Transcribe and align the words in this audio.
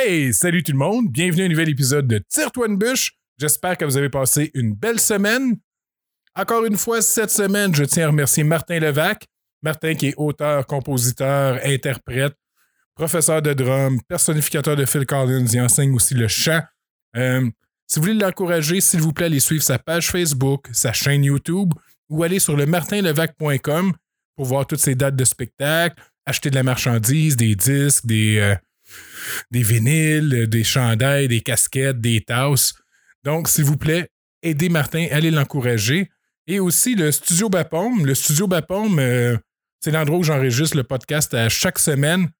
Hey, 0.00 0.32
salut 0.32 0.62
tout 0.62 0.70
le 0.70 0.78
monde, 0.78 1.10
bienvenue 1.10 1.42
à 1.42 1.46
un 1.46 1.48
nouvel 1.48 1.70
épisode 1.70 2.06
de 2.06 2.18
Tire-toi 2.28 2.68
une 2.68 2.76
bûche. 2.76 3.14
J'espère 3.36 3.76
que 3.76 3.84
vous 3.84 3.96
avez 3.96 4.08
passé 4.08 4.52
une 4.54 4.72
belle 4.72 5.00
semaine. 5.00 5.58
Encore 6.36 6.64
une 6.66 6.76
fois, 6.76 7.02
cette 7.02 7.32
semaine, 7.32 7.74
je 7.74 7.82
tiens 7.82 8.04
à 8.04 8.06
remercier 8.10 8.44
Martin 8.44 8.78
Levac. 8.78 9.26
Martin 9.60 9.96
qui 9.96 10.10
est 10.10 10.14
auteur, 10.16 10.68
compositeur, 10.68 11.58
interprète, 11.64 12.34
professeur 12.94 13.42
de 13.42 13.52
drum, 13.54 14.00
personnificateur 14.06 14.76
de 14.76 14.84
Phil 14.84 15.04
Collins. 15.04 15.46
Il 15.52 15.60
enseigne 15.62 15.92
aussi 15.92 16.14
le 16.14 16.28
chant. 16.28 16.60
Euh, 17.16 17.50
si 17.88 17.98
vous 17.98 18.06
voulez 18.06 18.20
l'encourager, 18.20 18.80
s'il 18.80 19.00
vous 19.00 19.12
plaît, 19.12 19.26
allez 19.26 19.40
suivre 19.40 19.64
sa 19.64 19.80
page 19.80 20.12
Facebook, 20.12 20.68
sa 20.70 20.92
chaîne 20.92 21.24
YouTube 21.24 21.72
ou 22.08 22.22
aller 22.22 22.38
sur 22.38 22.56
le 22.56 22.66
martinlevac.com 22.66 23.92
pour 24.36 24.46
voir 24.46 24.64
toutes 24.64 24.78
ses 24.78 24.94
dates 24.94 25.16
de 25.16 25.24
spectacle, 25.24 26.00
acheter 26.24 26.50
de 26.50 26.54
la 26.54 26.62
marchandise, 26.62 27.34
des 27.34 27.56
disques, 27.56 28.06
des, 28.06 28.38
euh, 28.38 28.54
des 29.50 29.62
vinyles, 29.62 30.46
des 30.48 30.64
chandails, 30.64 31.28
des 31.28 31.40
casquettes, 31.40 32.00
des 32.00 32.20
tasses. 32.20 32.74
Donc, 33.24 33.48
s'il 33.48 33.64
vous 33.64 33.76
plaît, 33.76 34.08
aidez 34.42 34.68
Martin, 34.68 35.06
allez 35.10 35.30
l'encourager. 35.30 36.10
Et 36.46 36.60
aussi 36.60 36.94
le 36.94 37.12
Studio 37.12 37.50
Bapaume. 37.50 38.06
Le 38.06 38.14
Studio 38.14 38.46
Bapaume, 38.46 38.98
euh, 38.98 39.36
c'est 39.80 39.90
l'endroit 39.90 40.18
où 40.18 40.22
j'enregistre 40.22 40.76
le 40.78 40.84
podcast 40.84 41.34
à 41.34 41.50
chaque 41.50 41.78
semaine. 41.78 42.30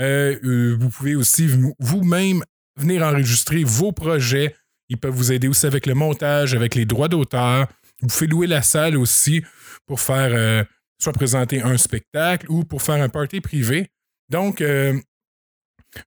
Euh, 0.00 0.36
euh, 0.42 0.76
vous 0.80 0.88
pouvez 0.88 1.14
aussi 1.14 1.48
vous-même 1.78 2.42
venir 2.76 3.02
enregistrer 3.02 3.62
vos 3.62 3.92
projets. 3.92 4.56
Ils 4.88 4.98
peuvent 4.98 5.14
vous 5.14 5.30
aider 5.30 5.46
aussi 5.46 5.66
avec 5.66 5.86
le 5.86 5.94
montage, 5.94 6.54
avec 6.54 6.74
les 6.74 6.86
droits 6.86 7.08
d'auteur. 7.08 7.68
Vous 8.00 8.08
pouvez 8.08 8.26
louer 8.26 8.46
la 8.48 8.62
salle 8.62 8.96
aussi 8.96 9.44
pour 9.86 10.00
faire 10.00 10.66
soit 10.98 11.12
présenter 11.12 11.62
un 11.62 11.76
spectacle 11.76 12.46
ou 12.50 12.64
pour 12.64 12.82
faire 12.82 13.00
un 13.00 13.08
party 13.08 13.40
privé. 13.40 13.90
Donc, 14.28 14.60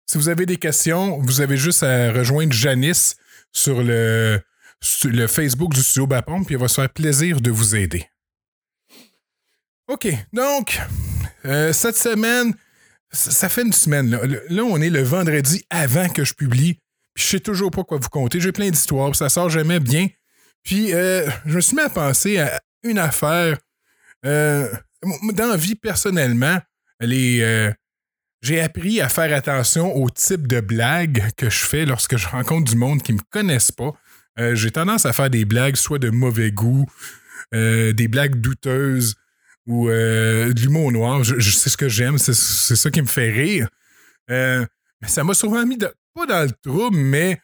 si 0.06 0.18
vous 0.18 0.30
avez 0.30 0.46
des 0.46 0.58
questions, 0.58 1.20
vous 1.22 1.42
avez 1.42 1.58
juste 1.58 1.84
à 1.84 2.12
rejoindre 2.12 2.54
Janice 2.54 3.16
sur 3.52 3.82
le, 3.82 4.42
le 5.04 5.28
Facebook 5.28 5.74
du 5.74 5.82
studio 5.82 6.08
Bapon, 6.08 6.44
puis 6.44 6.56
elle 6.56 6.62
va 6.62 6.68
se 6.68 6.76
faire 6.76 6.90
plaisir 6.90 7.42
de 7.42 7.52
vous 7.52 7.76
aider. 7.76 8.06
OK, 9.88 10.08
donc, 10.34 10.80
euh, 11.46 11.72
cette 11.72 11.96
semaine, 11.96 12.54
ça 13.12 13.50
fait 13.50 13.62
une 13.62 13.74
semaine. 13.74 14.10
Là. 14.50 14.64
on 14.64 14.82
est 14.82 14.90
le 14.90 15.04
vendredi 15.04 15.64
avant 15.70 16.10
que 16.10 16.24
je 16.24 16.34
publie. 16.34 16.80
Puis 17.14 17.24
je 17.24 17.30
sais 17.30 17.40
toujours 17.40 17.72
pas 17.72 17.84
quoi 17.84 17.98
vous 17.98 18.10
compter. 18.10 18.42
J'ai 18.42 18.52
plein 18.52 18.70
d'histoires, 18.70 19.16
ça 19.16 19.30
sort 19.30 19.50
jamais 19.50 19.80
bien. 19.80 20.08
Puis 20.64 20.94
euh, 20.94 21.30
je 21.46 21.56
me 21.56 21.62
suis 21.62 21.76
mis 21.76 21.84
à 21.84 21.90
penser 21.90 22.40
à 22.40 22.60
une 22.84 22.98
affaire. 22.98 23.58
Euh, 24.26 24.68
dans 25.34 25.48
la 25.48 25.56
vie, 25.56 25.76
personnellement, 25.76 26.58
les, 27.00 27.72
j'ai 28.46 28.62
appris 28.62 29.02
à 29.02 29.10
faire 29.10 29.36
attention 29.36 29.96
au 29.96 30.08
type 30.10 30.46
de 30.46 30.60
blagues 30.60 31.24
que 31.36 31.50
je 31.50 31.66
fais 31.66 31.84
lorsque 31.86 32.16
je 32.16 32.28
rencontre 32.28 32.72
du 32.72 32.78
monde 32.78 33.02
qui 33.02 33.12
ne 33.12 33.18
me 33.18 33.24
connaissent 33.32 33.72
pas. 33.72 33.92
Euh, 34.38 34.54
j'ai 34.54 34.70
tendance 34.70 35.08
à 35.08 35.14
faire 35.14 35.32
des 35.32 35.46
blagues 35.46 35.76
soit 35.76 35.98
de 35.98 36.12
mauvais 36.12 36.52
goût, 36.52 36.86
euh, 37.56 37.92
des 37.92 38.08
blagues 38.08 38.36
douteuses 38.36 39.16
ou 39.66 39.90
euh, 39.90 40.54
de 40.54 40.62
l'humour 40.62 40.92
noir. 40.92 41.26
Sais 41.26 41.72
ce 41.72 41.78
que 41.78 41.90
j'aime, 41.90 42.20
c'est 42.20 42.36
ça 42.36 42.92
qui 42.92 43.02
me 43.02 43.08
fait 43.08 43.32
rire. 43.32 43.68
mais 44.30 45.08
ça 45.08 45.24
m'a 45.24 45.34
souvent 45.34 45.66
mis, 45.66 45.80
pas 45.80 46.26
dans 46.28 46.44
le 46.44 46.52
trouble, 46.62 46.98
mais 46.98 47.40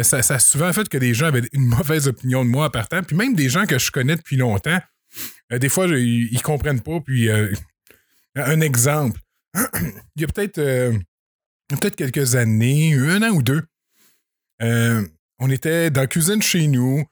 ça, 0.00 0.22
ça, 0.22 0.36
a 0.36 0.38
souvent 0.38 0.72
fait 0.72 0.88
que 0.88 0.96
des 0.96 1.12
gens 1.12 1.26
avaient 1.26 1.42
une 1.52 1.66
mauvaise 1.66 2.08
opinion 2.08 2.42
de 2.42 2.48
moi 2.48 2.66
en 2.66 2.70
partant. 2.70 3.02
Puis 3.02 3.16
même 3.16 3.34
des 3.34 3.50
gens 3.50 3.66
que 3.66 3.78
je 3.78 3.90
connais 3.90 4.16
depuis 4.16 4.38
longtemps, 4.38 4.80
des 5.50 5.68
fois, 5.68 5.86
ils, 5.88 6.32
ne 6.32 6.40
comprennent 6.40 6.80
pas. 6.80 7.00
Puis 7.00 7.28
un 8.34 8.60
exemple, 8.62 9.20
il 10.16 10.22
y 10.22 10.24
a 10.24 10.28
peut-être 10.28 10.60
peut 11.80 11.90
quelques 11.90 12.34
années, 12.34 12.94
un 12.94 13.22
an 13.22 13.30
ou 13.30 13.42
deux, 13.42 13.62
on 15.38 15.50
était 15.50 15.90
dans 15.90 16.02
la 16.02 16.06
cuisine 16.06 16.42
chez 16.42 16.66
nous, 16.66 17.04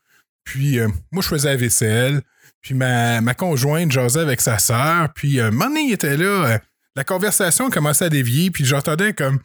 puis 0.44 0.78
euh, 0.78 0.88
moi, 1.12 1.22
je 1.22 1.28
faisais 1.28 1.50
la 1.50 1.56
vaisselle, 1.56 2.22
puis 2.60 2.74
ma, 2.74 3.20
ma 3.20 3.34
conjointe 3.34 3.92
jasait 3.92 4.20
avec 4.20 4.40
sa 4.40 4.58
sœur, 4.58 5.12
puis 5.14 5.40
moment 5.50 5.76
il 5.76 5.92
était 5.92 6.16
là, 6.16 6.54
euh, 6.54 6.58
la 6.94 7.04
conversation 7.04 7.68
commençait 7.70 8.06
à 8.06 8.08
dévier, 8.08 8.50
puis 8.50 8.64
j'entendais 8.64 9.12
comme 9.12 9.40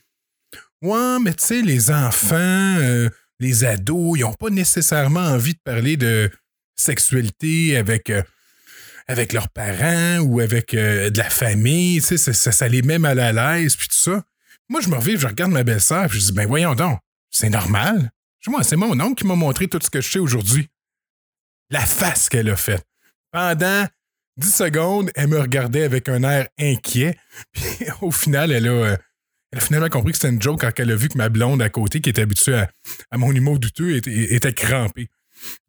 Ouais, 0.81 1.19
mais 1.21 1.33
tu 1.33 1.45
sais, 1.45 1.61
les 1.61 1.91
enfants, 1.91 2.35
euh, 2.79 3.09
les 3.39 3.65
ados, 3.65 4.17
ils 4.17 4.21
n'ont 4.21 4.33
pas 4.33 4.49
nécessairement 4.49 5.19
envie 5.19 5.53
de 5.53 5.59
parler 5.63 5.95
de 5.95 6.31
sexualité 6.75 7.77
avec, 7.77 8.11
avec 9.11 9.33
leurs 9.33 9.49
parents 9.49 10.19
ou 10.19 10.39
avec 10.39 10.73
de 10.73 11.17
la 11.17 11.29
famille, 11.29 12.01
tu 12.01 12.17
sais, 12.17 12.33
ça, 12.33 12.67
les 12.67 12.81
met 12.81 12.97
mal 12.97 13.19
à 13.19 13.31
l'aise, 13.31 13.75
puis 13.75 13.87
tout 13.87 13.95
ça. 13.95 14.23
Moi, 14.69 14.81
je 14.81 14.89
me 14.89 14.95
reviens, 14.95 15.17
je 15.17 15.27
regarde 15.27 15.51
ma 15.51 15.63
belle-sœur, 15.63 16.07
puis 16.07 16.19
je 16.19 16.27
dis 16.27 16.31
Ben 16.31 16.47
voyons 16.47 16.75
donc, 16.75 16.99
c'est 17.29 17.49
normal. 17.49 18.11
Moi, 18.47 18.63
c'est 18.63 18.75
mon 18.75 18.99
oncle 18.99 19.21
qui 19.21 19.27
m'a 19.27 19.35
montré 19.35 19.67
tout 19.67 19.79
ce 19.81 19.89
que 19.89 20.01
je 20.01 20.09
sais 20.09 20.19
aujourd'hui. 20.19 20.67
La 21.69 21.81
face 21.81 22.29
qu'elle 22.29 22.49
a 22.49 22.55
faite. 22.55 22.85
Pendant 23.31 23.85
10 24.37 24.53
secondes, 24.53 25.11
elle 25.15 25.27
me 25.27 25.39
regardait 25.39 25.83
avec 25.83 26.09
un 26.09 26.23
air 26.23 26.47
inquiet. 26.59 27.17
Puis 27.51 27.85
au 28.01 28.11
final, 28.11 28.51
elle 28.51 28.67
a, 28.67 28.71
euh, 28.71 28.97
elle 29.51 29.59
a 29.59 29.61
finalement 29.61 29.89
compris 29.89 30.13
que 30.13 30.17
c'était 30.17 30.33
une 30.33 30.41
joke 30.41 30.61
quand 30.61 30.71
elle 30.77 30.91
a 30.91 30.95
vu 30.95 31.09
que 31.09 31.17
ma 31.17 31.29
blonde 31.29 31.61
à 31.61 31.69
côté, 31.69 32.01
qui 32.01 32.09
était 32.09 32.23
habituée 32.23 32.63
à, 33.11 33.17
mon 33.17 33.31
humour 33.31 33.59
douteux, 33.59 33.95
était, 33.95 34.33
était 34.33 34.53
crampée. 34.53 35.09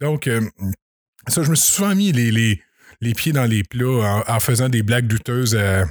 Donc, 0.01 0.27
euh, 0.27 0.41
ça, 1.29 1.43
je 1.43 1.51
me 1.51 1.55
suis 1.55 1.73
souvent 1.73 1.95
mis 1.95 2.13
les, 2.13 2.31
les, 2.31 2.63
pieds 3.15 3.33
dans 3.33 3.45
les 3.45 3.65
plats 3.65 4.23
en, 4.29 4.41
faisant 4.41 4.69
des 4.69 4.83
blagues 4.83 5.09
douteuses 5.09 5.57
à, 5.57 5.85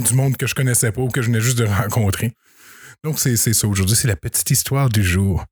du 0.00 0.14
monde 0.14 0.36
que 0.36 0.46
je 0.46 0.54
connaissais 0.54 0.90
pas 0.90 1.02
ou 1.02 1.08
que 1.08 1.20
je 1.20 1.26
venais 1.26 1.40
juste 1.40 1.58
de 1.58 1.66
rencontrer. 1.66 2.32
Donc, 3.04 3.18
c'est 3.18 3.36
ça 3.36 3.68
aujourd'hui. 3.68 3.96
C'est 3.96 4.08
la 4.08 4.16
petite 4.16 4.50
histoire 4.50 4.88
du 4.88 5.04
jour. 5.04 5.44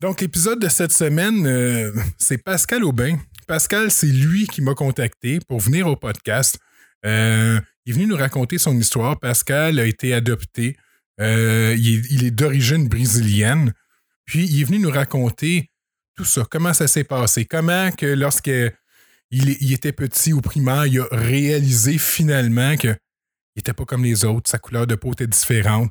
Donc, 0.00 0.20
l'épisode 0.20 0.60
de 0.60 0.68
cette 0.68 0.92
semaine, 0.92 1.46
euh, 1.46 1.92
c'est 2.18 2.38
Pascal 2.38 2.84
Aubin. 2.84 3.18
Pascal, 3.46 3.90
c'est 3.90 4.06
lui 4.06 4.46
qui 4.46 4.60
m'a 4.60 4.74
contacté 4.74 5.38
pour 5.48 5.60
venir 5.60 5.86
au 5.86 5.96
podcast. 5.96 6.58
Euh, 7.06 7.60
il 7.86 7.90
est 7.90 7.94
venu 7.94 8.06
nous 8.06 8.16
raconter 8.16 8.58
son 8.58 8.76
histoire. 8.76 9.18
Pascal 9.20 9.78
a 9.78 9.84
été 9.84 10.14
adopté. 10.14 10.76
Euh, 11.20 11.76
il 11.78 12.24
est, 12.24 12.30
d'origine 12.30 12.88
brésilienne. 12.88 13.72
Puis, 14.26 14.46
il 14.46 14.60
est 14.60 14.64
venu 14.64 14.80
nous 14.80 14.90
raconter 14.90 15.70
tout 16.16 16.24
ça. 16.24 16.44
Comment 16.50 16.72
ça 16.72 16.88
s'est 16.88 17.04
passé? 17.04 17.44
Comment 17.44 17.90
que 17.92 18.06
lorsqu'il 18.06 18.72
il 19.42 19.72
était 19.72 19.92
petit 19.92 20.32
au 20.32 20.40
primaire, 20.40 20.86
il 20.86 21.00
a 21.00 21.06
réalisé 21.10 21.98
finalement 21.98 22.76
qu'il 22.76 22.96
n'était 23.56 23.72
pas 23.72 23.84
comme 23.84 24.04
les 24.04 24.24
autres. 24.24 24.50
Sa 24.50 24.58
couleur 24.58 24.86
de 24.86 24.94
peau 24.94 25.12
était 25.12 25.26
différente. 25.26 25.90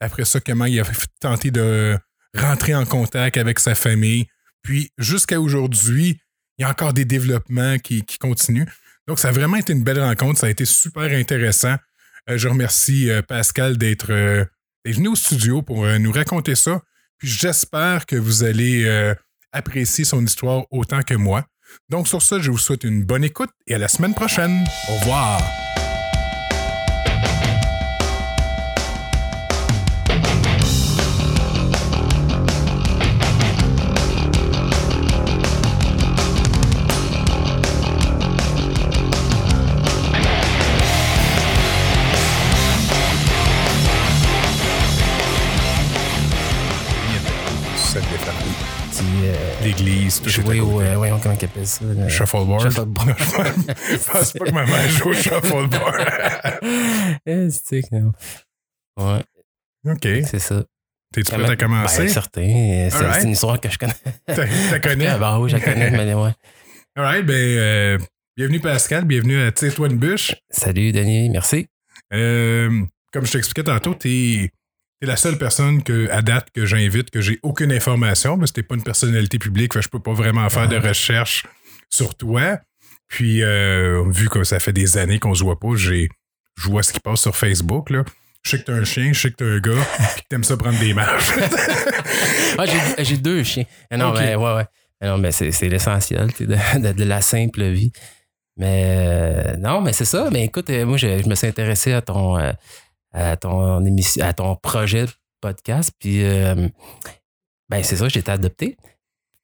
après 0.00 0.24
ça, 0.24 0.40
comment 0.40 0.64
il 0.64 0.80
a 0.80 0.84
tenté 1.20 1.50
de 1.50 1.96
rentrer 2.36 2.74
en 2.74 2.84
contact 2.84 3.36
avec 3.36 3.58
sa 3.58 3.74
famille. 3.74 4.26
Puis 4.62 4.90
jusqu'à 4.98 5.40
aujourd'hui, 5.40 6.20
il 6.58 6.62
y 6.62 6.64
a 6.64 6.70
encore 6.70 6.92
des 6.92 7.04
développements 7.04 7.78
qui, 7.78 8.04
continuent. 8.18 8.66
Donc, 9.06 9.18
ça 9.18 9.28
a 9.28 9.32
vraiment 9.32 9.56
été 9.56 9.72
une 9.72 9.84
belle 9.84 10.00
rencontre. 10.00 10.40
Ça 10.40 10.46
a 10.46 10.50
été 10.50 10.64
super 10.64 11.04
intéressant. 11.04 11.76
Euh, 12.28 12.38
je 12.38 12.48
remercie 12.48 13.10
euh, 13.10 13.22
Pascal 13.22 13.72
euh, 13.72 13.76
d'être 13.76 14.48
venu 14.84 15.08
au 15.08 15.14
studio 15.14 15.62
pour 15.62 15.86
nous 15.86 16.12
raconter 16.12 16.54
ça. 16.54 16.82
Puis 17.18 17.28
j'espère 17.28 18.06
que 18.06 18.16
vous 18.16 18.44
allez 18.44 19.14
apprécier 19.50 20.04
son 20.04 20.24
histoire 20.24 20.64
autant 20.70 21.02
que 21.02 21.14
moi. 21.14 21.46
Donc, 21.88 22.08
sur 22.08 22.22
ça, 22.22 22.38
je 22.38 22.50
vous 22.50 22.58
souhaite 22.58 22.84
une 22.84 23.04
bonne 23.04 23.24
écoute 23.24 23.50
et 23.66 23.74
à 23.74 23.78
la 23.78 23.88
semaine 23.88 24.14
prochaine. 24.14 24.64
Au 24.88 24.94
revoir. 25.00 25.40
L'église. 49.66 50.22
Jouer 50.26 50.60
au. 50.60 50.80
Euh, 50.80 50.96
voyons, 50.96 51.18
comment 51.20 51.36
ils 51.40 51.44
appellent 51.44 51.66
ça? 51.66 51.84
Le... 51.84 52.08
Shuffleboard. 52.08 52.62
Shuffleboard. 52.62 53.14
je 53.90 54.10
pense 54.10 54.32
pas 54.32 54.44
que 54.44 54.50
ma 54.52 54.64
mère 54.64 54.88
joue 54.88 55.10
au 55.10 55.14
shuffleboard. 55.14 55.70
Eh, 57.26 57.48
c'est 57.50 57.82
Ouais. 58.98 59.22
OK. 59.84 60.02
C'est 60.02 60.38
ça. 60.38 60.64
T'es-tu 61.12 61.32
prêt 61.32 61.50
à 61.50 61.56
commencer? 61.56 62.02
Ben, 62.04 62.08
certain. 62.08 62.88
C'est 62.90 63.22
une 63.24 63.30
histoire 63.30 63.60
que 63.60 63.68
je 63.68 63.78
connais. 63.78 63.94
Tu 64.28 64.80
connais? 64.80 65.06
ah, 65.06 65.18
ben 65.18 65.38
oui, 65.38 65.50
je 65.50 65.56
la 65.56 65.62
connais, 65.62 65.90
mais 65.90 66.14
ouais. 66.14 66.32
All 66.96 67.04
right, 67.04 67.26
ben, 67.26 67.34
euh, 67.34 67.98
bienvenue 68.36 68.60
Pascal, 68.60 69.04
bienvenue 69.04 69.40
à 69.40 69.52
Tire-toi 69.52 69.88
une 69.88 69.98
bûche. 69.98 70.34
Salut 70.50 70.92
Denis, 70.92 71.28
merci. 71.28 71.68
Euh, 72.12 72.82
comme 73.12 73.26
je 73.26 73.32
t'expliquais 73.32 73.64
tantôt, 73.64 73.94
t'es 73.94 74.50
T'es 75.00 75.06
la 75.06 75.16
seule 75.16 75.36
personne 75.36 75.82
que, 75.82 76.08
à 76.10 76.22
date 76.22 76.48
que 76.54 76.64
j'invite 76.64 77.10
que 77.10 77.20
j'ai 77.20 77.38
aucune 77.42 77.70
information, 77.72 78.38
parce 78.38 78.50
que 78.50 78.56
t'es 78.60 78.66
pas 78.66 78.76
une 78.76 78.82
personnalité 78.82 79.38
publique, 79.38 79.74
fait, 79.74 79.82
je 79.82 79.88
peux 79.88 80.00
pas 80.00 80.14
vraiment 80.14 80.48
faire 80.48 80.68
de 80.68 80.76
recherche 80.76 81.44
sur 81.90 82.14
toi. 82.14 82.58
Puis, 83.08 83.42
euh, 83.42 84.02
vu 84.08 84.28
que 84.28 84.42
ça 84.42 84.58
fait 84.58 84.72
des 84.72 84.96
années 84.96 85.18
qu'on 85.18 85.34
se 85.34 85.44
voit 85.44 85.60
pas, 85.60 85.74
j'ai, 85.76 86.08
je 86.58 86.68
vois 86.68 86.82
ce 86.82 86.92
qui 86.92 87.00
passe 87.00 87.20
sur 87.20 87.36
Facebook. 87.36 87.90
Là. 87.90 88.04
Je 88.42 88.50
sais 88.52 88.58
que 88.58 88.64
t'as 88.64 88.72
un 88.74 88.84
chien, 88.84 89.12
je 89.12 89.20
sais 89.20 89.30
que 89.30 89.36
t'as 89.36 89.44
un 89.44 89.58
gars, 89.60 89.84
puis 90.14 90.22
que 90.22 90.28
t'aimes 90.30 90.44
ça 90.44 90.56
prendre 90.56 90.78
des 90.78 90.94
marches. 90.94 91.30
ah, 92.58 92.64
j'ai, 92.98 93.16
deux 93.18 93.42
chiens. 93.44 93.64
Ah 93.90 93.96
non, 93.98 94.12
mais 94.14 94.34
ouais, 94.34 94.54
ouais. 94.54 94.64
Ah 95.00 95.08
Non, 95.08 95.18
mais 95.18 95.30
c'est, 95.30 95.52
c'est 95.52 95.68
l'essentiel 95.68 96.28
de, 96.40 96.46
de- 96.46 96.92
de 96.92 97.04
la 97.04 97.20
simple 97.20 97.64
vie. 97.64 97.92
Mais 98.56 98.84
euh, 98.86 99.56
non, 99.58 99.82
mais 99.82 99.92
c'est 99.92 100.06
ça. 100.06 100.30
Mais 100.32 100.44
écoute, 100.46 100.70
euh, 100.70 100.86
moi, 100.86 100.96
je, 100.96 101.22
je 101.22 101.28
me 101.28 101.34
suis 101.34 101.46
intéressé 101.46 101.92
à 101.92 102.00
ton, 102.00 102.38
euh, 102.38 102.52
à 103.12 103.36
ton 103.36 103.84
émission, 103.84 104.24
à 104.24 104.32
ton 104.32 104.56
projet 104.56 105.06
de 105.06 105.10
podcast. 105.40 105.90
Puis, 105.98 106.22
euh, 106.24 106.68
ben, 107.68 107.82
c'est 107.82 107.96
ça, 107.96 108.08
j'ai 108.08 108.20
été 108.20 108.30
adopté. 108.30 108.76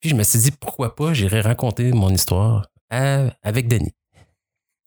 Puis, 0.00 0.10
je 0.10 0.14
me 0.14 0.22
suis 0.22 0.38
dit, 0.38 0.50
pourquoi 0.50 0.94
pas, 0.96 1.12
j'irais 1.14 1.40
raconter 1.40 1.92
mon 1.92 2.10
histoire 2.10 2.66
à- 2.90 3.26
avec 3.42 3.68
Denis. 3.68 3.94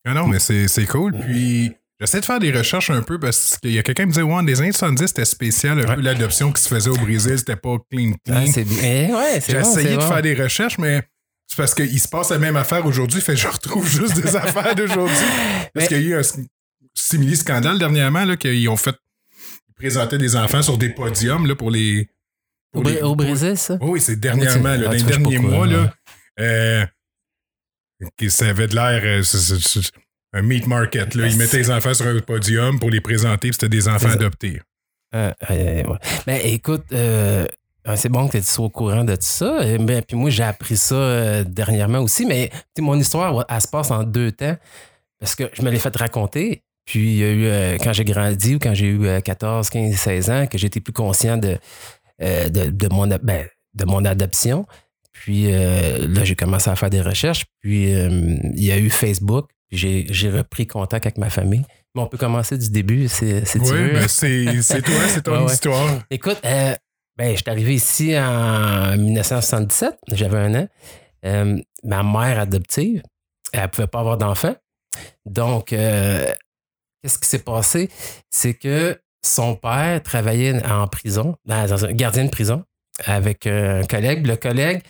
Ah 0.07 0.13
non, 0.13 0.27
mais 0.27 0.39
c'est 0.39 0.67
c'est 0.67 0.85
cool. 0.85 1.13
Puis, 1.19 1.73
j'essaie 1.99 2.19
de 2.19 2.25
faire 2.25 2.39
des 2.39 2.51
recherches 2.51 2.91
un 2.91 3.01
peu 3.01 3.19
parce 3.19 3.57
qu'il 3.57 3.71
y 3.71 3.79
a 3.79 3.83
quelqu'un 3.83 4.03
qui 4.03 4.07
me 4.07 4.11
disait, 4.13 4.21
ouais, 4.21 4.43
des 4.45 4.61
années 4.61 4.71
70, 4.71 5.07
c'était 5.07 5.25
spécial. 5.25 5.79
Un 5.79 5.87
Ouais. 5.87 5.95
peu 5.95 6.01
l'adoption 6.01 6.51
qui 6.51 6.61
se 6.61 6.67
faisait 6.69 6.89
au 6.91 6.97
Brésil, 6.97 7.37
c'était 7.39 7.55
pas 7.55 7.77
clean, 7.89 8.11
clean. 8.23 8.43
Eh, 8.55 9.11
ouais, 9.13 9.41
J'ai 9.47 9.57
essayé 9.57 9.91
de 9.93 9.97
bon. 9.97 10.07
faire 10.07 10.21
des 10.21 10.35
recherches, 10.35 10.77
mais 10.77 11.01
c'est 11.47 11.57
parce 11.57 11.73
qu'il 11.73 11.99
se 11.99 12.07
passe 12.07 12.29
la 12.29 12.37
même 12.37 12.55
affaire 12.55 12.85
aujourd'hui, 12.85 13.19
fait 13.21 13.33
que 13.33 13.39
je 13.39 13.47
retrouve 13.47 13.87
juste 13.87 14.15
des 14.21 14.35
affaires 14.35 14.75
d'aujourd'hui. 14.75 15.15
Parce 15.73 15.87
qu'il 15.87 16.01
y 16.01 16.13
a 16.13 16.17
eu 16.17 16.19
un 16.19 16.23
simili-scandale 16.95 17.77
dernièrement, 17.77 18.25
là, 18.25 18.37
qu'ils 18.37 18.67
ont 18.69 18.77
fait 18.77 18.95
ils 19.69 19.73
présentaient 19.75 20.17
des 20.17 20.35
enfants 20.37 20.61
sur 20.61 20.77
des 20.77 20.89
podiums 20.89 21.45
là, 21.47 21.55
pour 21.55 21.69
les. 21.69 22.09
Au, 22.73 22.81
pour 22.81 22.83
Br- 22.91 22.95
les- 22.95 23.01
au 23.01 23.15
Brésil, 23.15 23.57
ça? 23.57 23.77
Oui, 23.81 23.89
oui, 23.91 24.01
c'est 24.01 24.15
dernièrement, 24.19 24.69
Ah, 24.69 24.77
là, 24.77 24.83
tu 24.83 24.85
dans 24.85 24.91
les 24.91 25.03
derniers 25.17 25.37
quoi, 25.37 25.49
mois, 25.49 25.67
là. 25.67 25.93
Euh, 26.39 26.85
ça 28.29 28.47
avait 28.47 28.67
de 28.67 28.75
l'air. 28.75 29.01
euh, 29.03 29.81
un 30.33 30.41
meat 30.41 30.67
market, 30.67 31.15
là. 31.15 31.27
Ils 31.27 31.37
mettaient 31.37 31.57
les 31.57 31.71
enfants 31.71 31.93
sur 31.93 32.07
un 32.07 32.19
podium 32.19 32.79
pour 32.79 32.89
les 32.89 32.99
présenter, 33.01 33.49
puis 33.49 33.53
c'était 33.53 33.69
des 33.69 33.87
enfants 33.87 34.09
adoptés. 34.09 34.61
Euh, 35.13 35.31
euh, 35.49 35.83
ouais. 35.83 35.97
Ben, 36.27 36.41
écoute, 36.43 36.83
euh, 36.91 37.45
euh, 37.87 37.95
c'est 37.95 38.09
bon 38.09 38.27
que 38.27 38.37
tu 38.37 38.43
sois 38.43 38.65
au 38.65 38.69
courant 38.69 39.05
de 39.05 39.15
tout 39.15 39.21
ça. 39.21 39.61
Euh, 39.61 39.77
Ben, 39.77 40.01
puis 40.05 40.17
moi, 40.17 40.29
j'ai 40.29 40.43
appris 40.43 40.75
ça 40.75 40.95
euh, 40.95 41.43
dernièrement 41.45 41.99
aussi. 41.99 42.25
Mais 42.25 42.51
mon 42.79 42.99
histoire, 42.99 43.45
elle 43.47 43.61
se 43.61 43.67
passe 43.69 43.91
en 43.91 44.03
deux 44.03 44.31
temps. 44.33 44.57
Parce 45.19 45.35
que 45.35 45.45
je 45.53 45.61
me 45.61 45.71
l'ai 45.71 45.79
fait 45.79 45.95
raconter. 45.95 46.63
Puis 46.85 47.13
il 47.13 47.17
y 47.17 47.23
a 47.23 47.31
eu, 47.31 47.45
euh, 47.45 47.77
quand 47.83 47.93
j'ai 47.93 48.05
grandi 48.05 48.55
ou 48.55 48.59
quand 48.59 48.73
j'ai 48.73 48.87
eu 48.87 49.05
euh, 49.07 49.19
14, 49.19 49.69
15, 49.69 49.95
16 49.95 50.29
ans, 50.29 50.47
que 50.47 50.57
j'étais 50.57 50.79
plus 50.79 50.93
conscient 50.93 51.37
de, 51.37 51.57
euh, 52.21 52.49
de, 52.49 52.69
de 52.69 52.87
mon, 52.93 53.07
ben, 53.07 53.47
de 53.73 53.85
mon 53.85 54.05
adoption. 54.05 54.65
Puis 55.11 55.47
euh, 55.51 56.07
là, 56.07 56.23
j'ai 56.23 56.35
commencé 56.35 56.69
à 56.69 56.75
faire 56.75 56.89
des 56.89 57.01
recherches. 57.01 57.45
Puis 57.61 57.91
il 57.91 58.63
y 58.63 58.71
a 58.71 58.77
eu 58.77 58.89
Facebook. 58.89 59.49
Puis 59.69 60.05
j'ai 60.13 60.29
repris 60.29 60.67
contact 60.67 61.05
avec 61.07 61.17
ma 61.17 61.29
famille. 61.29 61.63
Mais 61.95 62.01
on 62.01 62.07
peut 62.07 62.17
commencer 62.17 62.57
du 62.57 62.69
début, 62.69 63.07
c'est 63.07 63.41
Oui, 63.55 63.91
ben 63.93 64.07
c'est 64.07 64.81
toi, 64.81 64.93
c'est 65.07 65.21
ton 65.23 65.31
Ouais, 65.31 65.45
ouais. 65.45 65.53
histoire. 65.53 65.89
Écoute, 66.11 66.37
ben, 66.43 66.77
je 67.31 67.35
suis 67.37 67.43
arrivé 67.49 67.73
ici 67.75 68.17
en 68.19 68.97
1977, 68.97 69.95
j'avais 70.11 70.37
un 70.37 70.55
an. 70.55 71.57
Ma 71.83 72.03
mère 72.03 72.39
adoptive, 72.39 73.01
elle 73.53 73.61
ne 73.63 73.67
pouvait 73.67 73.87
pas 73.87 74.01
avoir 74.01 74.17
d'enfant. 74.17 74.55
Donc, 75.25 75.71
euh, 75.73 76.25
qu'est-ce 77.05 77.19
qui 77.19 77.29
s'est 77.29 77.39
passé? 77.39 77.89
C'est 78.31 78.55
que 78.55 78.99
son 79.21 79.55
père 79.55 80.01
travaillait 80.01 80.65
en 80.65 80.87
prison, 80.87 81.35
dans, 81.45 81.85
un 81.85 81.91
gardien 81.93 82.25
de 82.25 82.31
prison, 82.31 82.63
avec 83.03 83.45
euh, 83.45 83.83
un 83.83 83.85
collègue. 83.85 84.25
Le 84.25 84.35
collègue, 84.35 84.81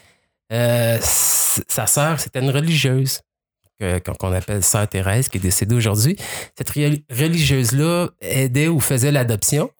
euh, 0.50 0.96
sa 1.00 1.86
sœur, 1.86 2.18
c'était 2.18 2.40
une 2.40 2.50
religieuse 2.50 3.20
qu'on 3.78 4.32
appelle 4.32 4.62
Sœur 4.62 4.88
Thérèse, 4.88 5.28
qui 5.28 5.36
est 5.36 5.40
décédée 5.40 5.74
aujourd'hui. 5.74 6.16
Cette 6.56 6.70
reli- 6.70 7.04
religieuse-là 7.10 8.08
aidait 8.22 8.68
ou 8.68 8.80
faisait 8.80 9.12
l'adoption. 9.12 9.70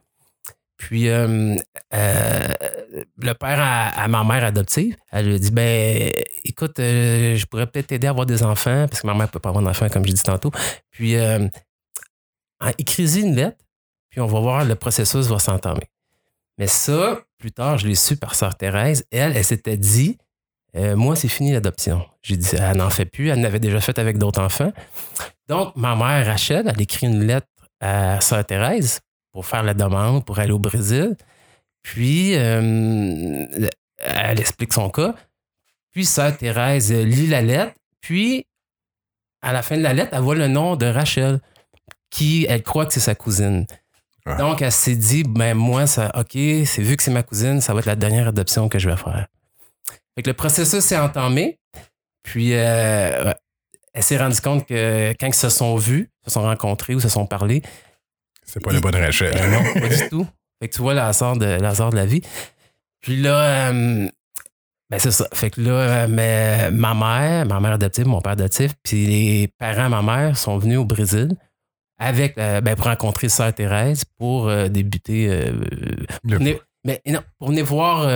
Puis 0.76 1.08
euh, 1.08 1.56
le 1.90 3.32
père 3.32 3.58
à, 3.96 4.08
ma 4.08 4.24
mère 4.24 4.44
adoptive, 4.44 4.94
elle 5.10 5.30
lui 5.30 5.40
dit 5.40 5.50
ben 5.50 6.12
écoute, 6.44 6.74
je 6.76 7.46
pourrais 7.46 7.66
peut-être 7.66 7.86
t'aider 7.86 8.06
à 8.06 8.10
avoir 8.10 8.26
des 8.26 8.42
enfants, 8.42 8.86
parce 8.86 9.00
que 9.00 9.06
ma 9.06 9.14
mère 9.14 9.28
ne 9.28 9.30
peut 9.30 9.38
pas 9.38 9.48
avoir 9.48 9.64
d'enfants, 9.64 9.88
comme 9.88 10.04
j'ai 10.04 10.12
dit 10.12 10.22
tantôt. 10.22 10.50
Puis 10.90 11.16
écris-y 12.78 13.20
une 13.20 13.34
lettre, 13.34 13.58
puis 14.10 14.20
on 14.20 14.26
va 14.26 14.40
voir, 14.40 14.64
le 14.64 14.74
processus 14.74 15.26
va 15.26 15.38
s'entamer. 15.38 15.90
Mais 16.58 16.66
ça, 16.66 17.20
plus 17.38 17.52
tard, 17.52 17.78
je 17.78 17.86
l'ai 17.86 17.94
su 17.94 18.16
par 18.16 18.34
sœur 18.34 18.56
Thérèse. 18.56 19.04
Elle, 19.10 19.36
elle 19.36 19.44
s'était 19.44 19.76
dit 19.76 20.16
euh, 20.74 20.96
Moi, 20.96 21.16
c'est 21.16 21.28
fini 21.28 21.52
l'adoption. 21.52 22.04
J'ai 22.22 22.36
dit 22.36 22.50
Elle 22.58 22.78
n'en 22.78 22.90
fait 22.90 23.04
plus, 23.04 23.28
elle 23.28 23.40
n'avait 23.40 23.60
déjà 23.60 23.80
fait 23.80 23.98
avec 23.98 24.18
d'autres 24.18 24.40
enfants. 24.40 24.72
Donc, 25.48 25.76
ma 25.76 25.94
mère, 25.94 26.26
Rachel, 26.26 26.70
elle 26.72 26.80
écrit 26.80 27.06
une 27.06 27.26
lettre 27.26 27.46
à 27.80 28.20
sœur 28.20 28.44
Thérèse 28.44 29.00
pour 29.32 29.44
faire 29.46 29.62
la 29.62 29.74
demande, 29.74 30.24
pour 30.24 30.38
aller 30.38 30.52
au 30.52 30.58
Brésil. 30.58 31.16
Puis, 31.82 32.34
euh, 32.36 33.46
elle 33.98 34.40
explique 34.40 34.72
son 34.72 34.88
cas. 34.88 35.14
Puis, 35.92 36.06
sœur 36.06 36.36
Thérèse 36.36 36.92
lit 36.92 37.26
la 37.26 37.42
lettre. 37.42 37.74
Puis, 38.00 38.46
à 39.42 39.52
la 39.52 39.62
fin 39.62 39.76
de 39.76 39.82
la 39.82 39.92
lettre, 39.92 40.10
elle 40.14 40.22
voit 40.22 40.34
le 40.34 40.48
nom 40.48 40.74
de 40.76 40.86
Rachel, 40.86 41.40
qui, 42.10 42.46
elle 42.48 42.62
croit 42.62 42.86
que 42.86 42.92
c'est 42.92 43.00
sa 43.00 43.14
cousine. 43.14 43.66
Donc, 44.38 44.60
elle 44.60 44.72
s'est 44.72 44.96
dit, 44.96 45.22
ben 45.22 45.54
moi, 45.54 45.86
ça, 45.86 46.10
OK, 46.16 46.32
c'est 46.32 46.82
vu 46.82 46.96
que 46.96 47.02
c'est 47.02 47.12
ma 47.12 47.22
cousine, 47.22 47.60
ça 47.60 47.72
va 47.74 47.78
être 47.78 47.86
la 47.86 47.94
dernière 47.94 48.26
adoption 48.26 48.68
que 48.68 48.78
je 48.78 48.90
vais 48.90 48.96
faire. 48.96 49.28
Fait 50.16 50.22
que 50.22 50.30
le 50.30 50.34
processus 50.34 50.82
s'est 50.84 50.98
entamé. 50.98 51.60
Puis, 52.24 52.54
euh, 52.54 53.32
elle 53.94 54.02
s'est 54.02 54.16
rendue 54.18 54.40
compte 54.40 54.66
que 54.66 55.12
quand 55.20 55.28
ils 55.28 55.34
se 55.34 55.48
sont 55.48 55.76
vus, 55.76 56.10
se 56.24 56.32
sont 56.32 56.42
rencontrés 56.42 56.96
ou 56.96 57.00
se 57.00 57.08
sont 57.08 57.24
parlé, 57.26 57.62
C'est 58.44 58.60
pas 58.60 58.72
la 58.72 58.80
bonne 58.80 58.96
Rachel. 58.96 59.32
euh, 59.36 59.48
non, 59.48 59.80
pas 59.80 59.88
du 59.88 60.08
tout. 60.08 60.26
Fait 60.60 60.68
que 60.68 60.74
tu 60.74 60.82
vois 60.82 60.94
le 60.94 61.00
hasard 61.00 61.36
de, 61.36 61.46
de 61.46 61.96
la 61.96 62.06
vie. 62.06 62.22
Puis 63.00 63.16
là, 63.22 63.70
euh, 63.70 64.08
ben 64.90 64.98
c'est 64.98 65.12
ça. 65.12 65.28
Fait 65.34 65.50
que 65.50 65.60
là, 65.60 65.70
euh, 65.70 66.06
mais 66.08 66.70
ma 66.72 66.94
mère, 66.94 67.46
ma 67.46 67.60
mère 67.60 67.72
adoptive, 67.72 68.06
mon 68.06 68.20
père 68.20 68.32
adoptif, 68.32 68.72
puis 68.82 69.06
les 69.06 69.48
parents 69.58 69.84
de 69.84 69.90
ma 69.90 70.02
mère 70.02 70.36
sont 70.36 70.58
venus 70.58 70.78
au 70.78 70.84
Brésil 70.84 71.36
avec, 71.98 72.36
euh, 72.38 72.60
ben, 72.60 72.76
pour 72.76 72.86
rencontrer 72.86 73.28
Sœur 73.28 73.52
Thérèse 73.54 74.04
pour 74.18 74.48
euh, 74.48 74.68
débuter. 74.68 75.28
euh, 75.30 75.52
Le- 76.24 76.38
mais 76.84 77.00
non, 77.06 77.20
pour 77.38 77.48
venir 77.48 77.64
voir 77.64 78.06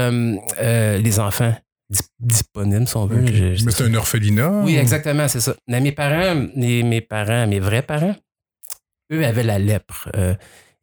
les 0.61 1.19
enfants 1.21 1.55
dis- 1.89 2.01
disponibles, 2.21 2.87
si 2.87 2.97
on 2.97 3.07
veut. 3.07 3.27
Je- 3.27 3.65
Mais 3.65 3.73
c'est 3.73 3.85
un 3.85 3.95
orphelinat? 3.95 4.63
oui, 4.65 4.77
ou- 4.77 4.81
exactement, 4.81 5.27
c'est 5.29 5.41
ça. 5.41 5.55
Mais 5.67 5.81
mes 5.81 5.93
parents, 5.93 6.47
mes, 6.55 6.83
mes 6.85 7.01
parents, 7.01 7.47
mes 7.49 7.59
vrais 7.59 7.83
parents, 7.83 8.15
eux 9.13 9.25
avaient 9.25 9.43
la 9.43 9.59
lèpre. 9.59 10.09
Euh, 10.15 10.35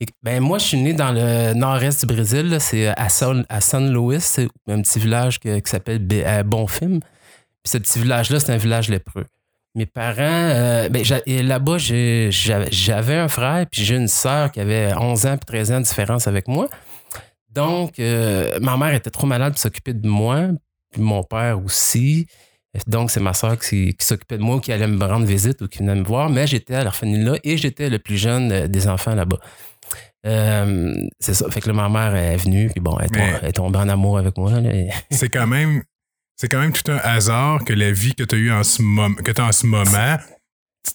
et- 0.02 0.06
ben 0.22 0.42
moi, 0.42 0.58
je 0.58 0.66
suis 0.66 0.78
né 0.82 0.94
dans 0.94 1.12
le 1.14 1.54
nord-est 1.54 2.02
du 2.06 2.14
Brésil, 2.14 2.58
c'est 2.60 2.88
à 2.88 3.08
San, 3.10 3.46
à 3.48 3.62
San 3.62 3.90
Luis, 3.94 4.20
c'est 4.20 4.50
un 4.68 4.82
petit 4.82 5.00
village 5.00 5.40
que- 5.40 5.60
qui 5.60 5.72
s'appelle 5.72 6.00
Bonfim. 6.46 7.00
Puis 7.00 7.72
ce 7.72 7.78
petit 7.78 8.00
village-là, 8.00 8.40
c'est 8.42 8.52
un 8.52 8.58
village 8.58 8.90
lépreux. 8.90 9.26
Mes 9.78 9.86
parents, 9.86 10.18
euh, 10.20 10.90
ben, 10.90 11.04
là-bas, 11.28 11.78
j'avais 11.78 13.16
un 13.16 13.28
frère, 13.28 13.68
puis 13.72 13.84
j'ai 13.84 13.96
une 13.96 14.08
sœur 14.08 14.52
qui 14.52 14.60
avait 14.60 14.92
11 14.96 15.28
ans 15.28 15.38
puis 15.38 15.46
13 15.46 15.72
ans 15.72 15.80
de 15.82 15.86
différence 15.86 16.28
avec 16.28 16.48
moi. 16.48 16.68
Donc, 17.52 18.00
euh, 18.00 18.58
ma 18.60 18.76
mère 18.76 18.96
était 18.96 19.12
trop 19.12 19.28
malade 19.28 19.54
pour 19.54 19.60
s'occuper 19.60 19.94
de 19.94 20.08
moi, 20.08 20.48
puis 20.92 21.00
mon 21.00 21.24
père 21.24 21.64
aussi. 21.64 22.26
Donc, 22.88 23.12
c'est 23.12 23.20
ma 23.20 23.34
soeur 23.34 23.60
qui, 23.60 23.96
qui 23.96 24.04
s'occupait 24.04 24.40
de 24.40 24.44
moi 24.44 24.56
ou 24.56 24.60
qui 24.60 24.72
allait 24.72 24.88
me 24.88 25.06
rendre 25.06 25.28
visite 25.28 25.62
ou 25.62 25.68
qui 25.68 25.78
venait 25.78 25.94
me 25.94 26.04
voir. 26.04 26.32
Mais 26.32 26.48
j'étais 26.48 26.74
à 26.74 26.84
l'orphelinat 26.84 27.38
et 27.44 27.58
j'étais 27.58 27.92
le 27.92 28.00
plus 28.00 28.18
jeune 28.18 28.52
euh, 28.52 28.68
des 28.68 28.88
enfants 28.88 29.14
là-bas. 29.14 29.38
Euh, 30.26 30.96
c'est 31.20 31.36
ça. 31.36 31.50
Fait 31.52 31.62
que 31.62 31.70
là, 31.70 31.74
ma 31.74 31.88
mère 31.88 32.16
est 32.16 32.38
venue, 32.38 32.70
puis 32.72 32.80
bon, 32.80 32.98
elle 33.00 33.10
elle 33.16 33.50
est 33.50 33.54
tombée 33.54 33.78
en 33.78 33.90
amour 33.90 34.18
avec 34.18 34.40
moi. 34.40 34.54
C'est 35.12 35.30
quand 35.30 35.46
même. 35.46 35.84
C'est 36.40 36.48
quand 36.50 36.60
même 36.60 36.72
tout 36.72 36.90
un 36.92 36.98
hasard 36.98 37.64
que 37.66 37.74
la 37.74 37.92
vie 37.92 38.14
que 38.14 38.24
tu 38.24 38.36
as 38.36 38.38
eue 38.38 38.52
en 38.52 38.64
ce, 38.64 38.82
mom- 38.84 39.16
que 39.16 39.42
en 39.42 39.52
ce 39.52 39.66
moment, 39.66 40.18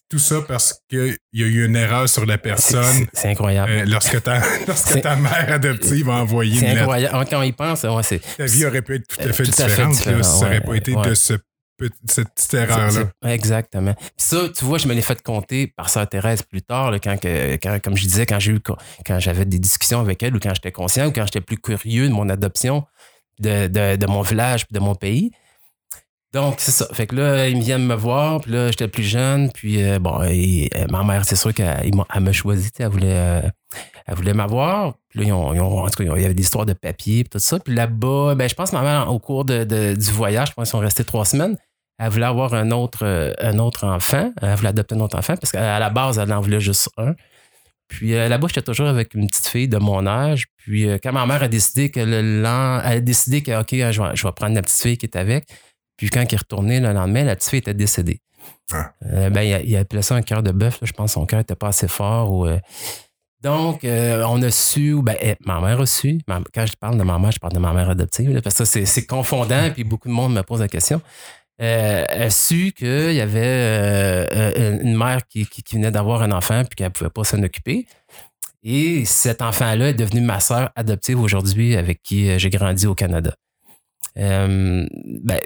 tout 0.08 0.18
ça 0.20 0.40
parce 0.42 0.80
qu'il 0.88 1.16
y 1.32 1.42
a 1.42 1.46
eu 1.46 1.64
une 1.66 1.74
erreur 1.76 2.08
sur 2.08 2.24
la 2.26 2.38
personne 2.38 3.06
c'est- 3.12 3.28
incroyable. 3.28 3.70
euh, 3.72 3.84
lorsque, 3.86 4.22
ta, 4.22 4.40
lorsque 4.68 5.00
ta 5.02 5.16
mère 5.16 5.52
adoptive 5.52 6.08
a 6.10 6.12
envoyé 6.14 6.54
c'est 6.54 6.60
une 6.60 6.66
lettre. 6.68 6.80
incroyable. 6.82 7.26
Quand 7.28 7.40
on 7.40 7.42
y 7.42 7.52
pense, 7.52 7.82
ouais, 7.82 8.02
c'est. 8.04 8.20
Ta 8.36 8.46
vie 8.46 8.64
aurait 8.66 8.82
pu 8.82 8.94
être 8.94 9.06
tout 9.08 9.20
à 9.20 9.24
Euh, 9.24 9.32
fait 9.32 9.42
tout 9.42 9.50
à 9.62 9.68
fait 9.68 9.86
différente 9.86 10.04
là, 10.06 10.22
ça 10.22 10.44
n'aurait 10.44 10.60
pas 10.60 10.74
été 10.76 10.94
ouais. 10.94 11.08
de 11.08 11.14
ce 11.14 11.34
cette 12.06 12.28
petite 12.32 12.54
erreur-là. 12.54 13.10
Exactement. 13.32 13.96
Ça, 14.16 14.48
tu 14.56 14.64
vois, 14.64 14.78
je 14.78 14.86
me 14.86 14.94
l'ai 14.94 15.02
fait 15.02 15.20
compter 15.20 15.66
par 15.66 15.90
Sœur 15.90 16.08
Thérèse 16.08 16.42
plus 16.42 16.62
tard, 16.62 16.92
là, 16.92 17.00
quand, 17.00 17.18
que- 17.20 17.54
quand- 17.56 17.82
comme 17.82 17.96
je 17.96 18.02
disais, 18.04 18.24
quand 18.24 18.38
j'ai 18.38 18.52
eu 18.52 18.60
quand 18.60 19.18
j'avais 19.18 19.44
des 19.46 19.58
discussions 19.58 19.98
avec 19.98 20.22
elle 20.22 20.36
ou 20.36 20.38
quand 20.38 20.54
j'étais 20.54 20.70
conscient 20.70 21.08
ou 21.08 21.12
quand 21.12 21.24
j'étais 21.26 21.40
plus 21.40 21.58
curieux 21.58 22.06
de 22.08 22.12
mon 22.12 22.28
adoption 22.28 22.84
de, 23.40 23.66
de- 23.68 23.96
de 23.96 24.06
mon 24.06 24.22
village 24.22 24.66
puis 24.66 24.74
de 24.74 24.80
mon 24.80 24.94
pays. 24.94 25.30
Donc, 26.32 26.54
c'est 26.58 26.70
ça. 26.70 26.86
Fait 26.94 27.06
que 27.06 27.14
là, 27.14 27.46
ils 27.48 27.60
viennent 27.60 27.84
me 27.86 27.94
voir, 27.94 28.40
puis 28.40 28.52
là, 28.52 28.68
j'étais 28.70 28.88
plus 28.88 29.02
jeune, 29.02 29.50
puis 29.52 29.82
euh, 29.82 29.98
bon, 29.98 30.18
euh, 30.22 30.86
ma 30.90 31.02
mère, 31.04 31.26
c'est 31.26 31.36
sûr 31.36 31.52
qu'elle 31.52 31.90
m'a 31.94 32.32
choisi, 32.32 32.70
elle 32.78 32.88
voulait, 32.88 33.06
euh, 33.12 33.42
elle 34.06 34.14
voulait 34.14 34.32
m'avoir. 34.32 34.94
Puis 35.10 35.20
là, 35.20 35.26
ils 35.26 35.32
ont, 35.32 35.50
en 35.84 35.88
tout 35.90 36.02
cas, 36.02 36.04
il 36.16 36.22
y 36.22 36.24
avait 36.24 36.32
des 36.32 36.42
histoires 36.42 36.64
de 36.64 36.72
papier, 36.72 37.24
puis 37.24 37.30
tout 37.30 37.38
ça. 37.38 37.58
Puis 37.58 37.74
là-bas, 37.74 38.34
ben, 38.34 38.48
je 38.48 38.54
pense 38.54 38.70
que 38.70 38.76
ma 38.76 38.82
mère, 38.82 39.12
au 39.12 39.18
cours 39.18 39.44
de- 39.44 39.64
du 39.94 40.10
voyage, 40.10 40.48
je 40.48 40.52
pense 40.54 40.68
qu'ils 40.68 40.70
sont 40.70 40.78
restés 40.78 41.04
trois 41.04 41.26
semaines, 41.26 41.58
elle 41.98 42.08
voulait 42.08 42.24
avoir 42.26 42.54
un 42.54 42.70
autre, 42.70 43.34
un 43.38 43.58
autre 43.58 43.86
enfant. 43.86 44.32
Elle 44.40 44.54
voulait 44.56 44.70
adopter 44.70 44.94
un 44.94 45.00
autre 45.00 45.18
enfant 45.18 45.36
parce 45.36 45.52
qu'à 45.52 45.78
la 45.78 45.90
base, 45.90 46.18
elle 46.18 46.32
en 46.32 46.40
voulait 46.40 46.60
juste 46.60 46.88
un. 46.96 47.14
Puis 47.92 48.14
euh, 48.14 48.26
là-bas, 48.28 48.48
j'étais 48.48 48.62
toujours 48.62 48.88
avec 48.88 49.12
une 49.14 49.26
petite 49.28 49.46
fille 49.48 49.68
de 49.68 49.76
mon 49.78 50.06
âge. 50.06 50.46
Puis 50.56 50.88
euh, 50.88 50.98
quand 51.02 51.12
ma 51.12 51.26
mère 51.26 51.42
a 51.42 51.48
décidé 51.48 51.90
que 51.90 52.00
le 52.00 52.42
lend- 52.42 52.80
elle 52.84 52.98
a 52.98 53.00
décidé 53.00 53.42
que, 53.42 53.60
OK, 53.60 53.68
je 53.70 54.02
vais, 54.02 54.10
je 54.16 54.26
vais 54.26 54.32
prendre 54.32 54.54
la 54.54 54.62
petite 54.62 54.80
fille 54.80 54.96
qui 54.96 55.06
est 55.06 55.16
avec. 55.16 55.44
Puis 55.98 56.08
quand 56.08 56.22
il 56.22 56.34
est 56.34 56.38
retourné 56.38 56.80
le 56.80 56.92
lendemain, 56.92 57.24
la 57.24 57.36
petite 57.36 57.50
fille 57.50 57.58
était 57.58 57.74
décédée. 57.74 58.20
Ah. 58.72 58.92
Euh, 59.12 59.28
ben, 59.30 59.42
il, 59.42 59.52
a, 59.54 59.60
il 59.62 59.76
appelait 59.76 60.02
ça 60.02 60.14
un 60.14 60.22
cœur 60.22 60.42
de 60.42 60.50
bœuf. 60.52 60.78
Je 60.82 60.92
pense 60.92 61.10
que 61.10 61.14
son 61.14 61.26
cœur 61.26 61.40
n'était 61.40 61.54
pas 61.54 61.68
assez 61.68 61.86
fort. 61.88 62.32
Ou, 62.32 62.46
euh, 62.46 62.58
donc, 63.42 63.84
euh, 63.84 64.24
on 64.28 64.40
a 64.42 64.50
su, 64.50 64.96
ben, 65.02 65.16
eh, 65.20 65.34
ma 65.44 65.60
mère 65.60 65.80
a 65.80 65.86
su. 65.86 66.18
Ma- 66.26 66.40
quand 66.54 66.64
je 66.64 66.72
parle 66.80 66.96
de 66.96 67.02
ma 67.02 67.18
mère, 67.18 67.30
je 67.32 67.38
parle 67.40 67.52
de 67.52 67.58
ma 67.58 67.72
mère 67.72 67.90
adoptive, 67.90 68.32
là, 68.32 68.40
parce 68.40 68.56
que 68.56 68.64
c'est 68.64 69.06
confondant, 69.06 69.70
puis 69.70 69.84
beaucoup 69.84 70.08
de 70.08 70.12
monde 70.14 70.32
me 70.32 70.42
pose 70.42 70.60
la 70.60 70.68
question. 70.68 71.02
Euh, 71.60 72.04
elle 72.08 72.22
a 72.22 72.30
su 72.30 72.72
qu'il 72.72 73.12
y 73.12 73.20
avait 73.20 73.40
euh, 73.40 74.26
euh, 74.32 74.78
une 74.82 74.96
mère 74.96 75.26
qui, 75.28 75.46
qui- 75.46 75.62
venait 75.76 75.90
d'avoir 75.90 76.22
un 76.22 76.32
enfant, 76.32 76.62
puis 76.64 76.76
qu'elle 76.76 76.86
ne 76.88 76.92
pouvait 76.92 77.10
pas 77.10 77.24
s'en 77.24 77.42
occuper. 77.42 77.86
Et 78.64 79.04
cet 79.04 79.42
enfant-là 79.42 79.90
est 79.90 79.94
devenu 79.94 80.20
ma 80.22 80.40
sœur 80.40 80.70
adoptive 80.76 81.20
aujourd'hui, 81.20 81.76
avec 81.76 82.02
qui 82.02 82.28
euh, 82.30 82.38
j'ai 82.38 82.50
grandi 82.50 82.86
au 82.86 82.94
Canada. 82.94 83.34
Ben, 84.16 84.88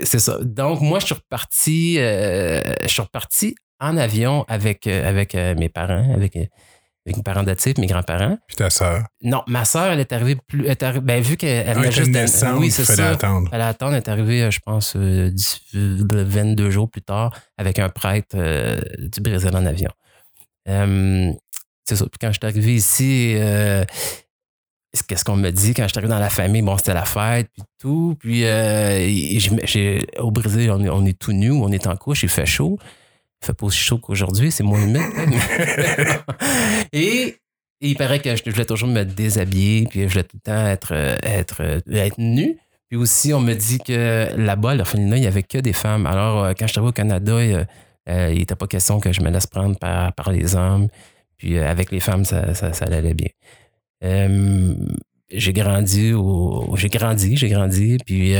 c'est 0.02 0.18
ça. 0.18 0.38
Donc, 0.42 0.80
moi, 0.80 0.98
je 0.98 1.06
suis 1.06 1.14
reparti, 1.14 1.94
je 1.96 2.88
suis 2.88 3.02
reparti 3.02 3.54
en 3.78 3.96
avion 3.96 4.44
avec, 4.48 4.86
avec 4.86 5.34
mes 5.34 5.68
parents, 5.68 6.12
avec, 6.14 6.36
avec 7.06 7.16
mes 7.18 7.22
parents 7.22 7.40
adoptifs, 7.40 7.78
mes 7.78 7.86
grands-parents. 7.86 8.36
Puis 8.48 8.56
ta 8.56 8.68
sœur? 8.68 9.04
Non, 9.22 9.42
ma 9.46 9.64
sœur, 9.64 9.86
elle 9.92 10.00
est 10.00 10.12
arrivée 10.12 10.36
plus. 10.48 10.64
Elle 10.64 10.72
est 10.72 10.82
arri- 10.82 11.00
ben, 11.00 11.22
vu 11.22 11.36
qu'elle 11.36 11.64
elle 11.68 11.70
Ah, 11.70 11.80
venait 11.80 11.92
juste 11.92 12.10
naissante, 12.10 12.58
Oui, 12.58 12.70
c'est 12.70 12.84
ça. 12.84 13.10
attendre. 13.10 13.48
Elle 13.52 13.60
a 13.60 13.68
attendre, 13.68 13.92
elle 13.92 13.98
est 14.02 14.08
arrivée, 14.08 14.42
euh, 14.42 14.50
je 14.50 14.58
pense, 14.58 14.94
euh, 14.96 15.30
10 15.30 15.60
euh, 15.76 15.98
22 16.10 16.70
jours 16.70 16.90
plus 16.90 17.02
tard 17.02 17.32
avec 17.56 17.78
un 17.78 17.88
prêtre 17.88 18.34
euh, 18.34 18.80
du 18.98 19.20
Brésil 19.20 19.50
en 19.54 19.64
avion. 19.64 19.90
Euh, 20.68 21.32
c'est 21.88 21.94
ça. 21.96 22.04
Puis 22.06 22.18
quand 22.20 22.28
je 22.32 22.38
suis 22.40 22.46
arrivé 22.46 22.74
ici, 22.74 23.34
euh, 23.36 23.84
qu'est-ce 25.08 25.24
qu'on 25.24 25.36
me 25.36 25.50
dit? 25.50 25.74
Quand 25.74 25.84
je 25.84 25.88
suis 25.90 25.98
arrivé 25.98 26.12
dans 26.12 26.18
la 26.18 26.30
famille, 26.30 26.62
bon, 26.62 26.76
c'était 26.76 26.94
la 26.94 27.04
fête, 27.04 27.48
puis 27.52 27.62
tout. 27.78 28.16
Puis 28.18 28.42
euh, 28.44 29.08
au 30.18 30.30
Brésil, 30.32 30.70
on 30.72 30.82
est, 30.84 30.88
on 30.88 31.04
est 31.06 31.18
tout 31.18 31.32
nu, 31.32 31.52
on 31.52 31.70
est 31.70 31.86
en 31.86 31.96
couche, 31.96 32.24
il 32.24 32.28
fait 32.28 32.46
chaud. 32.46 32.78
Fait 33.44 33.52
pas 33.52 33.66
aussi 33.66 33.78
chaud 33.78 33.98
qu'aujourd'hui, 33.98 34.50
c'est 34.50 34.62
moins 34.64 34.80
humide. 34.82 35.02
mais- 35.28 36.86
et 36.92 37.36
et 37.82 37.90
il 37.90 37.94
paraît 37.96 38.20
que 38.20 38.34
je, 38.34 38.42
je 38.46 38.50
voulais 38.50 38.64
toujours 38.64 38.88
me 38.88 39.02
déshabiller, 39.04 39.86
puis 39.90 40.02
je 40.04 40.08
voulais 40.08 40.22
tout 40.24 40.36
le 40.36 40.40
temps 40.40 40.66
être, 40.66 40.92
euh, 40.94 41.18
être, 41.22 41.56
euh, 41.60 41.80
être 41.92 42.16
nu. 42.16 42.56
Puis 42.88 42.96
aussi, 42.96 43.34
on 43.34 43.40
me 43.40 43.52
dit 43.52 43.78
que 43.78 44.34
là-bas, 44.34 44.70
à 44.70 44.74
l'orphelinat, 44.76 45.16
il 45.18 45.20
n'y 45.20 45.26
avait 45.26 45.42
que 45.42 45.58
des 45.58 45.74
femmes. 45.74 46.06
Alors, 46.06 46.44
euh, 46.44 46.52
quand 46.58 46.66
je 46.66 46.72
travaillais 46.72 46.88
au 46.88 46.92
Canada, 46.92 47.66
il 48.08 48.38
n'était 48.38 48.54
pas 48.56 48.66
question 48.66 48.98
que 48.98 49.12
je 49.12 49.20
me 49.20 49.30
laisse 49.30 49.46
prendre 49.46 49.78
par, 49.78 50.14
par 50.14 50.32
les 50.32 50.54
hommes. 50.56 50.88
Puis 51.36 51.58
euh, 51.58 51.68
avec 51.70 51.90
les 51.92 52.00
femmes, 52.00 52.24
ça, 52.24 52.54
ça, 52.54 52.72
ça 52.72 52.86
allait 52.86 53.12
bien. 53.12 53.28
Euh, 54.04 54.74
j'ai 55.30 55.52
grandi, 55.52 56.14
j'ai 56.76 56.88
grandi, 56.88 57.36
j'ai 57.36 57.48
grandi. 57.50 57.98
Puis 58.06 58.32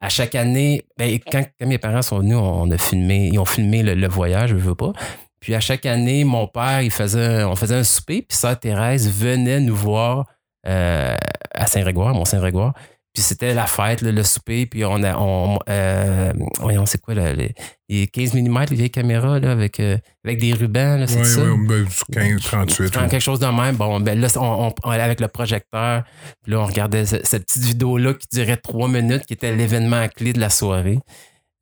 à 0.00 0.08
chaque 0.08 0.34
année, 0.34 0.84
ben, 0.98 1.18
quand, 1.30 1.44
mes 1.60 1.78
parents 1.78 2.02
sont 2.02 2.18
venus, 2.18 2.36
on, 2.36 2.70
a 2.70 2.78
filmé, 2.78 3.30
ils 3.32 3.38
ont 3.38 3.44
filmé 3.44 3.82
le, 3.82 4.08
voyage, 4.08 4.50
je 4.50 4.56
veux 4.56 4.74
pas. 4.74 4.92
Puis 5.40 5.54
à 5.54 5.60
chaque 5.60 5.86
année, 5.86 6.24
mon 6.24 6.46
père, 6.46 6.82
faisait, 6.90 7.44
on 7.44 7.56
faisait 7.56 7.76
un 7.76 7.84
souper, 7.84 8.22
puis 8.22 8.36
sœur 8.36 8.58
Thérèse 8.58 9.10
venait 9.10 9.60
nous 9.60 9.76
voir 9.76 10.26
euh, 10.66 11.14
à 11.52 11.66
Saint-Grégoire, 11.66 12.14
Mont-Saint-Grégoire. 12.14 12.74
Puis 13.16 13.22
c'était 13.22 13.54
la 13.54 13.66
fête, 13.66 14.02
là, 14.02 14.12
le 14.12 14.22
souper, 14.22 14.66
puis 14.66 14.84
on 14.84 15.02
a, 15.02 15.16
on, 15.16 15.58
euh, 15.70 16.34
voyons, 16.60 16.84
c'est 16.84 17.00
quoi, 17.00 17.14
là, 17.14 17.32
les, 17.32 17.54
les 17.88 18.06
15 18.08 18.34
mm, 18.34 18.64
les 18.68 18.76
vieilles 18.76 18.90
caméras, 18.90 19.38
là, 19.38 19.52
avec, 19.52 19.80
euh, 19.80 19.96
avec 20.22 20.38
des 20.38 20.52
rubans, 20.52 21.00
là, 21.00 21.06
c'est 21.06 21.20
Oui, 21.20 21.24
ça? 21.24 21.40
oui, 21.42 21.66
ben, 21.66 21.84
du 21.84 21.94
15, 22.12 22.42
38. 22.42 22.90
Prends 22.92 23.04
oui. 23.04 23.08
quelque 23.08 23.22
chose 23.22 23.40
de 23.40 23.46
même. 23.46 23.74
Bon, 23.76 23.98
ben 24.00 24.20
là, 24.20 24.28
on, 24.38 24.68
allait 24.90 25.02
avec 25.02 25.20
le 25.20 25.28
projecteur. 25.28 26.04
Puis 26.42 26.52
là, 26.52 26.60
on 26.60 26.66
regardait 26.66 27.06
ce- 27.06 27.24
cette 27.24 27.46
petite 27.46 27.62
vidéo-là 27.64 28.12
qui 28.12 28.26
durait 28.30 28.58
trois 28.58 28.86
minutes, 28.88 29.24
qui 29.24 29.32
était 29.32 29.56
l'événement 29.56 30.06
clé 30.08 30.34
de 30.34 30.38
la 30.40 30.50
soirée. 30.50 30.98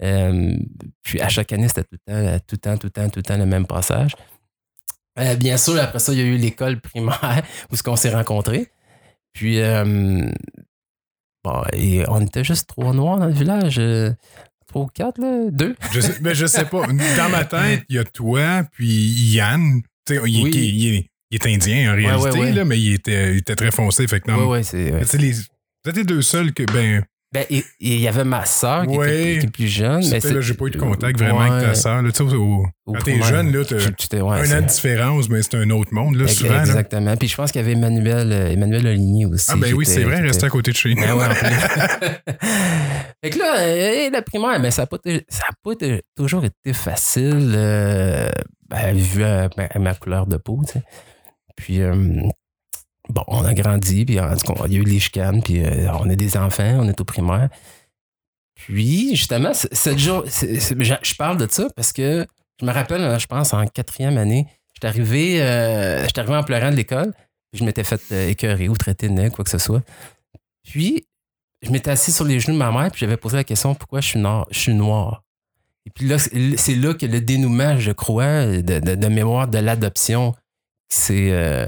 Euh, 0.02 0.56
puis 1.04 1.20
à 1.20 1.28
chaque 1.28 1.52
année, 1.52 1.68
c'était 1.68 1.84
tout 1.84 1.96
le 2.04 2.12
temps, 2.12 2.38
tout 2.48 2.54
le 2.54 2.58
temps, 2.58 2.76
tout 2.78 2.86
le 2.88 2.90
temps, 2.90 3.08
tout 3.10 3.18
le 3.20 3.22
temps 3.22 3.36
le 3.38 3.46
même 3.46 3.66
passage. 3.68 4.16
Euh, 5.20 5.36
bien 5.36 5.56
sûr, 5.56 5.80
après 5.80 6.00
ça, 6.00 6.12
il 6.12 6.18
y 6.18 6.22
a 6.22 6.24
eu 6.24 6.36
l'école 6.36 6.80
primaire 6.80 7.44
où 7.70 7.76
ce 7.76 7.84
qu'on 7.84 7.94
s'est 7.94 8.12
rencontrés. 8.12 8.66
Puis, 9.32 9.60
euh, 9.60 10.28
bon, 11.44 11.62
et 11.72 12.04
on 12.08 12.20
était 12.20 12.42
juste 12.44 12.68
trois 12.68 12.92
noirs 12.92 13.18
dans 13.18 13.26
le 13.26 13.32
village. 13.34 13.78
euh, 13.78 14.10
Trois 14.66 14.82
ou 14.84 14.86
quatre, 14.86 15.20
là? 15.20 15.50
Deux? 15.52 15.76
Je 15.92 16.00
sais, 16.00 16.16
mais 16.22 16.34
je 16.34 16.46
sais 16.46 16.64
pas. 16.64 16.86
Dans 16.86 17.28
ma 17.30 17.44
tête, 17.44 17.82
il 17.88 17.96
y 17.96 17.98
a 17.98 18.04
toi, 18.04 18.64
puis 18.72 18.86
Yann. 19.34 19.82
Tu 20.06 20.14
sais, 20.16 20.20
il, 20.26 20.40
est- 20.40 20.42
Oui. 20.42 20.50
il 20.54 21.04
il 21.30 21.36
est 21.36 21.46
indien 21.46 21.92
en 21.92 21.96
réalité, 21.96 22.30
ouais, 22.30 22.38
ouais. 22.38 22.52
Là, 22.52 22.64
mais 22.64 22.78
il 22.80 22.94
était, 22.94 23.32
il 23.32 23.38
était 23.38 23.56
très 23.56 23.70
foncé. 23.70 24.06
Fait 24.06 24.20
que 24.20 24.30
non, 24.30 24.62
c'est. 24.62 24.90
Vous 24.90 24.96
êtes 25.90 25.96
les 25.96 26.04
deux 26.04 26.22
seuls 26.22 26.52
que, 26.52 26.62
ben, 26.64 27.04
Ben, 27.34 27.44
il 27.50 28.00
y 28.00 28.06
avait 28.06 28.22
ma 28.22 28.46
soeur 28.46 28.86
qui, 28.86 28.96
Ouais. 28.96 29.32
était, 29.32 29.40
qui 29.40 29.46
plus 29.48 29.66
jeune. 29.66 30.08
mais 30.08 30.20
là, 30.20 30.40
j'ai 30.40 30.54
pas 30.54 30.66
eu 30.66 30.70
de 30.70 30.78
contact 30.78 31.18
vraiment 31.18 31.40
avec 31.40 31.66
ta 31.66 31.74
sœur. 31.74 32.00
là. 32.00 32.12
Tu 32.12 32.16
sais, 32.28 32.34
au- 32.36 32.64
Au 32.86 32.92
quand 32.92 33.02
t'es 33.02 33.20
jeune, 33.22 33.52
là, 33.52 33.64
t'as 33.64 33.76
Tu- 33.76 34.16
ouais, 34.22 34.52
un 34.52 34.58
an 34.58 34.62
de 34.62 34.66
différence, 34.68 35.28
mais 35.28 35.42
c'est 35.42 35.56
un 35.56 35.68
autre 35.70 35.92
monde, 35.92 36.14
là, 36.16 36.28
souvent. 36.28 36.52
là. 36.54 36.60
Exactement. 36.60 37.16
Puis 37.16 37.26
je 37.28 37.34
pense 37.36 37.50
qu'il 37.50 37.60
y 37.60 37.64
avait 37.64 37.72
Emmanuel, 37.72 38.30
euh, 38.32 38.50
Emmanuel 38.52 38.86
Oligny 38.86 39.26
aussi. 39.26 39.46
Ah, 39.50 39.56
ben 39.56 39.74
oui, 39.74 39.84
c'est 39.84 40.04
vrai, 40.04 40.20
rester 40.20 40.46
à 40.46 40.48
côté 40.48 40.70
de 40.70 40.76
chez 40.76 40.94
nous. 40.94 41.02
Ben 41.02 41.28
plus. 41.34 42.34
fait 43.24 43.30
que 43.30 43.38
là, 43.38 43.58
euh, 43.58 44.10
la 44.10 44.22
primaire, 44.22 44.60
ben, 44.60 44.70
ça 44.70 44.82
n'a 44.82 44.86
pas, 44.86 44.98
ça 45.28 45.44
a 45.48 45.52
pas 45.62 45.72
toujours 46.16 46.44
été 46.44 46.72
facile, 46.72 47.52
euh, 47.56 48.30
ben, 48.68 48.94
vu 48.94 49.24
à 49.24 49.48
ma, 49.56 49.64
à 49.64 49.78
ma 49.80 49.94
couleur 49.94 50.26
de 50.26 50.36
peau, 50.36 50.60
tu 50.66 50.74
sais. 50.74 50.82
Puis, 51.56 51.80
euh, 51.82 51.94
bon, 53.08 53.22
on 53.28 53.44
a 53.44 53.54
grandi, 53.54 54.04
puis 54.04 54.18
en 54.20 54.34
tout 54.36 54.52
cas, 54.52 54.62
il 54.66 54.72
y 54.72 54.76
a 54.76 54.80
eu 54.80 54.84
les 54.84 55.00
chicanes, 55.00 55.42
puis 55.42 55.64
euh, 55.64 55.90
on 56.00 56.08
est 56.08 56.16
des 56.16 56.36
enfants, 56.36 56.78
on 56.80 56.88
est 56.88 57.00
au 57.00 57.04
primaire. 57.04 57.48
Puis, 58.54 59.16
justement, 59.16 59.52
cette 59.54 59.98
jour, 59.98 60.24
je 60.26 61.14
parle 61.16 61.36
de 61.38 61.46
ça 61.50 61.68
parce 61.74 61.92
que 61.92 62.26
je 62.60 62.64
me 62.66 62.72
rappelle, 62.72 63.18
je 63.18 63.26
pense, 63.26 63.52
en 63.52 63.66
quatrième 63.66 64.16
année, 64.16 64.46
j'étais 64.74 64.86
arrivé, 64.86 65.42
euh, 65.42 66.06
arrivé 66.16 66.34
en 66.36 66.42
pleurant 66.44 66.70
de 66.70 66.76
l'école, 66.76 67.12
puis 67.50 67.60
je 67.60 67.64
m'étais 67.64 67.84
fait 67.84 68.00
euh, 68.12 68.28
écœurer 68.28 68.68
ou 68.68 68.76
traiter 68.76 69.08
de 69.08 69.12
nez, 69.14 69.30
quoi 69.30 69.44
que 69.44 69.50
ce 69.50 69.58
soit. 69.58 69.82
Puis, 70.62 71.04
je 71.62 71.70
m'étais 71.70 71.90
assis 71.90 72.12
sur 72.12 72.24
les 72.24 72.38
genoux 72.40 72.54
de 72.54 72.58
ma 72.58 72.70
mère, 72.70 72.90
puis 72.90 73.00
j'avais 73.00 73.16
posé 73.16 73.36
la 73.36 73.44
question 73.44 73.74
pourquoi 73.74 74.00
je 74.00 74.08
suis 74.08 74.20
noir. 74.20 74.46
Je 74.50 74.58
suis 74.58 74.74
noir? 74.74 75.22
Et 75.86 75.90
puis 75.90 76.06
là, 76.06 76.16
c'est 76.18 76.74
là 76.76 76.94
que 76.94 77.04
le 77.06 77.20
dénouement, 77.20 77.76
je 77.78 77.92
crois, 77.92 78.46
de- 78.46 78.78
de 78.94 79.06
mémoire 79.08 79.48
de 79.48 79.58
l'adoption, 79.58 80.34
c'est. 80.88 81.66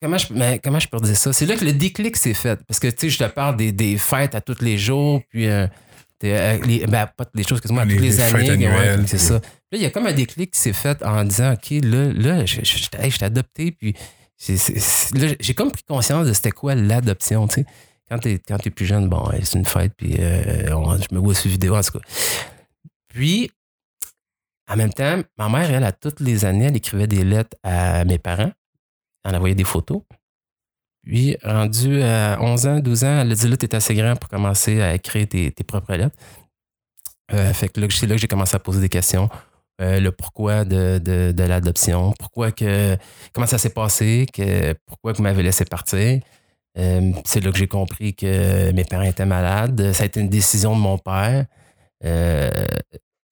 Comment 0.00 0.18
je, 0.18 0.32
mais 0.32 0.60
comment 0.62 0.78
je 0.78 0.88
peux 0.88 0.98
dire 1.00 1.16
ça? 1.16 1.32
C'est 1.32 1.46
là 1.46 1.56
que 1.56 1.64
le 1.64 1.72
déclic 1.72 2.16
s'est 2.16 2.34
fait. 2.34 2.60
Parce 2.66 2.78
que, 2.78 2.86
tu 2.88 2.96
sais, 2.98 3.10
je 3.10 3.18
te 3.18 3.24
parle 3.24 3.56
des, 3.56 3.72
des 3.72 3.98
fêtes 3.98 4.34
à 4.34 4.40
tous 4.40 4.60
les 4.60 4.78
jours, 4.78 5.20
puis, 5.30 5.48
euh, 5.48 5.66
euh, 6.24 6.58
les, 6.64 6.86
ben, 6.86 7.06
pas 7.16 7.24
toutes 7.24 7.34
les 7.36 7.42
choses, 7.42 7.58
excuse-moi, 7.58 7.82
toutes 7.84 7.92
les, 7.92 7.98
les 8.10 8.20
années. 8.20 8.66
ouais, 8.78 8.96
c'est 9.06 9.16
puis- 9.16 9.26
ça. 9.26 9.34
Là, 9.34 9.40
il 9.72 9.80
y 9.82 9.86
a 9.86 9.90
comme 9.90 10.06
un 10.06 10.12
déclic 10.12 10.52
qui 10.52 10.60
s'est 10.60 10.72
fait 10.72 11.02
en 11.04 11.24
disant, 11.24 11.52
OK, 11.52 11.70
là, 11.82 12.12
là 12.12 12.46
je, 12.46 12.60
je, 12.62 12.76
je- 12.78 12.88
hey, 13.02 13.10
je 13.10 13.18
t'ai 13.18 13.24
adopté, 13.24 13.72
puis 13.72 13.94
j'ai 15.40 15.54
comme 15.54 15.72
pris 15.72 15.82
conscience 15.82 16.26
de 16.26 16.32
c'était 16.32 16.52
quoi 16.52 16.74
l'adoption, 16.74 17.48
tu 17.48 17.56
sais. 17.56 17.66
Quand 18.08 18.18
t'es, 18.20 18.38
quand 18.46 18.56
t'es 18.58 18.70
plus 18.70 18.86
jeune, 18.86 19.08
bon, 19.08 19.28
c'est 19.42 19.58
une 19.58 19.66
fête, 19.66 19.92
puis 19.96 20.14
euh, 20.18 20.74
on- 20.74 20.96
je 20.96 21.12
me 21.14 21.18
vois 21.18 21.34
sur 21.34 21.50
vidéo, 21.50 21.76
en 21.76 21.82
tout 21.82 21.98
cas. 21.98 22.04
Puis, 23.08 23.50
en 24.70 24.76
même 24.76 24.92
temps, 24.92 25.20
ma 25.36 25.48
mère, 25.48 25.70
elle, 25.70 25.84
à 25.84 25.92
toutes 25.92 26.20
les 26.20 26.44
années, 26.44 26.66
elle 26.66 26.76
écrivait 26.76 27.06
des 27.06 27.24
lettres 27.24 27.56
à 27.62 28.04
mes 28.04 28.18
parents. 28.18 28.52
Elle 29.28 29.36
envoyait 29.36 29.54
des 29.54 29.64
photos. 29.64 30.02
Puis, 31.02 31.36
rendu 31.42 32.02
à 32.02 32.38
11 32.40 32.66
ans, 32.66 32.80
12 32.80 33.04
ans, 33.04 33.20
elle 33.20 33.32
a 33.32 33.34
dit 33.34 33.48
là, 33.48 33.56
assez 33.72 33.94
grand 33.94 34.16
pour 34.16 34.28
commencer 34.28 34.80
à 34.80 34.94
écrire 34.94 35.28
tes, 35.28 35.52
propres 35.66 35.94
lettres. 35.94 36.16
Euh, 37.32 37.52
c'est 37.54 37.76
là 37.76 37.86
que 37.86 38.18
j'ai 38.18 38.28
commencé 38.28 38.56
à 38.56 38.58
poser 38.58 38.80
des 38.80 38.88
questions. 38.88 39.28
Euh, 39.80 40.00
le 40.00 40.10
pourquoi 40.10 40.64
de, 40.64 41.32
l'adoption, 41.38 42.12
pourquoi 42.18 42.50
que. 42.50 42.96
Comment 43.32 43.46
ça 43.46 43.58
s'est 43.58 43.70
passé, 43.70 44.26
que, 44.32 44.74
pourquoi 44.86 45.12
vous 45.12 45.22
m'avez 45.22 45.42
laissé 45.42 45.64
partir? 45.64 46.20
Euh, 46.78 47.12
c'est 47.24 47.40
là 47.40 47.52
que 47.52 47.58
j'ai 47.58 47.68
compris 47.68 48.14
que 48.14 48.72
mes 48.72 48.84
parents 48.84 49.02
étaient 49.02 49.26
malades. 49.26 49.92
Ça 49.92 50.02
a 50.02 50.06
été 50.06 50.20
une 50.20 50.28
décision 50.28 50.74
de 50.74 50.80
mon 50.80 50.98
père. 50.98 51.46
Euh, 52.04 52.50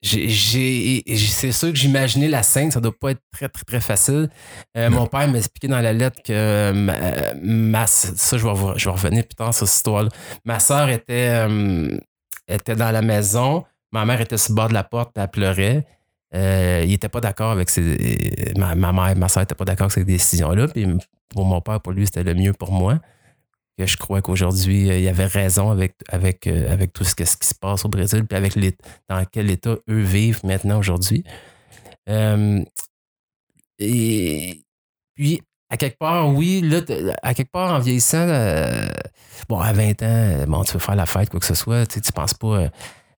c'est 0.06 1.52
sûr 1.52 1.70
que 1.70 1.74
j'imaginais 1.78 2.28
la 2.28 2.42
scène, 2.42 2.70
ça 2.70 2.80
doit 2.80 2.96
pas 2.98 3.10
être 3.12 3.20
très, 3.32 3.48
très, 3.48 3.64
très 3.64 3.80
facile. 3.80 4.28
Euh, 4.76 4.88
mon 4.90 5.06
père 5.06 5.28
m'a 5.28 5.38
expliqué 5.38 5.68
dans 5.68 5.80
la 5.80 5.92
lettre 5.92 6.22
que 6.24 6.72
ma, 6.72 6.94
ma- 7.42 7.86
ça, 7.86 8.36
je 8.38 8.46
vais, 8.46 8.54
vous- 8.54 8.72
je 8.76 8.84
vais 8.86 8.90
revenir 8.90 9.24
plus 9.24 9.34
tard 9.34 9.52
sur 9.54 9.66
cette 9.66 9.76
histoire-là. 9.76 10.08
Ma 10.44 10.58
soeur 10.60 10.88
était, 10.88 11.28
euh, 11.48 11.96
était 12.48 12.76
dans 12.76 12.90
la 12.90 13.02
maison, 13.02 13.64
ma 13.92 14.04
mère 14.04 14.20
était 14.20 14.38
sur 14.38 14.52
le 14.52 14.56
bord 14.56 14.68
de 14.68 14.74
la 14.74 14.84
porte, 14.84 15.12
elle 15.16 15.28
pleurait. 15.28 15.86
Euh, 16.34 16.82
il 16.84 16.92
était 16.92 17.08
pas 17.08 17.20
d'accord 17.20 17.50
avec 17.52 17.70
ses. 17.70 18.52
Ma, 18.56 18.74
ma 18.74 18.92
mère, 18.92 19.16
ma 19.16 19.28
soeur 19.28 19.42
n'était 19.42 19.54
pas 19.54 19.64
d'accord 19.64 19.84
avec 19.86 19.92
ces 19.94 20.04
décisions-là. 20.04 20.68
Puis 20.68 20.86
pour 21.28 21.44
mon 21.44 21.60
père, 21.60 21.80
pour 21.80 21.92
lui, 21.92 22.04
c'était 22.06 22.24
le 22.24 22.34
mieux 22.34 22.52
pour 22.52 22.72
moi. 22.72 22.98
Que 23.78 23.84
je 23.86 23.96
crois 23.98 24.22
qu'aujourd'hui, 24.22 24.90
euh, 24.90 24.98
il 24.98 25.06
avait 25.08 25.26
raison 25.26 25.70
avec, 25.70 25.96
avec, 26.08 26.46
euh, 26.46 26.72
avec 26.72 26.92
tout 26.94 27.04
ce, 27.04 27.14
que- 27.14 27.26
ce 27.26 27.36
qui 27.36 27.46
se 27.46 27.54
passe 27.54 27.84
au 27.84 27.88
Brésil, 27.88 28.24
puis 28.26 28.36
avec 28.38 28.54
dans 29.08 29.22
quel 29.30 29.50
état 29.50 29.76
eux 29.90 30.00
vivent 30.02 30.40
maintenant 30.44 30.78
aujourd'hui. 30.78 31.24
Euh, 32.08 32.62
et 33.78 34.62
puis, 35.14 35.42
à 35.68 35.76
quelque 35.76 35.98
part, 35.98 36.28
oui, 36.34 36.62
là, 36.62 36.80
à 37.22 37.34
quelque 37.34 37.50
part, 37.50 37.74
en 37.74 37.78
vieillissant, 37.80 38.26
bon, 39.48 39.58
à 39.58 39.72
20 39.72 40.02
ans, 40.02 40.44
bon, 40.48 40.64
tu 40.64 40.72
veux 40.72 40.78
faire 40.78 40.96
la 40.96 41.06
fête, 41.06 41.28
quoi 41.28 41.40
que 41.40 41.46
ce 41.46 41.54
soit, 41.54 41.86
tu 41.86 42.00
sais, 42.02 42.12
penses 42.12 42.34
pas 42.34 42.70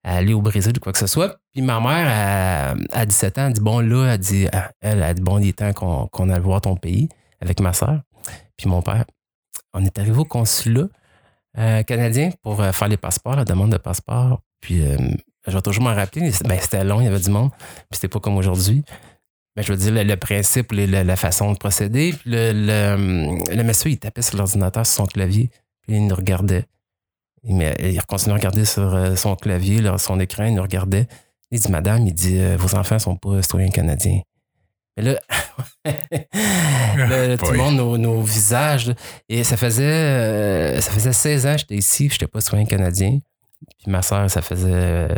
à 0.04 0.16
aller 0.16 0.32
au 0.32 0.40
Brésil 0.42 0.72
ou 0.76 0.80
quoi 0.80 0.92
que 0.92 0.98
ce 0.98 1.06
soit. 1.06 1.36
Puis 1.52 1.62
ma 1.62 1.78
mère, 1.80 2.74
à, 2.92 2.98
à 2.98 3.06
17 3.06 3.38
ans, 3.38 3.46
elle 3.48 3.52
dit, 3.52 3.60
bon, 3.60 3.80
là, 3.80 4.14
elle 4.14 4.18
dit, 4.18 4.46
elle, 4.80 5.02
elle 5.02 5.14
dit, 5.14 5.22
bon, 5.22 5.38
il 5.38 5.48
est 5.48 5.58
temps 5.58 5.72
qu'on 5.72 6.06
qu'on 6.08 6.30
aille 6.30 6.40
voir 6.40 6.60
ton 6.62 6.76
pays 6.76 7.08
avec 7.40 7.60
ma 7.60 7.72
soeur, 7.72 8.00
puis 8.56 8.68
mon 8.68 8.82
père. 8.82 9.04
On 9.78 9.84
est 9.84 9.98
arrivé 9.98 10.18
au 10.18 10.24
consulat 10.24 10.88
euh, 11.56 11.82
canadien 11.84 12.30
pour 12.42 12.60
euh, 12.60 12.72
faire 12.72 12.88
les 12.88 12.96
passeports, 12.96 13.36
la 13.36 13.44
demande 13.44 13.72
de 13.72 13.78
passeport. 13.78 14.40
Puis, 14.60 14.82
euh, 14.82 14.96
je 15.46 15.52
vais 15.52 15.62
toujours 15.62 15.84
m'en 15.84 15.94
rappeler, 15.94 16.30
ben, 16.44 16.58
c'était 16.60 16.84
long, 16.84 17.00
il 17.00 17.04
y 17.04 17.06
avait 17.06 17.20
du 17.20 17.30
monde, 17.30 17.50
puis 17.52 17.86
c'était 17.92 18.08
pas 18.08 18.18
comme 18.20 18.36
aujourd'hui. 18.36 18.84
Ben, 19.54 19.62
je 19.62 19.72
veux 19.72 19.78
dire, 19.78 19.92
le, 19.92 20.02
le 20.02 20.16
principe, 20.16 20.72
les- 20.72 20.86
la, 20.86 21.16
façon 21.16 21.52
de 21.52 21.58
procéder. 21.58 22.12
Puis 22.12 22.30
le, 22.30 22.52
le, 22.52 23.54
le 23.56 23.62
monsieur, 23.62 23.90
il 23.90 23.98
tapait 23.98 24.22
sur 24.22 24.36
l'ordinateur, 24.36 24.84
sur 24.84 24.96
son 24.96 25.06
clavier, 25.06 25.50
puis 25.82 25.96
il 25.96 26.06
nous 26.06 26.14
regardait. 26.14 26.64
Il, 27.44 27.62
il 27.80 28.02
continuait 28.06 28.34
à 28.34 28.38
regarder 28.38 28.64
sur 28.64 29.16
son 29.16 29.36
clavier, 29.36 29.80
son 29.98 30.18
écran, 30.18 30.44
il 30.44 30.54
nous 30.54 30.62
regardait. 30.62 31.06
Il 31.50 31.60
dit, 31.60 31.70
Madame, 31.70 32.06
il 32.06 32.12
dit, 32.14 32.38
vos 32.56 32.74
enfants 32.74 32.98
sont 32.98 33.16
pas 33.16 33.40
citoyens 33.42 33.70
canadiens. 33.70 34.20
Mais 34.98 35.18
là, 37.08 37.36
tout 37.36 37.46
le 37.46 37.50
boy. 37.50 37.58
monde, 37.58 37.76
nos, 37.76 37.98
nos 37.98 38.20
visages. 38.22 38.92
et 39.28 39.44
ça 39.44 39.56
faisait, 39.56 39.84
euh, 39.84 40.80
ça 40.80 40.90
faisait 40.90 41.12
16 41.12 41.46
ans 41.46 41.52
que 41.54 41.58
j'étais 41.60 41.76
ici, 41.76 42.08
je 42.08 42.14
n'étais 42.14 42.26
pas 42.26 42.40
citoyen 42.40 42.64
canadien. 42.64 43.18
Puis 43.82 43.90
ma 43.90 44.02
soeur, 44.02 44.30
ça 44.30 44.40
faisait 44.40 44.70
euh, 44.72 45.08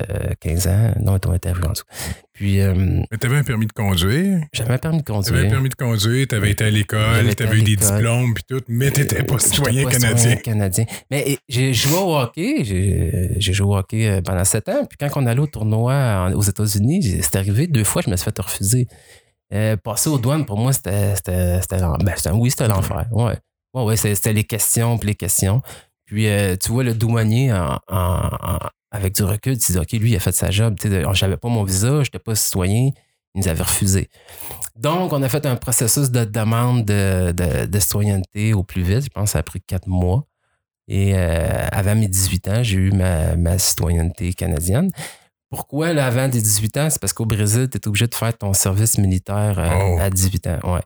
15 0.40 0.66
ans. 0.68 0.94
Non, 1.02 1.18
elle 1.22 1.34
était 1.36 1.50
en 1.50 1.70
dessous. 1.72 1.84
Puis 2.32 2.60
euh, 2.62 2.72
Mais 3.10 3.18
t'avais 3.18 3.36
un 3.36 3.42
permis 3.44 3.66
de 3.66 3.72
conduire. 3.72 4.40
j'avais 4.54 4.72
un 4.72 4.78
permis 4.78 4.98
de 4.98 5.02
T'avais 5.02 5.18
un 5.18 5.22
conduire. 5.22 5.50
permis 5.50 5.68
de 5.68 5.74
conduire, 5.74 6.26
t'avais 6.26 6.50
été 6.52 6.64
à 6.64 6.70
l'école, 6.70 7.34
t'avais 7.34 7.58
eu 7.58 7.62
des 7.62 7.76
diplômes 7.76 8.32
puis 8.32 8.44
tout, 8.48 8.62
mais 8.66 8.90
t'étais 8.90 9.24
pas 9.24 9.34
Euh, 9.34 9.38
citoyen 9.38 9.84
pas 9.84 9.90
canadien. 9.90 10.16
citoyen 10.16 10.36
canadien. 10.36 10.84
Mais 11.10 11.36
j'ai 11.50 11.74
joué 11.74 11.98
au 11.98 12.16
hockey. 12.16 12.64
J'ai 12.64 13.52
joué 13.52 13.66
au 13.66 13.76
hockey 13.76 14.08
euh, 14.08 14.22
pendant 14.22 14.44
sept 14.46 14.70
ans. 14.70 14.86
Puis 14.88 14.96
quand 14.98 15.20
on 15.20 15.26
allait 15.26 15.40
au 15.40 15.46
tournoi 15.46 16.30
aux 16.34 16.40
États-Unis, 16.42 17.20
c'est 17.22 17.36
arrivé 17.36 17.66
deux 17.66 17.84
fois, 17.84 18.00
je 18.02 18.08
me 18.10 18.16
suis 18.16 18.24
fait 18.24 18.38
refuser. 18.40 18.88
Euh, 19.52 19.76
passer 19.76 20.08
aux 20.10 20.18
douanes, 20.18 20.46
pour 20.46 20.58
moi, 20.58 20.72
c'était 20.72 21.14
c'était- 21.16 21.60
ben, 22.04 22.32
oui, 22.34 22.50
c'était 22.50 22.68
l'enfer. 22.68 23.06
Ouais. 23.10 23.36
Ouais, 23.74 23.84
ouais, 23.84 23.96
c'était 23.96 24.32
les 24.32 24.44
questions, 24.44 24.98
puis 24.98 25.08
les 25.08 25.14
questions. 25.14 25.62
Puis 26.06 26.26
euh, 26.28 26.56
tu 26.56 26.70
vois, 26.72 26.82
le 26.84 26.94
douanier, 26.94 27.52
avec 28.90 29.14
du 29.14 29.22
recul, 29.22 29.56
tu 29.58 29.72
dis, 29.72 29.78
OK, 29.78 29.92
lui, 29.92 30.10
il 30.12 30.16
a 30.16 30.20
fait 30.20 30.32
sa 30.32 30.50
job. 30.50 30.76
Tu 30.80 30.88
sais, 30.88 31.02
J'avais 31.14 31.36
pas 31.36 31.48
mon 31.48 31.62
visa, 31.64 31.88
je 31.88 31.98
n'étais 32.08 32.18
pas 32.18 32.34
citoyen. 32.34 32.90
Il 33.36 33.42
nous 33.42 33.48
avait 33.48 33.62
refusé. 33.62 34.08
Donc, 34.74 35.12
on 35.12 35.22
a 35.22 35.28
fait 35.28 35.46
un 35.46 35.54
processus 35.54 36.10
de 36.10 36.24
demande 36.24 36.84
de, 36.84 37.30
de- 37.30 37.66
de 37.66 37.78
citoyenneté 37.78 38.54
au 38.54 38.64
plus 38.64 38.82
vite. 38.82 39.04
Je 39.04 39.08
pense 39.08 39.24
que 39.26 39.30
ça 39.30 39.38
a 39.38 39.42
pris 39.44 39.60
quatre 39.60 39.86
mois. 39.86 40.24
Et 40.88 41.12
euh, 41.14 41.68
avant 41.70 41.94
mes 41.94 42.08
18 42.08 42.48
ans, 42.48 42.62
j'ai 42.64 42.78
eu 42.78 42.90
ma, 42.90 43.36
ma 43.36 43.58
citoyenneté 43.58 44.32
canadienne. 44.32 44.90
Pourquoi 45.50 45.92
là, 45.92 46.06
avant 46.06 46.28
des 46.28 46.40
18 46.40 46.76
ans? 46.76 46.90
C'est 46.90 47.00
parce 47.00 47.12
qu'au 47.12 47.26
Brésil, 47.26 47.68
tu 47.70 47.76
es 47.78 47.88
obligé 47.88 48.06
de 48.06 48.14
faire 48.14 48.36
ton 48.38 48.52
service 48.52 48.98
militaire 48.98 49.58
euh, 49.58 49.68
Oh. 49.96 49.98
à 50.00 50.08
18 50.10 50.46
ans. 50.46 50.58
Ouais. 50.74 50.80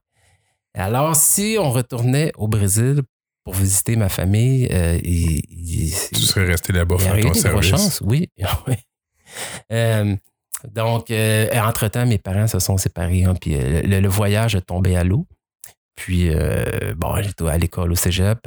Alors, 0.75 1.15
si 1.17 1.57
on 1.61 1.71
retournait 1.71 2.33
au 2.37 2.49
Brésil 2.49 3.03
pour 3.45 3.55
visiter 3.55 3.95
ma 3.97 4.09
famille, 4.09 4.67
euh, 4.73 4.99
Tu 5.01 6.21
serais 6.23 6.47
resté 6.47 6.73
là-bas 6.73 6.97
faire 6.99 7.21
ton 7.21 7.35
service. 7.35 7.67
chances, 7.71 8.01
oui. 8.05 8.31
Euh, 9.73 10.15
donc, 10.73 11.11
entre-temps, 11.11 12.07
mes 12.07 12.19
parents 12.19 12.47
se 12.47 12.59
sont 12.61 12.77
séparés. 12.79 13.25
hein, 13.25 13.35
puis 13.39 13.57
le, 13.57 14.01
le 14.01 14.09
voyage 14.09 14.55
est 14.55 14.61
tombé 14.63 14.97
à 14.97 15.05
l'eau. 15.05 15.27
Puis, 15.97 16.31
bon, 16.97 17.21
j'étais 17.23 17.49
à 17.49 17.59
l'école 17.59 17.93
au 17.93 17.97
cégep. 17.97 18.39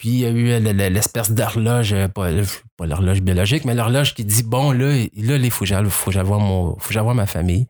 Euh, 0.00 0.06
puis, 0.06 0.08
il 0.08 0.18
y 0.20 0.24
a 0.26 0.30
eu 0.30 0.60
le- 0.60 0.72
le- 0.72 0.88
l'espèce 0.88 1.30
d'horloge, 1.30 1.92
euh, 1.92 2.08
pas, 2.08 2.30
pas 2.76 2.86
l'horloge 2.86 3.20
biologique, 3.20 3.64
mais 3.64 3.74
l'horloge 3.74 4.14
qui 4.14 4.24
dit 4.24 4.42
bon, 4.42 4.72
là, 4.72 4.94
là 5.16 5.36
il 5.36 5.50
faut 5.50 5.64
que 5.64 5.88
faut 5.90 6.10
j'aille 6.10 7.14
ma 7.14 7.26
famille. 7.26 7.66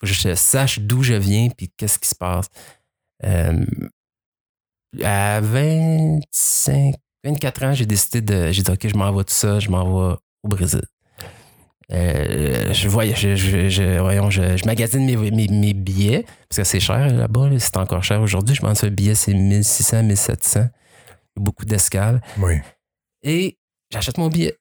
faut 0.00 0.06
que 0.06 0.12
je 0.12 0.34
sache 0.34 0.80
d'où 0.80 1.02
je 1.02 1.14
viens 1.14 1.48
puis 1.56 1.70
qu'est-ce 1.76 1.98
qui 1.98 2.08
se 2.08 2.14
passe. 2.14 2.46
Euh, 3.24 3.64
à 5.02 5.40
25, 5.40 6.94
24 7.24 7.64
ans, 7.64 7.72
j'ai 7.74 7.86
décidé 7.86 8.20
de. 8.20 8.52
J'ai 8.52 8.62
dit, 8.62 8.70
OK, 8.70 8.86
je 8.86 8.96
m'en 8.96 9.12
vais 9.12 9.24
tout 9.24 9.34
ça, 9.34 9.58
je 9.60 9.70
m'en 9.70 9.84
vais 9.84 10.16
au 10.42 10.48
Brésil. 10.48 10.82
Euh, 11.92 12.72
je 12.72 12.88
voyais, 12.88 13.14
je, 13.14 13.36
je, 13.36 13.68
je- 13.68 13.98
voyons, 13.98 14.30
je, 14.30 14.56
magasine 14.66 15.04
mes, 15.04 15.16
billets, 15.74 16.24
parce 16.48 16.56
que 16.58 16.64
c'est 16.64 16.80
cher 16.80 17.12
là-bas, 17.12 17.50
là, 17.50 17.58
c'est 17.58 17.76
encore 17.76 18.02
cher 18.02 18.20
aujourd'hui. 18.22 18.54
Je 18.54 18.60
pense 18.62 18.80
que 18.80 18.86
un 18.86 18.90
billet, 18.90 19.14
c'est 19.14 19.34
1600, 19.34 20.02
1700. 20.02 20.68
Beaucoup 21.36 21.64
d'escales. 21.64 22.20
Oui. 22.38 22.54
Et 23.22 23.56
j'achète 23.92 24.18
mon 24.18 24.28
billet. 24.28 24.56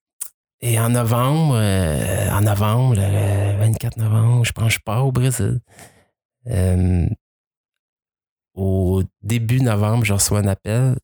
Et 0.61 0.79
en 0.79 0.89
novembre, 0.89 1.55
euh, 1.57 2.29
en 2.31 2.41
novembre, 2.41 2.95
le 2.95 3.57
24 3.57 3.97
novembre, 3.97 4.45
je 4.45 4.51
pense 4.53 4.73
je 4.73 4.79
pars 4.79 5.05
au 5.05 5.11
Brésil. 5.11 5.59
Euh, 6.49 7.05
au 8.55 9.03
début 9.21 9.61
novembre, 9.61 10.05
je 10.05 10.13
reçois 10.13 10.39
un 10.39 10.47
appel. 10.47 10.95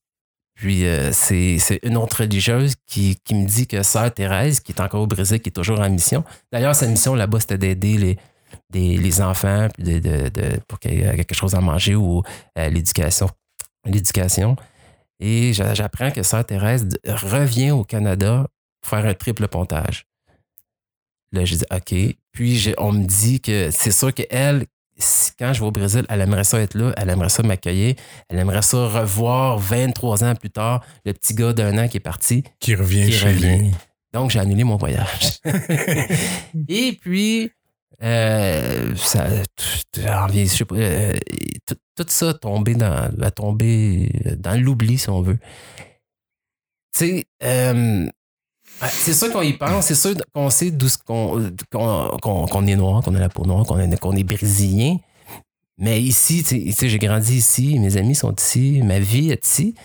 Puis 0.56 0.86
euh, 0.86 1.12
c'est 1.14 1.58
une 1.84 1.98
autre 1.98 2.22
religieuse 2.22 2.76
qui, 2.86 3.18
qui 3.24 3.34
me 3.36 3.48
dit 3.48 3.66
que 3.68 3.82
Sœur 3.82 4.14
Thérèse, 4.14 4.60
qui 4.60 4.72
est 4.74 4.82
encore 4.82 5.02
au 5.02 5.08
Brésil, 5.08 5.40
qui 5.42 5.50
est 5.50 5.54
toujours 5.54 5.80
en 5.80 5.90
mission. 5.90 6.24
D'ailleurs, 6.52 6.76
sa 6.76 6.86
mission 6.88 7.16
là-bas, 7.16 7.40
c'était 7.40 7.58
d'aider 7.58 8.18
les, 8.74 8.98
les 8.98 9.22
enfants 9.22 9.68
puis 9.74 9.84
de, 9.84 10.00
de- 10.00 10.30
de- 10.30 10.60
pour 10.68 10.80
qu'il 10.80 10.96
y 10.96 11.02
ait 11.02 11.16
quelque 11.16 11.34
chose 11.36 11.56
à 11.56 11.62
manger 11.62 11.96
ou 11.96 12.24
l'éducation. 12.56 13.30
L'éducation. 13.86 14.58
Et 15.20 15.54
j'a- 15.54 15.74
j'apprends 15.74 16.12
que 16.12 16.24
Sœur 16.24 16.46
Thérèse 16.46 16.88
revient 17.08 17.72
au 17.72 17.84
Canada 17.84 18.48
pour 18.82 18.90
faire 18.90 19.06
un 19.06 19.14
triple 19.14 19.48
pontage. 19.48 20.06
Là, 21.32 21.46
je 21.46 21.56
dis 21.56 21.66
OK. 21.72 22.16
Puis 22.32 22.58
j'ai- 22.58 22.76
on 22.78 22.92
me 22.94 23.06
dit 23.06 23.40
que 23.42 23.70
c'est 23.72 23.92
sûr 23.92 24.14
qu'elle, 24.14 24.66
quand 25.38 25.54
je 25.54 25.60
vais 25.60 25.66
au 25.66 25.72
Brésil, 25.72 26.06
elle 26.10 26.22
aimerait 26.22 26.44
ça 26.44 26.60
être 26.60 26.74
là, 26.76 26.94
elle 26.98 27.10
aimerait 27.10 27.30
ça 27.30 27.44
m'accueillir, 27.44 27.96
elle 28.30 28.40
aimerait 28.40 28.62
ça 28.62 28.88
revoir 28.88 29.58
23 29.60 30.24
ans 30.24 30.36
plus 30.36 30.50
tard 30.50 30.84
le 31.06 31.14
petit 31.14 31.34
gars 31.34 31.54
d'un 31.54 31.78
an 31.78 31.88
qui 31.88 31.98
est 31.98 32.02
parti. 32.02 32.44
Qui 32.60 32.76
revient 32.76 33.06
Qui 33.06 33.12
chez 33.12 33.28
revient. 33.28 33.58
lui. 33.60 33.72
Donc, 34.14 34.32
j'ai 34.32 34.40
annulé 34.40 34.64
mon 34.64 34.78
voyage. 34.78 35.40
Et 36.68 36.94
puis, 37.00 37.52
euh, 38.02 38.96
ça, 38.96 39.28
tout, 39.56 39.64
je 39.96 40.46
sais 40.46 40.66
pas, 40.66 40.76
euh, 40.76 41.14
tout, 41.68 41.76
tout 42.06 42.14
ça 42.14 42.30
a 42.30 42.34
tombé 42.34 42.76
dans, 42.76 43.10
a 43.22 43.32
tombé 43.32 44.12
dans 44.38 44.60
l'oubli, 44.62 44.98
si 44.98 45.10
on 45.10 45.22
veut. 45.22 45.38
Tu 46.98 47.00
sais, 47.06 47.26
euh, 47.44 48.08
c'est 48.88 49.14
sûr 49.14 49.32
qu'on 49.32 49.42
y 49.42 49.54
pense, 49.54 49.86
c'est 49.86 49.96
sûr 49.96 50.16
qu'on 50.34 50.50
sait 50.50 50.72
d'où 50.72 50.88
qu'on, 51.06 51.52
qu'on, 51.72 52.18
qu'on- 52.22 52.46
qu'on 52.48 52.68
est 52.68 52.76
noir, 52.76 53.04
qu'on 53.04 53.16
a 53.16 53.20
la 53.20 53.30
peau 53.30 53.46
noire, 53.46 53.66
qu'on 53.66 53.78
est, 53.80 54.00
qu'on 54.00 54.16
est 54.16 54.24
brésilien. 54.24 54.98
Mais 55.78 56.02
ici, 56.02 56.44
tu 56.44 56.72
sais, 56.74 56.90
j'ai 56.90 56.98
grandi 57.00 57.38
ici, 57.38 57.80
mes 57.80 57.96
amis 57.98 58.16
sont 58.16 58.34
ici, 58.36 58.82
ma 58.84 59.00
vie 59.00 59.32
est 59.32 59.46
ici. 59.46 59.76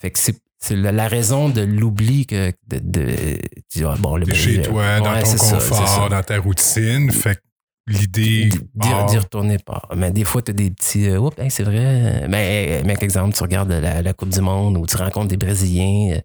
Fait 0.00 0.10
que 0.10 0.18
c'est, 0.18 0.34
c'est 0.58 0.76
la, 0.76 0.90
la 0.92 1.06
raison 1.08 1.48
de 1.50 1.60
l'oubli 1.60 2.24
que 2.26 2.52
de, 2.68 2.78
de- 2.78 3.84
ah, 3.84 3.96
bon, 3.98 4.16
le 4.16 4.24
chez 4.32 4.62
toi, 4.62 5.00
dans 5.00 5.20
ton 5.22 5.36
ça, 5.36 5.54
confort, 5.58 6.08
dans 6.08 6.22
ta 6.22 6.38
routine. 6.38 7.10
Fait 7.12 7.34
que 7.36 7.40
l'idée. 7.88 8.48
D'y 8.74 9.18
retourner 9.18 9.58
pas. 9.58 9.82
Mais 9.96 10.10
des 10.10 10.24
fois, 10.24 10.42
tu 10.42 10.50
as 10.50 10.54
des 10.54 10.70
petits. 10.70 11.08
euh, 11.08 11.18
Oups, 11.18 11.38
hey, 11.38 11.50
c'est 11.50 11.62
vrai. 11.64 12.26
Mais, 12.28 12.82
mais 12.84 12.96
exemple, 13.00 13.34
tu 13.34 13.42
regardes 13.42 13.70
la, 13.72 14.02
la 14.02 14.12
Coupe 14.12 14.28
du 14.30 14.40
Monde 14.40 14.76
ou 14.76 14.86
tu 14.86 14.96
rencontres 14.96 15.28
des 15.28 15.36
Brésiliens. 15.36 16.12
euh, 16.16 16.20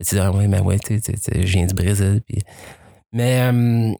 et 0.00 0.04
tu 0.04 0.14
dis, 0.14 0.20
ah 0.20 0.32
oui, 0.32 0.48
mais 0.48 0.60
ouais, 0.60 0.78
tu 0.78 0.98
sais, 1.00 1.14
je 1.34 1.40
viens 1.52 1.66
du 1.66 1.74
Brésil. 1.74 2.22
Puis... 2.26 2.38
Mais. 3.12 3.40
euh, 3.52 3.92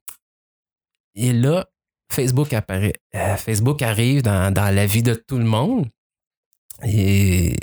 et 1.15 1.33
là, 1.33 1.67
Facebook 2.11 2.53
apparaît. 2.53 2.95
Euh, 3.15 3.37
Facebook 3.37 3.83
arrive 3.83 4.23
dans, 4.23 4.53
dans 4.53 4.75
la 4.75 4.87
vie 4.87 5.03
de 5.03 5.15
tout 5.15 5.39
le 5.39 5.45
monde. 5.45 5.87
Et. 6.85 7.57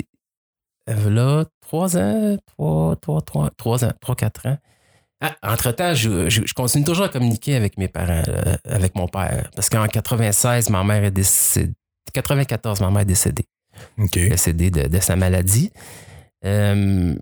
euh, 0.88 1.10
Là, 1.10 1.44
trois 1.60 1.96
ans, 1.96 2.36
trois, 2.46 2.96
trois, 2.96 3.20
trois, 3.22 3.50
trois 3.56 3.84
ans, 3.84 3.92
trois, 4.00 4.14
quatre 4.14 4.46
ans. 4.46 4.58
Ah, 5.20 5.34
entre-temps, 5.42 5.94
je, 5.94 6.28
je- 6.30 6.42
je 6.46 6.54
continue 6.54 6.84
toujours 6.84 7.06
à 7.06 7.08
communiquer 7.08 7.56
avec 7.56 7.76
mes 7.76 7.88
parents, 7.88 8.22
euh, 8.28 8.54
avec 8.64 8.94
mon 8.94 9.08
père. 9.08 9.50
Parce 9.56 9.68
qu'en 9.68 9.86
96, 9.86 10.70
ma 10.70 10.84
mère 10.84 11.02
est 11.04 11.10
décédée. 11.10 11.72
94, 12.12 12.80
ma 12.80 12.90
mère 12.90 13.00
est 13.02 13.04
décédée. 13.04 13.44
Décédée 14.30 14.70
de, 14.70 14.86
de 14.88 15.00
sa 15.00 15.16
maladie. 15.16 15.72
Euh, 16.44 17.14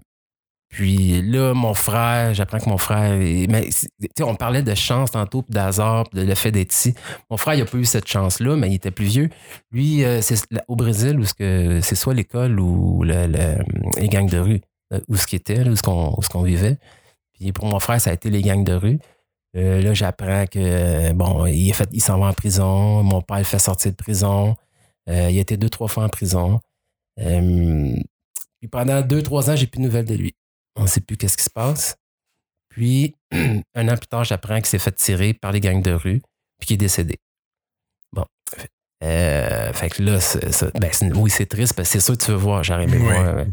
puis 0.69 1.23
là, 1.23 1.55
mon 1.55 1.73
frère, 1.75 2.35
j'apprends 2.35 2.59
que 2.59 2.69
mon 2.69 2.77
frère. 2.77 3.13
est- 3.15 3.47
mais, 3.51 3.71
c'est- 3.71 3.89
tu 4.01 4.09
sais, 4.19 4.25
on 4.25 4.35
parlait 4.35 4.63
de 4.63 4.75
chance 4.75 5.13
tantôt, 5.13 5.41
puis 5.43 5.53
d'hasard, 5.55 6.05
puis 6.11 6.21
de 6.21 6.27
le 6.27 6.35
fait 6.35 6.51
d'être 6.51 6.73
ici. 6.75 6.95
Mon 7.31 7.37
frère, 7.39 7.55
il 7.55 7.61
n'a 7.61 7.65
pas 7.67 7.79
eu 7.79 7.85
cette 7.87 8.07
chance-là, 8.09 8.57
mais 8.57 8.69
il 8.69 8.75
était 8.75 8.91
plus 8.91 9.07
vieux. 9.07 9.31
Lui, 9.73 10.05
euh, 10.05 10.21
c'est 10.21 10.37
au 10.69 10.77
Brésil, 10.77 11.19
où 11.19 11.25
c'est 11.25 11.95
soit 11.95 12.13
l'école 12.15 12.61
ou 12.61 13.05
le- 13.05 13.27
le- 13.27 13.65
les 14.01 14.09
gangs 14.09 14.29
de 14.29 14.39
rue, 14.39 14.61
euh, 14.93 15.01
où 15.09 15.17
ce 15.17 15.27
qui 15.27 15.37
était, 15.37 15.65
là, 15.65 15.71
où 15.71 15.77
ce 15.77 15.83
qu'on 15.83 16.15
où 16.17 16.23
ce 16.23 16.29
qu'on 16.29 16.43
vivait. 16.43 16.77
Puis 17.39 17.53
pour 17.53 17.67
mon 17.67 17.79
frère, 17.79 18.01
ça 18.01 18.11
a 18.11 18.13
été 18.15 18.31
les 18.31 18.43
gangs 18.43 18.65
de 18.65 18.73
rue. 18.73 18.99
Euh, 19.57 19.81
là, 19.81 19.95
j'apprends 19.95 20.47
que, 20.47 20.59
euh, 20.59 21.13
bon, 21.15 21.47
il, 21.47 21.71
est 21.71 21.73
fait, 21.73 21.89
il 21.93 22.03
s'en 22.03 22.19
va 22.19 22.27
en 22.27 22.33
prison. 22.33 23.03
Mon 23.03 23.23
père 23.23 23.39
le 23.39 23.45
fait 23.45 23.59
sortir 23.59 23.91
de 23.91 23.97
prison. 23.97 24.55
Euh, 25.09 25.31
il 25.31 25.39
a 25.39 25.41
été 25.41 25.57
deux, 25.57 25.71
trois 25.71 25.89
fois 25.89 26.05
en 26.05 26.09
prison. 26.09 26.61
Euh, 27.21 27.97
puis 28.61 28.69
pendant 28.69 29.01
deux, 29.01 29.23
trois 29.23 29.51
ans, 29.51 29.57
j'ai 29.57 29.67
plus 29.67 29.79
de 29.79 29.85
nouvelles 29.85 30.05
de 30.05 30.15
lui. 30.15 30.35
On 30.77 30.83
ne 30.83 30.87
sait 30.87 31.01
plus 31.01 31.17
qu'est-ce 31.17 31.37
qui 31.37 31.45
se 31.45 31.51
passe. 31.51 31.97
Puis, 32.69 33.15
un 33.75 33.89
an 33.89 33.97
plus 33.97 34.09
tard, 34.09 34.25
j'apprends 34.25 34.57
qu'il 34.57 34.67
s'est 34.67 34.79
fait 34.79 34.93
tirer 34.93 35.33
par 35.33 35.53
les 35.53 35.61
gangs 35.61 35.81
de 35.81 35.93
rue, 35.93 36.21
puis 36.59 36.67
qu'il 36.67 36.75
est 36.75 36.79
décédé. 36.79 37.19
Bon. 38.13 38.27
Fait 39.01 39.89
que 39.89 40.03
là, 40.03 40.19
ben, 40.75 40.91
oui, 41.15 41.31
c'est 41.31 41.47
triste, 41.47 41.75
parce 41.75 41.89
que 41.89 41.93
c'est 41.93 42.05
sûr 42.05 42.19
que 42.19 42.25
tu 42.25 42.31
veux 42.31 42.37
voir, 42.37 42.63
j'arrive 42.63 42.93
à 42.93 42.99
voir. 42.99 43.47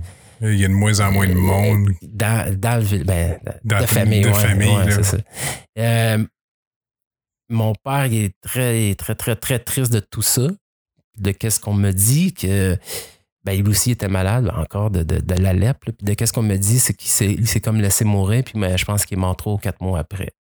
Il 0.44 0.60
y 0.60 0.66
a 0.66 0.68
de 0.68 0.74
moins 0.74 1.00
en 1.00 1.12
moins 1.12 1.28
de 1.28 1.34
monde. 1.34 1.90
Dans, 2.02 2.60
dans 2.60 2.82
le 2.82 3.04
ben, 3.04 3.40
dans 3.64 3.80
de 3.80 3.86
famille. 3.86 4.22
De 4.22 4.34
famille, 4.34 4.78
c'est 4.90 5.04
ça. 5.04 6.18
mon 7.50 7.74
père 7.76 8.08
il 8.08 8.26
est 8.26 8.36
très, 8.42 8.94
très, 8.96 9.16
très, 9.16 9.36
très 9.36 9.60
triste 9.60 9.92
de 9.94 10.00
tout 10.00 10.22
ça, 10.22 10.48
de 11.18 11.32
qu'est-ce 11.32 11.60
qu'on 11.60 11.74
me 11.74 11.92
dit, 11.92 12.34
que 12.34 12.78
ben, 13.44 13.54
il 13.54 13.68
aussi 13.68 13.92
était 13.92 14.08
malade 14.08 14.52
encore 14.56 14.90
de, 14.90 15.04
de, 15.04 15.36
la 15.36 15.54
lèpre. 15.54 15.80
Puis 15.82 15.94
de 16.02 16.14
qu'est-ce 16.14 16.34
qu'on 16.34 16.44
me 16.44 16.58
dit, 16.58 16.80
c'est 16.80 16.94
qu'il 16.94 17.10
s'est 17.10 17.62
comme 17.62 17.80
laissé 17.80 18.06
mourir, 18.06 18.44
puis 18.44 18.54
je 18.78 18.86
pense 18.86 19.06
qu'il 19.06 19.18
est 19.18 19.22
mort 19.22 19.36
trop 19.36 19.58
quatre 19.58 19.82
mois 19.82 20.00
après. 20.00 20.32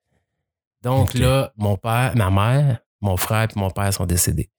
Donc 0.81 1.13
là, 1.13 1.53
mon 1.57 1.77
père, 1.77 2.13
ma 2.15 2.29
mère, 2.29 2.79
mon 3.01 3.15
frère 3.17 3.43
et 3.43 3.59
mon 3.59 3.69
père 3.69 3.93
sont 3.93 4.05
décédés. 4.05 4.49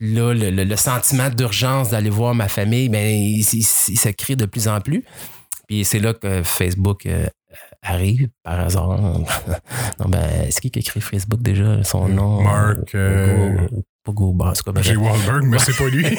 Là, 0.00 0.32
le, 0.32 0.76
sentiment 0.76 1.28
d'urgence 1.28 1.90
d'aller 1.90 2.08
voir 2.08 2.34
ma 2.34 2.48
famille, 2.48 2.88
ben, 2.88 3.06
il, 3.06 3.44
se 3.44 4.08
crée 4.08 4.34
de 4.34 4.46
plus 4.46 4.66
en 4.66 4.80
plus. 4.80 5.04
Puis 5.68 5.84
c'est 5.84 5.98
là 5.98 6.14
que 6.14 6.42
Facebook 6.42 7.04
euh, 7.04 7.26
arrive, 7.82 8.28
par 8.42 8.60
hasard. 8.60 8.98
non, 10.00 10.08
ben, 10.08 10.46
c'est 10.50 10.60
qui 10.60 10.70
qui 10.70 10.78
écrit 10.78 11.02
Facebook 11.02 11.42
déjà? 11.42 11.84
Son 11.84 12.08
nom? 12.08 12.40
Mark. 12.42 12.94
Euh, 12.94 13.68
pas 14.02 14.12
Go, 14.12 14.34
J'ai 14.80 14.96
Wahlberg, 14.96 15.44
mais 15.44 15.58
c'est 15.58 15.76
pas 15.76 15.88
lui. 15.88 16.06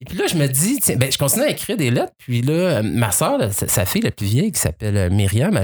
Et 0.00 0.04
puis 0.04 0.18
là, 0.18 0.26
je 0.28 0.36
me 0.36 0.46
dis, 0.46 0.78
tiens, 0.80 0.96
ben, 0.96 1.10
je 1.10 1.18
continue 1.18 1.44
à 1.44 1.50
écrire 1.50 1.76
des 1.76 1.90
lettres. 1.90 2.12
Puis 2.18 2.40
là, 2.42 2.82
ma 2.82 3.10
soeur, 3.10 3.40
sa 3.52 3.84
fille 3.84 4.02
la 4.02 4.12
plus 4.12 4.26
vieille, 4.26 4.52
qui 4.52 4.60
s'appelle 4.60 4.96
euh, 4.96 5.10
Myriam, 5.10 5.58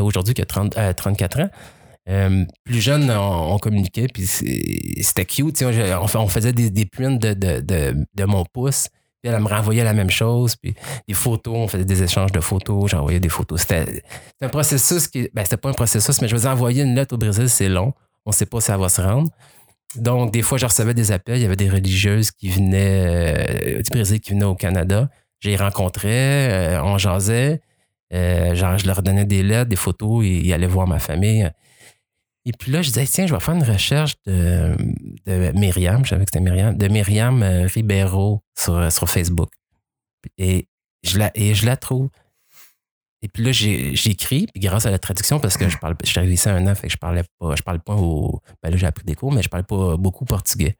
aujourd'hui 0.00 0.34
qui 0.34 0.42
a 0.42 0.46
30, 0.46 0.76
34 0.96 1.40
ans, 1.40 1.50
euh, 2.08 2.44
plus 2.64 2.80
jeune, 2.80 3.10
on, 3.10 3.58
communiquait, 3.58 4.06
puis 4.12 4.26
c'était 4.26 5.24
cute. 5.24 5.62
On, 5.62 6.28
faisait 6.28 6.52
des, 6.52 6.70
des 6.70 6.84
de, 6.84 8.24
mon 8.24 8.44
pouce. 8.44 8.88
Puis 9.22 9.32
elle 9.32 9.40
me 9.40 9.48
renvoyait 9.48 9.82
la 9.82 9.92
même 9.92 10.10
chose. 10.10 10.54
Puis 10.56 10.74
des 11.08 11.14
photos, 11.14 11.54
on 11.56 11.68
faisait 11.68 11.84
des 11.84 12.02
échanges 12.02 12.30
de 12.30 12.40
photos. 12.40 12.90
J'envoyais 12.90 13.18
des 13.18 13.28
photos. 13.28 13.62
C'était 13.62 14.02
un 14.40 14.48
processus 14.48 15.08
qui. 15.08 15.28
Ben, 15.34 15.42
c'était 15.44 15.56
pas 15.56 15.70
un 15.70 15.74
processus, 15.74 16.20
mais 16.20 16.28
je 16.28 16.36
vous 16.36 16.46
envoyer 16.46 16.84
une 16.84 16.94
lettre 16.94 17.14
au 17.14 17.18
Brésil, 17.18 17.48
c'est 17.48 17.68
long. 17.68 17.92
On 18.24 18.32
sait 18.32 18.46
pas 18.46 18.60
si 18.60 18.66
ça 18.66 18.76
va 18.76 18.88
se 18.88 19.00
rendre. 19.00 19.30
Donc, 19.96 20.32
des 20.32 20.42
fois, 20.42 20.58
je 20.58 20.66
recevais 20.66 20.94
des 20.94 21.10
appels. 21.10 21.38
Il 21.38 21.42
y 21.42 21.46
avait 21.46 21.56
des 21.56 21.70
religieuses 21.70 22.30
qui 22.30 22.50
venaient 22.50 23.78
euh, 23.78 23.82
du 23.82 23.90
Brésil, 23.90 24.20
qui 24.20 24.30
venaient 24.30 24.44
au 24.44 24.54
Canada. 24.54 25.08
Je 25.40 25.48
les 25.48 25.56
rencontrais, 25.56 26.76
euh, 26.76 26.82
on 26.82 26.98
jasait. 26.98 27.60
Je 28.12 28.86
leur 28.86 29.02
donnais 29.02 29.24
des 29.24 29.42
lettres, 29.42 29.68
des 29.68 29.76
photos, 29.76 30.24
ils 30.24 30.52
allaient 30.52 30.66
voir 30.66 30.86
ma 30.86 30.98
famille. 30.98 31.50
Et 32.46 32.52
puis 32.52 32.72
là, 32.72 32.80
je 32.80 32.88
disais, 32.88 33.06
tiens, 33.06 33.26
je 33.26 33.34
vais 33.34 33.40
faire 33.40 33.54
une 33.54 33.64
recherche 33.64 34.14
de, 34.24 34.74
de 35.26 35.52
Myriam, 35.58 36.04
je 36.04 36.10
savais 36.10 36.24
que 36.24 36.30
c'était 36.32 36.44
Myriam, 36.44 36.76
de 36.76 36.88
Myriam 36.88 37.42
Ribeiro 37.42 38.42
sur, 38.56 38.90
sur 38.90 39.10
Facebook. 39.10 39.50
Et 40.38 40.68
je, 41.02 41.18
la, 41.18 41.30
et 41.34 41.54
je 41.54 41.66
la 41.66 41.76
trouve. 41.76 42.08
Et 43.22 43.28
puis 43.28 43.42
là, 43.42 43.50
j'écris, 43.50 44.46
puis 44.46 44.60
grâce 44.60 44.86
à 44.86 44.90
la 44.90 44.98
traduction, 44.98 45.40
parce 45.40 45.56
que 45.56 45.68
je 45.68 45.78
parle, 45.78 45.96
je 46.04 46.08
suis 46.08 46.18
arrivé 46.18 46.34
ici 46.34 46.48
un 46.48 46.66
an, 46.66 46.74
fait 46.74 46.86
que 46.86 46.92
je 46.92 46.98
parlais 46.98 47.24
pas, 47.38 47.56
je 47.56 47.62
parle 47.62 47.80
pas 47.80 47.94
au. 47.94 48.40
Ben 48.62 48.70
là, 48.70 48.76
j'ai 48.76 48.86
appris 48.86 49.04
des 49.04 49.14
cours, 49.14 49.32
mais 49.32 49.42
je 49.42 49.48
parle 49.48 49.64
pas 49.64 49.96
beaucoup 49.96 50.24
portugais. 50.24 50.76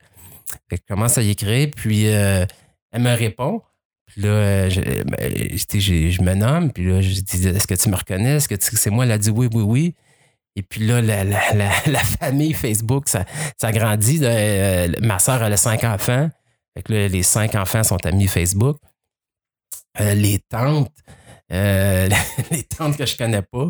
Fait 0.71 0.77
que 0.77 0.85
je 0.89 0.95
commence 0.95 1.19
à 1.19 1.23
y 1.23 1.31
écrire, 1.31 1.71
puis 1.75 2.07
euh, 2.07 2.45
elle 2.93 3.03
me 3.03 3.15
répond. 3.15 3.63
Puis 4.07 4.23
là, 4.23 4.69
je, 4.69 4.81
ben, 4.81 5.57
je, 5.57 6.23
me 6.23 6.35
nomme, 6.35 6.71
puis 6.73 6.85
là, 6.85 7.01
je 7.01 7.21
dis 7.21 7.49
Est-ce 7.49 7.67
que 7.67 7.75
tu 7.75 7.89
me 7.89 7.97
reconnais? 7.97 8.37
Est-ce 8.37 8.49
que 8.49 8.55
c'est 8.61 8.91
moi? 8.91 9.05
Elle 9.05 9.13
a 9.13 9.19
dit 9.19 9.31
oui, 9.31 9.49
oui, 9.53 9.63
oui. 9.63 9.95
Et 10.57 10.63
puis 10.63 10.87
là, 10.87 11.03
la, 11.03 11.23
la, 11.23 11.41
la, 11.53 11.71
famille 12.21 12.55
Facebook, 12.55 13.09
ça, 13.09 13.25
ça 13.59 13.71
grandit. 13.73 14.21
Euh, 14.23 14.89
ma 15.03 15.19
soeur, 15.19 15.43
elle 15.43 15.53
a 15.53 15.57
cinq 15.59 15.85
enfants. 15.85 16.31
Les 16.89 17.23
cinq 17.23 17.55
enfants 17.55 17.85
sont 17.85 18.05
amis 18.07 18.27
Facebook. 18.27 18.79
Euh, 20.01 20.15
les 20.15 20.39
tantes, 20.51 20.93
euh, 21.53 22.09
les 22.51 22.63
tantes 22.65 22.97
que 22.97 23.05
je 23.05 23.17
connais 23.17 23.43
pas. 23.43 23.69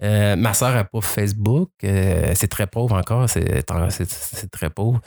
Ma 0.00 0.54
soeur 0.54 0.74
n'a 0.74 0.84
pas 0.84 1.00
Facebook. 1.02 1.70
C'est 1.82 2.48
très 2.48 2.66
pauvre 2.66 2.96
encore. 2.96 3.28
C'est, 3.28 3.62
très 4.50 4.70
pauvre. 4.70 5.02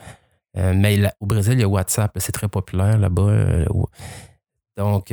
mais 0.55 0.99
au 1.19 1.25
Brésil, 1.25 1.53
il 1.53 1.61
y 1.61 1.63
a 1.63 1.67
WhatsApp. 1.67 2.11
C'est 2.17 2.31
très 2.31 2.47
populaire 2.47 2.99
là-bas. 2.99 3.65
Donc, 4.77 5.11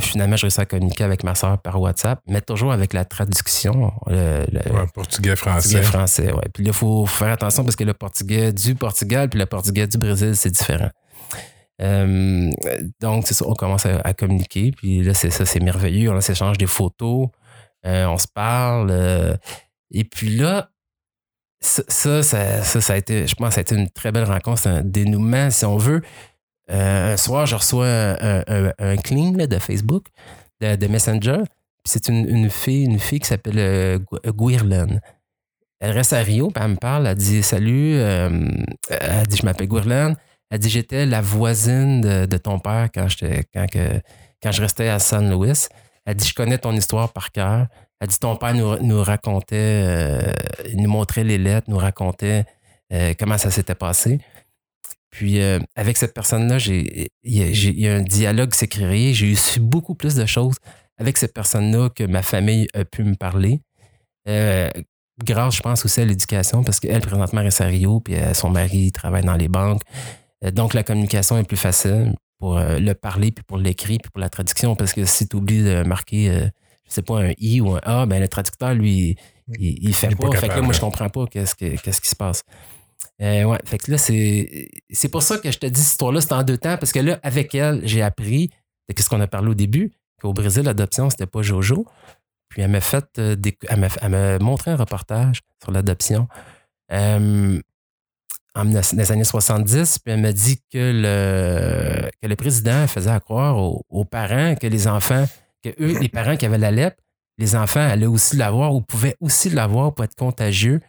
finalement, 0.00 0.36
je 0.36 0.42
réussis 0.42 0.60
à 0.60 0.66
communiquer 0.66 1.04
avec 1.04 1.22
ma 1.22 1.34
soeur 1.34 1.58
par 1.58 1.80
WhatsApp, 1.80 2.20
mais 2.26 2.40
toujours 2.40 2.72
avec 2.72 2.92
la 2.92 3.04
traduction. 3.04 3.92
Le, 4.08 4.44
portugais-français. 4.92 5.74
Portugais-français, 5.74 6.32
ouais. 6.32 6.48
Puis 6.52 6.64
là, 6.64 6.70
il 6.70 6.76
faut 6.76 7.06
faire 7.06 7.30
attention 7.30 7.62
parce 7.62 7.76
que 7.76 7.84
le 7.84 7.94
portugais 7.94 8.52
du 8.52 8.74
Portugal 8.74 9.28
puis 9.28 9.38
le 9.38 9.46
portugais 9.46 9.86
du 9.86 9.96
Brésil, 9.96 10.34
c'est 10.34 10.50
différent. 10.50 10.90
Euh, 11.82 12.50
donc, 13.00 13.26
c'est 13.26 13.34
ça, 13.34 13.46
on 13.46 13.54
commence 13.54 13.86
à, 13.86 14.14
communiquer. 14.14 14.72
Puis 14.72 15.02
là, 15.02 15.14
c'est 15.14 15.30
ça, 15.30 15.44
c'est 15.44 15.60
merveilleux. 15.60 16.10
On 16.10 16.20
s'échange 16.20 16.58
des 16.58 16.66
photos, 16.66 17.28
euh, 17.86 18.06
on 18.06 18.18
se 18.18 18.28
parle. 18.28 18.90
Euh, 18.90 19.36
et 19.90 20.04
puis 20.04 20.36
là, 20.36 20.70
ça 21.60 22.22
ça, 22.22 22.62
ça, 22.62 22.92
a 22.92 22.96
été, 22.96 23.26
je 23.26 23.34
pense, 23.34 23.54
ça 23.54 23.60
a 23.60 23.62
été 23.62 23.74
une 23.74 23.88
très 23.90 24.12
belle 24.12 24.24
rencontre. 24.24 24.62
C'est 24.62 24.68
un 24.68 24.82
dénouement, 24.82 25.50
si 25.50 25.64
on 25.64 25.76
veut. 25.76 26.02
Un 26.68 27.16
soir, 27.16 27.46
je 27.46 27.54
reçois 27.54 27.86
un, 27.86 28.72
un, 28.78 28.96
clean 28.96 29.32
de 29.32 29.58
Facebook, 29.58 30.06
de, 30.60 30.86
Messenger. 30.86 31.42
C'est 31.84 32.08
une, 32.08 32.50
fille, 32.50 32.98
qui 32.98 33.26
s'appelle 33.26 34.00
Guirlan. 34.26 35.00
Elle 35.78 35.90
reste 35.90 36.12
à 36.12 36.20
Rio, 36.20 36.50
elle 36.56 36.68
me 36.68 36.76
parle, 36.76 37.06
elle 37.06 37.14
dit 37.14 37.42
Salut, 37.42 37.94
elle 37.96 39.26
dit 39.28 39.36
Je 39.36 39.44
m'appelle 39.44 39.68
Guirlan. 39.68 40.14
Elle 40.50 40.58
dit 40.58 40.70
J'étais 40.70 41.06
la 41.06 41.20
voisine 41.20 42.00
de, 42.00 42.36
ton 42.36 42.58
père 42.58 42.88
quand, 42.94 43.08
je 43.08 44.60
restais 44.60 44.88
à 44.88 44.98
San 44.98 45.30
Luis. 45.30 45.68
Elle 46.04 46.16
dit 46.16 46.26
Je 46.26 46.34
connais 46.34 46.58
ton 46.58 46.72
histoire 46.72 47.12
par 47.12 47.32
cœur. 47.32 47.66
Elle 48.00 48.08
dit 48.08 48.18
Ton 48.18 48.36
père 48.36 48.54
nous, 48.54 49.02
racontait, 49.02 49.82
euh, 49.84 50.32
il 50.68 50.82
nous 50.82 50.90
montrait 50.90 51.24
les 51.24 51.38
lettres, 51.38 51.68
nous 51.68 51.78
racontait 51.78 52.44
euh, 52.92 53.14
comment 53.18 53.38
ça 53.38 53.50
s'était 53.50 53.74
passé. 53.74 54.20
Puis 55.16 55.40
euh, 55.40 55.58
avec 55.74 55.96
cette 55.96 56.14
personne-là, 56.14 56.58
il 56.58 57.08
y, 57.24 57.88
a 57.88 57.94
un 57.94 58.02
dialogue 58.02 58.50
qui 58.50 58.58
s'est 58.58 58.68
créé. 58.68 59.14
J'ai 59.14 59.32
eu 59.32 59.36
beaucoup 59.60 59.94
plus 59.94 60.14
de 60.14 60.26
choses 60.26 60.56
avec 60.98 61.16
cette 61.16 61.34
personne-là 61.34 61.90
que 61.90 62.04
ma 62.04 62.22
famille 62.22 62.68
a 62.74 62.84
pu 62.84 63.04
me 63.04 63.14
parler. 63.14 63.60
grâce, 65.24 65.56
je 65.56 65.62
pense, 65.62 65.84
aussi 65.84 66.00
à 66.00 66.04
l'éducation, 66.04 66.62
parce 66.62 66.80
qu'elle, 66.80 67.00
présentement, 67.00 67.40
reste 67.40 67.60
à 67.62 67.66
Rio, 67.66 68.00
puis 68.00 68.14
son 68.34 68.50
mari 68.50 68.92
travaille 68.92 69.24
dans 69.24 69.36
les 69.36 69.48
banques. 69.48 69.82
Euh, 70.44 70.50
donc, 70.50 70.74
la 70.74 70.82
communication 70.82 71.38
est 71.38 71.44
plus 71.44 71.56
facile 71.56 72.14
pour 72.38 72.58
euh, 72.58 72.78
le 72.78 72.94
parler, 72.94 73.32
puis 73.32 73.44
pour 73.44 73.58
l'écrit, 73.58 73.98
puis 73.98 74.10
pour 74.10 74.20
la 74.20 74.28
traduction. 74.28 74.76
Parce 74.76 74.92
que 74.92 75.04
si 75.04 75.28
tu 75.28 75.36
oublies 75.36 75.62
de 75.62 75.82
marquer, 75.82 76.30
euh, 76.30 76.48
je 76.86 76.92
sais 76.92 77.02
pas, 77.02 77.20
un 77.20 77.32
I 77.38 77.60
ou 77.60 77.74
un 77.74 77.80
A, 77.82 78.06
ben 78.06 78.20
le 78.20 78.28
traducteur, 78.28 78.74
lui, 78.74 79.16
il, 79.58 79.78
il 79.88 79.94
fait 79.94 80.14
pas. 80.14 80.30
fait 80.32 80.48
que 80.48 80.54
là, 80.54 80.62
moi, 80.62 80.72
je 80.72 80.80
comprends 80.80 81.08
pas 81.08 81.26
qu'est-ce, 81.26 81.54
qu'est-ce 81.54 82.00
qui 82.00 82.08
se 82.08 82.16
passe. 82.16 82.42
Là, 83.18 83.98
c'est, 83.98 85.08
pour 85.10 85.22
ça 85.22 85.38
que 85.38 85.50
je 85.50 85.58
te 85.58 85.66
dis 85.66 85.80
cette 85.80 85.92
histoire-là, 85.92 86.20
c'est 86.20 86.32
en 86.32 86.42
deux 86.42 86.58
temps, 86.58 86.76
parce 86.76 86.92
que 86.92 87.00
là, 87.00 87.18
avec 87.22 87.54
elle, 87.54 87.80
j'ai 87.86 88.02
appris 88.02 88.50
de 88.88 89.00
ce 89.00 89.08
qu'on 89.08 89.20
a 89.20 89.26
parlé 89.26 89.50
au 89.50 89.54
début, 89.54 89.92
qu'au 90.20 90.32
Brésil, 90.32 90.62
l'adoption, 90.64 91.10
c'était 91.10 91.26
pas 91.26 91.42
Jojo. 91.42 91.86
Puis 92.48 92.62
elle 92.62 92.70
m'a 92.70 92.80
fait 92.80 93.18
m'a, 93.18 94.38
montré 94.38 94.70
un 94.70 94.76
reportage 94.76 95.40
sur 95.62 95.72
l'adoption 95.72 96.28
en 98.56 98.64
les 98.64 99.12
années 99.12 99.24
70, 99.24 99.98
puis 99.98 100.14
elle 100.14 100.20
m'a 100.20 100.32
dit 100.32 100.58
que 100.72 100.92
le, 100.94 102.10
que 102.22 102.26
le 102.26 102.36
président 102.36 102.86
faisait 102.86 103.18
croire 103.20 103.58
aux, 103.58 104.04
parents 104.04 104.54
que 104.54 104.66
les 104.66 104.88
enfants, 104.88 105.26
que 105.62 105.70
eux, 105.80 105.98
les 106.00 106.08
parents 106.08 106.36
qui 106.36 106.46
avaient 106.46 106.58
la 106.58 106.70
lèpre, 106.70 106.96
les 107.38 107.54
enfants 107.54 107.86
allaient 107.86 108.06
aussi 108.06 108.36
l'avoir 108.36 108.74
ou 108.74 108.80
pouvaient 108.80 109.16
aussi 109.20 109.50
l'avoir 109.50 109.94
pour 109.94 110.04
être 110.06 110.14
contagieux, 110.14 110.80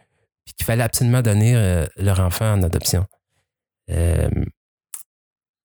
puis 0.48 0.54
qu'il 0.54 0.64
fallait 0.64 0.82
absolument 0.82 1.20
donner 1.20 1.54
euh, 1.54 1.84
leur 1.96 2.20
enfant 2.20 2.54
en 2.54 2.62
adoption. 2.62 3.04
Euh, 3.90 4.30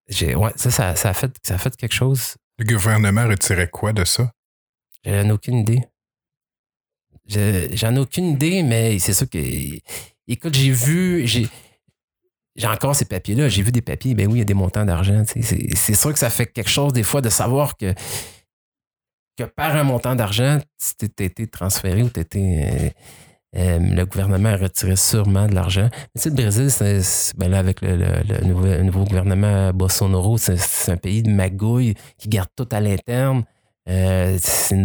ouais, 0.10 0.52
ça, 0.58 0.72
ça, 0.94 1.10
a 1.10 1.14
fait, 1.14 1.32
ça 1.42 1.54
a 1.56 1.58
fait 1.58 1.74
quelque 1.78 1.94
chose. 1.94 2.36
Le 2.58 2.66
gouvernement 2.66 3.26
retirait 3.26 3.70
quoi 3.70 3.94
de 3.94 4.04
ça? 4.04 4.34
J'en 5.06 5.30
ai 5.30 5.32
aucune 5.32 5.56
idée. 5.56 5.86
J'en 7.28 7.96
ai 7.96 8.00
aucune 8.00 8.26
idée, 8.26 8.62
mais 8.62 9.00
c'est 9.00 9.14
sûr 9.14 9.30
que. 9.30 9.40
Écoute, 10.28 10.54
j'ai 10.54 10.72
vu. 10.72 11.26
J'ai, 11.28 11.48
j'ai 12.58 12.68
encore 12.68 12.94
ces 12.94 13.06
papiers-là. 13.06 13.48
J'ai 13.48 13.64
vu 13.64 13.72
des 13.72 13.82
papiers, 13.82 14.16
ben 14.16 14.28
oui, 14.28 14.34
il 14.34 14.40
y 14.40 14.42
a 14.42 14.46
des 14.46 14.54
montants 14.54 14.84
d'argent. 14.84 15.24
C'est 15.26 15.96
sûr 15.96 16.12
que 16.12 16.20
ça 16.20 16.30
fait 16.30 16.48
quelque 16.48 16.70
chose 16.70 16.92
des 16.92 17.04
fois 17.04 17.22
de 17.22 17.30
savoir 17.30 17.78
que, 17.78 17.94
que 19.38 19.46
par 19.46 19.78
un 19.78 19.84
montant 19.84 20.14
d'argent, 20.14 20.60
tu 21.00 21.08
t'es 21.08 21.24
été 21.24 21.48
transféré 21.48 22.04
ou 22.04 22.10
tu 22.10 22.20
étais. 22.20 22.94
Euh, 23.56 23.78
le 23.80 24.06
gouvernement 24.06 24.50
a 24.50 24.58
retiré 24.58 24.96
sûrement 24.96 25.48
de 25.48 25.54
l'argent. 25.54 25.90
Mais 25.92 26.22
tu 26.22 26.22
sais, 26.22 26.30
le 26.30 26.36
Brésil, 26.36 27.34
ben 27.38 27.52
là, 27.52 27.60
avec 27.60 27.82
le, 27.82 28.44
nouveau, 28.84 29.04
gouvernement 29.06 29.72
Bolsonaro, 29.74 30.38
c'est, 30.38 30.92
un 30.92 30.98
pays 30.98 31.22
de 31.22 31.30
magouille 31.30 31.94
qui 32.18 32.30
garde 32.30 32.50
tout 32.56 32.68
à 32.72 32.80
l'interne. 32.80 33.44
Euh, 33.90 34.38
c'est 34.40 34.76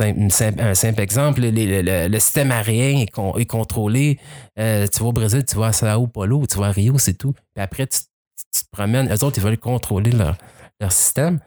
un 0.00 0.74
simple 0.74 1.00
exemple, 1.00 1.40
le, 1.42 2.18
système 2.18 2.50
aérien 2.50 3.00
est, 3.00 3.10
con- 3.10 3.36
est 3.36 3.46
contrôlé. 3.46 4.18
Euh, 4.58 4.86
tu 4.86 5.00
vas 5.00 5.08
au 5.08 5.12
Brésil, 5.12 5.44
tu 5.44 5.56
vas 5.56 5.66
à 5.66 5.72
Sao 5.72 6.06
Paulo, 6.06 6.46
tu 6.46 6.58
vas 6.58 6.66
à 6.66 6.70
Rio, 6.70 6.98
c'est 6.98 7.14
tout. 7.18 7.32
Puis 7.32 7.62
après, 7.62 7.86
tu, 7.86 8.00
te 8.00 8.70
promènes. 8.70 9.12
Eux 9.12 9.24
autres, 9.24 9.38
ils 9.38 9.44
veulent 9.44 9.58
contrôler 9.58 10.12
leur, 10.12 10.36
système. 10.90 11.40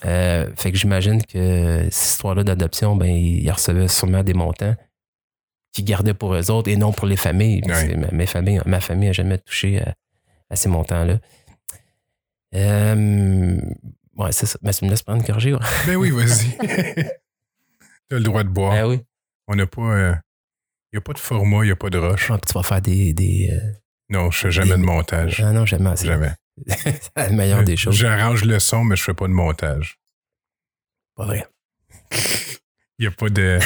Fait 0.00 0.70
que 0.70 0.76
j'imagine 0.76 1.22
que 1.22 1.88
cette 1.90 2.10
histoire-là 2.12 2.44
d'adoption, 2.44 2.96
ben, 2.96 3.08
ils 3.08 3.50
recevaient 3.50 3.88
sûrement 3.88 4.22
des 4.22 4.34
montants 4.34 4.74
qu'ils 5.76 5.84
gardaient 5.84 6.14
pour 6.14 6.34
eux 6.34 6.50
autres 6.50 6.68
et 6.70 6.76
non 6.76 6.92
pour 6.92 7.06
les 7.06 7.16
familles. 7.16 7.62
Ouais. 7.66 7.96
ma, 7.96 8.10
mes 8.10 8.26
familles- 8.26 8.60
ma 8.66 8.80
famille 8.80 9.08
n'a 9.08 9.12
jamais 9.12 9.38
touché 9.38 9.80
à, 9.80 9.94
à 10.50 10.56
ces 10.56 10.68
montants-là. 10.68 11.18
Euh, 12.54 13.60
ouais, 14.16 14.32
c'est 14.32 14.46
ça. 14.46 14.58
Mais 14.62 14.72
tu 14.72 14.84
me 14.84 14.90
laisses 14.90 15.02
prendre 15.02 15.20
une 15.20 15.26
gorgée, 15.26 15.52
ouais. 15.52 15.60
Ben 15.86 15.96
oui, 15.96 16.10
vas-y. 16.10 16.56
T'as 18.08 18.16
le 18.16 18.22
droit 18.22 18.44
de 18.44 18.48
boire. 18.48 18.72
Ah 18.76 18.88
oui. 18.88 19.00
On 19.48 19.54
n'a 19.56 19.66
pas. 19.66 20.20
Il 20.92 20.96
n'y 20.96 20.98
a 20.98 21.00
pas 21.00 21.12
de 21.12 21.18
format, 21.18 21.58
il 21.64 21.66
n'y 21.66 21.72
a 21.72 21.76
pas 21.76 21.90
de 21.90 21.98
roche. 21.98 22.30
Ah, 22.30 22.38
tu 22.44 22.52
vas 22.54 22.62
faire 22.62 22.80
des. 22.80 23.12
des 23.12 23.50
euh, 23.52 23.72
Non, 24.08 24.30
je 24.30 24.38
fais 24.38 24.50
jamais 24.50 24.70
de 24.72 24.76
montage. 24.76 25.40
Ah 25.44 25.52
non, 25.52 25.66
jamais. 25.66 25.96
Jamais. 25.96 26.32
c'est 26.68 27.10
la 27.16 27.30
meilleure 27.30 27.64
des 27.64 27.76
choses. 27.76 27.94
J'arrange 27.96 28.44
le 28.44 28.58
son, 28.60 28.84
mais 28.84 28.96
je 28.96 29.02
fais 29.02 29.14
pas 29.14 29.26
de 29.26 29.32
montage. 29.32 29.98
Pas 31.16 31.26
vrai. 31.26 31.46
Il 32.98 33.02
n'y 33.02 33.06
a 33.08 33.10
pas 33.10 33.28
de, 33.28 33.58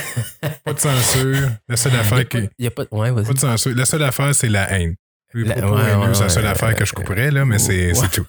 pas 0.71 0.75
de 0.75 0.81
censure. 0.81 1.49
La 1.69 1.77
seule 1.77 1.97
affaire 1.97 2.29
pas- 2.29 2.39
il 2.59 2.65
y 2.65 2.67
a 2.67 2.71
pas. 2.71 2.85
Ouais, 2.91 3.11
vas-y. 3.11 3.25
Pas 3.27 3.33
de 3.33 3.39
censure. 3.39 3.75
La 3.75 3.85
seule 3.85 4.03
affaire, 4.03 4.35
c'est 4.35 4.49
la 4.49 4.71
haine. 4.73 4.97
Ouais, 5.35 5.45
ouais, 5.45 6.15
c'est 6.15 6.23
la 6.23 6.29
seule 6.29 6.47
affaire 6.47 6.75
que 6.75 6.85
je 6.85 6.91
euh, 6.91 6.95
couperais, 6.97 7.31
là, 7.31 7.45
mais 7.45 7.59
c'est 7.59 7.93
tout. 8.13 8.27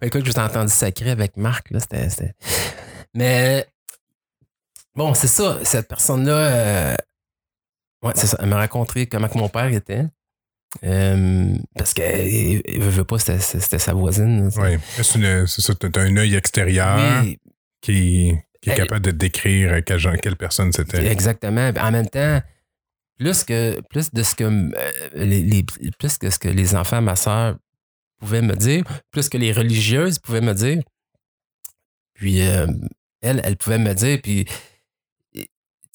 Mais 0.00 0.08
écoute, 0.08 0.26
je 0.26 0.30
vous 0.30 0.36
ai 0.36 0.40
entendu 0.42 0.70
sacré 0.72 1.10
avec 1.10 1.36
Marc, 1.36 1.70
là, 1.70 1.80
c'était. 1.80 2.08
c'était- 2.10 2.34
Mais 3.14 3.66
bon, 4.94 5.14
c'est 5.14 5.26
ça, 5.26 5.58
cette 5.64 5.88
personne-là, 5.88 6.32
euh, 6.36 6.94
ouais, 8.02 8.12
c'est 8.14 8.26
ça. 8.26 8.36
Elle 8.42 8.48
m'a 8.50 8.56
raconté 8.56 9.06
comment 9.06 9.28
que 9.28 9.38
mon 9.38 9.48
père 9.48 9.72
était. 9.72 10.04
Euh, 10.84 11.54
parce 11.74 11.94
que 11.94 12.02
il 12.02 12.60
il 12.66 12.82
veut, 12.82 13.04
pas, 13.04 13.18
c'était, 13.18 13.78
sa 13.78 13.94
voisine. 13.94 14.50
Oui. 14.56 14.76
C'est 15.02 15.60
ça, 15.62 15.74
t'as 15.74 16.00
un 16.02 16.14
œil 16.18 16.34
extérieur 16.34 17.22
Oui, 17.22 17.38
qui, 17.80 18.34
qui 18.68 18.80
est 18.80 18.82
Elle- 18.82 18.88
capable 18.88 19.04
de 19.04 19.10
décrire 19.10 19.84
quelle, 19.84 19.98
genre- 19.98 20.16
quelle 20.22 20.36
personne 20.36 20.72
c'était. 20.72 21.06
exactement. 21.10 21.70
En 21.80 21.90
même 21.90 22.08
temps, 22.08 22.40
plus 23.18 23.44
que 23.44 23.80
plus 23.90 24.12
de 24.12 24.22
ce 24.22 24.34
que 24.34 24.44
euh, 24.44 24.90
les, 25.14 25.42
les- 25.42 25.64
plus 25.98 26.18
que 26.18 26.30
ce 26.30 26.38
que 26.38 26.48
les 26.48 26.74
enfants, 26.76 27.02
ma 27.02 27.16
soeur, 27.16 27.56
pouvaient 28.20 28.42
me 28.42 28.54
dire, 28.54 28.84
plus 29.10 29.28
que 29.28 29.36
les 29.38 29.52
religieuses 29.52 30.18
pouvaient 30.18 30.40
me 30.40 30.52
dire. 30.54 30.82
Puis 32.14 32.42
euh, 32.42 32.66
elle, 33.22 33.40
elle 33.44 33.56
pouvait 33.56 33.78
me 33.78 33.92
dire, 33.94 34.18
puis 34.22 34.46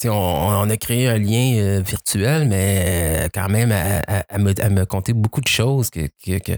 on, 0.05 0.09
on 0.09 0.69
a 0.69 0.77
créé 0.77 1.07
un 1.07 1.17
lien 1.17 1.55
euh, 1.57 1.81
virtuel, 1.81 2.47
mais 2.49 3.25
euh, 3.25 3.29
quand 3.33 3.47
même, 3.49 3.71
elle, 3.71 4.03
elle- 4.07 4.23
elle 4.29 4.41
me, 4.41 4.53
elle 4.59 4.73
me 4.73 4.86
contait 4.86 5.13
beaucoup 5.13 5.39
de 5.41 5.47
choses 5.47 5.89
que, 5.89 6.07
que, 6.25 6.39
que, 6.39 6.51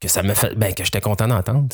que 0.00 0.08
ça 0.08 0.22
me 0.22 0.34
fait, 0.34 0.54
ben, 0.54 0.72
que 0.72 0.84
j'étais 0.84 1.00
content 1.00 1.26
d'entendre. 1.26 1.66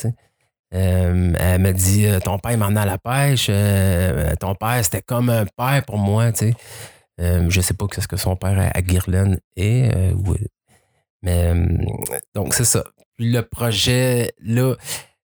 Euh, 0.73 1.33
elle 1.39 1.61
me 1.61 1.71
dit 1.71 2.05
euh, 2.05 2.19
Ton 2.19 2.39
père 2.39 2.57
m'en 2.57 2.75
à 2.75 2.85
la 2.85 2.97
pêche, 2.97 3.47
euh, 3.49 4.33
ton 4.39 4.53
père, 4.55 4.83
c'était 4.83 5.01
comme 5.01 5.29
un 5.29 5.45
père 5.45 5.83
pour 5.85 5.97
moi. 5.97 6.31
Tu 6.31 6.49
sais. 6.49 6.53
Euh, 7.21 7.45
je 7.49 7.61
sais 7.61 7.73
pas 7.73 7.85
ce 7.97 8.07
que 8.07 8.17
son 8.17 8.35
père 8.35 8.59
à, 8.59 8.77
à 8.77 8.81
Guirlaine 8.81 9.39
est, 9.55 9.89
mais 11.23 11.51
donc 12.35 12.53
c'est 12.53 12.65
ça. 12.65 12.83
Puis 13.17 13.31
le 13.31 13.41
projet, 13.41 14.31
là, 14.43 14.75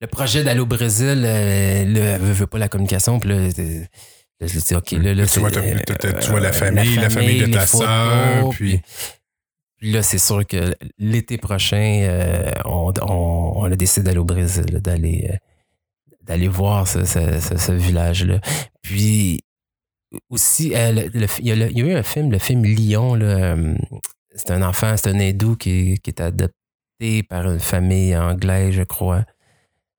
le 0.00 0.06
projet 0.06 0.44
d'aller 0.44 0.60
au 0.60 0.66
Brésil, 0.66 1.22
là, 1.22 1.28
elle 1.28 1.92
veut, 2.20 2.32
veut 2.32 2.46
pas 2.46 2.58
la 2.58 2.68
communication. 2.68 3.18
Puis 3.18 3.30
là, 3.30 3.38
là, 3.48 4.46
je 4.46 4.52
lui 4.54 4.60
dis, 4.60 4.74
OK, 4.74 4.92
là, 4.92 5.14
là 5.14 5.26
Tu 5.26 5.40
vois, 5.40 5.50
tu 5.50 5.58
la 6.40 6.52
famille, 6.52 6.96
la 6.96 7.10
famille 7.10 7.40
de 7.40 7.46
ta 7.52 7.66
puis- 8.50 8.78
puis 8.78 8.80
là, 9.80 10.02
c'est 10.02 10.18
sûr 10.18 10.46
que 10.46 10.74
l'été 10.98 11.38
prochain, 11.38 12.00
euh, 12.02 12.50
on, 12.64 12.92
on, 13.02 13.64
a 13.64 13.76
décidé 13.76 14.04
d'aller 14.04 14.18
au 14.18 14.24
Brésil, 14.24 14.66
d'aller, 14.66 15.28
euh, 15.32 15.36
d'aller 16.22 16.48
voir 16.48 16.86
ce, 16.86 17.04
ce- 17.04 17.72
village-là. 17.72 18.40
Puis 18.82 19.40
aussi, 20.28 20.74
euh, 20.74 20.92
le- 20.92 21.26
il, 21.40 21.46
y 21.46 21.52
a 21.82 21.84
eu 21.86 21.94
un 21.94 22.02
film, 22.02 22.30
le 22.30 22.38
film 22.38 22.64
Lyon. 22.64 23.18
c'est 24.34 24.50
un 24.50 24.62
enfant, 24.62 24.96
c'est 24.96 25.08
un 25.10 25.18
hindou 25.20 25.56
qui, 25.56 25.98
qui 26.00 26.10
est 26.10 26.20
adopté 26.20 27.22
par 27.28 27.50
une 27.50 27.60
famille 27.60 28.16
anglaise, 28.16 28.74
je 28.74 28.82
crois. 28.82 29.24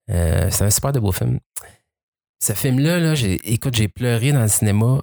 C'est 0.07 0.61
un 0.63 0.69
super 0.69 0.91
de 0.91 0.99
beau 0.99 1.11
film. 1.11 1.39
Ce 2.43 2.53
film-là, 2.53 2.99
là, 2.99 3.13
écoute, 3.45 3.75
j'ai 3.75 3.87
pleuré 3.87 4.31
dans 4.31 4.41
le 4.41 4.47
cinéma. 4.49 5.01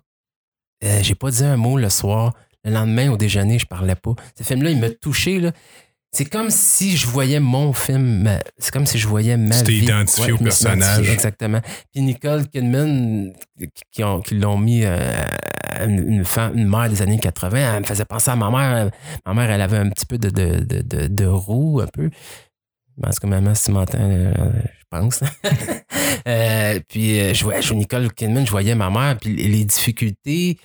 J'ai 0.83 1.15
pas 1.15 1.31
dit 1.31 1.45
un 1.45 1.57
mot 1.57 1.79
le 1.79 1.89
soir. 1.89 2.35
Le 2.69 2.75
lendemain, 2.75 3.11
au 3.11 3.17
déjeuner, 3.17 3.59
je 3.59 3.67
parlais 3.67 3.95
pas. 3.97 4.13
Ce 4.39 4.43
film-là, 4.45 4.71
il 4.71 4.79
m'a 4.79 4.91
touché. 4.91 5.41
Là. 5.41 5.53
C'est 6.13 6.25
comme 6.25 6.51
si 6.51 6.97
je 6.97 7.07
voyais 7.07 7.41
mon 7.41 7.73
film. 7.73 8.23
ma- 8.23 8.39
C'est 8.59 8.73
comme 8.73 8.87
si 8.87 8.99
je 8.99 9.07
voyais 9.09 9.37
ma 9.37 9.57
Tu 9.59 9.65
t'es 9.65 9.73
vie. 9.73 9.85
identifié 9.85 10.33
au 10.33 10.39
personnage. 10.39 11.09
Exactement. 11.11 11.61
Puis 11.93 12.03
Nicole 12.03 12.49
Kidman, 12.49 13.33
qui, 13.93 14.05
ont- 14.05 14.21
qui 14.21 14.35
l'ont 14.37 14.57
mis 14.59 14.85
euh, 14.85 14.99
une, 15.87 16.25
femme, 16.25 16.57
une 16.57 16.69
mère 16.69 16.89
des 16.89 17.03
années 17.03 17.19
80, 17.19 17.75
elle 17.77 17.81
me 17.83 17.87
faisait 17.87 18.05
penser 18.07 18.31
à 18.31 18.37
ma 18.37 18.51
mère. 18.51 18.91
Ma 19.27 19.35
mère, 19.35 19.51
elle 19.51 19.61
avait 19.61 19.77
un 19.79 19.91
petit 19.91 20.07
peu 20.07 20.17
de, 20.19 20.31
de, 20.31 20.61
de, 20.65 20.81
de, 20.83 21.07
de 21.09 21.27
roux, 21.27 21.81
un 21.83 21.87
peu. 21.87 22.11
Parce 23.01 23.19
que 23.21 23.27
maman, 23.27 23.55
si 23.55 23.67
tu 23.67 23.73
m'entends, 23.73 23.99
euh, 24.01 24.33
je 24.81 24.85
pense. 24.91 25.21
Euh, 26.27 26.81
puis 26.89 27.21
euh, 27.21 27.33
je 27.33 27.45
voyais, 27.45 27.63
je, 27.63 27.73
Nicole 27.73 28.13
Kidman, 28.13 28.45
je 28.45 28.51
voyais 28.51 28.75
ma 28.75 28.91
mère, 28.91 29.17
puis 29.19 29.35
les 29.35 29.65
difficultés, 29.65 30.59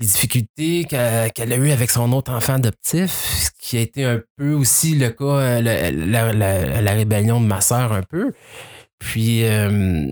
les 0.00 0.06
difficultés 0.06 0.84
qu'elle 0.84 1.52
a 1.52 1.56
eues 1.56 1.70
avec 1.72 1.90
son 1.90 2.10
autre 2.12 2.32
enfant 2.32 2.54
adoptif, 2.54 3.10
ce 3.12 3.50
qui 3.60 3.76
a 3.76 3.80
été 3.80 4.04
un 4.04 4.20
peu 4.36 4.52
aussi 4.54 4.94
le 4.94 5.10
cas, 5.10 5.24
euh, 5.24 5.60
la, 5.60 6.32
la- 6.32 6.80
la 6.80 6.92
rébellion 6.92 7.40
de 7.40 7.46
ma 7.46 7.60
sœur 7.60 7.92
un 7.92 8.02
peu. 8.02 8.32
Puis, 8.98 9.44
euh, 9.44 10.06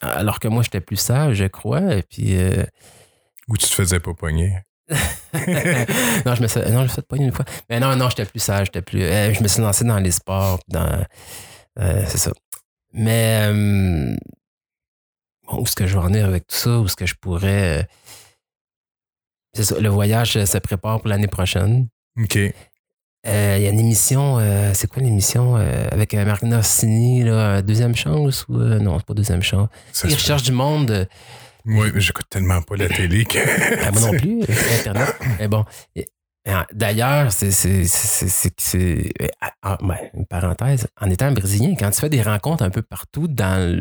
alors 0.00 0.40
que 0.40 0.48
moi, 0.48 0.62
j'étais 0.62 0.80
plus 0.80 0.96
sage, 0.96 1.36
je 1.36 1.44
crois. 1.44 1.94
Et 1.96 2.02
puis, 2.02 2.36
euh, 2.36 2.64
Ou 3.48 3.56
tu 3.58 3.66
te 3.68 3.74
faisais 3.74 4.00
pas 4.00 4.14
pogner? 4.14 4.56
non, 4.88 6.34
je 6.34 6.42
me 6.42 6.48
suis, 6.48 6.60
non, 6.60 6.78
je 6.78 6.82
me 6.84 6.88
suis 6.88 7.02
pogner 7.02 7.26
une 7.26 7.32
fois. 7.32 7.44
Mais 7.68 7.78
non, 7.78 7.94
non, 7.96 8.08
j'étais 8.08 8.24
plus 8.24 8.40
sage, 8.40 8.66
j'étais 8.66 8.82
plus. 8.82 9.02
euh, 9.02 9.32
je 9.34 9.42
me 9.42 9.48
suis 9.48 9.60
lancé 9.60 9.84
dans 9.84 9.98
les 9.98 10.10
sports, 10.12 10.60
dans. 10.68 11.04
c'est 11.76 12.18
ça. 12.18 12.32
Mais 12.92 13.48
bon, 15.46 15.58
où 15.60 15.62
est-ce 15.64 15.76
que 15.76 15.86
je 15.86 15.92
vais 15.92 15.98
en 15.98 16.06
venir 16.06 16.24
avec 16.26 16.46
tout 16.46 16.56
ça? 16.56 16.78
Où 16.80 16.86
est-ce 16.86 16.96
que 16.96 17.06
je 17.06 17.14
pourrais. 17.20 17.86
C'est 19.52 19.64
ça, 19.64 19.78
le 19.80 19.88
voyage 19.88 20.36
euh, 20.36 20.46
se 20.46 20.58
prépare 20.58 21.00
pour 21.00 21.08
l'année 21.08 21.26
prochaine. 21.28 21.88
OK. 22.18 22.36
Euh, 22.36 23.56
Il 23.58 23.62
y 23.62 23.66
a 23.66 23.70
une 23.70 23.80
émission, 23.80 24.38
euh, 24.38 24.70
c'est 24.74 24.88
quoi 24.88 25.02
l'émission 25.02 25.56
euh, 25.56 25.86
avec 25.90 26.14
euh, 26.14 26.24
Marc 26.24 26.42
Norsini, 26.42 27.22
là, 27.22 27.60
deuxième 27.62 27.94
chance 27.94 28.46
ou 28.48 28.54
non, 28.56 28.98
c'est 28.98 29.06
pas 29.06 29.14
deuxième 29.14 29.42
chance. 29.42 29.68
Ça 29.92 30.08
Il 30.08 30.12
se- 30.12 30.16
recherche 30.16 30.42
du 30.42 30.52
monde. 30.52 31.06
Oui, 31.66 31.90
mais 31.94 32.00
j'écoute 32.00 32.24
tellement 32.30 32.62
pas 32.62 32.76
la 32.76 32.88
télé 32.88 33.26
que. 33.26 33.38
Ah, 33.86 33.90
moi 33.92 34.00
non 34.00 34.18
plus, 34.18 34.40
Internet. 34.78 35.14
Mais 35.38 35.46
bon. 35.48 35.64
D'ailleurs, 36.72 37.32
c'est. 37.32 37.50
c'est- 37.50 37.84
c'est- 37.84 39.12
ah, 39.62 39.78
ben, 39.82 39.96
une 40.14 40.26
parenthèse. 40.26 40.86
En 41.00 41.10
étant 41.10 41.30
brésilien, 41.32 41.74
quand 41.78 41.90
tu 41.90 42.00
fais 42.00 42.08
des 42.08 42.22
rencontres 42.22 42.62
un 42.62 42.70
peu 42.70 42.82
partout 42.82 43.28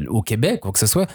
au 0.09 0.21
Québec, 0.21 0.59
quoi 0.61 0.71
que 0.71 0.79
ce 0.79 0.87
soit, 0.87 1.07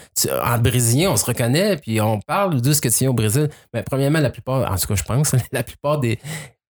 en 0.43 0.59
brésilien, 0.59 1.11
on 1.11 1.17
se 1.17 1.25
reconnaît, 1.25 1.77
puis 1.77 2.01
on 2.01 2.21
parle 2.21 2.61
de 2.61 2.73
ce 2.73 2.81
que 2.81 2.89
tu 2.89 2.99
viens 3.01 3.11
au 3.11 3.15
Brésil. 3.15 3.49
Mais 3.73 3.83
premièrement, 3.83 4.21
la 4.21 4.31
plupart, 4.31 4.71
en 4.71 4.77
tout 4.77 4.87
cas, 4.87 4.95
je 4.95 5.03
pense, 5.05 5.35
la 5.53 5.63
plupart 5.63 6.01
des, 6.01 6.19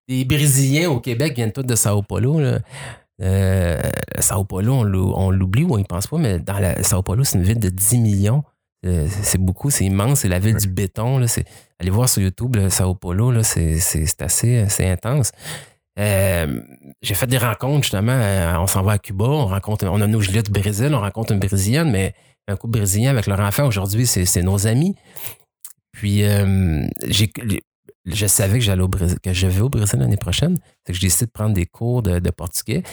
Brésiliens 0.07 0.89
au 0.89 0.99
Québec 0.99 1.33
viennent 1.35 1.51
tous 1.51 1.63
de 1.63 1.75
Sao 1.75 2.01
Paulo. 2.03 2.39
Euh, 3.21 3.79
Sao 4.19 4.43
Paulo, 4.43 4.73
on 4.73 5.31
l'oublie 5.31 5.63
ou 5.63 5.73
on 5.75 5.77
y 5.77 5.83
pense 5.83 6.07
pas, 6.07 6.17
mais 6.17 6.39
dans 6.39 6.59
la, 6.59 6.83
Sao 6.83 7.01
Paulo, 7.01 7.23
c'est 7.23 7.37
une 7.37 7.43
ville 7.43 7.59
de 7.59 7.69
10 7.69 7.97
millions. 7.99 8.43
Euh, 8.85 9.07
c'est 9.23 9.39
beaucoup, 9.39 9.69
c'est 9.71 9.85
immense, 9.85 10.19
c'est 10.21 10.27
la 10.29 10.39
ville 10.39 10.53
Ouais. 10.55 10.61
du 10.61 10.67
béton. 10.67 11.17
Là, 11.17 11.27
c'est, 11.27 11.45
allez 11.79 11.89
voir 11.89 12.07
sur 12.07 12.21
YouTube, 12.21 12.55
le 12.55 12.69
Sao 12.69 12.93
Paulo, 12.95 13.31
là, 13.31 13.43
c'est, 13.43 13.79
c'est, 13.79 14.05
c'est 14.05 14.21
assez 14.21 14.65
c'est 14.69 14.87
intense. 14.89 15.31
Euh, 15.97 16.61
j'ai 17.01 17.15
fait 17.15 17.27
des 17.27 17.37
rencontres, 17.37 17.83
justement. 17.83 18.11
euh, 18.11 18.57
on 18.59 18.67
s'en 18.67 18.83
va 18.83 18.93
à 18.93 18.97
Cuba, 18.99 19.25
on 19.25 19.47
rencontre, 19.47 19.85
on 19.87 20.01
a 20.01 20.07
nos 20.07 20.21
gilets 20.21 20.43
du 20.43 20.51
Brésil, 20.51 20.93
on 20.93 20.99
rencontre 20.99 21.31
une 21.33 21.39
Brésilienne, 21.39 21.89
mais 21.89 22.13
un 22.47 22.55
couple 22.57 22.77
brésilien 22.77 23.09
avec 23.09 23.25
leur 23.27 23.39
enfant, 23.39 23.65
aujourd'hui, 23.65 24.05
c'est, 24.05 24.25
c'est 24.25 24.43
nos 24.43 24.67
amis. 24.67 24.93
Puis, 25.91 26.23
euh, 26.23 26.85
j'ai, 27.07 27.31
je 28.05 28.27
savais 28.27 28.59
que 28.59 28.63
j'allais 28.65 28.83
au 28.83 28.87
Brésil, 28.87 29.17
que 29.23 29.33
je 29.33 29.47
vais 29.47 29.61
au 29.61 29.69
Brésil 29.69 29.97
l'année 29.99 30.17
prochaine. 30.17 30.57
Fait 30.85 30.93
que 30.93 30.99
j'ai 30.99 31.07
décidé 31.07 31.25
de 31.25 31.31
prendre 31.31 31.53
des 31.55 31.65
cours 31.65 32.03
de, 32.03 32.19
de 32.19 32.29
portugais. 32.29 32.83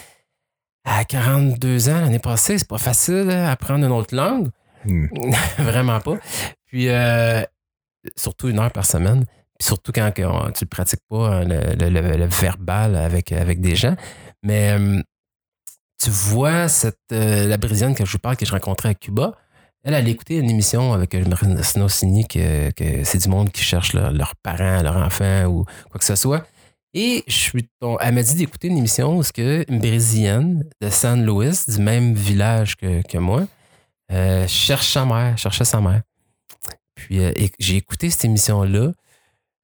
À 0.84 1.04
42 1.04 1.88
ans, 1.90 2.00
l'année 2.00 2.18
passée, 2.18 2.56
c'est 2.58 2.68
pas 2.68 2.78
facile 2.78 3.28
hein, 3.30 3.46
apprendre 3.50 3.84
une 3.84 3.92
autre 3.92 4.14
langue. 4.16 4.48
Hmm. 4.84 5.06
Vraiment 5.58 6.00
pas. 6.00 6.18
Puis, 6.66 6.88
euh, 6.88 7.42
surtout 8.16 8.48
une 8.48 8.58
heure 8.58 8.72
par 8.72 8.84
semaine. 8.84 9.24
surtout 9.60 9.92
quand 9.92 10.10
tu 10.12 10.22
ne 10.22 10.68
pratiques 10.68 11.02
pas 11.08 11.44
le, 11.44 11.74
le, 11.88 12.26
verbal 12.26 12.96
avec, 12.96 13.30
avec 13.32 13.60
des 13.60 13.76
gens. 13.76 13.94
Mais 14.42 14.76
tu 16.02 16.10
vois, 16.10 16.66
cette, 16.66 16.98
la 17.10 17.56
Brésilienne 17.56 17.94
que 17.94 18.04
je 18.04 18.16
parle, 18.16 18.36
que 18.36 18.44
je 18.44 18.50
rencontrais 18.50 18.88
à 18.88 18.94
Cuba, 18.94 19.36
elle, 19.84 19.94
elle 19.94 20.06
a 20.06 20.08
écouté 20.08 20.36
une 20.38 20.50
émission 20.50 20.92
avec 20.92 21.14
Marina 21.14 21.62
Sini 21.62 22.26
que, 22.26 22.70
que 22.70 23.04
c'est 23.04 23.18
du 23.18 23.28
monde 23.28 23.50
qui 23.50 23.62
cherche 23.62 23.94
leurs 23.94 24.34
parents, 24.36 24.82
leurs 24.82 24.96
enfants 24.96 25.44
ou 25.46 25.64
quoi 25.90 25.98
que 25.98 26.04
ce 26.04 26.14
soit. 26.14 26.46
Et 26.94 27.24
je 27.26 27.32
suis 27.32 27.68
elle 28.00 28.14
m'a 28.14 28.22
dit 28.22 28.34
d'écouter 28.34 28.68
une 28.68 28.76
émission 28.76 29.18
où 29.18 29.22
que 29.22 29.64
une 29.68 29.78
Brésilienne 29.78 30.64
de 30.80 30.90
San 30.90 31.24
Luis, 31.24 31.64
du 31.66 31.80
même 31.80 32.14
village 32.14 32.76
que, 32.76 33.18
moi, 33.18 33.46
euh, 34.12 34.46
cherche 34.46 34.92
sa 34.92 35.04
mère, 35.04 35.36
cherchait 35.38 35.64
sa 35.64 35.80
mère. 35.80 36.02
Puis 36.94 37.20
euh, 37.20 37.32
j'ai 37.58 37.76
écouté 37.76 38.10
cette 38.10 38.24
émission-là. 38.24 38.92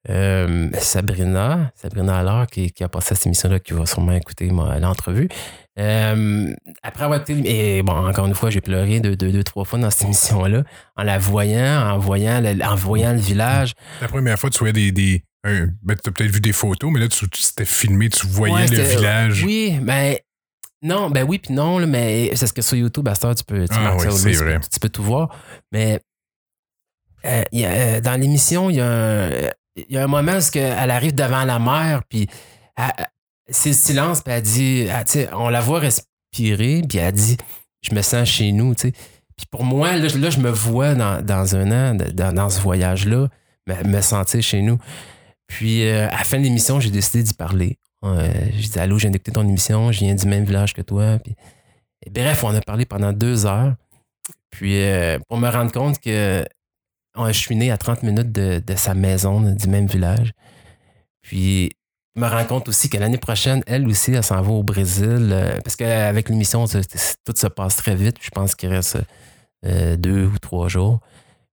Euh, 0.08 0.70
Sabrina, 0.78 1.70
Sabrina 1.74 2.18
alors 2.18 2.46
qui, 2.46 2.72
a 2.80 2.88
passé 2.88 3.14
cette 3.14 3.26
émission-là, 3.26 3.58
qui 3.58 3.74
va 3.74 3.84
sûrement 3.84 4.12
écouter 4.12 4.48
l'entrevue. 4.48 5.28
après 5.76 7.04
avoir 7.04 7.16
écouté, 7.20 7.42
et 7.44 7.82
bon, 7.82 7.92
encore 7.92 8.26
une 8.26 8.34
fois, 8.34 8.48
j'ai 8.48 8.60
pleuré 8.60 9.00
deux, 9.00 9.16
deux, 9.16 9.32
deux, 9.32 9.44
trois 9.44 9.64
fois 9.64 9.78
dans 9.78 9.90
cette 9.90 10.04
émission-là, 10.04 10.62
en 10.96 11.02
la 11.02 11.18
voyant, 11.18 11.90
en 11.90 11.98
voyant 11.98 12.40
le, 12.40 12.64
en 12.64 12.74
voyant 12.74 13.12
le 13.12 13.18
village. 13.18 13.74
La 14.00 14.08
première 14.08 14.38
fois, 14.38 14.48
tu 14.48 14.60
voyais 14.60 14.92
des, 14.92 15.24
ben, 15.44 15.96
tu 16.02 16.08
as 16.08 16.12
peut-être 16.12 16.30
vu 16.30 16.40
des 16.40 16.52
photos, 16.52 16.90
mais 16.92 17.00
là, 17.00 17.08
tu 17.08 17.26
t'es 17.28 17.64
filmé, 17.64 18.08
tu 18.08 18.26
voyais 18.26 18.66
le 18.66 18.82
village. 18.82 19.44
Oui, 19.44 19.78
mais 19.82 20.22
non, 20.82 21.10
ben 21.10 21.24
oui, 21.28 21.38
puis 21.38 21.52
non, 21.52 21.84
mais 21.86 22.34
c'est 22.34 22.46
ce 22.46 22.52
que 22.52 22.62
sur 22.62 22.76
YouTube, 22.76 23.08
à 23.08 23.14
tu 23.14 23.44
peux, 23.44 23.66
tu, 23.66 23.74
ah, 23.76 23.96
oui, 23.96 24.32
vrai. 24.34 24.60
Tu, 24.70 24.78
peux 24.80 24.88
tout 24.88 25.02
voir. 25.02 25.34
Mais 25.72 26.00
euh, 27.24 27.42
euh, 27.54 28.00
dans 28.00 28.20
l'émission, 28.20 28.70
il 28.70 28.76
y, 28.76 28.80
a 28.80 28.86
un, 28.86 29.30
y 29.88 29.96
a 29.96 30.04
un 30.04 30.06
moment 30.06 30.38
où 30.38 30.58
elle 30.58 30.90
arrive 30.90 31.14
devant 31.14 31.44
la 31.44 31.58
mer, 31.58 32.02
puis 32.08 32.28
c'est 33.48 33.70
le 33.70 33.74
silence, 33.74 34.22
puis 34.22 34.32
elle 34.32 34.42
dit, 34.42 34.86
on 35.32 35.48
la 35.48 35.60
voit 35.60 35.80
respirer, 35.80 36.82
puis 36.88 36.98
elle 36.98 37.12
dit, 37.12 37.36
je 37.82 37.94
me 37.94 38.02
sens 38.02 38.28
chez 38.28 38.52
nous, 38.52 38.74
tu 38.74 38.88
sais. 38.88 38.92
Puis 39.36 39.46
pour 39.50 39.62
moi, 39.62 39.96
là, 39.96 40.08
je 40.08 40.40
me 40.40 40.50
vois 40.50 40.94
dans, 40.94 41.24
dans 41.24 41.54
un 41.54 41.70
an, 41.70 41.94
dans, 41.94 42.32
dans 42.34 42.50
ce 42.50 42.60
voyage-là, 42.60 43.28
me, 43.68 43.88
me 43.88 44.00
sentir 44.00 44.42
chez 44.42 44.62
nous. 44.62 44.78
Puis, 45.48 45.88
euh, 45.88 46.08
à 46.08 46.18
la 46.18 46.24
fin 46.24 46.38
de 46.38 46.42
l'émission, 46.42 46.78
j'ai 46.78 46.90
décidé 46.90 47.22
d'y 47.22 47.34
parler. 47.34 47.78
Euh, 48.04 48.32
j'ai 48.54 48.68
dit 48.68 48.78
Allô, 48.78 48.98
j'ai 48.98 49.10
d'écouter 49.10 49.32
ton 49.32 49.46
émission, 49.46 49.92
je 49.92 50.00
viens 50.00 50.14
du 50.14 50.26
même 50.26 50.44
village 50.44 50.74
que 50.74 50.82
toi. 50.82 51.18
Puis, 51.18 51.34
bref, 52.10 52.44
on 52.44 52.54
a 52.54 52.60
parlé 52.60 52.84
pendant 52.84 53.12
deux 53.12 53.46
heures. 53.46 53.74
Puis, 54.50 54.80
euh, 54.82 55.18
pour 55.28 55.38
me 55.38 55.48
rendre 55.48 55.72
compte 55.72 55.98
que 56.00 56.44
je 57.16 57.32
suis 57.32 57.56
né 57.56 57.70
à 57.70 57.76
30 57.76 58.02
minutes 58.02 58.32
de, 58.32 58.74
sa 58.76 58.94
maison, 58.94 59.40
du 59.40 59.68
même 59.68 59.86
village. 59.86 60.32
Puis, 61.22 61.70
je 62.14 62.20
me 62.20 62.28
rends 62.28 62.44
compte 62.44 62.68
aussi 62.68 62.88
que 62.88 62.96
l'année 62.96 63.18
prochaine, 63.18 63.62
elle 63.66 63.86
aussi, 63.88 64.12
elle 64.12 64.22
s'en 64.22 64.40
va 64.40 64.50
au 64.50 64.62
Brésil. 64.62 65.34
parce 65.62 65.76
qu'avec 65.76 66.28
l'émission, 66.28 66.64
tout 66.66 67.36
se 67.36 67.46
passe 67.46 67.76
très 67.76 67.94
vite. 67.94 68.16
Je 68.20 68.30
pense 68.30 68.54
qu'il 68.54 68.68
reste 68.68 68.98
deux 69.62 70.26
ou 70.26 70.38
trois 70.38 70.68
jours. 70.68 71.00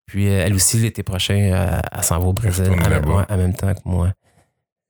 Puis 0.06 0.28
euh, 0.28 0.44
elle 0.46 0.54
aussi, 0.54 0.78
l'été 0.78 1.04
prochain, 1.04 1.34
euh, 1.34 1.80
elle, 1.92 2.04
s'en 2.04 2.20
va 2.20 2.28
au 2.28 2.34
Brésil 2.34 2.66
en, 2.70 3.38
même 3.38 3.56
temps 3.56 3.74
que 3.74 3.80
moi. 3.86 4.12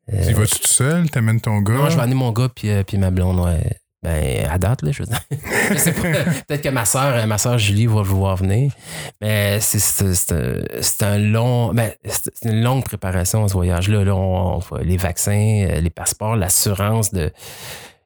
Tu 0.10 0.16
euh, 0.16 0.34
vas-tu 0.34 0.60
tout 0.60 0.68
seul? 0.68 1.10
T'amènes 1.10 1.42
ton 1.42 1.60
gars? 1.62 1.74
Non, 1.74 1.89
je 1.89 1.96
vais 1.96 2.02
amener 2.04 2.16
mon 2.16 2.32
gars 2.32 2.50
puis, 2.54 2.70
puis 2.86 2.98
ma 2.98 3.12
blonde, 3.12 3.39
ouais. 3.39 3.78
Ben, 4.04 4.46
à 4.50 4.58
date, 4.58 4.82
là, 4.82 4.92
je 4.92 5.02
veux 5.02 5.08
dire. 5.08 5.22
sais 5.78 5.94
pas. 5.94 6.02
Peut-être 6.48 6.62
que 6.62 6.70
ma 6.70 6.84
soeur, 6.84 7.26
ma 7.26 7.38
soeur 7.38 7.58
Julie 7.58 7.86
va 7.88 8.02
vouloir 8.02 8.36
venir. 8.36 8.74
Mais 9.22 9.62
c'est 9.62 11.04
un 11.04 11.18
long. 11.20 11.74
Ben, 11.74 11.94
c'est 12.04 12.50
une 12.50 12.62
longue 12.62 12.84
préparation, 12.84 13.48
ce 13.48 13.54
voyage-là. 13.54 14.04
Là, 14.04 14.60
les 14.82 14.98
vaccins, 14.98 15.68
les 15.80 15.89
passeports, 15.89 16.36
l'assurance 16.36 17.13
de 17.13 17.32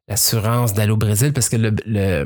l'assurance 0.08 0.74
d'aller 0.74 0.92
au 0.92 0.98
Brésil 0.98 1.34
parce 1.34 1.50
que 1.50 1.58
le, 1.58 1.76
le, 1.86 2.26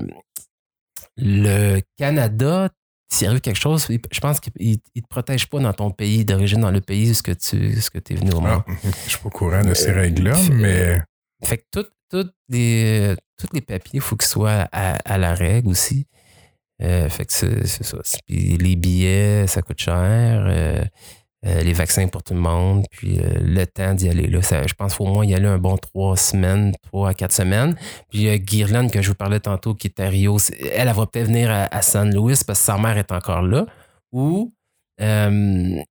le 1.18 1.80
Canada 1.98 2.70
s'il 3.12 3.28
arrive 3.28 3.42
quelque 3.42 3.60
chose, 3.60 3.88
je 3.90 4.20
pense 4.22 4.40
qu'il 4.40 4.52
ne 4.96 5.02
te 5.02 5.08
protège 5.10 5.48
pas 5.50 5.60
dans 5.60 5.74
ton 5.74 5.92
pays 5.92 6.24
d'origine, 6.24 6.62
dans 6.62 6.72
le 6.72 6.80
pays 6.80 7.12
où 7.12 7.14
tu 7.14 7.82
ce 7.82 7.90
que 7.90 7.98
es 7.98 8.16
venu 8.16 8.32
au 8.32 8.40
monde. 8.40 8.64
Je 8.68 8.90
je 9.04 9.10
suis 9.10 9.20
pas 9.20 9.28
au 9.28 9.30
courant 9.30 9.62
de 9.62 9.74
ces 9.74 9.92
règles-là, 9.92 10.38
mais. 10.52 11.02
Fait 11.44 11.58
que 11.58 11.64
tous 12.10 12.32
les, 12.50 13.16
les 13.54 13.62
papiers, 13.62 13.96
il 13.96 14.02
faut 14.02 14.16
qu'ils 14.16 14.30
soient 14.30 14.68
à, 14.72 15.18
la 15.18 15.34
règle 15.34 15.70
aussi. 15.70 16.08
Euh, 16.82 17.10
fait 17.10 17.26
que 17.26 17.34
c'est 17.34 17.84
ça. 17.84 17.98
Puis 18.28 18.58
les 18.58 18.76
billets, 18.76 19.46
ça 19.48 19.62
coûte 19.62 19.80
cher. 19.80 20.46
Euh, 20.48 20.84
euh, 21.44 21.62
les 21.62 21.74
vaccins 21.74 22.08
pour 22.08 22.22
tout 22.22 22.36
le 22.36 22.40
monde, 22.40 22.86
puis 22.92 23.20
euh, 23.20 23.40
le 23.42 23.66
temps 23.66 23.96
d'y 23.96 24.08
aller. 24.10 24.28
Là, 24.28 24.42
je 24.42 24.74
pense 24.76 24.92
qu'il 24.92 24.98
faut 24.98 25.06
au 25.06 25.14
moins 25.14 25.26
y 25.26 25.34
aller 25.34 25.48
un 25.48 25.58
bon 25.58 25.76
trois 25.76 26.16
semaines, 26.16 26.72
trois 26.84 27.10
à 27.10 27.14
quatre 27.16 27.32
semaines. 27.32 27.76
Puis 28.10 28.40
Guirlande 28.40 28.92
que 28.92 29.02
je 29.02 29.10
vous 29.10 29.16
parlais 29.16 29.40
tantôt 29.40 29.74
qui 29.74 29.88
est 29.88 30.00
à 30.00 30.08
Rio. 30.08 30.38
Elle, 30.60 30.88
elle 30.88 30.94
va 30.94 31.08
peut-être 31.08 31.26
venir 31.26 31.50
à, 31.50 31.82
San 31.82 32.14
Luis 32.14 32.40
parce 32.46 32.60
que 32.60 32.66
sa 32.66 32.78
mère 32.78 32.96
est 32.96 33.12
encore 33.12 33.42
là. 33.42 33.66
Ou 34.12 34.54
euh, 35.02 35.82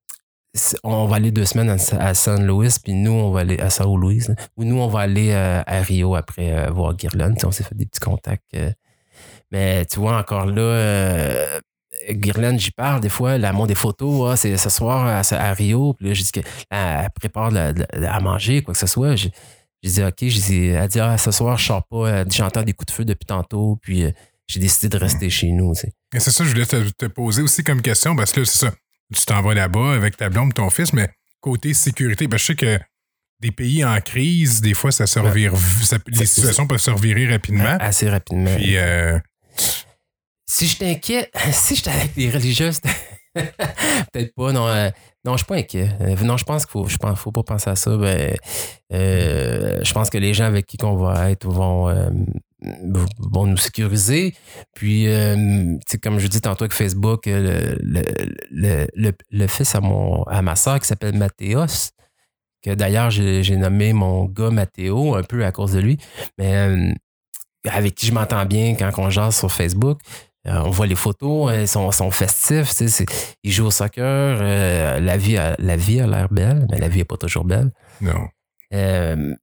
on 0.84 1.06
va 1.06 1.16
aller 1.16 1.32
deux 1.32 1.46
semaines 1.46 1.70
à, 1.70 2.14
San 2.14 2.46
Luis, 2.46 2.76
puis 2.82 2.92
nous, 2.92 3.10
on 3.10 3.32
va 3.32 3.40
aller 3.40 3.58
à 3.58 3.70
Sao 3.70 3.96
Luis. 3.96 4.26
Ou 4.56 4.62
nous, 4.62 4.78
on 4.78 4.86
va 4.86 5.00
aller 5.00 5.32
à 5.32 5.82
Rio 5.82 6.14
après 6.14 6.70
voir 6.70 6.94
Guirlande. 6.94 7.38
on 7.44 7.50
s'est 7.50 7.64
fait 7.64 7.74
des 7.74 7.86
petits 7.86 7.98
contacts. 7.98 8.56
mais 9.50 9.84
tu 9.86 9.98
vois, 9.98 10.16
encore 10.16 10.46
là, 10.46 11.60
Guirlaine, 12.08 12.58
j'y 12.58 12.70
parle 12.70 13.00
des 13.00 13.08
fois, 13.08 13.32
elle 13.32 13.52
montre 13.52 13.68
des 13.68 13.74
photos, 13.74 14.32
ah, 14.32 14.36
c'est 14.36 14.56
ce 14.56 14.70
soir 14.70 15.06
à, 15.06 15.52
Rio, 15.52 15.94
puis 15.94 16.08
là, 16.08 16.14
je 16.14 16.22
dis 16.22 16.32
qu'elle 16.32 16.44
prépare 17.14 17.52
à 17.54 18.20
manger, 18.20 18.62
quoi 18.62 18.74
que 18.74 18.80
ce 18.80 18.86
soit. 18.86 19.16
Je, 19.16 19.28
dis, 19.84 20.02
OK, 20.02 20.16
je 20.20 20.40
dis, 20.40 20.66
elle 20.66 20.88
dit, 20.88 21.00
ah, 21.00 21.18
ce 21.18 21.30
soir, 21.30 21.58
je 21.58 21.66
sors 21.66 21.86
pas, 21.86 22.24
j'entends 22.28 22.62
des 22.62 22.72
coups 22.72 22.92
de 22.92 22.96
feu 22.96 23.04
depuis 23.04 23.26
tantôt, 23.26 23.78
puis 23.82 24.04
euh, 24.04 24.10
j'ai 24.46 24.60
décidé 24.60 24.88
de 24.88 24.96
rester 24.96 25.26
mm. 25.26 25.30
chez 25.30 25.50
nous. 25.52 25.72
Et 26.14 26.20
c'est 26.20 26.30
ça, 26.30 26.44
je 26.44 26.50
voulais 26.50 26.66
te, 26.66 27.06
poser 27.06 27.42
aussi 27.42 27.64
comme 27.64 27.82
question, 27.82 28.16
parce 28.16 28.32
que 28.32 28.40
là, 28.40 28.46
c'est 28.46 28.66
ça, 28.66 28.72
tu 29.14 29.24
t'en 29.24 29.42
vas 29.42 29.54
là-bas 29.54 29.94
avec 29.94 30.16
ta 30.16 30.28
blonde, 30.28 30.54
ton 30.54 30.70
fils, 30.70 30.92
mais 30.92 31.08
côté 31.40 31.74
sécurité, 31.74 32.26
ben, 32.26 32.38
je 32.38 32.44
sais 32.44 32.54
que 32.54 32.78
des 33.40 33.50
pays 33.50 33.84
en 33.84 33.98
crise, 34.00 34.60
des 34.60 34.74
fois, 34.74 34.92
ça 34.92 35.06
se 35.06 35.18
les 36.08 36.26
situations 36.26 36.66
peuvent 36.66 36.78
se 36.78 36.90
revirer 36.90 37.26
rapidement. 37.26 37.76
Assez 37.80 38.08
rapidement. 38.08 38.54
Puis, 38.54 38.76
euh, 38.76 39.18
si 40.50 40.66
je 40.66 40.78
t'inquiète, 40.78 41.30
si 41.52 41.76
j'étais 41.76 41.90
avec 41.90 42.16
les 42.16 42.28
religieuses, 42.28 42.80
peut-être 43.34 44.34
pas, 44.34 44.52
non. 44.52 44.66
Euh, 44.66 44.90
non, 45.24 45.32
je 45.32 45.38
suis 45.38 45.46
pas 45.46 45.56
inquiet. 45.56 45.90
Euh, 46.00 46.16
non, 46.24 46.36
je 46.36 46.44
pense 46.44 46.66
qu'il 46.66 46.72
faut, 46.72 47.14
faut 47.14 47.30
pas 47.30 47.42
penser 47.44 47.70
à 47.70 47.76
ça. 47.76 47.96
Ben, 47.96 48.34
euh, 48.92 49.78
je 49.82 49.92
pense 49.92 50.10
que 50.10 50.18
les 50.18 50.34
gens 50.34 50.46
avec 50.46 50.66
qui 50.66 50.76
on 50.82 50.96
va 50.96 51.30
être 51.30 51.46
vont, 51.46 51.86
vont 53.18 53.46
nous 53.46 53.56
sécuriser. 53.56 54.34
Puis, 54.74 55.06
comme 56.02 56.18
je 56.18 56.26
dis 56.26 56.40
tantôt 56.40 56.64
avec 56.64 56.72
Facebook, 56.72 57.26
le, 57.26 57.78
le, 58.50 59.12
le, 59.30 59.46
fils 59.46 59.74
à, 59.76 59.80
mon, 59.80 60.24
à 60.24 60.42
ma 60.42 60.56
soeur 60.56 60.80
qui 60.80 60.88
s'appelle 60.88 61.16
Mathéos, 61.16 61.92
que 62.62 62.74
d'ailleurs 62.74 63.10
j'ai 63.10 63.56
nommé 63.56 63.92
mon 63.92 64.24
gars 64.24 64.50
Mathéo 64.50 65.14
un 65.14 65.22
peu 65.22 65.44
à 65.44 65.52
cause 65.52 65.72
de 65.72 65.80
lui, 65.80 65.98
mais 66.38 66.94
avec 67.68 67.94
qui 67.94 68.06
je 68.06 68.12
m'entends 68.12 68.46
bien 68.46 68.74
quand 68.74 68.90
on 68.98 69.10
jase 69.10 69.36
sur 69.38 69.52
Facebook. 69.52 70.00
Euh, 70.46 70.62
on 70.64 70.70
voit 70.70 70.86
les 70.86 70.94
photos, 70.94 71.52
ils 71.54 71.68
sont, 71.68 71.90
sont 71.92 72.10
festifs. 72.10 72.72
ils 73.42 73.52
jouent 73.52 73.66
au 73.66 73.70
soccer. 73.70 74.04
Euh, 74.40 74.98
la, 74.98 75.16
vie 75.16 75.36
a, 75.36 75.54
la 75.58 75.76
vie 75.76 76.00
a 76.00 76.06
l'air 76.06 76.28
belle, 76.30 76.66
mais 76.70 76.78
la 76.78 76.88
vie 76.88 76.98
n'est 76.98 77.04
pas 77.04 77.18
toujours 77.18 77.44
belle. 77.44 77.70
Non. 78.00 78.28
Euh, 78.72 79.34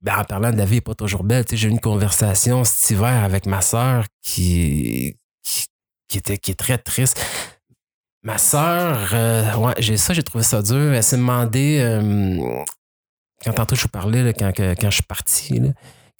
ben, 0.00 0.16
en 0.16 0.24
parlant 0.24 0.52
de 0.52 0.56
la 0.56 0.64
vie 0.64 0.76
n'est 0.76 0.80
pas 0.80 0.94
toujours 0.94 1.24
belle, 1.24 1.44
j'ai 1.50 1.66
eu 1.66 1.70
une 1.70 1.80
conversation 1.80 2.62
cet 2.62 2.90
hiver 2.90 3.24
avec 3.24 3.46
ma 3.46 3.60
soeur 3.60 4.04
qui, 4.22 5.16
qui, 5.42 6.18
était, 6.18 6.38
qui 6.38 6.52
est 6.52 6.58
très 6.58 6.78
triste. 6.78 7.20
Ma 8.22 8.38
soeur, 8.38 9.58
ouais, 9.60 9.74
j'ai 9.78 9.96
ça, 9.96 10.14
j'ai 10.14 10.22
trouvé 10.22 10.44
ça 10.44 10.62
dur. 10.62 10.92
Elle 10.92 11.02
s'est 11.02 11.16
demandé, 11.16 11.80
quand 13.42 13.52
tantôt 13.54 13.74
je 13.74 13.82
vous 13.82 13.88
parlais, 13.88 14.32
quand, 14.34 14.52
quand 14.56 14.90
je 14.90 14.94
suis 14.94 15.02
parti, 15.02 15.62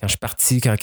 quand 0.01 0.07
je 0.07 0.13
suis 0.13 0.19
parti, 0.19 0.61
quand 0.61 0.77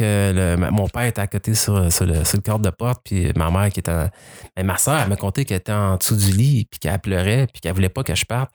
mon 0.72 0.88
père 0.88 1.04
était 1.04 1.22
à 1.22 1.28
côté 1.28 1.56
sur, 1.56 1.80
le, 1.80 1.90
sur 1.90 2.42
cadre 2.42 2.60
de 2.60 2.70
porte, 2.70 3.02
puis 3.04 3.32
ma 3.36 3.50
mère 3.50 3.70
qui 3.70 3.80
était. 3.80 4.10
Mais 4.58 4.64
ma 4.64 4.78
soeur, 4.78 5.00
elle 5.00 5.10
m'a 5.10 5.16
conté 5.16 5.46
qu'elle 5.46 5.58
était 5.58 5.72
en 5.72 5.98
dessous 5.98 6.18
du 6.18 6.32
lit, 6.32 6.68
puis 6.70 6.80
qu'elle 6.80 7.00
pleurait, 7.00 7.48
puis 7.52 7.62
qu'elle 7.62 7.74
voulait 7.74 7.90
pas 7.90 8.04
que 8.04 8.14
je 8.14 8.26
parte. 8.26 8.52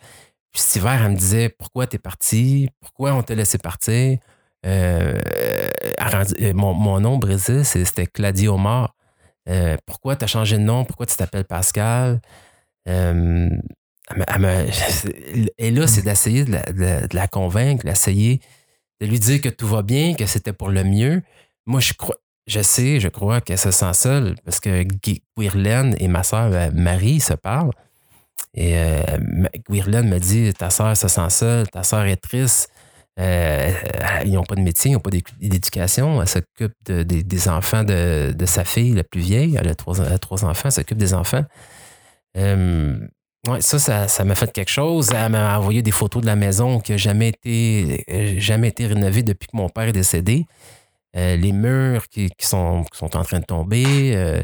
Puis 0.53 0.63
cet 0.63 0.77
hiver, 0.77 1.01
elle 1.03 1.13
me 1.13 1.17
disait 1.17 1.49
Pourquoi 1.49 1.87
t'es 1.87 1.99
parti? 1.99 2.69
Pourquoi 2.81 3.15
on 3.15 3.23
t'a 3.23 3.35
laissé 3.35 3.59
partir 3.59 4.19
euh, 4.67 5.19
euh, 6.41 6.53
mon, 6.55 7.01
nom 7.01 7.15
au 7.15 7.19
Brésil, 7.19 7.65
c'était 7.65 8.07
Claudio 8.07 8.55
Omar. 8.55 8.95
Euh, 9.49 9.77
pourquoi 9.87 10.17
tu 10.17 10.25
as 10.25 10.29
changé 10.29 10.59
de 10.59 10.63
nom? 10.63 10.85
Pourquoi 10.85 11.07
tu 11.07 11.17
t'appelles 11.17 11.45
Pascal? 11.45 12.21
et 12.87 12.91
là, 15.71 15.87
c'est 15.87 16.03
d'essayer 16.03 16.45
de, 16.45 16.73
de, 16.73 17.15
la 17.15 17.29
convaincre, 17.29 17.85
d'essayer 17.85 18.41
de 19.01 19.07
lui 19.07 19.18
dire 19.18 19.40
que 19.40 19.48
tout 19.48 19.66
va 19.66 19.82
bien, 19.82 20.14
que 20.14 20.26
c'était 20.26 20.53
pour 20.53 20.68
le 20.68 20.84
mieux. 20.84 21.22
Moi, 21.66 21.80
je 21.80 21.92
crois, 21.94 22.16
je 22.46 22.61
sais, 22.61 23.01
je 23.01 23.09
crois 23.09 23.40
qu'elle 23.40 23.59
se 23.59 23.70
sent 23.70 23.94
seule 23.94 24.34
parce 24.44 24.61
que 24.61 24.84
Guirlaine 25.36 25.94
et 25.98 26.09
ma 26.09 26.22
soeur 26.22 26.51
euh, 26.53 26.70
Marie 26.72 27.20
se 27.20 27.34
parlent. 27.34 27.72
Et 28.55 28.76
euh, 28.76 29.03
me 29.68 30.18
dit 30.18 30.53
Ta 30.55 30.70
soeur 30.70 30.96
se 30.96 31.09
sent 31.09 31.30
seule, 31.30 31.68
ta 31.68 31.82
soeur 31.82 32.05
est 32.05 32.16
triste. 32.16 32.70
Euh, 33.18 33.70
ils 34.24 34.32
n'ont 34.32 34.44
pas 34.44 34.55
de 34.55 34.62
métier, 34.62 34.90
ils 34.90 34.94
n'ont 34.94 35.01
pas 35.01 35.11
d'éducation. 35.11 36.20
Elle 36.22 36.28
s'occupe 36.28 36.72
des 36.84 37.48
enfants 37.48 37.84
de, 37.84 38.34
sa 38.46 38.64
fille, 38.64 38.94
la 38.94 39.05
plus 39.05 39.20
vieille. 39.20 39.57
Elle 39.61 39.68
a 39.68 39.74
trois, 39.74 40.01
enfants, 40.44 40.68
elle 40.68 40.72
s'occupe 40.72 40.98
des 40.98 41.14
enfants. 41.14 41.44
Euh, 42.36 42.98
ça, 43.61 44.09
ça, 44.09 44.24
m'a 44.24 44.34
fait 44.34 44.53
quelque 44.53 44.70
chose. 44.70 45.11
Elle 45.14 45.32
m'a 45.32 45.59
envoyé 45.59 45.82
des 45.82 45.91
photos 45.91 46.22
de 46.22 46.26
la 46.26 46.36
maison 46.36 46.80
qui 46.80 46.93
n'a 46.93 46.99
jamais 46.99 47.28
été, 47.28 48.38
jamais 48.38 48.68
été 48.68 48.86
rénovée 48.86 49.22
depuis 49.22 49.49
que 49.49 49.57
mon 49.57 49.68
père 49.68 49.84
est 49.84 49.93
décédé. 49.93 50.47
les 51.14 51.53
murs 51.53 52.09
qui, 52.09 52.30
sont, 52.41 52.84
sont, 52.93 53.16
en 53.16 53.22
train 53.22 53.41
de 53.41 53.45
tomber. 53.45 54.43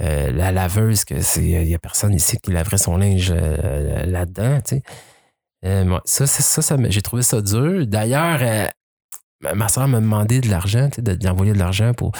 Euh, 0.00 0.32
la 0.32 0.50
laveuse, 0.50 1.04
que 1.04 1.20
c'est. 1.20 1.44
Il 1.44 1.66
n'y 1.66 1.74
a 1.74 1.78
personne 1.78 2.14
ici 2.14 2.36
qui 2.38 2.50
laverait 2.50 2.78
son 2.78 2.96
linge 2.96 3.32
euh, 3.34 4.04
là-dedans, 4.06 4.60
tu 4.60 4.76
sais. 4.76 4.82
Euh, 5.64 5.98
ça, 6.04 6.26
ça, 6.26 6.62
ça, 6.62 6.76
j'ai 6.88 7.00
trouvé 7.00 7.22
ça 7.22 7.40
dur. 7.40 7.86
D'ailleurs, 7.86 8.70
ma 9.54 9.68
soeur 9.68 9.86
m'a 9.86 10.00
demandé 10.00 10.40
de 10.40 10.50
l'argent, 10.50 10.88
tu 10.90 10.96
sais, 10.96 11.16
d'envoyer 11.16 11.52
de, 11.52 11.58
l'argent 11.58 11.94
pour. 11.94 12.10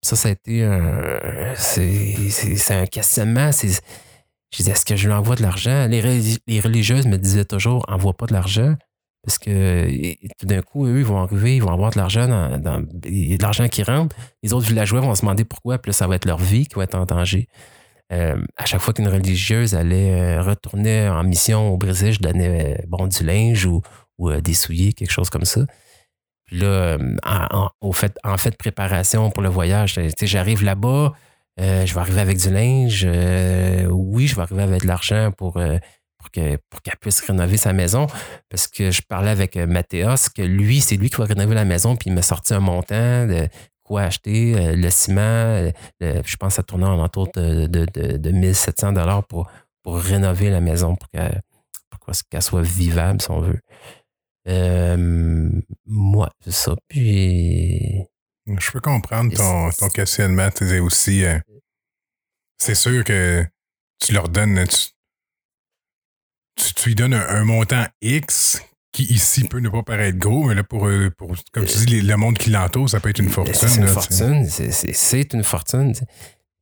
Ça, 0.00 0.14
ça 0.14 0.28
a 0.28 0.32
été 0.32 0.62
un. 0.62 1.54
C'est 1.56 2.70
un 2.70 2.86
questionnement. 2.86 3.50
Je 4.50 4.58
disais, 4.58 4.72
est-ce 4.72 4.84
que 4.84 4.96
je 4.96 5.06
lui 5.08 5.14
envoie 5.14 5.36
de 5.36 5.42
l'argent? 5.42 5.86
Les, 5.88 6.60
religieuses 6.60 7.06
me 7.06 7.16
disaient 7.16 7.44
toujours, 7.44 7.84
envoie 7.88 8.16
pas 8.16 8.26
de 8.26 8.32
l'argent. 8.32 8.74
Parce 9.24 9.38
que 9.38 10.14
tout 10.38 10.46
d'un 10.46 10.62
coup, 10.62 10.86
eux, 10.86 11.00
ils 11.00 11.04
vont 11.04 11.18
arriver, 11.18 11.56
ils 11.56 11.62
vont 11.62 11.72
avoir 11.72 11.90
de 11.90 11.98
l'argent, 11.98 12.28
dans, 12.28 12.80
de 12.80 13.42
l'argent 13.42 13.68
qui 13.68 13.82
rentre. 13.82 14.16
Les 14.42 14.52
autres 14.52 14.66
villageois 14.66 15.00
vont 15.00 15.14
se 15.14 15.20
demander 15.20 15.44
pourquoi, 15.44 15.78
puis 15.78 15.90
là, 15.90 15.92
ça 15.92 16.06
va 16.06 16.14
être 16.14 16.24
leur 16.24 16.38
vie 16.38 16.66
qui 16.66 16.76
va 16.76 16.84
être 16.84 16.94
en 16.94 17.04
danger. 17.04 17.48
Euh, 18.10 18.42
à 18.56 18.64
chaque 18.64 18.80
fois 18.80 18.94
qu'une 18.94 19.08
religieuse 19.08 19.74
allait 19.74 20.38
euh, 20.38 20.42
retourner 20.42 21.08
en 21.08 21.22
mission 21.24 21.68
au 21.68 21.76
Brésil, 21.76 22.12
je 22.12 22.20
donnais 22.20 22.78
euh, 22.78 22.82
bon, 22.88 23.06
du 23.06 23.22
linge 23.24 23.66
ou, 23.66 23.82
des 24.42 24.54
souliers, 24.54 24.94
quelque 24.94 25.12
chose 25.12 25.30
comme 25.30 25.44
ça. 25.44 25.60
Puis 26.46 26.58
là, 26.58 26.98
en, 27.24 27.70
au 27.80 27.92
fait, 27.92 28.18
en 28.24 28.36
fait 28.36 28.56
préparation 28.56 29.30
pour 29.30 29.44
le 29.44 29.48
voyage, 29.48 30.00
j'arrive 30.22 30.64
là-bas, 30.64 31.12
je 31.58 31.92
vais 31.92 32.00
arriver 32.00 32.20
avec 32.20 32.38
du 32.38 32.50
linge. 32.50 33.06
oui, 33.90 34.26
je 34.26 34.36
vais 34.36 34.42
arriver 34.42 34.62
avec 34.62 34.82
de 34.82 34.86
l'argent 34.86 35.32
pour 35.36 35.60
pour 36.18 36.30
qu'elle 36.30 36.58
pour 36.70 36.80
puisse 37.00 37.20
rénover 37.20 37.56
sa 37.56 37.72
maison. 37.72 38.06
Parce 38.48 38.66
que 38.66 38.90
je 38.90 39.02
parlais 39.02 39.30
avec 39.30 39.56
euh, 39.56 39.66
Mathéos, 39.66 40.30
que 40.34 40.42
lui, 40.42 40.80
c'est 40.80 40.96
lui 40.96 41.10
qui 41.10 41.16
va 41.16 41.24
rénover 41.24 41.54
la 41.54 41.64
maison, 41.64 41.96
puis 41.96 42.10
il 42.10 42.14
m'a 42.14 42.22
sorti 42.22 42.54
un 42.54 42.60
montant 42.60 43.26
de 43.26 43.48
quoi 43.82 44.02
acheter, 44.02 44.54
euh, 44.54 44.76
le 44.76 44.90
ciment, 44.90 45.20
euh, 45.22 45.70
je 46.00 46.36
pense 46.36 46.50
que 46.50 46.56
ça 46.56 46.62
tournait 46.62 46.84
en 46.84 46.98
entour 46.98 47.28
de, 47.34 47.66
de, 47.66 47.86
de, 48.16 48.30
1700 48.30 48.92
dollars 48.92 49.24
pour, 49.26 49.50
pour 49.82 49.98
rénover 49.98 50.50
la 50.50 50.60
maison, 50.60 50.94
pour 50.96 51.08
qu'elle 51.10 52.42
soit 52.42 52.62
vivable, 52.62 53.22
si 53.22 53.30
on 53.30 53.40
veut. 53.40 53.60
moi, 55.86 56.30
c'est 56.44 56.52
ça. 56.52 56.74
Puis. 56.88 58.04
Je 58.58 58.70
peux 58.70 58.80
comprendre 58.80 59.34
ton, 59.36 59.70
ton 59.70 59.88
questionnement. 59.88 60.50
Tu 60.50 60.78
aussi, 60.78 61.24
c'est 62.58 62.74
sûr 62.74 63.04
que 63.04 63.44
tu 63.98 64.12
leur 64.12 64.28
donnes, 64.28 64.64
tu, 66.56 66.88
lui 66.88 66.94
donnes 66.94 67.14
un, 67.14 67.44
montant 67.44 67.84
X 68.02 68.62
qui 68.92 69.04
ici 69.04 69.44
peut 69.44 69.60
ne 69.60 69.68
pas 69.68 69.82
paraître 69.82 70.18
gros, 70.18 70.44
mais 70.44 70.54
là, 70.54 70.64
pour, 70.64 70.86
euh, 70.86 71.10
pour 71.16 71.34
comme 71.52 71.66
tu 71.66 71.78
dis, 71.84 72.00
le 72.00 72.16
monde 72.16 72.38
qui 72.38 72.50
l'entoure, 72.50 72.88
ça 72.88 73.00
peut 73.00 73.10
être 73.10 73.20
une 73.20 73.28
fortune. 73.28 73.54
C'est 73.54 73.80
une 73.80 73.86
fortune. 73.86 74.46
C'est 74.48 75.32
une 75.34 75.44
fortune. 75.44 75.92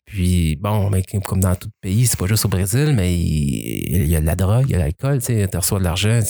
Puis, 0.05 0.57
bon, 0.57 0.91
comme 1.25 1.41
dans 1.41 1.57
tout 1.57 1.71
pays, 1.81 2.07
c'est 2.07 2.19
pas 2.19 2.27
juste 2.27 2.45
au 2.45 2.49
Brésil, 2.49 2.95
mais 2.95 3.17
il, 3.17 4.07
y 4.07 4.17
a 4.17 4.21
de 4.21 4.27
la 4.27 4.37
drogue, 4.37 4.67
il 4.69 4.73
y 4.73 4.75
a 4.75 4.79
l'alcool, 4.79 5.21
tu 5.23 5.45
reçois 5.57 5.79
de 5.79 5.85
l'argent. 5.85 6.21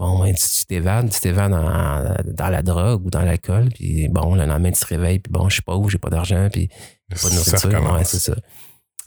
Bon, 0.00 0.24
tu 0.32 0.64
t'évades, 0.66 1.10
tu 1.10 1.20
t'évades 1.20 1.50
dans, 1.50 2.14
dans, 2.24 2.48
la 2.48 2.62
drogue 2.62 3.04
ou 3.04 3.10
dans 3.10 3.20
l'alcool, 3.20 3.68
puis 3.68 4.08
bon, 4.08 4.34
le 4.34 4.46
lendemain, 4.46 4.72
tu 4.72 4.80
te 4.80 4.86
réveilles, 4.86 5.18
puis 5.18 5.30
bon, 5.30 5.46
je 5.50 5.56
suis 5.56 5.62
pas 5.62 5.76
où, 5.76 5.90
j'ai 5.90 5.98
pas 5.98 6.08
d'argent, 6.08 6.48
puis 6.50 6.70
pas 7.10 7.28
de 7.28 7.34
nourriture. 7.34 7.92
Ouais, 7.92 8.04
c'est 8.04 8.18
ça. 8.18 8.34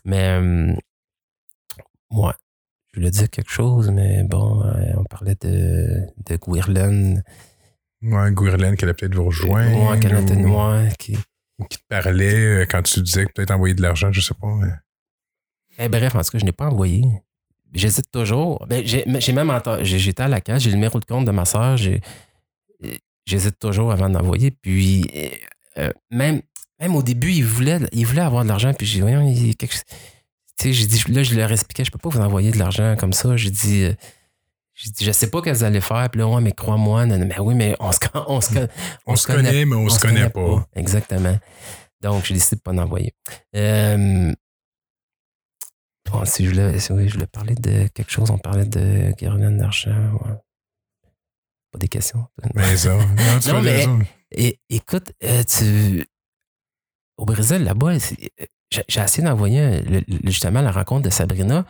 Mais, 0.06 0.40
euh, 0.40 0.72
moi, 2.12 2.36
je 2.92 3.00
voulais 3.00 3.10
dire 3.10 3.28
quelque 3.28 3.50
chose, 3.50 3.90
mais 3.90 4.24
bon, 4.24 4.62
euh, 4.62 4.94
on 4.96 5.04
parlait 5.06 5.36
de, 5.42 6.06
de 6.30 6.36
Gwirlen. 6.36 7.24
Ouais, 8.04 8.32
Gwirlen 8.32 8.78
qui 8.78 8.86
allait 8.86 8.94
peut-être 8.94 9.16
vous 9.16 9.26
rejoindre. 9.26 9.76
Moi, 9.76 9.98
qui 9.98 10.06
allait 10.06 10.36
moi, 10.36 10.84
qui... 11.00 11.18
qui 11.72 11.78
te 11.80 11.84
parlait 11.90 12.36
euh, 12.36 12.66
quand 12.70 12.84
tu 12.84 13.02
disais 13.02 13.26
que 13.26 13.32
peut-être 13.32 13.50
envoyer 13.50 13.74
de 13.74 13.82
l'argent, 13.82 14.12
je 14.12 14.22
sais 14.22 14.36
pas. 14.40 14.60
Eh, 15.80 15.90
bref, 15.90 16.14
en 16.14 16.22
tout 16.22 16.30
cas, 16.30 16.38
je 16.38 16.46
n'ai 16.46 16.52
pas 16.52 16.68
envoyé. 16.68 17.04
J'hésite 17.74 18.12
toujours. 18.12 18.66
Ben, 18.68 18.84
j'ai 18.86 19.34
même 19.34 19.52
j'étais 19.82 20.24
à 20.24 20.28
la 20.28 20.42
case, 20.42 20.64
j'ai 20.64 20.70
le 20.70 20.76
numéro 20.76 21.00
de 21.00 21.06
compte 21.06 21.26
de 21.26 21.32
ma 21.32 21.46
soeur, 21.46 21.78
j'hésite 23.26 23.60
toujours 23.60 23.92
avant 23.92 24.10
d'envoyer. 24.10 24.52
Puis, 24.52 25.10
euh, 25.78 25.92
même, 26.12 26.42
même 26.80 26.96
au 26.96 27.02
début, 27.02 27.32
il 27.32 27.46
voulait, 27.46 27.80
il 27.92 28.06
voulait 28.06 28.22
avoir 28.22 28.44
de 28.44 28.50
l'argent, 28.50 28.74
puis 28.74 28.86
j'ai 28.86 28.96
dit, 28.96 29.02
voyons, 29.02 29.28
il 29.28 29.48
y 29.48 29.50
a 29.52 29.54
quelque 29.54 29.74
chose 29.74 29.84
j'ai 30.62 30.86
dit, 30.86 31.04
là, 31.12 31.24
je 31.24 31.36
leur 31.36 31.52
expliquais, 31.52 31.84
je 31.84 31.92
peux 31.92 31.98
pas 31.98 32.10
vous 32.10 32.22
envoyer 32.22 32.52
de 32.52 32.58
l'argent 32.58 32.96
comme 32.98 33.14
ça. 33.14 33.36
J'ai 33.36 33.50
dit, 33.50 33.84
euh, 33.84 33.94
dit, 34.86 35.06
je 35.06 35.12
sais 35.12 35.30
pas 35.30 35.42
qu'elles 35.42 35.64
allaient 35.64 35.82
faire. 35.82 36.10
Puis 36.10 36.20
là, 36.20 36.28
ouais, 36.28 36.42
mais 36.42 36.54
crois-moi, 36.54 37.06
mais 37.06 37.40
oui, 37.40 37.56
mais 37.56 37.76
on 37.80 37.92
se, 37.92 38.00
on 38.28 38.42
se, 38.42 38.68
on, 39.06 39.16
se 39.16 39.28
connaît, 39.28 39.66
mais 39.66 39.76
on, 39.76 39.90
se 39.90 40.00
connaît, 40.00 40.30
pas. 40.30 40.68
Exactement. 40.76 41.38
Donc, 42.02 42.26
j'ai 42.26 42.34
décidé 42.34 42.58
de 42.58 42.62
pas 42.62 42.74
l'envoyer. 42.74 43.14
Euh, 43.56 44.32
si 46.26 46.46
je 46.46 46.50
voulais, 46.50 46.74
oui, 46.92 47.08
je 47.08 47.14
voulais 47.14 47.28
parler 47.28 47.56
de 47.56 47.88
quelque 47.88 48.12
chose, 48.12 48.30
on 48.32 48.38
parlait 48.38 48.66
de 48.66 49.14
Guerlaine 49.18 49.58
d'argent. 49.58 49.92
Pas 51.72 51.80
des 51.80 51.88
questions. 51.88 52.28
Mais 52.56 52.78
ça, 52.78 52.96
non, 53.48 53.62
mais, 53.62 54.60
écoute, 54.70 55.12
euh, 55.24 55.44
tu, 55.44 56.06
au 57.18 57.26
Brésil, 57.26 57.64
là-bas, 57.64 57.98
j'ai 58.70 59.02
essayé 59.02 59.28
d'envoyer 59.28 59.82
justement 60.24 60.62
la 60.62 60.72
rencontre 60.72 61.04
de 61.04 61.10
Sabrina 61.10 61.66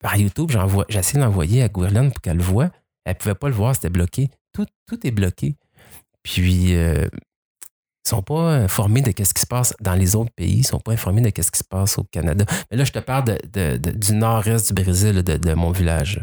par 0.00 0.16
YouTube. 0.16 0.50
J'ai 0.88 0.98
essayé 0.98 1.18
de 1.18 1.24
l'envoyer 1.24 1.62
à 1.62 1.68
Gwirland 1.68 2.10
pour 2.10 2.20
qu'elle 2.20 2.38
le 2.38 2.42
voie. 2.42 2.70
Elle 3.04 3.14
ne 3.14 3.18
pouvait 3.18 3.34
pas 3.34 3.48
le 3.48 3.54
voir, 3.54 3.74
c'était 3.74 3.90
bloqué. 3.90 4.30
Tout, 4.52 4.66
tout 4.86 5.06
est 5.06 5.10
bloqué. 5.10 5.56
Puis, 6.22 6.74
euh, 6.74 7.08
ils 8.02 8.14
ne 8.14 8.16
sont 8.16 8.22
pas 8.22 8.54
informés 8.54 9.02
de 9.02 9.12
ce 9.12 9.34
qui 9.34 9.40
se 9.40 9.46
passe 9.46 9.74
dans 9.80 9.94
les 9.94 10.16
autres 10.16 10.32
pays. 10.34 10.54
Ils 10.54 10.60
ne 10.60 10.64
sont 10.64 10.78
pas 10.78 10.92
informés 10.92 11.20
de 11.20 11.30
ce 11.42 11.50
qui 11.50 11.58
se 11.58 11.64
passe 11.64 11.98
au 11.98 12.04
Canada. 12.04 12.46
Mais 12.70 12.78
là, 12.78 12.84
je 12.84 12.92
te 12.92 12.98
parle 12.98 13.24
de, 13.52 13.76
du 13.76 14.14
nord-est 14.14 14.72
du 14.72 14.82
Brésil, 14.82 15.22
de, 15.22 15.54
mon 15.54 15.70
village. 15.70 16.22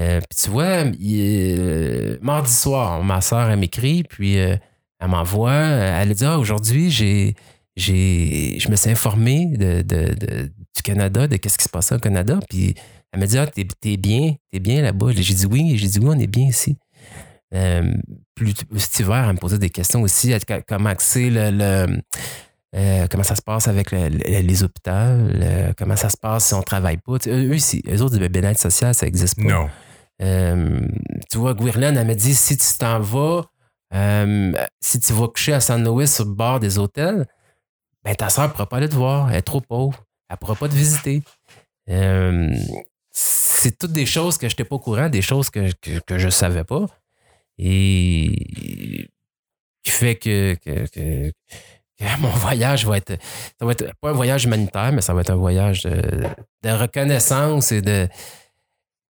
Euh, 0.00 0.20
puis 0.20 0.38
tu 0.42 0.50
vois, 0.50 0.84
euh, 0.84 2.18
mardi 2.20 2.52
soir, 2.52 3.04
ma 3.04 3.20
soeur, 3.20 3.48
elle 3.48 3.58
m'écrit, 3.60 4.02
puis 4.02 4.34
elle 4.34 4.60
m'envoie. 5.06 5.54
Elle 5.54 6.12
dit 6.12 6.24
Ah, 6.24 6.40
aujourd'hui, 6.40 6.90
je 6.90 7.32
me 8.68 8.76
suis 8.76 8.90
informé 8.90 9.46
de, 9.56 9.82
du 9.82 10.82
Canada, 10.82 11.28
de 11.28 11.34
ce 11.36 11.56
qui 11.56 11.64
se 11.64 11.68
passait 11.68 11.94
au 11.94 12.00
Canada. 12.00 12.40
Puis 12.50 12.74
elle 13.12 13.20
m'a 13.20 13.26
dit 13.26 13.38
Ah, 13.38 13.46
t'es, 13.46 13.66
es 13.84 13.96
bien, 13.96 14.34
t'es 14.50 14.58
bien 14.58 14.82
là-bas? 14.82 15.12
J'ai 15.12 15.34
dit 15.34 15.46
oui, 15.46 15.78
j'ai 15.78 15.86
dit 15.86 16.00
oui, 16.00 16.08
on 16.08 16.18
est 16.18 16.26
bien 16.26 16.48
ici. 16.48 16.76
Euh, 17.54 17.92
plus, 18.34 18.54
cet 18.76 19.00
hiver, 19.00 19.24
elle 19.28 19.34
me 19.34 19.38
posait 19.38 19.58
des 19.58 19.70
questions 19.70 20.02
aussi. 20.02 20.34
Comment 20.66 20.94
c'est 20.98 21.30
le, 21.30 22.00
euh, 22.74 23.06
comment 23.10 23.22
ça 23.22 23.36
se 23.36 23.42
passe 23.42 23.68
avec 23.68 23.92
les 23.92 24.62
hôpitaux, 24.62 25.72
comment 25.76 25.96
ça 25.96 26.08
se 26.08 26.16
passe 26.16 26.46
si 26.46 26.54
on 26.54 26.58
ne 26.58 26.64
travaille 26.64 26.98
pas. 26.98 27.16
eux, 27.28 27.52
eux 27.54 28.02
autres, 28.02 28.18
le 28.18 28.28
bien-être 28.28 28.58
social, 28.58 28.94
ça 28.94 29.06
n'existe 29.06 29.36
pas. 29.36 29.48
Non. 29.48 29.70
Euh, 30.22 30.80
tu 31.30 31.38
vois, 31.38 31.54
Gwirland, 31.54 31.96
elle 31.96 32.06
m'a 32.06 32.14
dit 32.14 32.34
si 32.34 32.56
tu 32.56 32.66
t'en 32.78 33.00
vas, 33.00 33.44
si 34.80 35.00
tu 35.00 35.12
vas 35.12 35.28
coucher 35.28 35.52
à 35.52 35.60
San 35.60 35.84
Luis 35.84 36.08
sur 36.08 36.24
le 36.24 36.32
bord 36.32 36.58
des 36.60 36.78
hôtels, 36.78 37.26
ben, 38.04 38.14
ta 38.14 38.28
soeur 38.28 38.48
ne 38.48 38.52
pourra 38.52 38.66
pas 38.66 38.78
aller 38.78 38.88
te 38.88 38.94
voir, 38.94 39.30
elle 39.30 39.36
est 39.36 39.42
trop 39.42 39.60
pauvre, 39.60 40.04
elle 40.28 40.34
ne 40.34 40.38
pourra 40.38 40.54
pas 40.56 40.68
te 40.68 40.74
visiter. 40.74 41.22
C'est 43.12 43.78
toutes 43.78 43.92
des 43.92 44.06
choses 44.06 44.36
que 44.36 44.48
je 44.48 44.52
n'étais 44.52 44.64
pas 44.64 44.76
au 44.76 44.78
courant, 44.78 45.08
des 45.08 45.22
choses 45.22 45.48
que, 45.48 45.70
que, 46.00 46.18
je 46.18 46.26
ne 46.26 46.30
savais 46.30 46.64
pas. 46.64 46.86
Et 47.58 49.08
qui 49.82 49.90
fait 49.90 50.16
que, 50.16 50.56
mon 52.18 52.30
voyage 52.30 52.86
va 52.86 52.98
être. 52.98 53.16
Ça 53.58 53.64
va 53.64 53.72
être 53.72 53.92
pas 54.00 54.10
un 54.10 54.14
voyage 54.14 54.44
humanitaire, 54.44 54.92
mais 54.92 55.00
ça 55.00 55.14
va 55.14 55.22
être 55.22 55.30
un 55.30 55.36
voyage 55.36 55.84
de, 55.84 56.70
reconnaissance 56.70 57.72
et 57.72 57.82
de. 57.82 58.08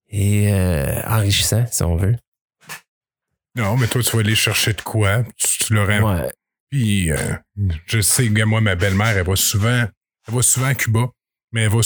et 0.08 0.52
euh, 0.52 1.02
enrichissant, 1.06 1.64
si 1.70 1.82
on 1.82 1.96
veut. 1.96 2.16
Non, 3.56 3.76
mais 3.76 3.86
toi, 3.86 4.02
tu 4.02 4.10
vas 4.16 4.20
aller 4.20 4.34
chercher 4.34 4.72
de 4.72 4.82
quoi? 4.82 5.22
Tu, 5.36 5.72
l'aurais. 5.74 6.00
Puis, 6.70 7.12
euh, 7.12 7.34
je 7.86 8.00
sais, 8.00 8.28
moi, 8.28 8.60
ma 8.60 8.74
belle-mère, 8.74 9.16
elle 9.16 9.24
va 9.24 9.36
souvent, 9.36 9.86
elle 10.26 10.34
va 10.34 10.42
souvent 10.42 10.66
à 10.66 10.74
Cuba, 10.74 11.08
mais 11.52 11.62
elle 11.62 11.70
va, 11.70 11.80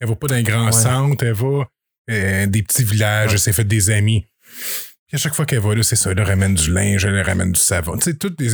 elle 0.00 0.08
va 0.08 0.14
pas 0.14 0.28
dans 0.28 0.34
un 0.36 0.42
grand 0.42 0.70
centre, 0.70 1.24
elle 1.24 1.32
va 1.32 1.68
euh, 2.10 2.46
des 2.46 2.62
petits 2.62 2.84
villages, 2.84 3.32
elle 3.32 3.40
s'est 3.40 3.52
fait 3.52 3.64
des 3.64 3.90
amis. 3.90 4.24
À 5.12 5.16
chaque 5.18 5.34
fois 5.34 5.44
qu'elle 5.44 5.60
va 5.60 5.74
là, 5.74 5.82
c'est 5.82 5.96
ça, 5.96 6.10
elle 6.10 6.20
ramène 6.22 6.54
du 6.54 6.72
linge, 6.72 7.04
elle 7.04 7.20
ramène 7.20 7.52
du 7.52 7.60
savon. 7.60 7.96
Tu 7.98 8.10
sais, 8.10 8.16
toutes 8.16 8.38
des. 8.38 8.48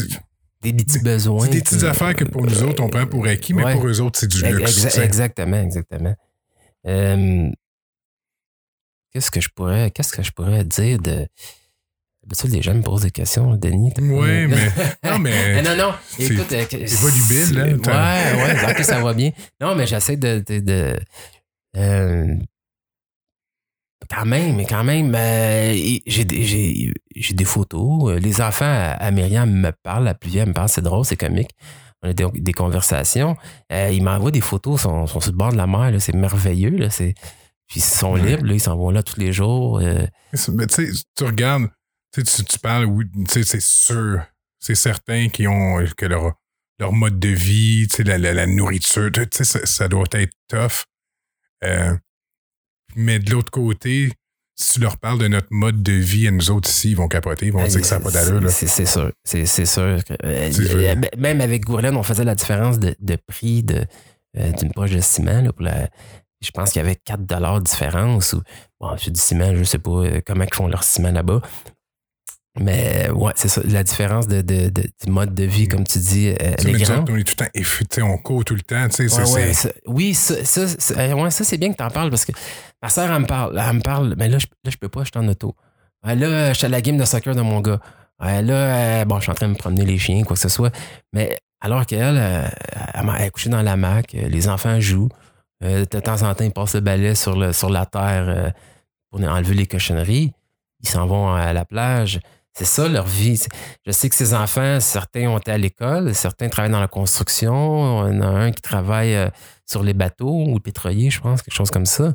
Des 0.61 0.73
petits 0.73 0.99
besoins. 0.99 1.45
C'est 1.45 1.51
des 1.53 1.61
petites 1.63 1.85
affaires 1.85 2.17
que 2.17 2.25
pour 2.25 2.45
nous 2.45 2.63
autres, 2.65 2.83
on 2.83 2.89
prend 2.89 3.07
pour 3.07 3.27
acquis, 3.27 3.55
mais 3.55 3.73
pour 3.73 3.87
eux 3.87 4.01
autres, 4.01 4.19
c'est 4.19 4.27
du 4.27 4.43
luxe. 4.45 4.97
exactement, 4.97 5.61
exactement. 5.61 6.15
Euh, 6.87 7.49
qu'est-ce 9.13 9.31
que 9.31 9.41
je 9.41 9.49
pourrais, 9.55 9.91
qu'est-ce 9.91 10.13
que 10.13 10.23
je 10.23 10.33
pourrais 10.33 10.65
dire 10.65 10.99
de. 10.99 11.27
D'habitude, 12.25 12.51
les 12.53 12.63
gens 12.63 12.75
me 12.75 12.83
posent 12.83 13.03
des 13.03 13.11
questions, 13.11 13.55
Denis. 13.57 13.93
Oui, 13.99 14.47
mais. 14.49 14.69
Non, 15.05 15.19
mais. 15.21 15.63
non, 15.63 15.77
non. 15.77 15.95
Écoute, 16.19 16.53
euh, 16.53 16.65
C'est 16.71 16.95
volubile, 16.97 17.55
là. 17.55 17.65
Ouais, 17.65 18.43
ouais, 18.43 18.71
ok, 18.73 18.85
ça 18.85 19.01
va 19.01 19.15
bien. 19.15 19.31
Non, 19.61 19.75
mais 19.77 19.87
j'essaie 19.87 20.17
de. 20.17 20.43
de, 20.47 20.59
de- 20.61 20.99
euh, 21.77 22.35
quand 24.11 24.25
même, 24.27 24.57
mais 24.57 24.65
quand 24.67 24.85
même, 24.85 25.15
euh, 25.15 25.73
j'ai 26.07 26.25
des- 26.25 26.45
j'ai 26.45 26.93
j'ai 27.17 27.35
des 27.35 27.45
photos. 27.45 28.11
Euh, 28.13 28.19
Les 28.19 28.41
enfants 28.41 28.65
à, 28.65 28.93
à 28.93 29.11
Myriam 29.11 29.51
me 29.51 29.71
parlent, 29.83 30.05
la 30.05 30.15
plus 30.15 30.31
vieille 30.31 30.47
me 30.47 30.53
parle, 30.53 30.69
c'est 30.69 30.83
drôle, 30.83 31.05
c'est 31.05 31.17
comique. 31.17 31.51
On 32.03 32.11
a 32.11 32.13
des, 32.13 32.27
des 32.35 32.53
conversations. 32.53 33.37
Euh, 33.73 33.91
ils 33.93 34.03
m'envoient 34.03 34.31
des 34.31 34.41
photos, 34.41 34.81
ils 34.81 34.83
sont, 34.85 35.07
sont 35.09 35.21
sur 35.21 35.33
le 35.33 35.37
bord 35.37 35.51
de 35.53 35.57
la 35.57 35.67
mer, 35.67 35.93
c'est 36.01 36.15
merveilleux. 36.15 36.71
Là, 36.71 36.89
puis 36.97 37.15
ils 37.77 37.83
sont 37.83 38.15
libres, 38.15 38.45
là, 38.47 38.55
ils 38.55 38.61
s'en 38.61 38.77
vont 38.77 38.91
là 38.91 39.03
tous 39.03 39.19
les 39.19 39.33
jours. 39.33 39.79
euh, 39.81 40.07
Mais 40.55 40.67
tu 40.69 40.87
sais, 40.95 41.03
tu 41.17 41.25
regardes, 41.25 41.69
tu, 42.15 42.23
tu, 42.23 42.59
parles, 42.61 42.85
oui, 42.87 43.05
c'est 43.29 43.61
sûr, 43.61 44.23
c'est 44.61 44.75
certain 44.77 45.29
qu'ils 45.29 45.49
ont, 45.49 45.85
que 45.97 46.07
leur, 46.07 46.35
leur 46.79 46.93
mode 46.93 47.19
de 47.19 47.29
vie, 47.29 47.89
la, 48.05 48.17
la, 48.17 48.33
la 48.33 48.47
nourriture, 48.47 49.11
ça, 49.33 49.67
ça 49.67 49.89
doit 49.89 50.07
être 50.13 50.33
tough. 50.49 50.85
Euh, 51.65 51.95
mais 52.97 53.19
de 53.19 53.31
l'autre 53.31 53.51
côté, 53.51 54.11
si 54.57 54.75
tu 54.75 54.81
leur 54.81 54.97
parles 54.99 55.19
de 55.19 55.29
notre 55.29 55.49
mode 55.51 55.83
de 55.83 55.93
vie 55.93 56.27
à 56.27 56.31
nous 56.31 56.51
autres 56.51 56.69
ici, 56.69 56.91
ils 56.91 56.97
vont 56.97 57.07
capoter, 57.09 57.47
ils 57.47 57.53
vont 57.53 57.61
dire 57.69 57.81
que 57.81 57.87
ça 57.87 57.99
n'a 57.99 58.05
pas 58.05 58.11
d'allure. 58.11 58.41
C'est 58.69 58.87
sûr. 58.87 59.13
C'est 59.25 59.67
sûr. 59.67 59.83
euh, 60.25 60.51
euh, 60.79 60.97
même 61.17 61.41
avec 61.41 61.65
Gourlaine, 61.65 61.97
on 61.97 62.03
faisait 62.03 62.25
la 62.25 62.35
différence 62.35 62.79
de, 62.79 62.95
de 62.99 63.17
prix 63.27 63.63
de, 63.63 63.85
euh, 64.37 64.51
d'une 64.53 64.73
poche 64.73 64.91
de 64.91 65.01
ciment. 65.01 65.43
là, 65.43 65.53
pour 65.53 65.63
la- 65.65 65.89
je 66.41 66.51
pense 66.53 66.71
qu'il 66.71 66.81
y 66.81 66.85
avait 66.85 66.97
4 66.97 67.25
de 67.59 67.65
différence. 67.65 68.33
Ou, 68.33 68.43
bon, 68.81 68.97
du 69.13 69.21
ciment, 69.21 69.53
je 69.55 69.59
ne 69.61 69.65
sais 69.65 69.79
pas 69.79 70.21
comment 70.27 70.45
ils 70.45 70.55
font 70.55 70.69
leur 70.69 70.83
ciment 70.85 71.11
là-bas. 71.13 71.41
Mais 72.61 73.09
ouais, 73.11 73.33
c'est 73.37 73.49
ça. 73.49 73.61
La 73.65 73.85
différence 73.85 74.27
de, 74.27 74.41
de- 74.41 74.69
de- 74.69 74.83
du 75.05 75.11
mode 75.11 75.35
de 75.35 75.45
vie, 75.45 75.69
comme 75.69 75.85
tu 75.85 75.99
dis, 75.99 76.29
euh, 76.29 76.35
elle 76.41 76.55
grande. 76.79 76.99
autres, 77.01 77.13
on 77.13 77.17
est 77.17 77.25
tout 77.25 77.35
le 77.39 77.45
temps, 77.45 77.51
sais, 77.95 78.03
on 78.03 78.19
court 78.19 78.45
tout 78.45 78.55
le 78.55 78.63
temps, 78.63 78.89
tu 78.89 78.97
sais, 78.97 79.09
ça, 79.09 79.23
Ouais, 79.25 79.33
ouais, 79.33 79.53
c'est- 79.53 79.69
ça- 79.69 79.75
oui, 79.87 80.15
ça, 80.15 80.45
ça, 80.45 80.67
ça- 80.67 80.95
euh, 80.99 81.13
ouais, 81.15 81.31
ça, 81.31 81.45
c'est 81.45 81.57
bien 81.59 81.71
que 81.73 81.77
tu 81.77 81.83
en 81.85 81.91
parles 81.91 82.11
parce 82.11 82.25
que 82.25 82.33
ma 82.83 82.89
soeur, 82.89 83.11
elle 83.13 83.23
me 83.23 83.27
parle. 83.27 83.63
Elle 83.65 83.77
me 83.77 83.81
parle, 83.81 84.15
mais 84.19 84.29
là, 84.29 84.39
je, 84.39 84.47
là, 84.65 84.71
je 84.71 84.77
peux 84.77 84.89
pas, 84.89 85.05
je 85.05 85.11
suis 85.15 85.19
en 85.25 85.29
auto. 85.29 85.55
Là, 86.05 86.53
je 86.53 86.59
suis 86.59 86.67
à 86.67 86.69
la 86.69 86.81
game 86.81 86.97
de 86.97 87.05
soccer 87.05 87.35
de 87.35 87.41
mon 87.43 87.61
gars. 87.61 87.81
Là, 88.21 89.01
euh, 89.01 89.05
bon, 89.05 89.17
je 89.19 89.23
suis 89.23 89.31
en 89.31 89.35
train 89.35 89.47
de 89.47 89.53
me 89.53 89.57
promener 89.59 89.85
les 89.85 89.99
chiens, 89.99 90.23
quoi 90.25 90.35
que 90.35 90.43
ce 90.43 90.49
soit. 90.49 90.75
Mais 91.13 91.39
alors 91.61 91.87
qu'elle, 91.87 92.17
euh, 92.19 92.49
elle, 92.95 93.05
m'a- 93.05 93.19
elle 93.19 93.27
est 93.27 93.31
couchée 93.31 93.51
dans 93.51 93.63
la 93.63 93.77
mac, 93.77 94.13
les 94.13 94.49
enfants 94.49 94.81
jouent. 94.81 95.09
De 95.61 95.85
temps 95.85 96.23
en 96.23 96.35
temps, 96.35 96.45
ils 96.45 96.53
passent 96.53 96.75
le 96.75 96.81
balai 96.81 97.15
sur, 97.17 97.37
le, 97.37 97.53
sur 97.53 97.69
la 97.71 97.85
terre 97.87 98.53
pour 99.11 99.21
enlever 99.21 99.55
les 99.55 99.67
cochonneries. 99.67 100.33
Ils 100.81 100.89
s'en 100.89 101.07
vont 101.07 101.33
à 101.35 101.53
la 101.53 101.65
plage. 101.65 102.21
C'est 102.59 102.65
ça 102.65 102.89
leur 102.89 103.07
vie. 103.07 103.41
Je 103.87 103.93
sais 103.93 104.09
que 104.09 104.17
ces 104.17 104.35
enfants, 104.35 104.81
certains 104.81 105.29
ont 105.29 105.39
été 105.39 105.53
à 105.53 105.59
l'école, 105.59 106.13
certains 106.13 106.49
travaillent 106.49 106.73
dans 106.73 106.81
la 106.81 106.89
construction. 106.89 107.55
On 107.55 108.21
a 108.21 108.27
un 108.27 108.51
qui 108.51 108.61
travaille 108.61 109.15
euh, 109.15 109.31
sur 109.65 109.85
les 109.85 109.95
bateaux 109.95 110.45
ou 110.49 110.59
pétrolier, 110.59 111.09
je 111.09 111.21
pense, 111.21 111.41
quelque 111.43 111.55
chose 111.55 111.71
comme 111.71 111.87
ça. 111.87 112.13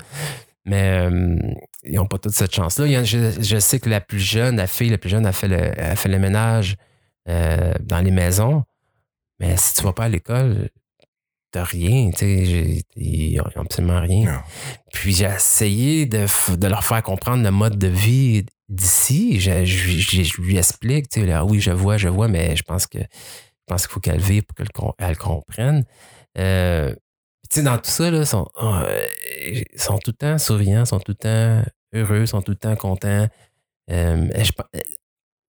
Mais 0.65 1.07
euh, 1.09 1.37
ils 1.83 1.95
n'ont 1.95 2.07
pas 2.07 2.17
toute 2.17 2.33
cette 2.33 2.53
chance-là. 2.53 3.05
Je, 3.05 3.41
je 3.41 3.57
sais 3.57 3.79
que 3.79 3.89
la 3.89 4.01
plus 4.01 4.19
jeune, 4.19 4.57
la 4.57 4.67
fille 4.67 4.89
la 4.89 4.97
plus 4.97 5.09
jeune, 5.09 5.25
a 5.25 5.31
fait 5.31 5.47
le, 5.47 5.79
a 5.79 5.95
fait 5.95 6.09
le 6.09 6.19
ménage 6.19 6.75
euh, 7.29 7.73
dans 7.79 8.01
les 8.01 8.11
maisons. 8.11 8.63
Mais 9.39 9.55
si 9.55 9.75
tu 9.75 9.83
vas 9.83 9.93
pas 9.93 10.03
à 10.03 10.09
l'école, 10.09 10.67
t'as 11.51 11.63
rien. 11.63 12.11
tu 12.11 12.83
Ils 12.97 13.37
n'ont 13.37 13.61
absolument 13.61 14.01
rien. 14.01 14.29
Non. 14.29 14.39
Puis 14.91 15.13
j'ai 15.13 15.25
essayé 15.25 16.05
de 16.05 16.67
leur 16.67 16.83
faire 16.83 17.01
comprendre 17.01 17.43
le 17.43 17.51
mode 17.51 17.77
de 17.77 17.87
vie 17.87 18.45
d'ici. 18.73 19.39
Je, 19.39 20.41
lui 20.41 20.57
explique, 20.57 21.09
tu 21.09 21.21
sais, 21.21 21.25
là, 21.25 21.45
oui, 21.45 21.59
je 21.59 21.71
vois, 21.71 21.97
je 21.97 22.09
vois, 22.09 22.27
mais 22.27 22.55
je 22.55 22.63
pense 22.63 22.87
que 22.87 22.99
je 22.99 23.65
pense 23.67 23.87
qu'il 23.87 23.93
faut 23.93 23.99
qu'elle 23.99 24.19
vive 24.19 24.43
pour 24.43 24.55
qu'elle 24.55 24.71
com- 24.71 24.93
elle 24.97 25.17
comprenne. 25.17 25.85
Euh, 26.37 26.93
tu 27.49 27.59
sais, 27.59 27.63
dans 27.63 27.77
tout 27.77 27.89
ça, 27.89 28.09
ils 28.09 28.25
sont, 28.25 28.47
ils 29.45 29.65
sont 29.75 29.97
tout 29.99 30.11
le 30.11 30.17
temps 30.17 30.37
souriants, 30.37 30.85
sont 30.85 30.99
tout 30.99 31.13
le 31.13 31.15
temps 31.15 31.71
heureux, 31.93 32.25
sont 32.25 32.41
tout 32.41 32.51
le 32.51 32.57
temps 32.57 32.75
contents. 32.75 33.27
Euh, 33.91 34.29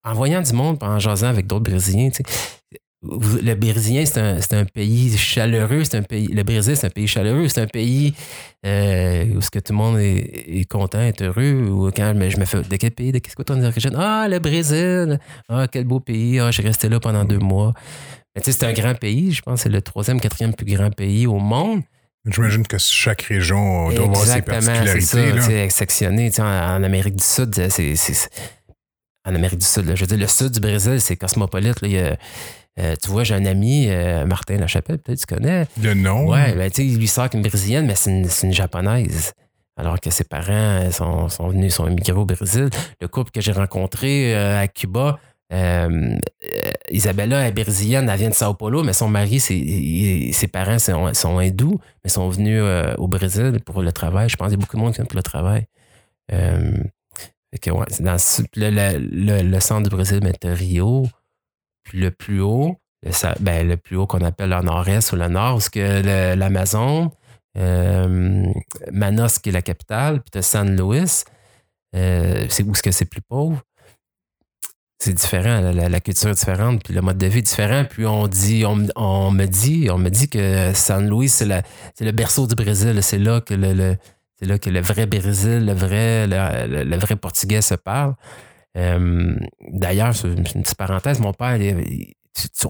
en 0.04 0.12
voyant 0.12 0.42
du 0.42 0.52
monde, 0.52 0.82
en 0.82 0.98
jasant 0.98 1.28
avec 1.28 1.46
d'autres 1.46 1.70
Brésiliens, 1.70 2.10
tu 2.10 2.22
sais, 2.24 2.80
vous- 3.04 3.38
le 3.42 3.54
Brésilien, 3.54 4.04
c'est 4.06 4.20
un, 4.20 4.40
c'est 4.40 4.54
un 4.54 4.64
pays 4.64 5.16
chaleureux, 5.16 5.84
c'est 5.84 5.96
un 5.98 6.02
pays. 6.02 6.28
Le 6.28 6.42
Brésil, 6.42 6.76
c'est 6.76 6.86
un 6.86 6.90
pays 6.90 7.06
chaleureux, 7.06 7.48
c'est 7.48 7.60
un 7.60 7.66
pays 7.66 8.14
euh, 8.66 9.26
où 9.36 9.40
ce 9.40 9.50
que 9.50 9.58
tout 9.58 9.72
le 9.72 9.78
monde 9.78 9.98
est, 9.98 10.44
est 10.60 10.64
content, 10.68 11.00
est 11.00 11.20
heureux. 11.22 11.66
Ou 11.68 11.90
quand 11.90 12.12
je 12.14 12.18
me, 12.18 12.28
je 12.30 12.38
me 12.38 12.44
fais 12.44 12.62
de 12.62 12.76
quel 12.76 12.90
pays, 12.92 13.12
de 13.12 13.18
qu'est-ce 13.18 13.36
que 13.36 13.42
origine? 13.52 13.94
Ah, 13.96 14.26
le 14.28 14.38
Brésil! 14.38 15.18
Ah, 15.48 15.66
quel 15.70 15.84
beau 15.84 16.00
pays! 16.00 16.38
Ah, 16.40 16.50
je 16.50 16.60
suis 16.60 16.66
resté 16.66 16.88
là 16.88 16.98
pendant 17.00 17.24
deux 17.24 17.38
mois. 17.38 17.72
Mais 18.34 18.42
tu 18.42 18.50
sais, 18.50 18.58
c'est 18.58 18.66
un 18.66 18.72
grand 18.72 18.94
pays, 18.98 19.32
je 19.32 19.42
pense 19.42 19.60
que 19.60 19.62
c'est 19.64 19.68
le 19.68 19.80
troisième, 19.82 20.20
quatrième 20.20 20.54
plus 20.54 20.66
grand 20.66 20.90
pays 20.90 21.26
au 21.26 21.38
monde. 21.38 21.82
J'imagine 22.26 22.66
que 22.66 22.78
chaque 22.78 23.22
région 23.22 23.90
doit 23.92 24.04
avoir 24.06 24.16
ses 24.24 24.38
Exactement, 24.38 24.60
c'est 24.60 24.66
particularités. 25.10 25.68
tu 25.68 25.74
sectionné. 25.74 26.30
tu 26.30 26.36
sais, 26.36 26.42
En, 26.42 26.46
en 26.46 26.82
Amérique 26.82 27.16
du 27.16 27.22
Sud, 27.24 27.54
c'est. 27.54 27.68
c'est- 27.70 27.94
c'est- 27.96 28.30
En 29.26 29.34
Amérique 29.34 29.60
du 29.60 29.66
Sud, 29.66 29.86
là, 29.86 29.94
je 29.94 30.00
veux 30.02 30.06
dire, 30.06 30.18
le 30.18 30.26
sud 30.26 30.50
du 30.50 30.60
Brésil, 30.60 31.00
c'est 31.00 31.16
cosmopolite. 31.16 31.80
là. 31.80 31.88
Il 31.88 31.94
y 31.94 31.98
a, 31.98 32.16
euh, 32.80 32.94
tu 33.02 33.10
vois, 33.10 33.24
j'ai 33.24 33.34
un 33.34 33.46
ami, 33.46 33.86
euh, 33.88 34.26
Martin 34.26 34.56
Lachapelle, 34.56 34.98
peut-être 34.98 35.20
tu 35.20 35.26
connais. 35.34 35.66
Le 35.82 35.94
nom. 35.94 36.26
Ouais, 36.28 36.54
ben, 36.54 36.70
tu 36.70 36.82
sais, 36.82 36.86
il 36.86 36.98
lui 36.98 37.06
sort 37.08 37.30
qu'une 37.30 37.42
brésilienne, 37.42 37.86
mais 37.86 37.94
c'est 37.94 38.10
une, 38.10 38.26
une 38.42 38.52
japonaise. 38.52 39.32
Alors 39.76 39.98
que 40.00 40.10
ses 40.10 40.24
parents 40.24 40.90
sont, 40.92 41.28
sont 41.28 41.48
venus, 41.48 41.74
sont 41.74 41.86
immigrés 41.88 42.12
au 42.12 42.24
Brésil. 42.24 42.70
Le 43.00 43.08
couple 43.08 43.30
que 43.32 43.40
j'ai 43.40 43.52
rencontré 43.52 44.34
euh, 44.34 44.60
à 44.60 44.68
Cuba, 44.68 45.18
euh, 45.52 46.16
Isabella 46.90 47.46
est 47.46 47.52
brésilienne, 47.52 48.08
elle 48.08 48.18
vient 48.18 48.28
de 48.30 48.34
Sao 48.34 48.54
Paulo, 48.54 48.82
mais 48.82 48.92
son 48.92 49.08
mari, 49.08 49.36
il- 49.50 50.32
ses 50.34 50.48
parents 50.48 50.78
sont, 50.78 51.12
sont 51.14 51.38
hindous, 51.38 51.78
mais 52.02 52.10
sont 52.10 52.28
venus 52.28 52.62
au 52.98 53.08
Brésil 53.08 53.58
pour 53.64 53.82
le 53.82 53.92
travail. 53.92 54.28
Je 54.28 54.36
pense 54.36 54.48
qu'il 54.48 54.58
y 54.58 54.60
a 54.60 54.64
beaucoup 54.64 54.76
de 54.76 54.82
monde 54.82 54.92
qui 54.92 54.98
vient 54.98 55.06
pour 55.06 55.16
le 55.16 55.22
travail. 55.22 55.66
Fait 56.30 57.58
que, 57.60 57.70
ouais, 57.70 57.86
dans 58.00 58.16
le, 58.56 58.70
le, 58.70 58.98
le- 58.98 59.42
le- 59.42 59.60
centre 59.60 59.88
du 59.88 59.94
Brésil, 59.94 60.20
mais 60.22 60.32
Rio. 60.52 61.06
Puis 61.84 62.00
le 62.00 62.10
plus 62.10 62.40
haut, 62.40 62.76
ben, 63.40 63.68
le 63.68 63.76
plus 63.76 63.96
haut 63.96 64.06
qu'on 64.06 64.22
appelle 64.22 64.50
le 64.50 64.60
nord-est 64.62 65.12
ou 65.12 65.16
le 65.16 65.28
nord, 65.28 65.54
parce 65.54 65.68
que 65.68 66.34
l'Amazon, 66.34 67.10
euh, 67.58 68.52
Manos 68.90 69.38
qui 69.38 69.50
est 69.50 69.52
la 69.52 69.62
capitale, 69.62 70.22
puis 70.22 70.42
San 70.42 70.76
Luis, 70.76 71.24
euh, 71.94 72.46
c'est 72.48 72.62
où 72.64 72.72
est-ce 72.72 72.82
que 72.82 72.90
c'est 72.90 73.04
plus 73.04 73.20
pauvre. 73.20 73.62
C'est 74.98 75.12
différent, 75.12 75.60
la, 75.60 76.00
culture 76.00 76.30
est 76.30 76.34
différente, 76.34 76.82
puis 76.82 76.94
le 76.94 77.02
mode 77.02 77.18
de 77.18 77.26
vie 77.26 77.40
est 77.40 77.42
différent. 77.42 77.84
Puis 77.84 78.06
on 78.06 78.26
dit, 78.26 78.64
on, 78.64 78.76
me- 78.76 79.44
dit, 79.44 79.88
on 79.90 79.98
me 79.98 80.08
dit 80.08 80.28
que 80.28 80.72
San 80.72 81.06
Luis, 81.06 81.28
c'est 81.28 81.44
le 82.00 82.12
berceau 82.12 82.46
du 82.46 82.54
Brésil. 82.54 83.02
C'est 83.02 83.18
là 83.18 83.42
que 83.42 83.52
le, 83.52 83.98
c'est 84.38 84.46
là 84.46 84.58
que 84.58 84.70
le 84.70 84.80
vrai 84.80 85.04
Brésil, 85.04 85.66
le 85.66 85.74
vrai, 85.74 86.26
le 86.26 86.96
vrai 86.96 87.16
portugais 87.16 87.60
se 87.60 87.74
parle. 87.74 88.14
Euh, 88.76 89.36
D'ailleurs, 89.70 90.14
c'est 90.14 90.28
une 90.28 90.42
petite 90.44 90.74
parenthèse, 90.74 91.20
mon 91.20 91.32
père, 91.32 91.56
il- 91.56 91.80
il- 91.92 92.14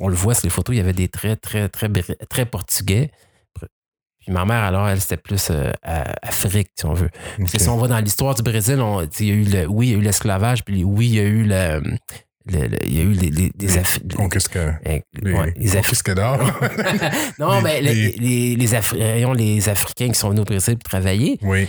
on 0.00 0.08
le 0.08 0.14
voit 0.14 0.34
sur 0.34 0.44
les 0.46 0.50
photos, 0.50 0.74
il 0.74 0.78
y 0.78 0.80
avait 0.82 0.92
des 0.92 1.08
traits 1.08 1.40
très, 1.40 1.68
très, 1.68 1.88
bré- 1.88 2.16
très 2.28 2.44
portugais. 2.46 3.10
Puis 4.20 4.32
ma 4.32 4.44
mère, 4.46 4.62
alors, 4.64 4.88
elle, 4.88 5.00
c'était 5.00 5.16
plus 5.18 5.48
euh, 5.50 5.70
Afrique, 6.22 6.68
si 6.78 6.86
on 6.86 6.94
veut. 6.94 7.10
Parce 7.38 7.52
que 7.52 7.58
si 7.58 7.68
on 7.68 7.76
va 7.76 7.88
dans 7.88 7.98
l'histoire 7.98 8.34
du 8.34 8.42
Brésil, 8.42 8.80
on- 8.80 9.02
il 9.20 9.26
y 9.26 9.30
a 9.30 9.34
eu 9.34 9.44
le, 9.44 9.66
oui, 9.66 9.88
il 9.88 9.92
y 9.92 9.94
a 9.94 9.98
eu 9.98 10.02
l'esclavage, 10.02 10.64
puis 10.64 10.82
oui, 10.84 11.06
il 11.08 11.14
y 11.14 11.20
a 11.20 11.24
eu 11.24 11.44
le, 11.44 11.80
le- 12.46 12.66
le- 12.68 12.86
il 12.86 12.94
y 12.96 13.00
a 13.00 13.04
eu 13.04 13.12
les, 13.12 13.30
les, 13.30 13.52
Les 13.58 13.78
Afri- 13.78 14.14
Conquisque- 14.16 14.58
les- 15.22 15.32
conquistadors. 15.82 16.38
non, 17.38 17.60
mais 17.62 17.80
les, 17.82 18.12
les- 18.12 18.56
Africains 19.68 20.08
qui 20.08 20.14
sont 20.14 20.28
venus 20.30 20.42
au 20.42 20.44
Brésil 20.44 20.74
pour 20.76 20.84
travailler, 20.88 21.38
oui. 21.42 21.68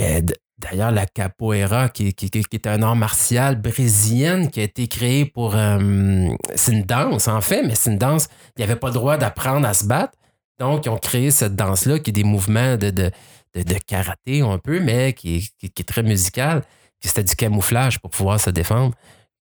euh, 0.00 0.20
D'ailleurs, 0.62 0.92
la 0.92 1.06
capoeira, 1.06 1.88
qui, 1.88 2.14
qui- 2.14 2.30
est 2.52 2.66
un 2.66 2.82
art 2.82 2.94
martial 2.96 3.60
brésilien 3.60 4.46
qui 4.46 4.60
a 4.60 4.62
été 4.62 4.86
créé 4.86 5.24
pour. 5.24 5.56
euh, 5.56 6.28
c'est 6.54 6.72
une 6.72 6.84
danse, 6.84 7.26
en 7.28 7.40
fait, 7.40 7.62
mais 7.64 7.74
c'est 7.74 7.90
une 7.90 7.98
danse. 7.98 8.28
Il 8.56 8.60
n'y 8.60 8.64
avait 8.70 8.78
pas 8.78 8.88
le 8.88 8.94
droit 8.94 9.16
d'apprendre 9.16 9.66
à 9.66 9.74
se 9.74 9.84
battre. 9.86 10.14
Donc, 10.60 10.86
ils 10.86 10.88
ont 10.88 10.98
créé 10.98 11.30
cette 11.32 11.56
danse-là 11.56 11.98
qui 11.98 12.10
est 12.10 12.12
des 12.12 12.22
mouvements 12.24 12.76
de, 12.76 12.90
de, 12.90 13.10
de- 13.54 13.74
karaté 13.86 14.42
un 14.42 14.58
peu, 14.58 14.78
mais 14.80 15.12
qui, 15.14 15.50
qui- 15.58 15.66
est 15.66 15.88
très 15.88 16.02
musical. 16.04 16.62
C'était 17.00 17.24
du 17.24 17.34
camouflage 17.34 17.98
pour 17.98 18.10
pouvoir 18.10 18.38
se 18.40 18.50
défendre. 18.50 18.94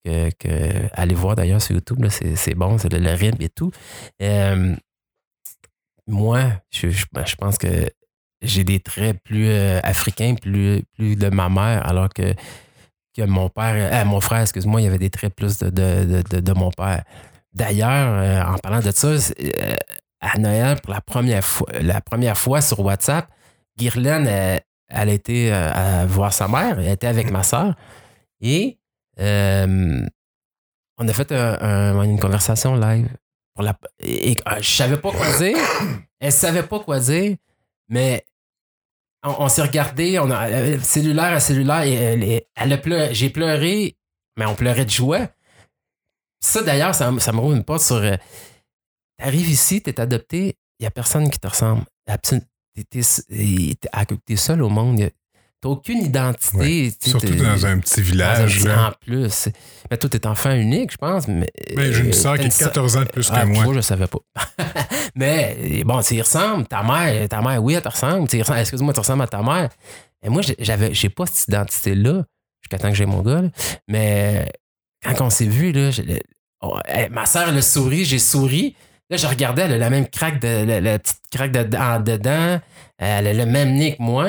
Que, 0.05 0.89
allez 0.93 1.15
voir 1.15 1.35
d'ailleurs 1.35 1.61
sur 1.61 1.75
YouTube, 1.75 2.07
c'est, 2.09 2.55
bon, 2.55 2.79
c'est 2.79 2.91
le, 2.93 2.99
le 2.99 3.11
rythme 3.13 3.43
et 3.43 3.49
tout. 3.51 3.71
Euh, 4.23 4.75
moi, 6.07 6.45
je, 6.71 6.89
je- 6.91 7.07
ben, 7.13 7.27
je 7.27 7.35
pense 7.37 7.59
que 7.59 7.91
j'ai 8.43 8.65
des 8.65 8.81
traits 8.81 9.19
plus 9.25 9.49
euh, 9.49 9.81
africains, 9.83 10.35
plus, 10.35 10.83
plus 10.97 11.17
de 11.17 11.29
ma 11.29 11.49
mère, 11.49 11.87
alors 11.87 12.09
que, 12.09 12.35
que 13.17 13.23
mon 13.23 13.49
père, 13.49 13.75
euh, 13.93 14.05
mon 14.05 14.21
frère, 14.21 14.43
excuse-moi, 14.43 14.81
il 14.81 14.85
y 14.85 14.87
avait 14.87 14.99
des 14.99 15.11
traits 15.11 15.35
plus 15.35 15.59
de, 15.59 15.71
de, 15.71 16.23
de- 16.23 16.41
de- 16.41 16.53
mon 16.53 16.71
père. 16.71 17.05
D'ailleurs, 17.53 18.15
euh, 18.49 18.55
en 18.55 18.59
parlant 18.59 18.81
de 18.81 18.91
ça, 18.91 19.09
à 20.21 20.39
Noël, 20.39 20.81
pour 20.83 20.93
la 20.95 21.01
première 21.01 21.45
fois, 21.45 21.69
la 21.81 22.01
première 22.01 22.37
fois 22.39 22.61
sur 22.61 22.81
WhatsApp, 22.81 23.29
Guirlaine, 23.79 24.27
elle, 24.27 24.61
euh, 25.53 25.73
à 26.03 26.07
voir 26.07 26.33
sa 26.33 26.49
mère, 26.49 26.79
elle 26.79 26.89
était 26.89 27.07
avec 27.07 27.31
ma 27.31 27.43
soeur. 27.43 27.75
Et 28.41 28.79
on 30.99 31.09
a 31.09 31.13
fait 31.13 31.33
un- 31.33 31.59
un- 31.61 32.03
une 32.03 32.19
conversation 32.19 32.77
live. 32.77 33.09
Pour 33.55 33.65
la, 33.65 33.75
et, 34.01 34.37
je 34.61 34.71
savais 34.71 34.97
pas 34.97 35.11
quoi 35.11 35.37
dire. 35.39 35.57
Elle 36.21 36.33
savait 36.33 36.63
pas 36.65 36.81
quoi 36.81 36.99
dire, 37.01 37.37
mais 37.89 38.25
on, 39.25 39.49
s'est 39.49 39.63
regardé, 39.63 40.19
on 40.19 40.31
a 40.31 40.49
euh, 40.49 40.79
cellulaire 40.81 41.33
à 41.35 41.41
cellulaire, 41.41 41.83
et 41.83 41.93
elle, 41.95 42.43
elle- 42.55 42.73
a 42.73 42.79
pleuré, 42.79 43.15
j'ai 43.15 43.31
pleuré, 43.31 43.97
mais 44.37 44.47
on 44.47 44.55
pleurait 44.55 44.85
de 44.85 44.91
joie. 44.91 45.29
Ça, 46.41 46.63
d'ailleurs, 46.63 46.95
ça, 46.95 47.13
ça 47.19 47.33
me 47.33 47.39
roule 47.39 47.57
une 47.57 47.65
porte 47.65 47.83
sur. 47.83 47.97
euh, 47.97 48.17
T'arrives 49.19 49.51
ici, 49.51 49.83
t'es 49.83 49.99
adopté, 50.01 50.57
il 50.79 50.83
n'y 50.83 50.87
a 50.87 50.93
personne 50.93 51.29
qui 51.31 51.41
te 51.41 51.49
ressemble. 51.49 51.85
T'es, 52.91 53.03
t'es 54.25 54.37
seul 54.37 54.63
au 54.63 54.69
monde. 54.69 55.11
T'as 55.61 55.69
aucune 55.71 56.03
identité. 56.03 56.93
Surtout 57.05 57.35
dans 57.35 57.67
un 57.67 57.79
petit 57.81 57.99
un 58.01 58.03
village. 58.05 58.59
petit-. 58.61 58.69
En 58.71 58.93
plus. 59.05 59.49
Mais 59.91 59.97
toi, 59.97 60.09
t'es 60.09 60.25
enfant 60.27 60.53
unique, 60.55 60.93
je 60.93 60.97
pense. 60.97 61.27
Mais, 61.27 61.51
Ben, 61.75 61.93
J'ai 61.93 62.01
une 62.03 62.11
euh, 62.11 62.13
soeur 62.13 62.37
t'as 62.37 62.45
qui 62.45 62.51
sœur- 62.53 62.69
14 62.69 62.97
ans 62.97 63.01
de 63.03 63.09
plus 63.09 63.29
ah, 63.33 63.43
que 63.43 63.47
moi. 63.49 63.65
toi, 63.65 63.75
je 63.75 63.81
savais 63.81 64.07
pas. 64.07 64.19
mais 65.17 65.83
bon, 65.85 66.01
tu 66.01 66.15
y 66.15 66.23
ressembles. 66.23 66.67
Ta 66.69 66.83
mère, 66.83 67.29
ta 67.29 67.41
mère, 67.43 67.63
oui, 67.63 67.75
elle 67.75 67.83
te 67.83 67.89
ressemble. 67.89 68.29
Excuse-moi, 68.33 68.93
tu 68.93 69.01
ressembles 69.01 69.23
à 69.23 69.27
ta 69.27 69.43
mère. 69.43 69.69
Et 70.23 70.29
moi, 70.29 70.43
j'avais, 70.61 70.95
j'ai 70.95 71.09
pas 71.09 71.27
cette 71.27 71.49
identité-là 71.49 72.25
jusqu'à 72.63 72.79
temps 72.79 72.91
que 72.91 72.97
j'ai 72.97 73.07
mon 73.07 73.23
gars. 73.23 73.43
là. 73.43 73.49
Mais 73.89 74.49
quand 75.03 75.21
on 75.27 75.31
s'est 75.31 75.47
vu, 75.47 75.73
là, 75.73 75.91
oh, 76.63 76.79
hey, 76.87 77.09
ma 77.11 77.27
soeur, 77.27 77.49
elle 77.49 77.57
a 77.59 77.63
souri, 77.63 78.05
j'ai 78.05 78.19
souri. 78.21 78.77
Là, 79.11 79.17
je 79.17 79.27
regardais, 79.27 79.63
elle 79.63 79.73
a 79.73 79.79
la 79.79 79.91
même 79.91 80.07
craque, 80.07 80.41
de, 80.41 80.65
la, 80.65 80.81
la 80.81 80.99
petite 80.99 81.19
craque 81.33 81.51
de, 81.53 81.77
en 81.77 81.99
dedans. 81.99 82.61
Elle 82.99 83.27
a 83.27 83.33
le 83.33 83.47
même 83.47 83.73
nez 83.75 83.97
que 83.97 84.03
moi. 84.03 84.29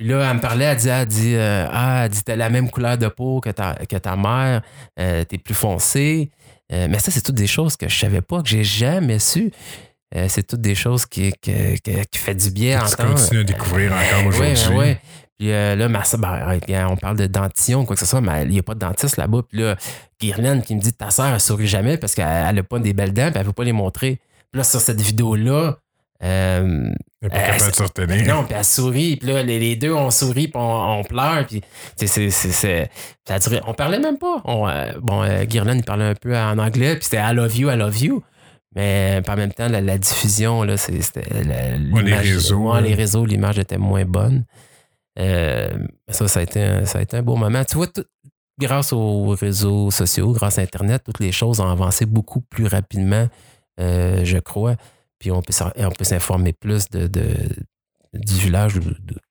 Puis 0.00 0.08
là, 0.08 0.30
elle 0.30 0.36
me 0.36 0.40
parlait, 0.40 0.64
elle 0.64 0.76
dit, 0.78 0.88
elle 0.88 1.06
dit, 1.06 1.34
euh, 1.34 1.66
ah, 1.70 2.04
elle 2.06 2.10
dit, 2.10 2.22
t'as 2.24 2.34
la 2.34 2.48
même 2.48 2.70
couleur 2.70 2.96
de 2.96 3.06
peau 3.08 3.40
que 3.42 3.50
ta, 3.50 3.74
que 3.74 3.96
ta 3.96 4.16
mère, 4.16 4.62
euh, 4.98 5.24
t'es 5.24 5.36
plus 5.36 5.52
foncé. 5.54 6.30
Euh, 6.72 6.86
mais 6.88 6.98
ça, 6.98 7.10
c'est 7.10 7.20
toutes 7.20 7.34
des 7.34 7.46
choses 7.46 7.76
que 7.76 7.86
je 7.86 7.98
savais 7.98 8.22
pas, 8.22 8.40
que 8.42 8.48
j'ai 8.48 8.64
jamais 8.64 9.18
su. 9.18 9.52
C'est 10.28 10.46
toutes 10.46 10.62
des 10.62 10.74
choses 10.74 11.04
qui, 11.04 11.32
que- 11.42 11.76
que- 11.80 12.02
qui 12.04 12.18
fait 12.18 12.34
du 12.34 12.50
bien 12.50 12.80
à 12.82 12.88
Tu 12.88 12.96
continues 12.96 13.40
à 13.40 13.44
découvrir 13.44 13.92
encore 13.92 14.40
Oui, 14.40 14.52
aujourd'hui. 14.52 14.78
oui. 14.78 14.96
Puis 15.38 15.52
euh, 15.52 15.76
là, 15.76 15.88
ma 15.88 16.02
soeur, 16.02 16.18
ben, 16.20 16.86
on 16.88 16.96
parle 16.96 17.16
de 17.18 17.26
dentillon, 17.26 17.84
quoi 17.84 17.94
que 17.94 18.00
ce 18.00 18.06
soit, 18.06 18.20
mais 18.22 18.44
il 18.44 18.48
n'y 18.50 18.58
a 18.58 18.62
pas 18.62 18.74
de 18.74 18.78
dentiste 18.80 19.18
là-bas. 19.18 19.42
Puis 19.48 19.58
là, 19.60 19.76
Guirlaine 20.18 20.62
qui 20.62 20.74
me 20.74 20.80
dit 20.80 20.92
ta 20.94 21.10
soeur, 21.10 21.26
elle 21.26 21.40
sourit 21.40 21.66
jamais 21.68 21.98
parce 21.98 22.14
qu'elle 22.14 22.54
n'a 22.54 22.62
pas 22.62 22.78
des 22.78 22.92
belles 22.94 23.12
dents, 23.12 23.26
puis 23.30 23.34
elle 23.36 23.42
ne 23.42 23.46
veut 23.46 23.52
pas 23.52 23.64
les 23.64 23.72
montrer. 23.72 24.18
Puis 24.50 24.58
là, 24.58 24.64
sur 24.64 24.80
cette 24.80 25.00
vidéo-là, 25.00 25.76
euh, 26.22 26.90
Elle 27.22 27.28
n'est 27.28 27.28
pas 27.30 27.38
capable 27.40 27.70
de 27.70 27.76
se 27.76 27.82
retenir. 27.82 28.34
non, 28.34 28.44
puis 28.44 28.54
elle 28.56 28.64
sourit, 28.64 29.16
puis 29.16 29.28
là, 29.28 29.42
les, 29.42 29.58
les 29.58 29.76
deux, 29.76 29.92
on 29.92 30.10
sourit, 30.10 30.48
puis 30.48 30.56
on, 30.60 30.98
on 31.00 31.02
pleure, 31.04 31.46
puis 31.46 31.62
c'est, 31.96 32.06
c'est, 32.06 32.30
c'est- 32.30 32.90
ça 33.26 33.34
a 33.34 33.38
duré- 33.38 33.60
on 33.66 33.74
parlait 33.74 33.98
même 33.98 34.18
pas. 34.18 34.40
On, 34.44 34.68
euh, 34.68 34.92
bon, 35.00 35.22
euh, 35.22 35.44
il 35.48 35.82
parlait 35.84 36.04
un 36.04 36.14
peu 36.14 36.36
en 36.36 36.58
anglais, 36.58 36.94
puis 36.96 37.04
c'était 37.04 37.18
I 37.22 37.32
love 37.34 37.56
you, 37.56 37.70
I 37.70 37.76
love 37.76 37.98
you. 38.02 38.22
Mais 38.76 39.20
par 39.26 39.36
même 39.36 39.52
temps, 39.52 39.68
la, 39.68 39.80
la 39.80 39.98
diffusion, 39.98 40.62
là, 40.62 40.76
c'était. 40.76 41.24
Ouais, 41.92 42.02
les 42.02 42.14
réseaux, 42.14 42.72
ouais, 42.72 42.80
les 42.82 42.94
réseaux, 42.94 43.26
l'image 43.26 43.58
était 43.58 43.78
moins 43.78 44.04
bonne. 44.04 44.44
Euh, 45.18 45.70
ça, 46.08 46.28
ça 46.28 46.40
a, 46.40 46.42
été 46.44 46.62
un, 46.62 46.84
ça 46.84 47.00
a 47.00 47.02
été 47.02 47.16
un 47.16 47.22
beau 47.22 47.36
moment. 47.36 47.64
Tu 47.64 47.76
vois, 47.76 47.88
tout- 47.88 48.04
grâce 48.60 48.92
aux 48.92 49.30
réseaux 49.30 49.90
sociaux, 49.90 50.32
grâce 50.32 50.58
à 50.58 50.62
Internet, 50.62 51.02
toutes 51.04 51.18
les 51.20 51.32
choses 51.32 51.60
ont 51.60 51.68
avancé 51.68 52.06
beaucoup 52.06 52.42
plus 52.42 52.66
rapidement, 52.66 53.26
euh, 53.80 54.20
je 54.24 54.38
crois. 54.38 54.76
Puis 55.20 55.30
on 55.30 55.42
peut, 55.42 55.52
s'informer 56.04 56.52
plus 56.52 56.88
de, 56.88 57.06
du 58.14 58.34
village, 58.34 58.80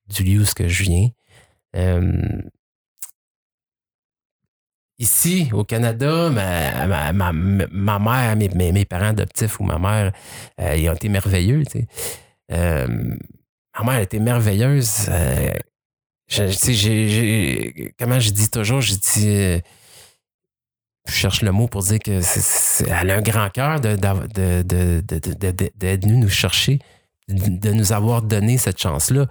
du 0.07 0.23
lieu 0.23 0.41
où 0.41 0.45
je 0.45 0.83
viens. 0.83 1.09
Ici, 4.99 5.49
au 5.53 5.63
Canada, 5.63 6.29
ma, 6.29 7.31
mère, 7.99 8.35
mes, 8.35 8.85
parents 8.85 9.05
adoptifs 9.07 9.59
ou 9.61 9.63
ma 9.63 9.79
mère, 9.79 10.11
euh, 10.59 10.75
ils 10.75 10.89
ont 10.89 10.93
été 10.93 11.07
merveilleux. 11.07 11.63
ma 12.49 12.85
mère 12.87 13.95
elle 13.95 14.03
était 14.03 14.19
merveilleuse. 14.19 15.07
euh, 15.09 15.53
comment 17.97 18.19
je 18.19 18.31
dis 18.31 18.49
toujours, 18.49 18.81
je 18.81 18.95
dis, 18.95 19.29
euh, 19.29 19.59
je 21.09 21.15
cherche 21.15 21.41
le 21.41 21.51
mot 21.51 21.67
pour 21.67 21.83
dire 21.83 21.99
que 21.99 22.21
elle 22.89 23.11
a 23.11 23.15
un 23.15 23.21
grand 23.21 23.49
cœur 23.49 23.79
d'av- 23.79 24.27
de, 24.33 24.61
de, 24.61 25.01
de, 25.01 25.19
de- 25.19 25.71
d'être 25.75 26.03
venue 26.03 26.17
nous 26.17 26.29
chercher, 26.29 26.79
de, 27.27 27.71
nous 27.71 27.91
avoir 27.93 28.21
donné 28.21 28.57
cette 28.57 28.79
chance-là 28.79 29.27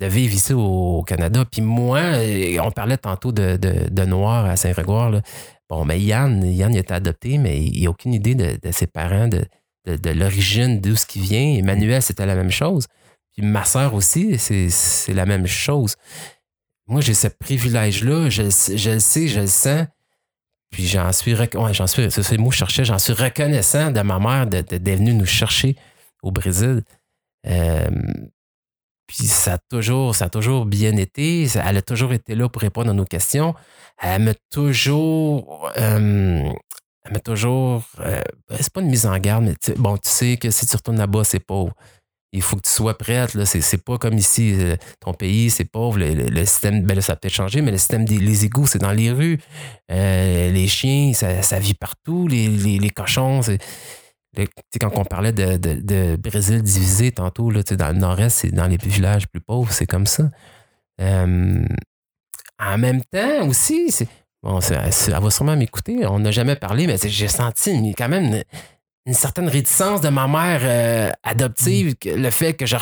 de 0.00 0.06
vivre 0.06 0.34
ici 0.34 0.52
au, 0.52 1.02
Canada. 1.02 1.44
Puis 1.44 1.62
moi, 1.62 1.98
euh, 1.98 2.58
on 2.62 2.70
parlait 2.70 2.96
tantôt 2.96 3.32
de, 3.32 4.04
Noir 4.04 4.46
à 4.46 4.56
Saint-Grégoire. 4.56 5.20
Bon, 5.68 5.84
mais 5.84 6.00
Yann, 6.00 6.44
Yann 6.44 6.72
il 6.72 6.76
a 6.76 6.80
été 6.80 6.94
adopté, 6.94 7.38
mais 7.38 7.60
il 7.60 7.82
n'a 7.82 7.90
aucune 7.90 8.14
idée 8.14 8.34
de, 8.34 8.72
ses 8.72 8.86
parents, 8.86 9.28
de, 9.28 10.10
l'origine, 10.10 10.80
d'où 10.80 10.96
ce 10.96 11.06
qui 11.06 11.20
vient. 11.20 11.56
Emmanuel, 11.56 12.00
c'était 12.00 12.26
la 12.26 12.36
même 12.36 12.50
chose. 12.50 12.86
Puis 13.32 13.44
ma 13.44 13.64
sœur 13.64 13.94
aussi, 13.94 14.38
c'est, 14.38 15.12
la 15.12 15.26
même 15.26 15.46
chose. 15.46 15.96
Moi, 16.86 17.00
j'ai 17.00 17.14
ce 17.14 17.28
privilège-là, 17.28 18.30
je, 18.30 18.42
je 18.76 18.90
le 18.90 19.00
sais, 19.00 19.28
je 19.28 19.40
le 19.40 19.46
sens. 19.46 19.86
Puis 20.70 20.86
j'en 20.86 21.12
suis, 21.12 21.34
suis, 21.86 22.10
c'est 22.10 22.36
cherchais, 22.50 22.84
j'en 22.84 22.98
suis 22.98 23.14
reconnaissant 23.14 23.90
de 23.90 24.00
ma 24.02 24.18
mère 24.18 24.46
de- 24.46 24.60
de- 24.60 24.76
d'être 24.76 24.98
venue 24.98 25.14
nous 25.14 25.26
chercher 25.26 25.76
au 26.22 26.30
Brésil. 26.30 26.82
Puis 29.06 29.26
ça 29.26 29.54
a 29.54 29.58
toujours, 29.70 30.14
ça 30.14 30.26
a 30.26 30.28
toujours 30.28 30.66
bien 30.66 30.94
été. 30.96 31.46
Elle 31.64 31.76
a 31.78 31.82
toujours 31.82 32.12
été 32.12 32.34
là 32.34 32.48
pour 32.50 32.60
répondre 32.60 32.90
à 32.90 32.92
nos 32.92 33.06
questions. 33.06 33.54
Elle 34.02 34.22
m'a 34.22 34.34
toujours. 34.50 35.70
elle 37.04 37.12
m'a 37.12 37.20
toujours. 37.20 37.84
euh, 38.00 38.20
c'est 38.60 38.70
pas 38.72 38.82
une 38.82 38.90
mise 38.90 39.06
en 39.06 39.16
garde, 39.18 39.44
mais 39.44 39.54
bon, 39.76 39.96
tu 39.96 40.10
sais 40.10 40.36
que 40.36 40.50
si 40.50 40.66
tu 40.66 40.76
retournes 40.76 40.98
là-bas, 40.98 41.24
c'est 41.24 41.40
pauvre. 41.40 41.72
Il 42.32 42.42
faut 42.42 42.56
que 42.56 42.62
tu 42.62 42.70
sois 42.70 42.96
prête. 42.98 43.34
Là. 43.34 43.46
C'est, 43.46 43.60
c'est 43.62 43.82
pas 43.82 43.96
comme 43.98 44.18
ici. 44.18 44.52
euh, 44.54 44.76
Ton 45.00 45.14
pays, 45.14 45.48
c'est 45.50 45.64
pauvre. 45.64 45.98
Le, 45.98 46.12
le- 46.12 46.44
système, 46.44 46.82
ben 46.82 46.94
là, 46.94 47.00
ça 47.00 47.14
a 47.14 47.16
peut-être 47.16 47.32
changé, 47.34 47.62
mais 47.62 47.70
le 47.70 47.78
système 47.78 48.04
des 48.04 48.18
les 48.18 48.44
égouts, 48.44 48.66
c'est 48.66 48.78
dans 48.78 48.92
les 48.92 49.10
rues. 49.10 49.38
Euh, 49.90 50.50
les 50.52 50.68
chiens, 50.68 51.12
ça, 51.14 51.42
ça 51.42 51.58
vit 51.58 51.74
partout. 51.74 52.28
Les, 52.28 52.48
les, 52.48 52.78
les 52.78 52.90
cochons, 52.90 53.40
c'est. 53.42 53.58
le- 54.36 54.46
quand 54.80 54.90
on 54.96 55.04
parlait 55.04 55.32
de, 55.32 55.56
de- 55.56 55.80
de 55.80 56.16
Brésil 56.16 56.62
divisé 56.62 57.12
tantôt, 57.12 57.50
là, 57.50 57.62
dans 57.62 57.88
le 57.92 57.98
nord-est, 57.98 58.36
c'est 58.40 58.50
dans 58.50 58.66
les 58.66 58.76
villages 58.76 59.26
plus 59.28 59.40
pauvres, 59.40 59.72
c'est 59.72 59.86
comme 59.86 60.06
ça. 60.06 60.24
Euh, 61.00 61.64
en 62.60 62.76
même 62.78 63.02
temps 63.04 63.46
aussi, 63.46 63.90
c'est, 63.90 64.08
bon, 64.42 64.60
c'est- 64.60 64.74
elle 64.74 65.22
va 65.22 65.30
sûrement 65.30 65.56
m'écouter, 65.56 66.04
on 66.06 66.18
n'a 66.18 66.30
jamais 66.30 66.56
parlé, 66.56 66.86
mais 66.86 66.96
j'ai 67.02 67.28
senti 67.28 67.94
quand 67.96 68.08
même 68.08 68.42
une, 69.08 69.14
certaine 69.14 69.48
réticence 69.48 70.00
de 70.00 70.08
ma 70.08 70.28
mère 70.28 70.60
euh, 70.62 71.10
adoptive, 71.22 71.94
le 72.04 72.30
fait 72.30 72.54
que 72.54 72.66
je, 72.66 72.76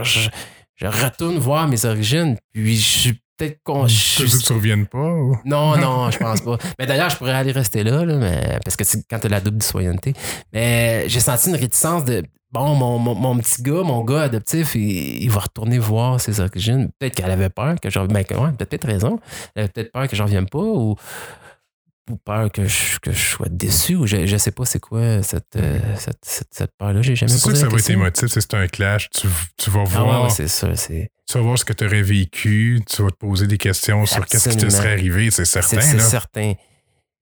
je, 0.00 0.28
je 0.76 0.86
retourne 0.86 1.38
voir 1.38 1.68
mes 1.68 1.84
origines, 1.84 2.36
puis 2.52 2.76
je 2.76 2.98
suis 2.98 3.20
peut-être 3.38 3.60
con. 3.62 3.86
je 3.86 4.24
que 4.24 4.44
tu 4.46 4.52
reviennes 4.52 4.86
pas? 4.86 4.98
ou? 4.98 5.36
non, 5.44 5.76
non, 5.78 6.10
je 6.10 6.18
pense 6.18 6.40
pas. 6.40 6.58
Mais 6.78 6.86
d'ailleurs, 6.86 7.10
je 7.10 7.16
pourrais 7.16 7.32
aller 7.32 7.52
rester 7.52 7.82
là, 7.84 8.04
là, 8.04 8.16
mais, 8.16 8.58
parce 8.64 8.76
que 8.76 8.84
quand 9.08 9.18
tu 9.20 9.26
as 9.26 9.30
la 9.30 9.40
double 9.40 9.62
citoyenneté. 9.62 10.12
Mais 10.52 11.08
j'ai 11.08 11.20
senti 11.20 11.48
une 11.48 11.56
réticence 11.56 12.04
de 12.04 12.24
bon, 12.50 12.74
mon, 12.74 12.98
mon, 12.98 13.14
mon 13.14 13.36
petit 13.38 13.62
gars, 13.62 13.82
mon 13.82 14.04
gars 14.04 14.22
adoptif, 14.22 14.74
il, 14.74 15.22
il 15.22 15.30
va 15.30 15.40
retourner 15.40 15.78
voir 15.78 16.20
ses 16.20 16.40
origines. 16.40 16.90
Peut-être 16.98 17.14
qu'elle 17.14 17.30
avait 17.30 17.50
peur 17.50 17.76
que 17.80 17.90
je 17.90 17.98
ben, 18.00 18.24
que- 18.24 18.34
ouais, 18.34 18.52
peut-être 18.58 18.86
raison. 18.86 19.20
Elle 19.54 19.64
avait 19.64 19.72
peut-être 19.72 19.92
peur 19.92 20.08
que 20.08 20.16
j'en 20.16 20.24
revienne 20.24 20.48
pas 20.48 20.58
ou 20.58 20.96
peur 22.16 22.50
que 22.50 22.66
je, 22.66 22.98
que 23.00 23.12
je 23.12 23.30
sois 23.30 23.48
déçu 23.50 23.94
ou 23.96 24.06
je, 24.06 24.26
je 24.26 24.36
sais 24.36 24.50
pas 24.50 24.64
c'est 24.64 24.80
quoi 24.80 25.22
cette, 25.22 25.56
euh, 25.56 25.78
cette, 25.96 26.18
cette, 26.24 26.48
cette 26.50 26.70
peur-là. 26.78 27.02
J'ai 27.02 27.14
jamais 27.16 27.30
C'est 27.30 27.38
sûr 27.38 27.50
que 27.52 27.56
ça 27.58 27.68
va 27.68 27.76
être 27.78 27.90
émotif, 27.90 28.28
c'est 28.28 28.40
c'est 28.40 28.54
un 28.54 28.66
clash. 28.66 29.10
Tu, 29.10 29.28
tu 29.56 29.70
vas 29.70 29.80
Ah 29.80 29.98
ouais, 29.98 30.04
voir, 30.04 30.22
ouais, 30.24 30.30
c'est 30.30 30.48
ça. 30.48 30.74
C'est, 30.76 31.10
tu 31.28 31.38
vas 31.38 31.44
voir 31.44 31.58
ce 31.58 31.64
que 31.64 31.72
tu 31.72 31.84
aurais 31.84 32.02
vécu, 32.02 32.80
tu 32.88 33.02
vas 33.02 33.10
te 33.10 33.16
poser 33.16 33.46
des 33.46 33.58
questions 33.58 34.06
sur 34.06 34.24
qu'est-ce 34.26 34.48
qui 34.48 34.56
te 34.56 34.68
serait 34.70 34.92
arrivé, 34.92 35.30
c'est 35.30 35.44
certain. 35.44 35.80
c'est 35.80 36.00
certain. 36.00 36.54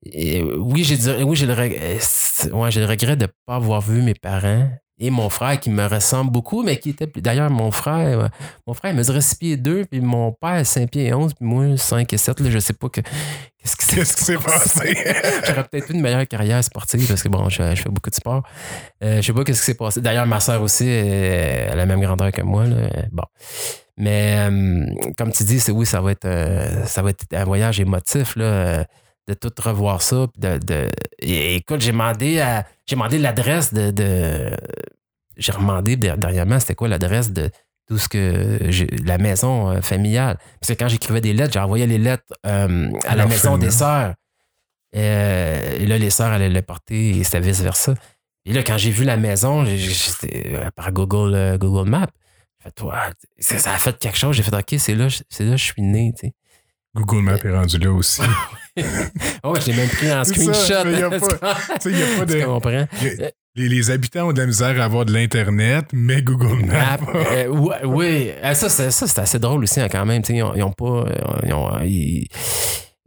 Et, 0.05 0.43
oui, 0.43 0.85
j'ai 0.85 0.97
oui, 1.25 1.35
j'ai 1.37 1.47
le, 1.47 1.55
reg- 1.55 1.79
c'est- 2.01 2.53
ouais, 2.53 2.71
j'ai 2.71 2.81
le 2.81 2.87
regret 2.87 3.17
de 3.17 3.23
ne 3.23 3.31
pas 3.47 3.57
avoir 3.57 3.81
vu 3.81 4.03
mes 4.03 4.15
parents 4.15 4.71
et 4.99 5.11
mon 5.11 5.29
frère 5.29 5.61
qui 5.61 5.71
me 5.71 5.87
ressemble 5.87 6.31
beaucoup, 6.31 6.63
mais 6.63 6.79
qui 6.79 6.91
était 6.91 7.07
plus. 7.07 7.21
D'ailleurs, 7.21 7.51
mon 7.51 7.71
frère, 7.71 8.21
euh, 8.21 8.29
mon 8.67 8.75
frère 8.75 8.93
il 8.93 8.97
mesurait 8.97 9.21
6 9.21 9.35
pieds 9.37 9.57
2, 9.57 9.85
puis 9.85 10.01
mon 10.01 10.33
père 10.33 10.65
5 10.65 10.91
pieds 10.91 11.13
11, 11.13 11.35
puis 11.35 11.45
moi 11.45 11.77
5 11.77 12.13
et 12.13 12.17
7. 12.17 12.41
Là, 12.41 12.51
je 12.51 12.59
sais 12.59 12.73
pas 12.73 12.89
que, 12.89 13.01
qu'est-ce 13.59 13.77
qui 13.77 14.25
s'est 14.25 14.39
passé? 14.39 14.95
J'aurais 15.47 15.65
peut-être 15.65 15.91
eu 15.91 15.95
une 15.95 16.01
meilleure 16.01 16.27
carrière 16.27 16.63
sportive 16.65 17.07
parce 17.07 17.23
que 17.23 17.29
bon, 17.29 17.49
je, 17.49 17.75
je 17.75 17.83
fais 17.83 17.91
beaucoup 17.91 18.11
de 18.11 18.15
sport. 18.15 18.43
Euh, 19.05 19.17
je 19.17 19.27
sais 19.27 19.33
pas 19.33 19.45
qu'est-ce 19.45 19.61
qui 19.61 19.67
s'est 19.67 19.75
passé. 19.75 20.01
D'ailleurs, 20.01 20.27
ma 20.27 20.41
soeur 20.41 20.63
aussi, 20.63 20.89
elle 20.89 21.73
a 21.73 21.77
la 21.77 21.87
même 21.87 22.01
grandeur 22.01 22.33
que 22.33 22.43
moi. 22.43 22.65
là. 22.65 22.89
Bon. 23.13 23.25
Mais 23.99 24.47
euh, 24.51 24.87
comme 25.17 25.33
tu 25.33 25.45
dis, 25.45 25.59
c'est 25.59 25.73
oui, 25.73 25.87
ça 25.87 26.01
va 26.01 26.13
être 26.13 26.27
euh, 26.27 26.85
ça 26.85 27.03
va 27.03 27.11
être 27.11 27.25
un 27.33 27.45
voyage 27.45 27.81
émotif 27.81 28.37
là, 28.37 28.85
de 29.29 29.35
tout 29.35 29.53
revoir 29.63 30.03
ça. 30.03 30.27
De, 30.39 30.59
de- 30.59 30.91
et- 31.19 31.57
écoute, 31.57 31.81
j'ai 31.81 31.93
demandé 31.93 32.41
à 32.41 32.67
j'ai 32.87 32.97
demandé 32.97 33.19
l'adresse 33.19 33.73
de, 33.75 33.91
de- 33.91 34.57
j'ai 35.37 35.53
demandé 35.53 35.97
der- 35.97 36.17
dernièrement 36.19 36.61
c'était 36.61 36.75
quoi 36.75 36.89
l'adresse 36.89 37.31
de 37.33 37.51
tout 37.89 37.99
ce 37.99 38.09
que 38.09 38.59
j'ai, 38.69 38.87
la 39.05 39.19
maison 39.19 39.71
euh, 39.71 39.81
familiale. 39.81 40.39
Parce 40.61 40.73
que 40.73 40.79
quand 40.79 40.89
j'écrivais 40.89 41.21
des 41.21 41.33
lettres, 41.33 41.53
j'envoyais 41.55 41.87
les 41.87 41.99
lettres 41.99 42.25
euh, 42.45 42.91
à 43.07 43.15
la 43.17 43.27
maison 43.27 43.59
des 43.59 43.71
sœurs. 43.71 44.15
Euh, 44.95 45.77
et 45.79 45.87
là, 45.87 45.99
les 45.99 46.11
sœurs 46.11 46.33
allaient 46.33 46.49
le 46.49 46.63
porter 46.63 47.11
et 47.19 47.25
c'était 47.25 47.41
vice-versa. 47.41 47.95
Et 48.45 48.53
là, 48.53 48.63
quand 48.63 48.79
j'ai 48.79 48.91
vu 48.91 49.05
la 49.05 49.17
maison, 49.17 49.65
j'étais 49.65 50.59
par 50.75 50.93
Google, 50.93 51.59
Google 51.59 51.89
Maps, 51.89 52.07
j'ai 52.61 52.65
fait, 52.65 52.71
toi, 52.73 53.03
ça, 53.39 53.75
a 53.75 53.79
fait 53.79 53.99
quelque 53.99 54.17
chose. 54.17 54.37
J'ai 54.37 54.43
fait, 54.43 54.55
OK, 54.55 54.75
c'est 54.79 54.95
là, 54.95 55.09
c'est 55.29 55.45
là 55.45 55.51
que 55.53 55.57
je 55.57 55.65
suis 55.65 55.83
né. 55.83 56.13
tu 56.19 56.29
sais. 56.29 56.35
Google 56.97 57.23
Maps 57.23 57.37
est 57.45 57.51
rendu 57.53 57.79
là 57.79 57.93
aussi. 57.93 58.23
Oh, 59.43 59.55
je 59.59 59.71
l'ai 59.71 59.75
même 59.77 59.89
pris 59.89 60.13
en 60.13 60.23
screenshot. 60.23 60.75
a 60.75 60.85
Tu 60.85 61.39
pas- 61.41 61.57
Tu 61.81 61.91
il 61.91 61.97
n'y 61.97 62.03
a 62.03 62.07
pas 62.19 62.27
tu 62.27 62.39
de. 62.39 62.45
comprends? 62.45 62.87
Les, 63.55 63.69
les 63.71 63.91
habitants 63.91 64.29
ont 64.29 64.33
de 64.35 64.39
la 64.41 64.47
misère 64.47 64.79
à 64.81 64.85
avoir 64.85 65.07
de 65.07 65.15
l'Internet, 65.15 65.87
mais 65.95 66.21
Google 66.21 66.67
Maps. 66.67 66.99
Euh, 67.15 67.49
ouais, 67.49 67.77
oui, 67.85 68.31
ça, 68.55 68.69
c'est, 68.69 68.91
ça, 68.91 69.07
c'est 69.07 69.19
assez 69.21 69.39
drôle 69.39 69.63
aussi 69.63 69.81
hein, 69.81 69.89
quand 69.91 70.05
même. 70.05 70.21
tu 70.21 70.35
Ils 70.35 70.43
ont, 70.43 70.55
ils 70.55 70.63
ont 70.63 70.73
pas. 70.73 70.85
euh, 71.09 71.41
Ils 71.47 71.55
ont, 71.55 71.71
ils- 71.85 72.29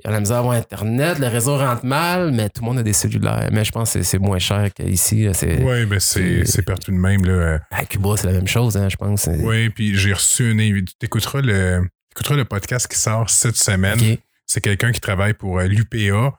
la 0.06 0.20
misère 0.22 0.38
à 0.38 0.40
avoir 0.40 0.56
Internet, 0.56 1.20
le 1.20 1.28
réseau 1.28 1.58
rentre 1.58 1.86
mal, 1.86 2.32
mais 2.32 2.50
tout 2.50 2.62
le 2.62 2.66
monde 2.68 2.80
a 2.80 2.84
des 2.84 2.94
cellulaires. 2.94 3.50
Mais 3.52 3.64
je 3.66 3.72
pense 3.72 3.94
que 3.94 4.02
c'est, 4.02 4.18
moins 4.18 4.40
cher 4.40 4.70
qu'ici. 4.74 5.28
Oui, 5.62 5.86
mais 5.88 6.00
c'est 6.00 6.62
partout 6.66 6.92
de 6.92 6.98
même. 6.98 7.24
Là. 7.26 7.60
À 7.70 7.86
Cuba, 7.86 8.16
c'est 8.18 8.26
la 8.28 8.34
même 8.34 8.48
chose, 8.48 8.76
hein, 8.78 8.88
je 8.90 8.96
pense. 8.96 9.30
Oui, 9.44 9.70
puis 9.70 9.96
j'ai 9.98 10.14
reçu 10.14 10.50
une 10.52 10.62
invité. 10.62 10.94
Tu 11.00 11.06
écouteras 11.06 11.42
le, 11.42 11.82
t'écouteras 12.20 12.36
le 12.38 12.46
podcast 12.46 12.88
qui 12.88 12.98
sort 12.98 13.30
cette 13.30 13.56
semaine. 13.58 14.18
C'est 14.46 14.62
quelqu'un 14.62 14.92
qui 14.92 15.00
travaille 15.00 15.34
pour 15.34 15.60
euh, 15.60 15.66
l'UPA 15.68 16.34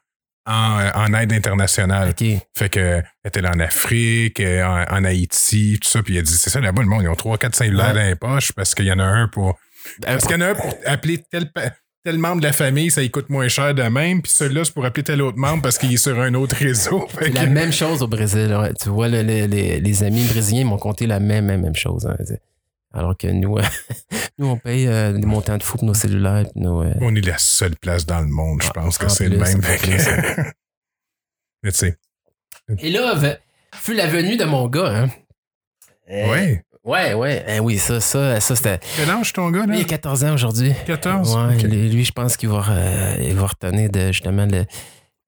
en, 0.46 0.80
euh, 0.80 0.90
en 0.94 1.14
aide 1.14 1.32
internationale. 1.32 2.12
Fait 2.56 2.68
que 2.68 3.02
était 3.24 3.40
là 3.40 3.52
en 3.54 3.60
Afrique, 3.60 4.40
euh, 4.40 4.64
en, 4.64 4.84
en 4.98 5.04
Haïti, 5.04 5.78
tout 5.82 5.88
ça. 5.88 6.02
Puis 6.02 6.14
il 6.14 6.18
a 6.18 6.22
dit 6.22 6.32
c'est 6.36 6.50
ça 6.50 6.60
là-bas, 6.60 6.82
le 6.82 6.88
monde, 6.88 7.02
ils 7.02 7.08
ont 7.08 7.14
trois, 7.14 7.38
quatre 7.38 7.54
cellulaires 7.54 7.94
Ouais. 7.94 8.02
dans 8.02 8.08
les 8.08 8.16
poches 8.16 8.52
parce 8.52 8.74
qu'il 8.74 8.86
y 8.86 8.92
en 8.92 8.98
a 8.98 9.04
un 9.04 9.28
pour. 9.28 9.58
Ben, 10.00 10.08
Parce 10.12 10.26
qu'il 10.26 10.32
y 10.32 10.38
en 10.38 10.40
a 10.42 10.48
un 10.50 10.54
pour 10.54 10.74
appeler 10.86 11.22
tel, 11.30 11.50
tel 12.04 12.18
membre 12.18 12.40
de 12.42 12.46
la 12.46 12.52
famille, 12.52 12.90
ça 12.90 13.00
lui 13.00 13.10
coûte 13.10 13.30
moins 13.30 13.48
cher 13.48 13.74
de 13.74 13.82
même. 13.84 14.20
Puis 14.22 14.32
celui-là, 14.32 14.64
c'est 14.64 14.74
pour 14.74 14.84
appeler 14.84 15.04
tel 15.04 15.22
autre 15.22 15.38
membre 15.38 15.62
parce 15.62 15.78
qu'il 15.78 15.92
est 15.94 15.96
sur 15.96 16.18
un 16.20 16.34
autre 16.34 16.56
réseau. 16.56 17.08
Que- 17.16 17.32
la 17.32 17.46
même 17.46 17.72
chose 17.72 18.02
au 18.02 18.06
Brésil. 18.08 18.54
ouais. 18.60 18.74
Tu 18.74 18.88
vois, 18.90 19.08
le- 19.08 19.22
le- 19.22 19.46
les, 19.46 19.80
les 19.80 20.02
amis 20.02 20.24
brésiliens 20.26 20.64
m'ont 20.64 20.78
compté 20.78 21.06
la 21.06 21.20
même, 21.20 21.46
même, 21.46 21.62
même 21.62 21.76
chose. 21.76 22.06
hein. 22.06 22.16
Alors 22.92 23.16
que 23.16 23.28
nous, 23.28 23.56
euh, 23.56 23.62
nous 24.38 24.46
on 24.48 24.56
paye 24.56 24.86
euh, 24.88 25.12
des 25.12 25.26
montants 25.26 25.56
de 25.56 25.62
fou 25.62 25.78
pour 25.78 25.86
nos 25.86 25.94
cellulaires. 25.94 26.44
puis 26.50 26.60
nos, 26.60 26.82
euh, 26.82 26.92
On 27.00 27.14
est 27.14 27.24
la 27.24 27.38
seule 27.38 27.76
place 27.76 28.04
dans 28.04 28.20
le 28.20 28.26
monde, 28.26 28.62
je 28.62 28.70
pense 28.70 28.98
que 28.98 29.08
c'est 29.08 29.28
le 29.28 29.38
même. 29.38 29.60
Mais 31.62 31.72
tu 31.72 31.78
sais, 31.78 31.98
Et 32.78 32.90
là, 32.90 33.14
fut 33.74 33.94
la 33.94 34.06
venue 34.06 34.36
de 34.36 34.44
mon 34.44 34.66
gars. 34.68 35.02
Hein. 35.02 35.10
Euh, 36.10 36.30
ouais. 36.30 36.64
Ouais, 36.82 37.12
ouais. 37.12 37.44
Hein, 37.46 37.58
oui, 37.60 37.76
ça, 37.78 38.00
ça, 38.00 38.40
ça 38.40 38.56
c'était. 38.56 38.80
Quel 38.96 39.10
âge 39.10 39.32
ton 39.34 39.50
gars, 39.50 39.66
là? 39.66 39.74
Il 39.74 39.82
a 39.82 39.84
14 39.84 40.24
ans 40.24 40.34
aujourd'hui. 40.34 40.72
14? 40.86 41.36
Ouais, 41.36 41.56
lui, 41.58 41.90
lui, 41.90 42.04
je 42.04 42.12
pense 42.12 42.38
qu'il 42.38 42.48
va, 42.48 42.64
euh, 42.70 43.16
il 43.20 43.34
va 43.34 43.46
retenir 43.46 43.90
de 43.90 44.06
justement 44.06 44.46
le. 44.46 44.64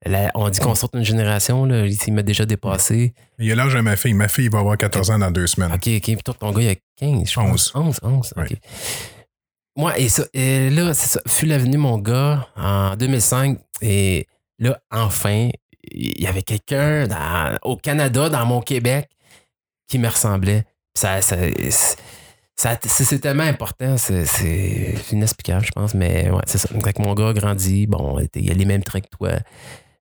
La- 0.04 0.30
on 0.34 0.48
dit 0.48 0.60
qu'on 0.60 0.74
sorte 0.74 0.94
une 0.94 1.04
génération, 1.04 1.64
là. 1.64 1.86
Il, 1.86 2.12
m'a 2.12 2.22
déjà 2.22 2.44
dépassé. 2.44 3.14
Il 3.38 3.50
a 3.52 3.54
l'âge 3.54 3.74
de 3.74 3.80
ma 3.80 3.96
fille. 3.96 4.14
Ma 4.14 4.28
fille 4.28 4.48
va 4.48 4.58
avoir 4.60 4.76
14 4.76 5.10
ans 5.10 5.18
dans 5.18 5.30
deux 5.30 5.46
semaines. 5.46 5.72
OK, 5.72 5.86
OK. 5.86 6.02
Puis 6.02 6.16
toi, 6.24 6.34
ton 6.38 6.50
gars, 6.52 6.62
il 6.62 6.68
a 6.70 6.74
15, 6.96 7.28
je 7.30 7.34
pense. 7.34 7.72
11. 7.74 8.00
11, 8.02 8.34
OK. 8.36 8.56
Moi, 9.76 9.98
et, 9.98 10.08
ça, 10.08 10.24
et 10.34 10.70
là, 10.70 10.92
c'est 10.92 11.06
ça. 11.08 11.20
Fut 11.26 11.46
l'avenue, 11.46 11.78
mon 11.78 11.98
gars, 11.98 12.46
en 12.56 12.94
2005. 12.96 13.58
Et 13.80 14.26
là, 14.58 14.78
enfin, 14.90 15.48
il 15.90 16.20
y 16.20 16.26
avait 16.26 16.42
quelqu'un 16.42 17.06
au 17.62 17.76
Canada, 17.76 18.28
dans 18.28 18.44
mon 18.44 18.60
Québec, 18.60 19.08
qui 19.88 19.98
me 19.98 20.08
ressemblait. 20.08 20.64
Ça, 20.94 21.22
ça, 21.22 21.36
ça- 22.56 22.78
c'est 22.82 23.18
tellement 23.18 23.44
important. 23.44 23.96
C'est 23.96 24.26
c'est 24.26 24.94
inexplicable, 25.10 25.64
je 25.64 25.70
pense. 25.72 25.94
Mais 25.94 26.30
ouais, 26.30 26.42
c'est 26.46 26.58
ça. 26.58 26.68
Quand 26.82 26.98
mon 26.98 27.14
gars 27.14 27.32
grandit, 27.32 27.86
bon, 27.86 28.18
il 28.34 28.50
a 28.50 28.54
les 28.54 28.64
mêmes 28.66 28.82
traits 28.82 29.04
que 29.04 29.16
toi. 29.16 29.30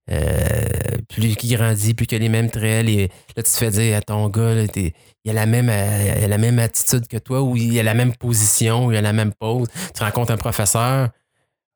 Euh, 0.10 0.66
plus 1.10 1.36
qu'il 1.36 1.56
grandit, 1.56 1.94
plus 1.94 2.06
qu'il 2.06 2.18
a 2.18 2.20
les 2.20 2.30
mêmes 2.30 2.50
traits. 2.50 2.86
là, 2.86 3.08
tu 3.36 3.44
te 3.44 3.50
fais 3.50 3.70
dire 3.70 3.96
à 3.98 4.02
ton 4.02 4.28
gars, 4.30 4.56
là, 4.56 4.68
t'es- 4.68 4.94
il 5.24 5.32
a, 5.32 5.34
la 5.34 5.46
même, 5.46 5.70
euh, 5.70 6.16
il 6.18 6.24
a 6.24 6.28
la 6.28 6.38
même 6.38 6.58
attitude 6.60 7.08
que 7.08 7.18
toi, 7.18 7.42
ou 7.44 7.56
il 7.56 7.78
a 7.80 7.84
la 7.84 7.94
même 7.94 8.14
position, 8.16 8.88
ou 8.88 8.92
il 8.92 8.98
a 8.98 9.02
la 9.02 9.14
même 9.14 9.32
pose. 9.34 9.68
Tu 9.96 10.04
rencontres 10.04 10.32
un 10.32 10.38
professeur. 10.38 11.10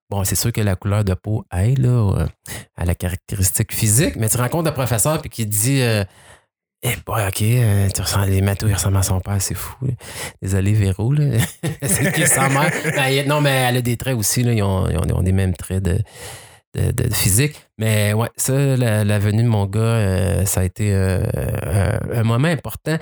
Bon, 0.10 0.24
c'est 0.24 0.36
sûr 0.36 0.52
que 0.52 0.62
la 0.62 0.76
couleur 0.76 1.04
de 1.04 1.14
peau 1.14 1.46
aide 1.56 1.80
là, 1.80 1.90
euh, 2.20 2.28
à 2.76 2.86
la 2.86 2.96
caractéristique 2.96 3.74
physique, 3.74 4.16
mais 4.18 4.28
tu 4.30 4.38
rencontres 4.38 4.70
un 4.70 4.74
professeur 4.74 5.22
puis 5.22 5.30
qui 5.30 5.46
dit 5.46 5.82
Eh 5.82 6.96
boy, 7.06 7.28
ok, 7.28 7.92
tu 7.94 8.02
ressens 8.02 8.26
les 8.26 8.42
matos, 8.42 8.70
il 8.70 8.74
ressemble 8.74 8.98
à 8.98 9.04
son 9.04 9.20
père, 9.20 9.42
c'est 9.42 9.56
fou. 9.56 9.76
Désolé, 10.42 10.74
Véro, 10.74 11.12
là. 11.14 11.38
c'est 11.84 12.12
qui 12.12 12.28
sa 12.28 12.50
mère. 12.50 12.72
Ben, 12.96 13.28
non, 13.28 13.42
mais 13.42 13.50
elle 13.70 13.78
a 13.78 13.82
des 13.82 13.98
traits 13.98 14.16
aussi, 14.16 14.42
ils 14.42 14.62
ont 14.64 15.22
des 15.24 15.32
mêmes 15.32 15.56
traits 15.56 15.84
de, 15.84 16.00
de, 16.76 16.92
de 16.92 17.14
physique. 17.14 17.56
Mais 17.78 18.14
ouais, 18.14 18.30
ça, 18.38 18.54
la, 18.78 19.04
la 19.04 19.20
venue 19.20 19.44
de 19.44 19.48
mon 19.48 19.66
gars, 19.66 19.80
euh, 19.80 20.46
ça 20.46 20.62
a 20.62 20.64
été 20.64 20.94
euh, 20.94 21.24
un, 21.64 22.20
un 22.20 22.24
moment 22.24 22.48
important 22.50 22.98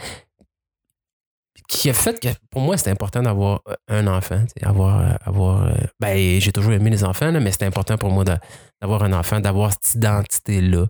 qui 1.67 1.89
a 1.89 1.93
fait 1.93 2.19
que 2.19 2.27
pour 2.51 2.61
moi, 2.61 2.77
c'était 2.77 2.91
important 2.91 3.23
d'avoir 3.23 3.61
euh, 3.67 3.73
un 3.87 4.05
enfant. 4.07 4.43
Avoir, 4.61 5.17
avoir, 5.25 5.63
euh, 5.67 5.73
ben, 5.99 6.39
j'ai 6.39 6.51
toujours 6.51 6.73
aimé 6.73 6.89
les 6.89 7.03
enfants, 7.03 7.31
là, 7.31 7.39
mais 7.39 7.51
c'était 7.51 7.65
important 7.65 7.97
pour 7.97 8.11
moi 8.11 8.23
de- 8.25 8.37
d'avoir 8.81 9.03
un 9.03 9.13
enfant, 9.13 9.39
d'avoir 9.39 9.71
cette 9.71 9.95
identité-là. 9.95 10.85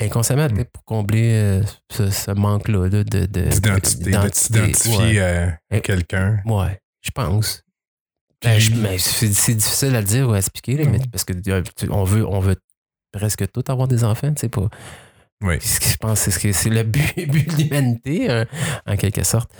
Inconsciemment, 0.00 0.46
Mm. 0.48 0.64
pour 0.72 0.84
combler 0.84 1.60
ce, 1.92 2.10
ce 2.10 2.30
manque-là 2.30 2.88
de, 2.88 3.02
de, 3.02 3.26
de- 3.26 3.50
D'identité, 3.50 3.98
de 3.98 4.04
d'identité, 4.10 4.54
t'identifier 4.72 5.20
ouais. 5.20 5.58
à, 5.70 5.76
à 5.76 5.80
quelqu'un. 5.80 6.40
Ouais, 6.46 6.80
je 7.02 7.10
pense. 7.10 7.62
Ben, 8.42 8.98
c'est 8.98 9.54
difficile 9.54 9.94
à 9.94 10.02
dire 10.02 10.28
ou 10.28 10.32
à 10.32 10.38
expliquer, 10.38 10.76
là, 10.76 10.84
mais 10.90 10.98
parce 11.12 11.24
que 11.24 11.34
euh, 11.50 11.62
on 11.90 12.04
veut, 12.04 12.26
on 12.26 12.40
veut 12.40 12.56
presque 13.12 13.50
tout 13.52 13.64
avoir 13.68 13.86
des 13.86 14.02
enfants, 14.02 14.32
tu 14.32 14.40
sais 14.40 14.48
pas. 14.48 14.68
Oui. 15.42 15.60
Ce 15.60 15.78
que 15.80 15.88
je 15.88 15.96
pense, 15.96 16.20
c'est 16.20 16.30
ce 16.30 16.38
que 16.38 16.52
c'est 16.52 16.70
le 16.70 16.82
but, 16.84 17.14
but 17.28 17.48
de 17.50 17.62
l'humanité, 17.62 18.30
hein, 18.30 18.46
en 18.86 18.96
quelque 18.96 19.24
sorte. 19.24 19.50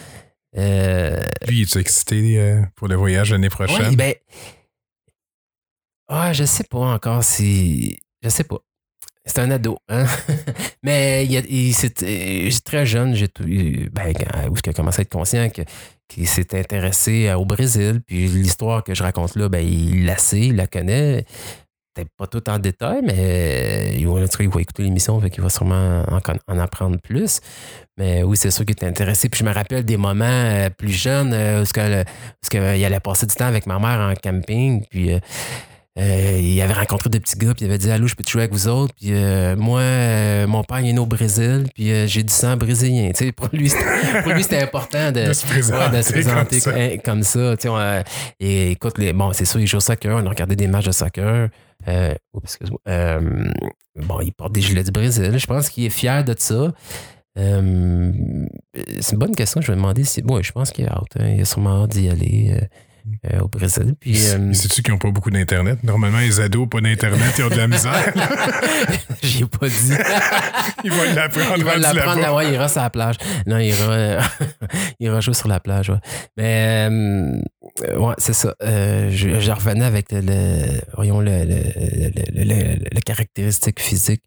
Euh, 0.57 1.23
Lui, 1.47 1.63
es-tu 1.63 1.79
excité 1.79 2.39
euh, 2.39 2.63
pour 2.75 2.89
le 2.89 2.97
voyage 2.97 3.33
l'année 3.33 3.51
prochaine? 3.51 3.95
ben, 3.97 4.15
ah, 6.09 6.33
je 6.33 6.45
sais 6.45 6.65
pas 6.65 6.79
encore 6.79 7.23
si, 7.23 7.99
je 8.23 8.29
sais 8.29 8.45
pas. 8.45 8.59
C'est 9.27 9.39
un 9.41 9.51
ado, 9.51 9.79
hein? 9.89 10.07
Mais 10.83 11.27
il, 11.27 11.33
il- 11.51 11.75
euh, 12.03 12.51
très 12.65 12.87
jeune, 12.87 13.15
j'ai 13.15 13.29
ben, 13.93 14.13
où 14.51 14.57
a 14.71 14.73
commencé 14.73 15.01
à 15.01 15.03
être 15.03 15.13
conscient 15.13 15.49
que 15.51 15.63
qu'il 16.09 16.27
s'est 16.27 16.59
intéressé 16.59 17.33
au 17.35 17.45
Brésil. 17.45 18.01
Puis 18.07 18.27
l'histoire 18.27 18.83
que 18.83 18.95
je 18.95 19.03
raconte 19.03 19.37
là, 19.37 19.49
ben, 19.49 19.65
il 19.65 20.07
la 20.07 20.17
sait, 20.19 20.41
il 20.49 20.57
la 20.57 20.67
connaît. 20.67 21.25
Peut-être 21.95 22.11
pas 22.17 22.27
tout 22.29 22.49
en 22.49 22.59
détail, 22.59 23.01
mais 23.05 23.15
euh, 23.19 23.93
il 23.99 24.07
va, 24.09 24.21
il 24.41 24.49
écouter 24.61 24.85
l'émission, 24.85 25.21
qu'il 25.21 25.43
va 25.43 25.51
sûrement 25.51 26.05
en, 26.09 26.21
en 26.47 26.59
apprendre 26.59 26.99
plus. 27.01 27.41
Mais 27.99 28.23
oui, 28.23 28.37
c'est 28.37 28.51
sûr 28.53 28.65
qu'il 28.65 28.77
est 28.81 28.85
intéressé. 28.85 29.29
Puis 29.29 29.41
je 29.41 29.45
me 29.45 29.53
rappelle 29.53 29.85
des 29.85 29.97
moments 29.97 30.25
euh, 30.25 30.71
plus 30.71 30.93
jeunes 30.93 31.33
où, 31.35 31.65
que, 31.73 32.03
où 32.61 32.77
il 32.77 32.85
allait 32.85 33.01
passer 33.01 33.27
du 33.27 33.35
temps 33.35 33.47
avec 33.47 33.67
ma 33.67 33.79
mère 33.79 34.01
en 34.01 34.15
camping. 34.15 34.85
Puis 34.89 35.11
euh, 35.99 36.39
il 36.41 36.61
avait 36.63 36.73
rencontré 36.73 37.11
des 37.11 37.19
petits 37.21 37.37
gars, 37.37 37.53
puis 37.53 37.65
il 37.65 37.69
avait 37.69 37.79
dit 37.79 37.91
Allô, 37.91 38.07
je 38.07 38.15
peux 38.15 38.23
te 38.23 38.31
jouer 38.31 38.43
avec 38.43 38.53
vous 38.53 38.69
autres? 38.69 38.95
Puis 38.95 39.11
euh, 39.13 39.57
moi, 39.57 39.81
euh, 39.81 40.47
mon 40.47 40.63
père, 40.63 40.81
il 40.81 40.89
est 40.89 40.93
né 40.93 40.99
au 41.01 41.07
Brésil, 41.07 41.67
puis 41.75 42.07
j'ai 42.09 42.23
du 42.23 42.33
sang 42.33 42.57
brésilien. 42.57 43.11
Pour 43.37 43.49
lui, 43.53 43.69
c'était- 43.71 44.63
important 44.63 45.11
de, 45.13 45.27
De 45.29 45.33
se 45.33 45.45
présenter, 45.47 45.91
Ouais, 45.91 45.97
de 45.99 46.03
se 46.03 46.13
présenter 46.13 46.99
comme 47.05 47.23
ça. 47.25 47.57
comme, 47.57 47.73
on, 47.75 48.03
et 48.39 48.71
écoute, 48.71 48.99
les, 48.99 49.13
bon, 49.13 49.33
c'est 49.33 49.45
sûr, 49.45 49.59
il 49.61 49.67
joue 49.67 49.79
au 49.79 49.81
soccer. 49.81 50.17
On 50.17 50.27
a 50.27 50.29
regardé 50.29 50.55
des 50.57 50.69
matchs 50.69 50.87
de 50.87 50.93
soccer. 50.93 51.49
Oups, 52.35 52.59
bon, 53.97 54.21
il 54.23 54.33
porte 54.33 54.53
des 54.53 54.61
gilets 54.61 54.85
du 54.85 54.93
Brésil. 54.93 55.37
Je 55.39 55.47
pense 55.47 55.69
qu'il 55.71 55.85
est 55.85 55.91
fier 55.91 56.25
de 56.25 56.35
ça. 56.39 56.73
C'est 57.37 57.43
une 59.13 59.19
bonne 59.19 59.35
question. 59.35 59.61
Je 59.61 59.69
vais 59.73 59.77
demander 59.77 60.05
si. 60.05 60.23
Bon, 60.23 60.41
je 60.43 60.53
pense 60.53 60.71
qu'il 60.71 60.85
est 60.85 60.93
out. 60.93 61.09
hein. 61.19 61.29
Il 61.37 61.41
a 61.41 61.45
sûrement 61.45 61.83
hâte 61.85 61.91
d'y 61.91 62.09
aller 62.09 62.55
euh, 63.27 63.37
euh, 63.37 63.41
au 63.41 63.49
Brésil. 63.49 63.95
Puis, 64.01 64.19
euh, 64.29 64.53
Sais-tu 64.53 64.83
qu'ils 64.83 64.93
n'ont 64.93 64.99
pas 64.99 65.11
beaucoup 65.11 65.31
d'Internet? 65.31 65.83
Normalement, 65.85 66.19
les 66.19 66.41
ados, 66.41 66.69
pas 66.69 66.81
d'Internet, 66.81 67.35
ils 67.39 67.45
ont 67.45 67.49
de 67.49 67.55
la 67.55 67.69
misère. 67.69 68.13
J'y 69.23 69.43
ai 69.43 69.47
pas 69.47 69.69
dit. 69.69 69.93
Ils 70.85 70.91
vont 70.93 71.15
l'apprendre 71.15 71.55
il 71.59 71.65
va 71.65 71.73
rendu 71.73 71.83
l'apprendre, 71.83 72.21
là, 72.23 72.35
ouais, 72.35 72.47
il 72.49 72.55
ira 72.55 72.69
sur 72.69 72.81
la 72.81 72.89
plage. 72.91 73.17
Non, 73.47 73.59
il 73.59 73.67
ira, 73.69 74.19
il 74.99 75.07
ira 75.07 75.21
jouer 75.21 75.35
sur 75.35 75.49
la 75.49 75.61
plage, 75.61 75.91
ouais. 75.91 75.99
Mais, 76.39 76.89
euh, 76.91 77.39
ouais, 77.99 78.15
c'est 78.17 78.33
ça. 78.33 78.55
Euh, 78.63 79.11
je, 79.11 79.41
je 79.41 79.51
revenais 79.51 79.85
avec 79.85 80.11
le, 80.11 80.21
le- 80.23 80.81
voyons, 80.95 81.21
le, 81.21 83.01
caractéristique 83.05 83.81
physique, 83.81 84.23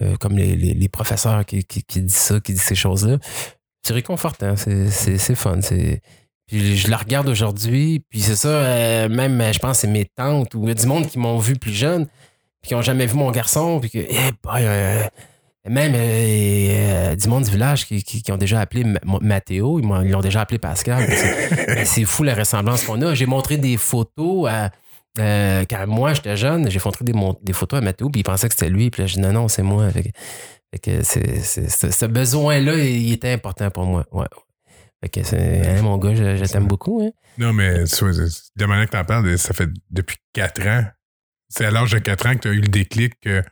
euh, 0.00 0.16
comme 0.16 0.36
les, 0.38 0.56
les- 0.56 0.74
les 0.74 0.88
professeurs 0.88 1.44
qui, 1.44 1.64
qui, 1.64 1.82
qui 1.82 2.02
disent 2.02 2.14
ça, 2.14 2.40
qui 2.40 2.52
disent 2.52 2.62
ces 2.62 2.74
choses-là. 2.74 3.18
C'est 3.82 3.92
réconfortant, 3.94 4.56
c'est, 4.56 4.88
c'est, 4.90 5.18
c'est 5.18 5.34
fun. 5.34 5.60
C'est, 5.60 6.00
puis 6.48 6.76
je 6.76 6.90
la 6.90 6.96
regarde 6.96 7.28
aujourd'hui, 7.28 8.02
puis 8.10 8.20
c'est 8.20 8.34
ça, 8.36 8.48
euh, 8.48 9.08
même, 9.08 9.40
je 9.52 9.58
pense, 9.60 9.78
c'est 9.80 9.86
mes 9.86 10.04
tantes 10.06 10.54
ou 10.54 10.72
du 10.74 10.86
monde 10.86 11.06
qui 11.06 11.18
m'ont 11.18 11.38
vu 11.38 11.54
plus 11.56 11.72
jeune, 11.74 12.06
puis 12.60 12.68
qui 12.70 12.74
n'ont 12.74 12.82
jamais 12.82 13.06
vu 13.06 13.14
mon 13.16 13.30
garçon, 13.30 13.78
puis 13.80 13.90
que, 13.90 13.98
eh, 13.98 14.32
boy, 14.42 14.62
euh, 14.64 15.02
Même 15.68 15.92
euh, 15.94 15.98
euh, 16.00 17.16
du 17.16 17.28
monde 17.28 17.44
du 17.44 17.50
village 17.50 17.84
qui, 17.86 18.02
qui- 18.02 18.22
qui 18.22 18.32
ont 18.32 18.38
déjà 18.38 18.60
appelé 18.60 18.84
Ma- 18.84 19.18
Mathéo, 19.20 19.78
ils 19.80 19.86
l'ont 20.10 20.20
déjà 20.22 20.40
appelé 20.40 20.58
Pascal. 20.58 21.06
C'est- 21.84 22.04
fou 22.06 22.22
la 22.22 22.34
ressemblance 22.34 22.84
qu'on 22.84 23.02
a. 23.02 23.14
J'ai 23.14 23.26
montré 23.26 23.58
des 23.58 23.76
photos 23.76 24.48
à. 24.48 24.70
euh, 25.18 25.64
quand 25.68 25.86
moi 25.86 26.14
j'étais 26.14 26.36
jeune, 26.38 26.70
j'ai 26.70 26.80
montré 26.82 27.04
des, 27.04 27.12
des 27.42 27.52
photos 27.52 27.78
à 27.78 27.82
Mathéo, 27.82 28.08
puis 28.08 28.20
il 28.20 28.24
pensait 28.24 28.48
que 28.48 28.54
c'était 28.54 28.70
lui, 28.70 28.88
puis 28.88 29.02
là, 29.02 29.06
j'ai 29.08 29.16
dit 29.16 29.20
non, 29.20 29.32
non, 29.32 29.48
c'est 29.48 29.62
moi. 29.62 29.90
Fait 29.90 30.04
que, 30.04 30.08
fait 30.72 30.78
que 30.78 31.02
ce 31.02 32.06
besoin-là, 32.06 32.74
il 32.78 33.12
était 33.12 33.32
important 33.32 33.70
pour 33.70 33.84
moi. 33.84 34.06
Ouais. 34.12 34.26
Fait 35.02 35.08
que 35.08 35.22
c'est, 35.22 35.66
hein, 35.78 35.82
mon 35.82 35.96
gars, 35.98 36.14
je, 36.14 36.36
je 36.36 36.44
t'aime 36.50 36.66
beaucoup. 36.66 37.00
Hein. 37.04 37.10
Non, 37.38 37.52
mais 37.52 37.84
tu 37.84 38.04
vois, 38.04 38.12
c'est- 38.12 38.50
de 38.56 38.64
manière 38.66 38.86
que 38.86 38.92
t'en 38.92 39.04
parles, 39.04 39.38
ça 39.38 39.54
fait 39.54 39.68
depuis 39.90 40.16
4 40.32 40.66
ans. 40.66 40.84
C'est 41.48 41.64
à 41.66 41.70
l'âge 41.70 41.92
de 41.92 41.98
4 41.98 42.26
ans 42.26 42.34
que 42.34 42.40
tu 42.40 42.48
as 42.48 42.52
eu 42.52 42.60
le 42.60 42.68
déclic 42.68 43.18
qu'il 43.20 43.44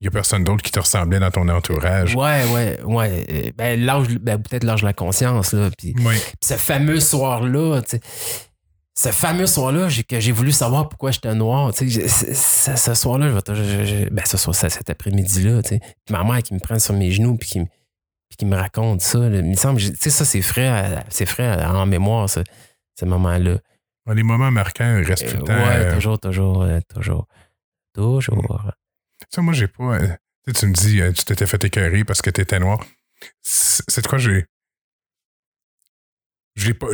n'y 0.00 0.06
a 0.06 0.10
personne 0.12 0.44
d'autre 0.44 0.62
qui 0.62 0.70
te 0.70 0.78
ressemblait 0.78 1.18
dans 1.18 1.30
ton 1.32 1.48
entourage. 1.48 2.14
Ouais, 2.14 2.44
ouais, 2.52 2.78
ouais. 2.84 3.52
Ben, 3.58 3.80
l'âge, 3.84 4.08
ben, 4.20 4.40
peut-être 4.40 4.62
l'âge 4.64 4.82
de 4.82 4.86
la 4.86 4.92
conscience, 4.92 5.52
là. 5.52 5.70
Puis, 5.76 5.94
Oui. 6.04 6.14
ce 6.40 6.54
fameux 6.54 7.00
soir-là, 7.00 7.82
tu 7.82 7.96
sais, 7.96 8.00
ce 8.94 9.08
fameux 9.10 9.46
soir-là, 9.46 9.88
j'ai, 9.88 10.04
que 10.04 10.20
j'ai 10.20 10.32
voulu 10.32 10.52
savoir 10.52 10.88
pourquoi 10.88 11.10
j'étais 11.10 11.34
noir. 11.34 11.72
tu 11.74 11.90
sais, 11.90 12.08
ce, 12.08 12.94
soir-là, 12.94 13.28
je 13.54 13.94
vais 13.94 14.10
ben, 14.10 14.24
ce 14.24 14.36
soir, 14.36 14.54
cet 14.54 14.88
après-midi-là, 14.88 15.62
tu 15.62 15.70
sais. 15.70 15.80
Puis 16.04 16.12
ma 16.14 16.22
mère 16.24 16.42
qui 16.42 16.54
me 16.54 16.60
prend 16.60 16.78
sur 16.78 16.94
mes 16.94 17.10
genoux, 17.10 17.36
puis 17.36 17.48
qui, 17.48 17.60
me- 17.60 17.66
puis 18.32 18.36
qui 18.38 18.46
me 18.46 18.56
raconte 18.56 19.02
ça. 19.02 19.18
là. 19.18 19.38
Il 19.38 19.44
me 19.44 19.54
semble, 19.54 19.78
tu 19.78 19.94
sais, 19.94 20.08
ça, 20.10 20.24
c'est 20.24 20.40
frais, 20.40 21.04
c'est 21.10 21.26
frais 21.26 21.62
en 21.66 21.84
mémoire, 21.84 22.30
ce, 22.30 22.40
ce 22.98 23.04
moment-là. 23.04 23.58
Les 24.14 24.22
moments 24.22 24.50
marquants 24.50 24.98
ils 24.98 25.04
restent 25.04 25.24
Euh, 25.24 25.32
tout 25.32 25.36
le 25.36 25.44
temps. 25.44 25.52
ouais, 25.54 25.76
euh, 25.76 25.94
toujours, 25.94 26.18
toujours, 26.18 26.62
euh, 26.62 26.80
toujours. 26.92 27.28
Toujours. 27.94 28.72
Ça, 29.30 29.42
moi, 29.42 29.52
j'ai 29.52 29.68
pas. 29.68 29.98
tu 30.00 30.06
sais, 30.46 30.52
tu 30.54 30.66
me 30.66 30.72
dis, 30.72 31.00
tu 31.14 31.24
t'étais 31.24 31.46
fait 31.46 31.62
écœurer 31.64 32.04
parce 32.04 32.22
que 32.22 32.30
t'étais 32.30 32.58
noir. 32.58 32.84
C'est 33.42 34.00
de 34.02 34.06
quoi 34.08 34.18
j'ai. 34.18 34.46
J'ai 36.56 36.74
pas. 36.74 36.86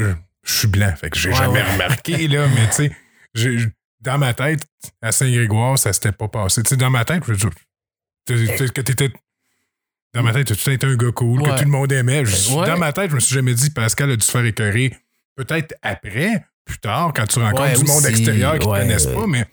Je 0.44 0.52
suis 0.52 0.68
blanc, 0.68 0.94
fait 0.96 1.10
que 1.10 1.18
j'ai 1.18 1.28
Ouais, 1.30 1.34
jamais 1.36 1.62
ouais. 1.62 1.72
remarqué, 1.72 2.28
là, 2.28 2.46
mais 2.48 2.66
tu 2.68 2.90
sais, 3.34 3.72
dans 4.00 4.18
ma 4.18 4.34
tête, 4.34 4.66
à 5.02 5.12
Saint-Grégoire, 5.12 5.78
ça 5.78 5.92
s'était 5.92 6.12
pas 6.12 6.28
passé. 6.28 6.62
Tu 6.62 6.70
sais, 6.70 6.76
dans 6.76 6.90
ma 6.90 7.04
tête, 7.04 7.22
je- 7.26 7.34
tu- 8.26 8.56
tu- 8.56 8.70
que 8.72 8.80
t'étais. 8.80 9.12
Dans 10.14 10.22
ma 10.22 10.32
tête, 10.32 10.56
tu 10.56 10.70
as 10.70 10.72
été 10.72 10.86
un 10.86 10.96
gars 10.96 11.12
cool, 11.12 11.42
que 11.42 11.58
tout 11.58 11.64
le 11.64 11.70
monde 11.70 11.92
aimait? 11.92 12.24
Je- 12.24 12.52
Ouais. 12.54 12.66
Dans 12.66 12.78
ma 12.78 12.92
tête, 12.92 13.10
je 13.10 13.14
me 13.14 13.20
suis 13.20 13.34
jamais 13.34 13.54
dit, 13.54 13.70
Pascal 13.70 14.10
a 14.10 14.16
dû 14.16 14.24
se 14.24 14.30
faire 14.30 14.44
écœurer? 14.44 14.94
Peut-être 15.36 15.74
après, 15.82 16.44
plus 16.64 16.78
tard, 16.78 17.12
quand 17.14 17.26
tu 17.26 17.38
rencontres 17.38 17.62
Ouais, 17.62 17.74
du 17.78 17.84
monde 17.84 18.06
extérieur 18.06 18.58
qui 18.58 18.66
ne 18.66 18.72
Ouais, 18.72 18.80
connaissent 18.80 19.06
pas, 19.06 19.26
mais 19.26 19.44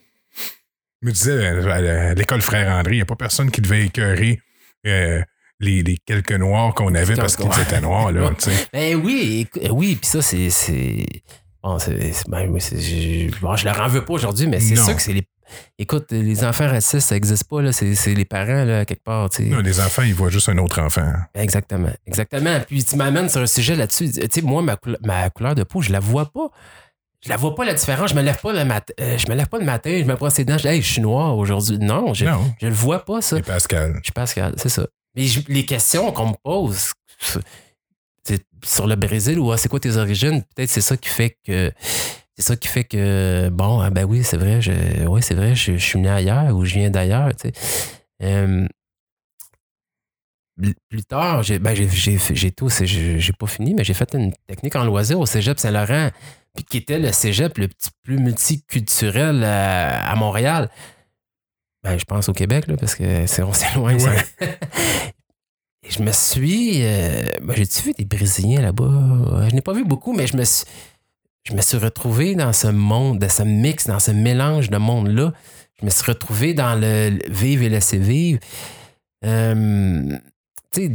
je 1.01 1.07
me 1.07 1.11
disais, 1.11 1.31
euh, 1.31 2.09
à 2.09 2.13
l'école 2.13 2.41
Frère 2.41 2.73
André, 2.75 2.93
il 2.93 2.97
n'y 2.97 3.01
a 3.01 3.05
pas 3.05 3.15
personne 3.15 3.51
qui 3.51 3.61
devait 3.61 3.85
écœurer 3.85 4.41
euh, 4.87 5.21
les, 5.59 5.83
les 5.83 5.97
quelques 5.97 6.31
noirs 6.31 6.73
qu'on 6.73 6.93
avait 6.95 7.15
parce 7.15 7.35
qu'ils 7.35 7.47
étaient 7.61 7.81
noirs. 7.81 8.11
Là. 8.11 8.31
Ben 8.73 8.95
oui, 8.95 9.47
écou- 9.53 9.69
oui, 9.71 9.95
puis 9.97 10.07
ça, 10.09 10.21
c'est. 10.21 11.05
Bon, 11.61 11.79
c'est. 11.79 12.23
ben, 12.27 12.59
c'est- 12.59 12.79
je, 12.81 13.39
bon, 13.39 13.55
je 13.55 13.65
leur 13.65 13.79
en 13.81 13.87
veux 13.87 14.03
pas 14.05 14.13
aujourd'hui, 14.13 14.47
mais 14.47 14.59
c'est 14.59 14.75
ça 14.75 14.93
que 14.93 15.01
c'est 15.01 15.13
les. 15.13 15.27
Écoute, 15.77 16.11
les 16.11 16.43
enfants 16.43 16.67
racistes, 16.67 17.07
ça 17.09 17.15
n'existe 17.15 17.45
pas. 17.45 17.71
C'est, 17.71 18.13
les 18.13 18.25
parents, 18.25 18.63
là, 18.63 18.85
quelque 18.85 19.03
part. 19.03 19.29
Non, 19.39 19.59
les 19.59 19.79
enfants, 19.79 20.01
ils 20.03 20.13
voient 20.13 20.29
juste 20.29 20.49
un 20.49 20.57
autre 20.57 20.81
enfant. 20.81 21.11
Exactement. 21.33 21.91
Exactement. 22.05 22.59
Puis 22.67 22.83
tu 22.83 22.95
m'amènes 22.95 23.29
sur 23.29 23.41
un 23.41 23.47
sujet 23.47 23.75
là-dessus. 23.75 24.11
Tu 24.11 24.21
sais, 24.31 24.41
moi, 24.41 24.61
ma, 24.61 24.75
couleur- 24.75 24.99
ma 25.03 25.29
couleur 25.29 25.55
de 25.55 25.63
peau, 25.63 25.81
je 25.81 25.91
la 25.91 25.99
vois 25.99 26.25
pas. 26.31 26.49
Je 27.21 27.29
la 27.29 27.37
vois 27.37 27.55
pas 27.55 27.65
la 27.65 27.73
différence. 27.73 28.11
Je 28.11 28.15
me 28.15 28.21
lève 28.21 28.39
pas 28.39 28.53
le 28.53 28.63
matin. 28.65 28.93
euh, 28.99 29.17
je 29.17 29.27
me 29.27 29.35
lève 29.35 29.47
pas 29.47 29.57
le 29.57 29.65
matin, 29.65 29.97
je 29.99 30.03
me 30.05 30.15
brosse 30.15 30.37
les 30.37 30.45
dents, 30.45 30.57
je 30.57 30.63
dis, 30.63 30.67
hey, 30.67 30.81
je 30.81 30.91
suis 30.93 31.01
noir 31.01 31.35
aujourd'hui. 31.37 31.79
Non, 31.79 32.13
je, 32.13 32.25
Non, 32.25 32.53
je 32.61 32.67
le 32.67 32.73
vois 32.73 33.03
pas, 33.03 33.19
ça. 33.21 33.37
c'est 33.37 33.41
Pascal. 33.45 33.93
Je 33.97 34.03
suis 34.03 34.11
Pascal, 34.13 34.53
c'est 34.57 34.69
ça. 34.69 34.85
Mais 35.15 35.23
je- 35.25 35.41
les 35.47 35.65
questions 35.65 36.11
qu'on 36.11 36.27
me 36.29 36.35
pose 36.43 36.91
sur 38.63 38.87
le 38.87 38.95
Brésil 38.95 39.39
ou 39.39 39.51
ah, 39.51 39.57
c'est 39.57 39.69
quoi 39.69 39.79
tes 39.79 39.95
origines, 39.97 40.41
peut-être 40.55 40.69
c'est 40.69 40.81
ça 40.81 40.97
qui 40.97 41.09
fait 41.09 41.37
que 41.45 41.71
c'est 42.37 42.43
ça 42.45 42.55
qui 42.55 42.67
fait 42.67 42.83
que 42.83 43.49
bon, 43.49 43.79
ah 43.79 43.89
ben 43.89 44.03
oui, 44.05 44.23
c'est 44.23 44.37
vrai, 44.37 44.61
je 44.61 45.05
ouais, 45.07 45.21
c'est 45.21 45.35
vrai, 45.35 45.55
je, 45.55 45.73
je 45.73 45.85
suis 45.85 45.99
né 45.99 46.09
ailleurs 46.09 46.55
ou 46.55 46.65
je 46.65 46.75
viens 46.75 46.89
d'ailleurs, 46.89 47.33
tu 47.35 47.49
sais. 47.49 47.53
Euh, 48.23 48.67
plus 50.89 51.03
tard, 51.03 51.43
j'ai 51.43 51.59
ben, 51.59 51.75
j'ai- 51.75 51.89
j'ai 51.89 52.17
j'ai 52.17 52.51
tout, 52.51 52.69
c'est- 52.69 52.85
j'ai 52.85 53.19
j'ai 53.19 53.33
pas 53.33 53.45
fini, 53.47 53.73
mais 53.73 53.83
j'ai 53.83 53.93
fait 53.93 54.13
une 54.13 54.31
technique 54.47 54.75
en 54.77 54.85
loisir 54.85 55.19
au 55.19 55.25
Cégep 55.25 55.59
Saint-Laurent, 55.59 56.11
puis 56.53 56.63
qui 56.63 56.77
était 56.77 56.97
le 56.99 57.11
Cégep 57.11 57.57
le 57.57 57.67
petit 57.67 57.89
plus 58.03 58.17
multiculturel 58.17 59.43
à, 59.43 60.09
à 60.09 60.15
Montréal. 60.15 60.69
Ben, 61.83 61.97
je 61.99 62.05
pense 62.05 62.29
au 62.29 62.33
Québec, 62.33 62.67
là, 62.67 62.77
parce 62.77 62.95
que 62.95 63.27
c'est, 63.27 63.43
on 63.43 63.51
s'éloigne. 63.53 63.99
Et 65.83 65.89
je 65.91 66.01
me 66.01 66.11
suis. 66.13 66.83
euh, 66.83 67.21
ben, 67.43 67.53
J'ai-tu 67.55 67.81
vu 67.83 67.93
des 67.93 68.05
Brésiliens 68.05 68.61
là-bas? 68.61 68.83
Euh, 68.85 69.49
Je 69.49 69.55
n'ai 69.55 69.61
pas 69.61 69.73
vu 69.73 69.83
beaucoup, 69.83 70.13
mais 70.13 70.25
je 70.25 70.35
me 70.37 70.43
suis. 70.45 70.65
Je 71.47 71.53
me 71.53 71.61
suis 71.61 71.77
retrouvé 71.77 72.33
dans 72.33 72.53
ce 72.53 72.67
monde, 72.67 73.19
dans 73.19 73.29
ce 73.29 73.43
mix, 73.43 73.85
dans 73.85 73.99
ce 73.99 74.09
mélange 74.09 74.71
de 74.71 74.77
monde-là. 74.77 75.31
Je 75.79 75.85
me 75.85 75.91
suis 75.91 76.03
retrouvé 76.11 76.55
dans 76.55 76.73
le 76.73 77.19
vivre 77.29 77.61
et 77.63 77.69
laisser 77.69 77.99
vivre. 77.99 78.39
Euh, 79.23 80.17
tu 80.71 80.81
sais, 80.81 80.89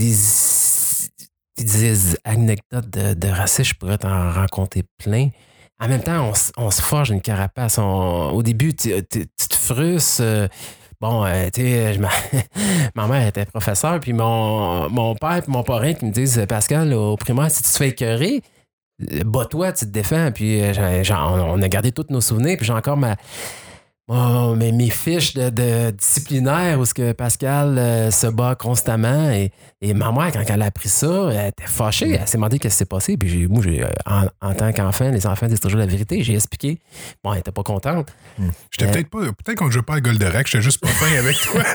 des, 1.57 2.16
anecdotes 2.24 2.90
de, 2.90 3.14
de 3.14 3.28
racisme, 3.28 3.70
je 3.70 3.74
pourrais 3.74 3.98
t'en 3.98 4.30
raconter 4.32 4.82
plein. 4.98 5.28
En 5.78 5.86
même 5.86 6.03
temps, 6.03 6.32
on, 6.57 6.70
se 6.70 6.82
forge 6.82 7.11
une 7.11 7.20
carapace. 7.20 7.78
Au 7.78 8.42
début, 8.42 8.74
tu, 8.74 8.90
te 9.07 9.57
frustres. 9.57 10.20
euh, 10.20 10.48
bon, 11.01 11.24
euh, 11.26 11.48
tu 11.55 11.62
sais, 11.62 11.96
m'a- 12.94 13.07
mère 13.07 13.26
était 13.28 13.46
professeure, 13.46 14.01
puis 14.01 14.12
mon, 14.12 15.14
père 15.14 15.36
et 15.36 15.42
mon 15.46 15.62
parrain 15.62 15.94
qui 15.94 16.07
me 16.07 16.11
disent 16.11 16.44
Pascal, 16.48 16.92
au 16.92 17.16
primaire, 17.16 17.53
si 17.53 17.62
tu 17.62 17.70
te 17.70 17.78
fais 17.78 17.88
écœurer, 17.90 18.42
bats-toi, 19.24 19.72
tu 19.72 19.86
te 19.86 19.90
défends. 19.90 20.30
Puis 20.34 20.61
euh, 20.61 20.72
j'ai- 21.03 21.14
on 21.14 21.53
on 21.55 21.62
a 21.62 21.68
gardé 21.68 21.92
tous 21.92 22.07
nos 22.11 22.20
souvenirs, 22.20 22.57
puis 22.57 22.66
j'ai 22.66 22.72
encore 22.72 22.96
ma. 22.96 23.16
Mon- 24.11 24.56
mes, 24.56 24.72
mes 24.72 24.90
fiches 24.90 25.34
de, 25.34 25.48
de 25.50 25.90
disciplinaire 25.90 26.78
où 26.80 26.84
ce 26.84 26.92
que 26.94 27.12
Pascal 27.12 27.78
euh, 27.78 28.11
se 28.11 28.26
bat 28.26 28.54
constamment. 28.56 29.30
Et, 29.30 29.52
et 29.80 29.94
ma 29.94 30.11
mère, 30.12 30.30
quand 30.32 30.42
elle 30.46 30.62
a 30.62 30.66
appris 30.66 30.88
ça, 30.88 31.30
elle 31.32 31.48
était 31.48 31.66
fâchée. 31.66 32.18
Elle 32.20 32.26
s'est 32.28 32.36
demandé 32.36 32.58
qu'est-ce 32.58 32.74
qui 32.74 32.78
s'est 32.78 32.84
passé. 32.84 33.16
Puis 33.16 33.46
moi, 33.46 33.62
euh, 33.66 33.86
en, 34.06 34.24
en 34.40 34.54
tant 34.54 34.72
qu'enfant, 34.72 35.08
les 35.11 35.26
enfants 35.26 35.46
disent 35.46 35.61
toujours 35.61 35.78
la 35.78 35.86
vérité. 35.86 36.22
J'ai 36.22 36.34
expliqué. 36.34 36.78
Bon, 37.24 37.32
elle 37.32 37.38
était 37.40 37.52
pas 37.52 37.62
contente. 37.62 38.08
J'étais 38.70 38.90
Euh, 38.90 38.92
peut-être 38.92 39.11
pas. 39.11 39.20
Peut-être 39.20 39.58
qu'on 39.58 39.66
ne 39.66 39.70
joue 39.70 39.82
pas 39.82 39.94
à 39.94 40.00
Goldorak, 40.00 40.46
j'étais 40.46 40.62
juste 40.62 40.80
pas 40.80 40.88
fin 40.88 41.16
avec 41.18 41.36
toi. 41.40 41.62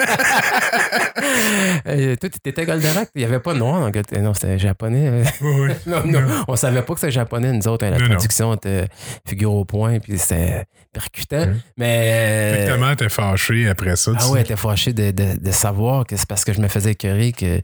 Euh, 1.87 2.15
toi, 2.17 2.29
t'étais 2.43 2.65
Goldorak, 2.65 3.09
il 3.15 3.19
n'y 3.19 3.25
avait 3.25 3.39
pas 3.39 3.53
de 3.53 3.59
noir 3.59 3.89
Gold- 3.91 4.19
Non, 4.19 4.33
c'était 4.33 4.59
japonais. 4.59 5.23
Oui, 5.41 5.49
oui. 5.59 5.69
non, 5.87 6.05
non, 6.05 6.43
on 6.47 6.55
savait 6.55 6.81
pas 6.81 6.93
que 6.93 6.99
c'était 6.99 7.11
japonais, 7.11 7.51
nous 7.51 7.67
autres. 7.67 7.85
hein, 7.85 7.91
La 7.91 7.97
traduction 7.99 8.53
était 8.53 8.87
figure 9.27 9.53
au 9.53 9.65
point, 9.65 9.99
puis 9.99 10.17
c'était 10.19 10.65
percutant. 10.93 11.47
Mhm. 11.47 11.59
Mais. 11.77 12.24
Ta 12.67 12.77
mère 12.77 12.95
t'es 12.95 13.09
fâché 13.09 13.67
après 13.67 13.95
ça. 13.95 14.11
Ah 14.15 14.23
tu 14.25 14.31
ouais, 14.31 14.41
était 14.41 14.55
fâchée 14.55 14.93
de, 14.93 15.11
de- 15.11 15.37
de 15.39 15.51
savoir 15.51 16.05
que 16.05 16.15
c'est 16.17 16.27
parce 16.27 16.43
que 16.45 16.53
je 16.53 16.59
me 16.61 16.67
faisais 16.67 16.91
écœurer 16.91 17.31
que, 17.31 17.61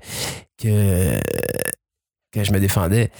que, 0.61 1.19
que 2.31 2.43
je 2.43 2.51
me 2.51 2.59
défendais. 2.59 3.11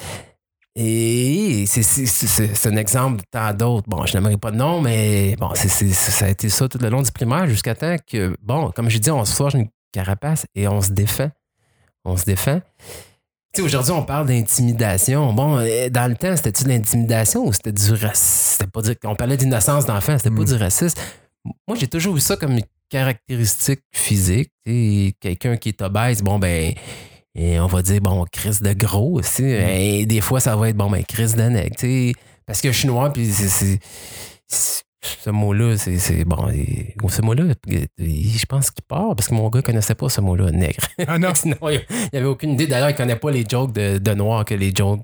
Et 0.76 1.66
c'est- 1.68 1.84
c'est 1.84 2.06
c'est- 2.06 2.56
c'est 2.56 2.70
un 2.70 2.78
exemple 2.78 3.18
de 3.18 3.24
tant 3.30 3.54
d'autres. 3.54 3.90
Bon, 3.90 4.06
je 4.06 4.14
n'aimerais 4.16 4.38
pas 4.38 4.52
de 4.52 4.56
nom, 4.58 4.80
mais 4.82 5.36
bon, 5.38 5.52
c'est 5.54 5.68
c'est- 5.68 5.92
ça 5.92 6.26
a 6.26 6.30
été 6.30 6.50
ça 6.50 6.70
tout 6.70 6.78
le 6.78 6.88
long 6.90 7.02
du 7.02 7.12
primaire 7.12 7.46
jusqu'à 7.48 7.76
temps 7.76 7.98
que, 8.10 8.36
bon, 8.42 8.72
comme 8.72 8.90
je 8.90 8.98
dis, 8.98 9.12
on 9.12 9.26
se 9.26 9.36
forge 9.36 9.56
une 9.56 9.68
carapace 9.92 10.46
et 10.56 10.68
on 10.70 10.82
se 10.82 10.92
défend. 10.92 11.30
On 12.06 12.16
se 12.16 12.24
défend. 12.24 12.62
Tu 13.54 13.60
sais, 13.60 13.66
aujourd'hui, 13.68 13.92
on 13.92 14.04
parle 14.04 14.28
d'intimidation. 14.28 15.34
Bon, 15.34 15.58
euh, 15.60 15.90
dans 15.90 16.08
le 16.10 16.16
temps, 16.16 16.38
c'était-tu 16.38 16.64
de 16.64 16.70
l'intimidation 16.70 17.46
ou 17.46 17.52
c'était 17.52 17.74
du 17.74 17.92
racisme? 17.92 18.16
C'était 18.62 18.72
pas 18.72 18.82
du- 18.82 18.96
On 19.04 19.16
parlait 19.16 19.36
d'innocence 19.36 19.86
d'enfant, 19.86 20.18
c'était 20.18 20.34
pas 20.34 20.42
Mm. 20.44 20.46
du 20.46 20.54
racisme. 20.56 21.02
Moi, 21.68 21.78
j'ai 21.78 21.88
toujours 21.88 22.14
vu 22.16 22.22
ça 22.22 22.36
comme 22.38 22.54
une 22.54 22.64
caractéristique 22.90 23.82
physique. 23.94 24.52
Quelqu'un 24.66 25.58
qui 25.58 25.70
est 25.70 25.82
obèse, 25.82 26.22
bon, 26.22 26.38
ben, 26.40 26.74
et 27.36 27.60
on 27.60 27.68
va 27.68 27.82
dire, 27.82 28.02
bon, 28.02 28.26
crise 28.32 28.62
de 28.62 28.74
gros 28.74 29.20
aussi. 29.20 29.44
Et 29.44 30.06
des 30.06 30.22
fois, 30.22 30.40
ça 30.40 30.56
va 30.56 30.70
être, 30.70 30.78
bon, 30.78 30.90
ben, 30.90 31.04
crise 31.04 31.36
de 31.36 31.50
sais. 31.78 32.14
Parce 32.46 32.62
que 32.62 32.72
je 32.72 32.78
suis 32.80 32.88
noir, 32.88 33.12
puis 33.14 33.26
c'est- 33.32 33.80
Ce 35.04 35.30
mot-là, 35.32 35.78
c'est 35.78 36.26
bon. 36.26 36.50
et- 36.50 36.96
Ce 37.10 37.22
mot-là, 37.24 37.54
je 37.98 38.46
pense 38.46 38.70
qu'il 38.70 38.84
part 38.88 39.16
parce 39.16 39.30
que 39.30 39.34
mon 39.34 39.50
gars 39.50 39.62
connaissait 39.64 39.96
pas 39.96 40.10
ce 40.10 40.22
mot-là, 40.22 40.52
nègre. 40.52 40.82
Ah 41.08 41.18
non. 41.18 41.34
Sinon, 41.36 41.58
il 41.70 41.82
n'y 42.14 42.20
avait 42.20 42.28
aucune 42.28 42.52
idée. 42.52 42.68
D'ailleurs, 42.68 42.90
il 42.90 42.94
ne 42.94 42.98
connaît 42.98 43.16
pas 43.16 43.32
les 43.32 43.44
jokes 43.50 43.72
de, 43.74 43.98
de 43.98 44.14
noirs 44.14 44.46
que 44.46 44.54
les 44.54 44.72
jokes 44.76 45.02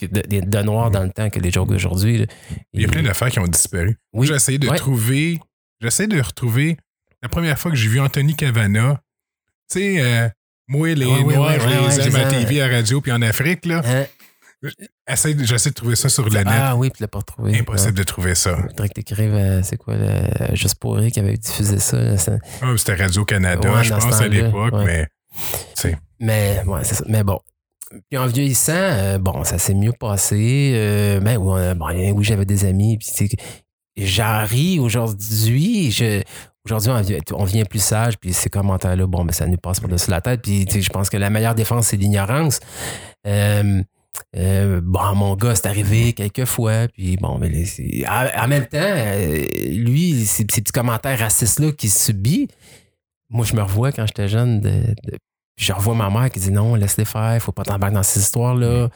de, 0.00 0.06
de, 0.06 0.40
de 0.46 0.62
noirs 0.62 0.90
dans 0.92 1.02
le 1.02 1.10
temps 1.10 1.28
que 1.30 1.40
les 1.40 1.50
jokes 1.50 1.68
d'aujourd'hui. 1.68 2.26
Il 2.72 2.82
y 2.82 2.84
a 2.84 2.88
plein 2.88 3.02
d'affaires 3.02 3.30
qui 3.30 3.38
ont 3.40 3.46
disparu. 3.48 3.96
Oui. 4.12 4.26
J'ai 4.28 4.34
essayé 4.34 4.58
de 4.58 4.68
Ouais. 4.68 4.76
trouver. 4.76 5.40
J'essaie 5.82 6.06
de 6.06 6.20
retrouver 6.20 6.76
la 7.22 7.28
première 7.28 7.58
fois 7.58 7.70
que 7.70 7.76
j'ai 7.76 7.88
vu 7.88 8.00
Anthony 8.00 8.34
Cavana. 8.36 9.02
Tu 9.70 9.78
sais, 9.80 10.00
euh, 10.00 10.28
moi, 10.68 10.94
les 10.94 11.04
Ouais, 11.06 11.22
Noirs, 11.24 11.48
ouais, 11.48 11.60
je 11.60 11.66
ouais, 11.66 11.88
les 11.88 12.00
aime 12.06 12.12
je 12.12 12.16
à. 12.18 12.30
TV, 12.30 12.62
à 12.62 12.68
radio, 12.68 13.00
puis 13.00 13.10
en 13.12 13.20
Afrique, 13.22 13.66
là. 13.66 13.82
Hein? 13.84 14.04
J'essaie 15.08 15.70
de 15.70 15.74
trouver 15.74 15.96
ça 15.96 16.08
sur 16.08 16.24
le 16.28 16.30
net. 16.38 16.46
Ah 16.48 16.76
oui, 16.76 16.88
puis 16.90 16.98
tu 16.98 17.02
l'as 17.02 17.08
pas 17.08 17.18
retrouvé. 17.18 17.58
Impossible 17.58 17.94
de 17.94 18.02
trouver 18.04 18.36
ça. 18.36 18.56
Il 18.58 18.68
faudrait 18.68 18.88
que 18.90 18.94
t'écrives, 18.94 19.34
euh, 19.34 19.60
c'est 19.64 19.76
quoi, 19.76 19.94
le, 19.96 20.54
Juste 20.54 20.76
pour 20.76 20.96
rire 20.96 21.10
qui 21.10 21.18
avait 21.18 21.36
diffusé 21.36 21.80
ça. 21.80 21.96
là, 22.00 22.16
ça- 22.16 22.38
Ah, 22.60 22.72
C'était 22.76 22.94
Radio-Canada, 22.94 23.82
je 23.82 23.92
pense, 23.92 24.20
à 24.20 24.28
l'époque, 24.28 24.74
mais 24.84 25.08
Mais, 26.20 26.62
ouais, 26.64 26.84
c'est 26.84 26.94
ça. 26.94 27.04
Mais 27.08 27.24
bon. 27.24 27.40
Puis 28.08 28.16
en 28.16 28.26
vieillissant, 28.26 28.72
euh, 28.74 29.18
bon, 29.18 29.42
ça 29.44 29.58
s'est 29.58 29.74
mieux 29.74 29.92
passé. 29.92 30.72
Euh, 30.76 31.20
ben 31.20 31.36
ouais, 31.36 31.74
bon, 31.74 31.86
oui, 32.14 32.24
j'avais 32.24 32.46
des 32.46 32.64
amis. 32.64 32.96
Puis 32.96 33.08
tu 33.14 33.36
j'en 33.96 34.44
ris 34.44 34.78
aujourd'hui. 34.78 35.90
Je, 35.90 36.22
aujourd'hui, 36.64 36.90
on, 37.32 37.44
vient- 37.44 37.64
plus 37.64 37.82
sage. 37.82 38.18
Puis 38.18 38.32
ces 38.32 38.50
commentaires-là, 38.50 39.06
bon, 39.06 39.24
ben, 39.24 39.32
ça 39.32 39.46
nous 39.46 39.56
passe 39.56 39.80
par-dessus 39.80 40.10
la 40.10 40.20
tête. 40.20 40.42
Puis 40.42 40.64
tu 40.66 40.74
sais, 40.74 40.82
je 40.82 40.90
pense 40.90 41.10
que 41.10 41.16
la 41.16 41.30
meilleure 41.30 41.54
défense, 41.54 41.88
c'est 41.88 41.96
l'ignorance. 41.96 42.60
Euh, 43.26 43.82
euh, 44.36 44.80
bon, 44.82 45.14
mon 45.14 45.36
gars, 45.36 45.54
c'est 45.54 45.66
arrivé 45.66 46.12
quelques 46.12 46.44
fois. 46.44 46.86
Puis 46.88 47.16
bon, 47.16 47.38
mais 47.38 47.48
les- 47.48 47.64
c'est- 47.66 48.06
en, 48.08 48.44
en 48.44 48.48
même 48.48 48.66
temps, 48.66 48.78
euh, 48.82 49.44
lui, 49.70 50.24
ces, 50.24 50.44
ces 50.50 50.60
petits 50.62 50.72
commentaires 50.72 51.18
racistes-là 51.18 51.72
qu'il 51.72 51.90
subit, 51.90 52.48
moi, 53.30 53.46
je 53.46 53.54
me 53.56 53.62
revois 53.62 53.92
quand 53.92 54.06
j'étais 54.06 54.28
jeune. 54.28 54.60
De, 54.60 54.82
je 55.58 55.72
revois 55.72 55.94
ma 55.94 56.10
mère 56.10 56.30
qui 56.30 56.40
dit 56.40 56.50
non, 56.50 56.74
laisse-les 56.74 57.04
faire, 57.04 57.40
faut 57.40 57.52
pas 57.52 57.62
t'embarquer 57.62 57.94
dans 57.94 58.02
ces 58.02 58.20
histoires-là. 58.20 58.88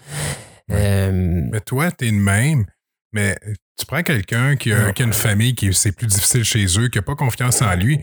Euh, 0.70 1.10
Mais 1.52 1.60
toi, 1.60 1.90
t'es 1.92 2.06
le 2.10 2.12
même, 2.18 2.66
mais 3.12 3.36
tu 3.78 3.86
prends 3.86 4.02
quelqu'un 4.02 4.56
qui 4.56 4.72
a, 4.72 4.86
Non. 4.86 4.92
qui 4.92 5.02
a 5.02 5.06
une 5.06 5.12
famille 5.12 5.54
qui 5.54 5.72
c'est 5.74 5.92
plus 5.92 6.06
difficile 6.06 6.44
chez 6.44 6.64
eux, 6.78 6.88
qui 6.88 6.98
n'a 6.98 7.02
pas 7.02 7.14
confiance 7.16 7.60
en 7.62 7.74
lui. 7.74 8.00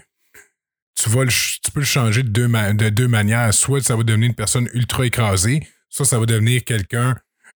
Tu, 0.95 1.09
vas 1.09 1.23
le 1.23 1.29
ch- 1.31 1.59
tu 1.63 1.71
peux 1.71 1.79
le 1.79 1.85
changer 1.85 2.21
de 2.23 2.29
deux, 2.29 2.47
ma- 2.47 2.73
de 2.73 2.89
deux 2.89 3.07
manières. 3.07 3.53
Soit 3.53 3.81
ça 3.81 3.95
va 3.95 4.03
devenir 4.03 4.27
une 4.29 4.35
personne 4.35 4.69
ultra 4.73 5.05
écrasée, 5.05 5.67
soit 5.89 6.05
ça 6.05 6.19
va 6.19 6.25
devenir 6.25 6.63
quelqu'un 6.63 7.15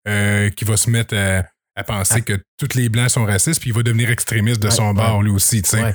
euh, 0.08 0.48
qui 0.50 0.64
va 0.64 0.76
se 0.76 0.88
mettre 0.88 1.14
à, 1.16 1.44
à 1.74 1.84
penser 1.84 2.22
que 2.22 2.40
tous 2.56 2.74
les 2.76 2.88
Blancs 2.88 3.10
sont 3.10 3.24
racistes, 3.26 3.60
puis 3.60 3.70
il 3.70 3.76
va 3.76 3.82
devenir 3.82 4.10
extrémiste 4.10 4.60
de 4.60 4.68
Ouais, 4.68 4.74
son 4.74 4.88
ouais. 4.88 4.94
bord, 4.94 5.22
lui 5.22 5.30
aussi. 5.30 5.60
tu 5.62 5.68
sais. 5.70 5.82
Ouais. 5.82 5.92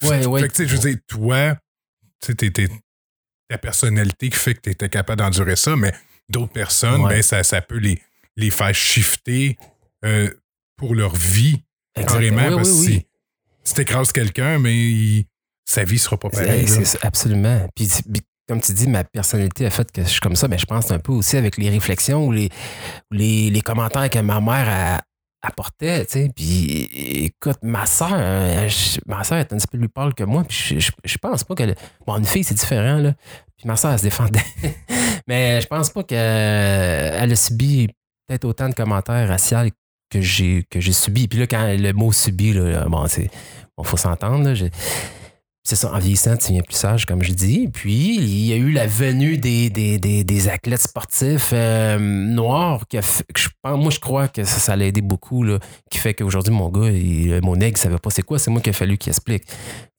Fait- 0.00 0.08
Ouais, 0.08 0.26
ouais. 0.26 0.40
fait 0.42 0.48
que, 0.48 0.52
tu 0.54 0.62
sais, 0.62 0.68
je 0.68 0.76
veux 0.76 0.90
dire, 0.90 0.98
toi, 1.08 1.56
tu 2.24 2.34
sais, 2.38 2.68
ta 3.48 3.58
personnalité 3.58 4.30
qui 4.30 4.38
fait 4.38 4.54
que 4.54 4.60
tu 4.60 4.70
étais 4.70 4.88
capable 4.88 5.18
d'endurer 5.18 5.56
ça, 5.56 5.74
mais 5.76 5.92
d'autres 6.28 6.52
personnes, 6.52 7.02
ben, 7.08 7.20
ça, 7.22 7.42
ça 7.42 7.60
peut 7.60 7.78
les, 7.78 8.00
les 8.36 8.50
faire 8.50 8.74
shifter 8.74 9.58
euh, 10.04 10.30
pour 10.78 10.94
leur 10.94 11.14
vie, 11.14 11.62
carrément, 11.94 12.48
Oui, 12.48 12.54
parce 12.56 12.68
oui, 12.70 12.74
que 12.86 12.90
oui. 12.92 12.94
si, 12.94 13.06
si 13.64 13.74
t'écrases 13.74 14.12
quelqu'un, 14.12 14.58
mais 14.58 14.74
il- 14.74 15.26
sa 15.66 15.84
vie 15.84 15.98
sera 15.98 16.16
pas 16.16 16.30
pareille. 16.30 16.66
Absolument. 17.02 17.68
Puis, 17.74 17.90
comme 18.48 18.62
tu 18.62 18.72
dis, 18.72 18.86
ma 18.88 19.04
personnalité 19.04 19.66
a 19.66 19.70
fait 19.70 19.92
que 19.92 20.02
je 20.02 20.08
suis 20.08 20.20
comme 20.20 20.36
ça, 20.36 20.48
mais 20.48 20.56
je 20.56 20.64
pense 20.64 20.90
un 20.90 20.98
peu 20.98 21.12
aussi 21.12 21.36
avec 21.36 21.58
les 21.58 21.68
réflexions 21.68 22.24
ou 22.26 22.32
les, 22.32 22.46
ou 23.10 23.14
les, 23.14 23.50
les 23.50 23.60
commentaires 23.60 24.08
que 24.08 24.18
ma 24.20 24.40
mère 24.40 24.66
a- 24.68 25.02
apportait, 25.46 26.06
tu 26.06 26.12
sais. 26.12 26.30
Puis, 26.34 26.88
écoute, 27.26 27.58
ma 27.62 27.84
soeur, 27.84 28.10
ma 29.06 29.24
soeur 29.24 29.38
est 29.38 29.52
un 29.52 29.56
petit 29.58 29.66
peu 29.66 29.78
plus 29.78 29.88
pâle 29.90 30.14
que 30.14 30.24
moi, 30.24 30.44
puis 30.44 30.56
je, 30.56 30.78
je, 30.78 30.90
je 31.04 31.18
pense 31.18 31.44
pas 31.44 31.54
qu'elle... 31.54 31.74
Bon, 32.06 32.16
une 32.16 32.24
fille, 32.24 32.44
c'est 32.44 32.54
différent, 32.54 32.96
là. 32.96 33.12
Puis 33.56 33.66
ma 33.66 33.76
soeur, 33.76 33.92
elle 33.92 33.98
se 33.98 34.04
défendait. 34.04 34.44
mais 35.28 35.60
je 35.60 35.66
pense 35.66 35.90
pas 35.90 36.02
qu'elle 36.04 37.32
a 37.32 37.36
subi 37.36 37.88
peut-être 38.26 38.44
autant 38.46 38.68
de 38.70 38.74
commentaires 38.74 39.28
raciaux 39.28 39.58
que 40.10 40.20
j'ai 40.20 40.64
que 40.70 40.80
j'ai 40.80 40.92
subi. 40.92 41.28
Puis 41.28 41.38
là, 41.38 41.46
quand 41.46 41.64
le 41.66 41.92
mot 41.92 42.12
subi, 42.12 42.52
là, 42.52 42.86
bon, 42.88 43.06
c'est... 43.06 43.30
Bon, 43.76 43.84
faut 43.84 43.96
s'entendre, 43.96 44.52
c'est 45.68 45.76
ça, 45.76 45.92
en 45.92 45.98
vieillissant, 45.98 46.34
tu 46.38 46.46
deviens 46.48 46.62
plus 46.62 46.76
sage, 46.76 47.04
comme 47.04 47.22
je 47.22 47.30
dis. 47.30 47.68
Puis, 47.70 48.16
il 48.16 48.46
y 48.46 48.54
a 48.54 48.56
eu 48.56 48.70
la 48.70 48.86
venue 48.86 49.36
des, 49.36 49.68
des, 49.68 49.98
des, 49.98 50.24
des 50.24 50.48
athlètes 50.48 50.80
sportifs 50.80 51.50
euh, 51.52 51.98
noirs 51.98 52.84
je 52.90 53.48
moi, 53.64 53.90
je 53.90 53.98
crois 53.98 54.28
que 54.28 54.44
ça, 54.44 54.76
l'a 54.76 54.86
aidé 54.86 55.02
beaucoup, 55.02 55.42
là, 55.42 55.58
qui 55.90 55.98
fait 55.98 56.14
qu'aujourd'hui, 56.14 56.54
mon 56.54 56.70
gars, 56.70 56.88
il, 56.88 57.40
mon 57.42 57.54
nègre, 57.54 57.76
il 57.76 57.80
savait 57.80 57.98
pas 57.98 58.08
c'est 58.08 58.22
quoi, 58.22 58.38
c'est 58.38 58.50
moi 58.50 58.62
qui 58.62 58.70
a 58.70 58.72
fallu 58.72 58.96
qu'il 58.96 59.10
explique. 59.10 59.44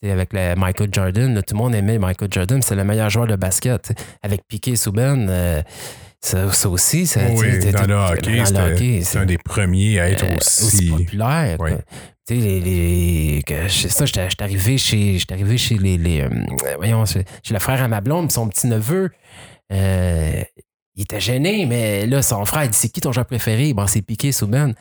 Avec 0.03 0.34
Michael 0.34 0.89
Jordan, 0.91 1.39
tout 1.45 1.53
le 1.53 1.60
monde 1.60 1.76
aimait 1.76 1.99
Michael 1.99 2.30
Jordan, 2.32 2.64
c'est 2.64 2.76
le 2.76 2.84
meilleur 2.84 3.12
joueur 3.12 3.28
de 3.28 3.36
basket. 3.36 3.91
Avec 4.24 4.41
Piqué 4.47 4.76
Souben, 4.76 5.28
euh, 5.30 5.62
ça, 6.22 6.52
ça 6.52 6.70
aussi, 6.70 7.08
ça, 7.08 7.22
Oui, 7.32 7.60
dans 7.72 7.86
le 7.88 7.94
hockey, 7.96 8.42
hockey, 8.42 9.02
c'est 9.04 9.20
un 9.20 9.26
des 9.26 9.38
premiers 9.38 10.00
à 10.00 10.10
être 10.10 10.26
euh, 10.26 10.36
aussi. 10.38 10.90
populaire. 10.90 11.60
Ouais. 11.60 11.78
Tu 12.28 12.40
sais, 12.40 12.60
les, 12.60 13.42
ça, 13.70 14.06
j'étais 14.06 14.28
arrivé 14.44 14.78
chez, 14.78 15.18
arrivé 15.32 15.58
chez 15.58 15.78
les, 15.78 15.98
les, 15.98 16.22
euh, 16.22 16.30
voyons, 16.78 17.06
chez, 17.06 17.24
chez 17.42 17.54
le 17.54 17.60
frère 17.60 17.82
à 17.82 17.88
ma 17.88 18.02
blonde, 18.02 18.32
son 18.32 18.48
petit 18.50 18.68
neveu. 18.68 19.10
euh, 19.72 20.42
il 20.96 21.04
était 21.04 21.22
gêné, 21.22 21.66
mais 21.66 22.06
là, 22.06 22.22
son 22.22 22.44
frère, 22.46 22.66
il 22.66 22.70
dit 22.72 22.78
C'est 22.78 22.90
qui 22.90 23.00
ton 23.00 23.14
joueur 23.14 23.26
préféré? 23.26 23.74
Bon, 23.74 23.88
c'est 23.88 24.02
Piqué 24.02 24.32
Souben. 24.34 24.74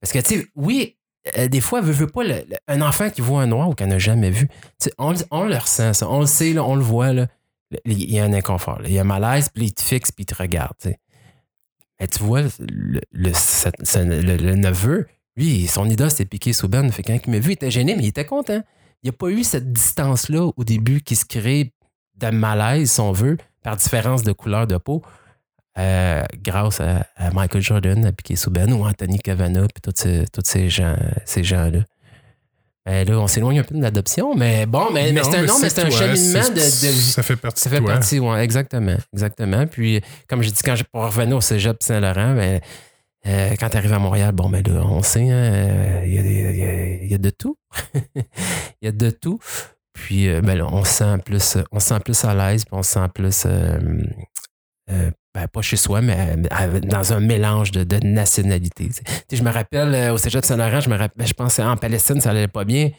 Parce 0.00 0.12
que, 0.12 0.18
tu 0.18 0.40
sais, 0.40 0.46
oui, 0.56 0.96
euh, 1.38 1.46
des 1.46 1.60
fois, 1.60 1.80
veut, 1.80 1.92
veut 1.92 2.06
pas, 2.08 2.24
le- 2.24 2.44
le- 2.48 2.56
un 2.66 2.80
enfant 2.80 3.08
qui 3.10 3.20
voit 3.20 3.42
un 3.42 3.46
noir 3.46 3.68
ou 3.68 3.74
qu'on 3.74 3.86
n'a 3.86 3.98
jamais 3.98 4.30
vu, 4.30 4.48
on, 4.98 5.12
le- 5.12 5.18
on 5.30 5.44
le 5.44 5.56
ressent, 5.56 5.92
ça. 5.92 6.08
On 6.10 6.20
le 6.20 6.26
sait, 6.26 6.52
là, 6.52 6.64
on 6.64 6.74
le 6.74 6.82
voit. 6.82 7.12
Là. 7.12 7.28
Il 7.84 8.10
y 8.10 8.18
a 8.18 8.24
un 8.24 8.32
inconfort. 8.32 8.80
Il 8.84 8.92
y 8.92 8.98
a 8.98 9.02
un 9.02 9.04
malaise, 9.04 9.48
puis 9.48 9.66
il 9.66 9.72
te 9.72 9.82
fixe, 9.82 10.10
puis 10.12 10.22
il 10.22 10.26
te 10.26 10.34
regarde. 10.34 10.74
Mais 12.00 12.08
tu 12.08 12.22
vois, 12.22 12.42
le, 13.12 14.54
neveu, 14.54 15.06
lui, 15.36 15.66
son 15.66 15.88
idole, 15.88 16.10
c'était 16.10 16.24
Piqué 16.24 16.52
Souben. 16.52 16.90
Fait 16.90 17.02
que 17.02 17.12
quand 17.12 17.18
il 17.26 17.30
m'a 17.30 17.38
vu, 17.38 17.50
il 17.50 17.52
était 17.52 17.70
gêné, 17.70 17.94
mais 17.94 18.04
il 18.04 18.08
était 18.08 18.24
content. 18.24 18.62
Il 19.02 19.06
n'y 19.06 19.10
a 19.10 19.12
pas 19.12 19.28
eu 19.28 19.44
cette 19.44 19.72
distance-là 19.72 20.50
au 20.56 20.64
début 20.64 21.00
qui 21.00 21.16
se 21.16 21.24
crée 21.24 21.72
de 22.16 22.30
malaise, 22.30 22.90
si 22.90 23.00
on 23.00 23.12
veut, 23.12 23.38
par 23.62 23.76
différence 23.76 24.22
de 24.22 24.32
couleur 24.32 24.66
de 24.66 24.76
peau, 24.76 25.02
euh, 25.78 26.22
grâce 26.42 26.80
à, 26.80 27.06
Michael 27.32 27.62
Jordan, 27.62 28.04
à 28.04 28.12
Piqué 28.12 28.36
Souben 28.36 28.72
ou 28.72 28.84
Anthony 28.84 29.18
Cavana, 29.18 29.66
puis 29.68 29.80
tous 29.80 29.94
ces, 30.44 30.68
ces 31.24 31.44
gens-là. 31.44 31.84
Ben 32.90 33.08
là, 33.08 33.20
on 33.20 33.28
s'éloigne 33.28 33.60
un 33.60 33.62
peu 33.62 33.76
de 33.76 33.82
l'adoption, 33.82 34.34
mais 34.34 34.66
bon, 34.66 34.88
mais, 34.92 35.12
mais 35.12 35.22
c'est 35.22 35.36
un, 35.36 35.42
non, 35.44 35.54
mais 35.62 35.68
c'est 35.70 35.82
un 35.82 35.90
cheminement 35.90 36.48
de, 36.48 36.54
de, 36.54 36.60
Ça 36.60 37.22
fait 37.22 37.36
partie 37.36 37.62
ça 37.62 37.70
fait 37.70 37.78
toi. 37.78 37.92
partie, 37.92 38.18
oui, 38.18 38.36
exactement. 38.40 38.96
Exactement. 39.12 39.66
Puis, 39.68 40.00
comme 40.28 40.42
je 40.42 40.50
dis, 40.50 40.60
quand 40.64 40.74
je 40.74 40.82
pour 40.82 41.02
revenir 41.04 41.36
au 41.36 41.40
cégep 41.40 41.80
Saint-Laurent, 41.82 42.34
ben, 42.34 42.60
euh, 43.28 43.50
quand 43.60 43.68
tu 43.68 43.76
arrives 43.76 43.92
à 43.92 44.00
Montréal, 44.00 44.32
bon, 44.32 44.48
ben 44.48 44.60
là, 44.66 44.82
on 44.84 45.02
sait, 45.02 45.30
hein, 45.30 45.34
euh, 45.34 46.02
il 46.04 46.12
y, 46.14 46.16
il 46.16 46.56
y 46.58 46.62
a- 46.64 47.04
il 47.04 47.10
y 47.12 47.14
a 47.14 47.18
de 47.18 47.30
tout. 47.30 47.56
Il 48.16 48.86
y 48.86 48.88
a 48.88 48.92
de 48.92 49.10
tout. 49.10 49.38
Puis, 49.92 50.28
euh, 50.28 50.40
ben 50.40 50.56
là, 50.58 50.66
on 50.66 50.82
se 50.82 50.92
sent 50.94 51.18
plus, 51.24 51.58
on 51.70 51.78
se 51.78 51.88
sent 51.88 52.00
plus 52.04 52.24
à 52.24 52.34
l'aise, 52.34 52.64
puis 52.64 52.74
on 52.74 52.82
se 52.82 52.92
sent 52.92 53.08
plus, 53.14 53.42
euh, 53.46 53.78
euh, 54.90 55.10
ben, 55.34 55.46
pas 55.46 55.62
chez 55.62 55.76
soi, 55.76 56.00
mais 56.00 56.36
euh, 56.52 56.80
dans 56.80 57.12
un 57.12 57.20
mélange 57.20 57.70
de, 57.70 57.84
de 57.84 57.98
nationalités. 58.04 58.88
tu 58.88 58.94
sais. 58.94 59.36
Je 59.36 59.42
me 59.42 59.50
rappelle, 59.50 59.94
euh, 59.94 60.12
au 60.12 60.18
cégep 60.18 60.44
Saint-Laurent, 60.44 60.80
je 60.80 60.90
me 60.90 60.96
rappelle, 60.96 61.26
je 61.26 61.32
pensais 61.34 61.62
en 61.62 61.76
Palestine, 61.76 62.20
ça 62.20 62.30
allait 62.30 62.48
pas 62.48 62.64
bien. 62.64 62.90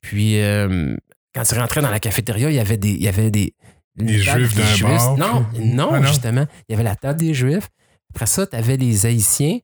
Puis, 0.00 0.40
euh, 0.40 0.96
quand 1.34 1.42
tu 1.44 1.54
rentrais 1.54 1.82
dans 1.82 1.90
la 1.90 2.00
cafétéria, 2.00 2.50
il 2.50 2.56
y 2.56 2.58
avait 2.58 2.76
des, 2.76 2.90
il 2.90 3.02
y 3.02 3.08
avait 3.08 3.30
des, 3.30 3.54
Juifs 3.98 4.54
d'un 4.54 4.74
Juifs. 4.74 5.02
Non, 5.16 5.46
non, 5.58 5.90
Ah, 5.92 6.00
non? 6.00 6.06
justement. 6.06 6.46
Il 6.68 6.72
y 6.72 6.74
avait 6.74 6.84
la 6.84 6.96
table 6.96 7.18
des 7.20 7.32
Juifs. 7.34 7.68
Après 8.14 8.26
ça, 8.26 8.46
tu 8.46 8.56
avais 8.56 8.76
les 8.76 9.06
Haïtiens, 9.06 9.58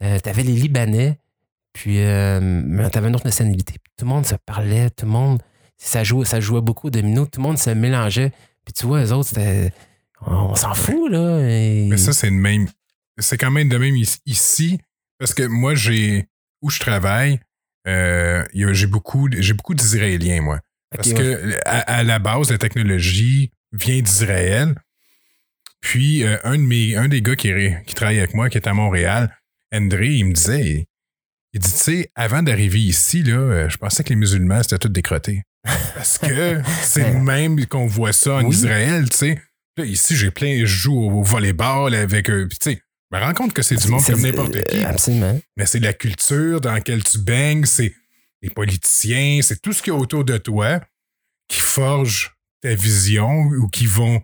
tu 0.00 0.28
avais 0.28 0.42
les 0.42 0.52
Libanais, 0.52 1.18
puis 1.72 1.96
euh, 1.98 2.88
tu 2.90 2.98
avais 2.98 3.08
une 3.08 3.14
autre 3.16 3.26
nationalité. 3.26 3.74
Tout 3.98 4.04
le 4.04 4.10
monde 4.10 4.26
se 4.26 4.36
parlait, 4.46 4.90
tout 4.90 5.04
le 5.06 5.12
monde, 5.12 5.42
ça 5.76 6.02
jouait, 6.04 6.24
ça 6.24 6.40
jouait 6.40 6.60
beaucoup 6.62 6.86
au 6.86 6.90
domino, 6.90 7.26
tout 7.26 7.40
le 7.40 7.46
monde 7.46 7.58
se 7.58 7.70
mélangeait. 7.70 8.32
Puis 8.64 8.72
tu 8.72 8.86
vois, 8.86 9.00
les 9.00 9.12
autres, 9.12 9.28
c'était. 9.30 9.72
On 10.26 10.54
s'en 10.54 10.74
fout, 10.74 11.10
là. 11.10 11.40
et- 11.40 11.86
Mais 11.88 11.96
ça, 11.96 12.12
c'est 12.12 12.30
le 12.30 12.36
même. 12.36 12.68
C'est 13.18 13.36
quand 13.38 13.50
même 13.50 13.68
de 13.68 13.76
même 13.78 13.96
ici-. 14.26 14.78
Parce 15.18 15.34
que 15.34 15.44
moi, 15.44 15.74
j'ai. 15.74 16.26
Où 16.62 16.70
je 16.70 16.80
travaille, 16.80 17.40
euh, 17.86 18.44
j'ai 18.54 18.86
beaucoup, 18.86 19.28
j'ai 19.30 19.52
beaucoup 19.52 19.74
d'Israéliens, 19.74 20.40
moi. 20.40 20.60
Parce 20.90 21.08
ouais. 21.08 21.14
que 21.14 21.58
à, 21.66 21.80
à 21.98 22.02
la 22.02 22.18
base, 22.18 22.50
la 22.50 22.56
technologie 22.58 23.50
vient 23.72 24.00
d'Israël. 24.00 24.74
Puis 25.82 26.24
euh, 26.24 26.38
un, 26.44 26.56
de 26.56 26.62
mes, 26.62 26.96
un 26.96 27.08
des 27.08 27.20
gars 27.20 27.36
qui, 27.36 27.50
travaille 27.94 28.18
avec 28.18 28.32
moi, 28.34 28.48
qui 28.48 28.56
est 28.56 28.66
à 28.66 28.72
Montréal, 28.72 29.36
André, 29.74 30.08
il 30.14 30.24
me 30.26 30.32
disait, 30.32 30.86
il 31.52 31.60
dit, 31.60 31.70
tu 31.70 31.76
sais, 31.78 32.10
avant 32.14 32.42
d'arriver 32.42 32.80
ici, 32.80 33.22
là, 33.22 33.36
euh, 33.36 33.68
je 33.68 33.76
pensais 33.76 34.02
que 34.02 34.08
les 34.08 34.16
musulmans, 34.16 34.62
c'était 34.62 34.78
tout 34.78 34.88
décroté. 34.88 35.42
Parce 35.94 36.16
que 36.16 36.62
c'est 36.82 37.12
le 37.12 37.20
même 37.20 37.66
qu'on 37.66 37.86
voit 37.86 38.12
ça 38.14 38.36
en 38.36 38.44
Oui. 38.44 38.54
Israël, 38.54 39.08
tu 39.10 39.16
sais. 39.18 39.42
Là, 39.76 39.84
ici, 39.84 40.16
j'ai 40.16 40.30
plein, 40.30 40.60
je 40.60 40.66
joue 40.66 40.94
au 40.96 41.22
volleyball 41.22 41.94
avec 41.94 42.30
eux. 42.30 42.46
Puis, 42.48 42.58
tu 42.58 42.70
sais, 42.72 42.82
je 43.12 43.18
me 43.18 43.22
rends 43.22 43.34
compte 43.34 43.52
que 43.52 43.62
c'est 43.62 43.76
du 43.76 43.88
monde 43.88 44.04
comme 44.04 44.20
n'importe 44.22 44.64
qui. 44.66 44.76
euh, 44.84 44.88
Absolument. 44.88 45.40
Mais 45.56 45.66
c'est 45.66 45.80
la 45.80 45.92
culture 45.92 46.60
dans 46.60 46.72
laquelle 46.72 47.02
tu 47.02 47.18
baignes, 47.18 47.64
c'est 47.64 47.94
les 48.42 48.50
politiciens, 48.50 49.40
c'est 49.42 49.60
tout 49.60 49.72
ce 49.72 49.82
qu'il 49.82 49.92
y 49.92 49.96
a 49.96 49.98
autour 49.98 50.24
de 50.24 50.36
toi 50.38 50.80
qui 51.48 51.60
forge 51.60 52.36
ta 52.60 52.74
vision 52.74 53.28
ou 53.46 53.68
qui 53.68 53.86
vont 53.86 54.22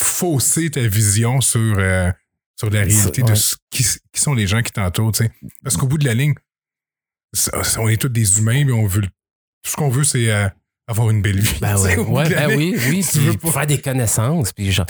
fausser 0.00 0.70
ta 0.70 0.86
vision 0.86 1.40
sur, 1.40 1.78
euh, 1.78 2.10
sur 2.58 2.70
la 2.70 2.80
réalité 2.80 3.22
de 3.22 3.34
ce 3.34 3.56
qui, 3.70 3.84
qui 4.12 4.20
sont 4.20 4.34
les 4.34 4.46
gens 4.46 4.62
qui 4.62 4.72
t'entourent. 4.72 5.12
tu 5.12 5.24
sais. 5.24 5.32
Parce 5.62 5.76
qu'au 5.76 5.86
bout 5.86 5.98
de 5.98 6.04
la 6.06 6.14
ligne, 6.14 6.34
ça- 7.32 7.60
on 7.78 7.88
est 7.88 8.00
tous 8.00 8.08
des 8.08 8.38
humains, 8.38 8.64
mais 8.64 8.72
on 8.72 8.86
veut 8.86 9.02
tout 9.02 9.70
ce 9.70 9.76
qu'on 9.76 9.88
veut, 9.90 10.04
c'est 10.04 10.30
euh, 10.30 10.48
avoir 10.90 11.10
une 11.10 11.22
belle 11.22 11.40
vie. 11.40 11.58
Ben 11.60 11.76
ouais, 11.80 11.96
ouais, 11.98 12.28
ben 12.28 12.56
oui, 12.56 12.76
oui. 12.88 13.06
tu 13.12 13.18
veux 13.20 13.34
pas- 13.36 13.50
faire 13.50 13.66
des 13.66 13.78
connaissances. 13.80 14.52
Puis 14.52 14.70
genre, 14.72 14.86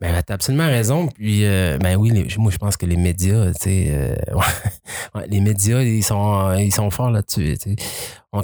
ben, 0.00 0.22
t'as 0.24 0.34
absolument 0.34 0.66
raison. 0.66 1.08
Puis, 1.08 1.44
euh, 1.44 1.76
ben 1.78 1.96
oui, 1.96 2.10
les- 2.10 2.28
moi, 2.38 2.52
je 2.52 2.58
pense 2.58 2.76
que 2.76 2.86
les 2.86 2.96
médias, 2.96 3.46
tu 3.54 3.60
sais, 3.62 3.86
euh, 3.90 4.14
ouais, 5.14 5.26
les 5.28 5.40
médias, 5.40 5.82
ils 5.82 6.04
sont, 6.04 6.54
ils 6.58 6.72
sont 6.72 6.90
forts 6.90 7.10
là-dessus. 7.10 7.56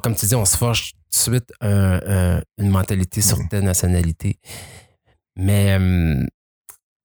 comme 0.02 0.14
tu 0.16 0.26
dis, 0.26 0.34
on 0.34 0.44
se 0.44 0.56
forge 0.56 0.92
tout 0.92 1.30
de 1.30 1.34
suite 1.36 1.52
un- 1.60 2.00
un- 2.06 2.40
une 2.58 2.70
mentalité 2.70 3.20
sur 3.20 3.38
Mm. 3.38 3.48
telle 3.48 3.64
nationalité. 3.64 4.36
Mais, 5.36 5.76
euh, 5.78 6.24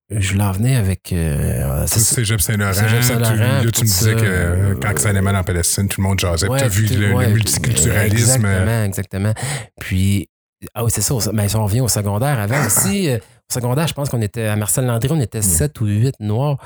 je 0.09 0.35
l'en 0.35 0.51
venais 0.51 0.75
avec. 0.75 1.13
Euh, 1.13 1.85
C'est 1.87 1.99
Cégep 1.99 2.41
Saint-Laurent. 2.41 2.73
Saint-Laurent, 2.73 3.31
Tu- 3.31 3.37
Là, 3.65 3.71
tu 3.71 3.81
me 3.81 3.85
disais 3.85 4.15
que 4.15 4.21
euh, 4.23 4.75
quand 4.81 4.97
ça 4.97 5.09
allait 5.09 5.21
mal 5.21 5.35
en 5.35 5.43
Palestine, 5.43 5.87
tout 5.87 6.01
le 6.01 6.07
monde 6.07 6.19
jasait. 6.19 6.47
Ouais, 6.47 6.59
tu 6.59 6.65
as 6.65 6.67
vu 6.67 6.87
le, 6.87 7.27
multiculturalisme. 7.33 8.45
euh, 8.45 8.49
Exactement, 8.59 8.83
exactement. 8.83 9.33
Puis, 9.79 10.27
ah 10.73 10.83
oui, 10.83 10.91
c'est 10.93 11.01
ça. 11.01 11.15
Mais 11.33 11.47
si 11.49 11.55
on 11.55 11.63
revient 11.65 11.81
au 11.81 11.87
secondaire, 11.87 12.39
avant 12.39 12.65
aussi, 12.65 13.09
euh, 13.09 13.17
au 13.17 13.53
secondaire, 13.53 13.87
je 13.87 13.93
pense 13.93 14.09
qu'on 14.09 14.21
était 14.21 14.45
à 14.47 14.55
Marcel 14.55 14.85
Landry, 14.85 15.09
on 15.11 15.19
était 15.19 15.41
7 15.41 15.79
ou 15.81 15.85
8 15.85 16.15
noirs. 16.19 16.57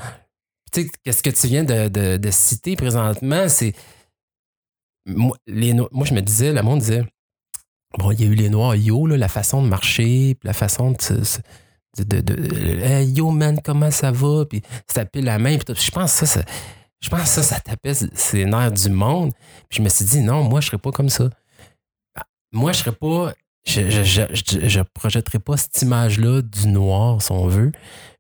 Tu 0.72 0.84
sais, 0.84 0.90
qu'est-ce 1.04 1.22
que 1.22 1.30
tu 1.30 1.48
viens 1.48 1.64
de, 1.64 1.88
de- 1.90 2.18
de 2.18 2.32
citer 2.32 2.76
présentement, 2.76 3.48
c'est. 3.50 3.74
Moi, 5.06 5.36
les 5.48 5.74
moi, 5.74 6.06
je 6.06 6.14
me 6.14 6.22
disais, 6.22 6.54
le 6.54 6.62
monde 6.62 6.80
disait, 6.80 7.04
bon, 7.98 8.12
il 8.12 8.22
y 8.22 8.24
a 8.24 8.28
eu 8.28 8.36
les 8.36 8.50
noirs, 8.50 8.76
yo, 8.76 9.06
là, 9.06 9.18
la 9.18 9.28
façon 9.28 9.62
de 9.62 9.68
marcher, 9.68 10.38
la 10.44 10.54
façon 10.54 10.92
de. 10.92 11.02
se- 11.02 11.24
se- 11.24 11.40
de, 11.98 13.04
yo, 13.16 13.30
man, 13.32 13.60
comment 13.64 13.92
ça 13.92 14.12
va? 14.12 14.46
Puis 14.46 14.62
se 14.88 14.94
taper 14.96 15.22
la 15.22 15.38
main. 15.40 15.58
Puis 15.58 15.76
je 15.80 15.92
pense 15.92 16.14
que 16.20 16.26
ça, 16.26 16.40
ça- 16.42 16.46
je 17.02 17.10
pense 17.10 17.28
ça, 17.30 17.44
ça 17.44 17.60
tapait 17.60 17.94
ses 17.94 18.46
nerfs 18.46 18.72
du 18.72 18.90
monde. 18.90 19.34
Puis 19.70 19.78
je 19.78 19.82
me 19.82 19.90
suis 19.90 20.06
dit, 20.06 20.22
non, 20.22 20.44
moi, 20.44 20.62
je 20.62 20.68
serais 20.68 20.78
pas 20.78 20.92
comme 20.92 21.10
ça. 21.10 21.30
Moi, 22.52 22.72
je 22.72 22.80
serais 22.80 22.96
pas. 22.96 23.34
Je, 23.66 23.90
je, 23.90 24.04
je, 24.04 24.22
je- 24.34 24.68
je 24.68 24.82
projetterais 24.94 25.40
pas 25.40 25.58
cette 25.58 25.82
image-là 25.82 26.42
du 26.42 26.68
noir, 26.68 27.22
si 27.22 27.32
on 27.32 27.48
veut. 27.48 27.72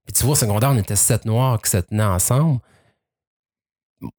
Puis 0.05 0.13
tu 0.13 0.23
vois, 0.23 0.33
au 0.33 0.35
secondaire, 0.35 0.69
on 0.71 0.77
était 0.77 0.95
sept 0.95 1.25
noirs 1.25 1.61
qui 1.61 1.69
se 1.69 1.77
tenaient 1.77 2.03
ensemble. 2.03 2.59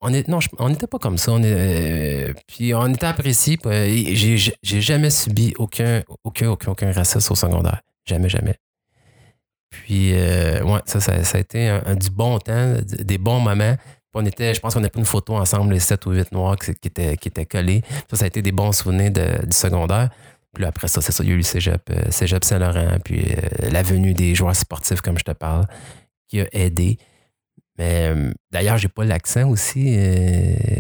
On 0.01 0.13
est, 0.15 0.29
non, 0.29 0.39
on 0.59 0.71
n'était 0.71 0.87
pas 0.87 0.99
comme 0.99 1.19
ça. 1.19 1.33
On 1.33 1.43
euh, 1.45 2.33
puis 2.47 2.75
on 2.75 2.87
était 2.89 3.07
appréciés. 3.07 3.59
puis, 3.59 3.71
euh, 3.71 4.51
j'ai 4.63 4.81
jamais 4.81 5.11
subi 5.11 5.53
aucun, 5.59 6.03
aucun, 6.25 6.49
aucun, 6.49 6.71
aucun 6.73 6.93
racisme 6.93 7.33
au 7.33 7.37
secondaire. 7.37 7.83
Jamais, 8.07 8.29
jamais. 8.31 8.57
Puis, 9.83 10.13
euh, 10.15 10.63
ouais, 10.63 10.81
ça, 10.87 11.01
ça, 11.01 11.13
a 11.37 11.41
été 11.41 11.69
un- 11.69 11.95
du 11.95 12.11
bon 12.11 12.39
temps, 12.39 12.75
des 12.83 13.19
bons 13.19 13.41
moments. 13.41 13.77
On 14.15 14.25
était, 14.25 14.55
je 14.55 14.61
pense 14.61 14.75
qu'on 14.75 14.85
a 14.85 14.89
pris 14.89 15.01
une 15.01 15.07
photo 15.07 15.35
ensemble, 15.37 15.73
les 15.75 15.81
7 15.81 16.07
ou 16.07 16.13
8 16.13 16.31
noirs 16.33 16.57
qui, 16.57 16.71
étaient, 16.71 17.17
qui 17.17 17.29
étaient 17.29 17.47
collés. 17.47 17.83
Ça, 18.11 18.17
ça 18.19 18.25
a 18.25 18.29
été 18.29 18.43
des 18.43 18.53
bons 18.53 18.71
souvenirs 18.73 19.11
de- 19.11 19.45
du 19.47 19.57
secondaire. 19.57 20.11
Puis 20.55 20.65
après 20.65 20.87
ça, 20.87 21.01
c'est 21.01 21.11
ça, 21.11 21.25
il 21.25 21.31
y 21.31 21.33
a 21.33 21.35
eu 21.35 21.39
le 21.39 21.43
cégep, 21.43 21.83
euh, 21.91 22.11
cégep 22.11 22.45
Saint-Laurent, 22.45 22.99
puis 23.05 23.25
euh, 23.33 23.71
la 23.73 23.83
venue 23.83 24.15
des 24.15 24.37
joueurs 24.37 24.55
sportifs, 24.55 25.01
comme 25.01 25.19
je 25.19 25.25
te 25.25 25.33
parle, 25.33 25.67
qui 26.29 26.41
a 26.41 26.47
aidé. 26.53 26.97
Mais 27.77 28.09
euh, 28.15 28.31
d'ailleurs, 28.53 28.79
j'ai 28.79 28.87
pas 28.89 29.05
l'accent 29.05 29.49
aussi. 29.49 29.95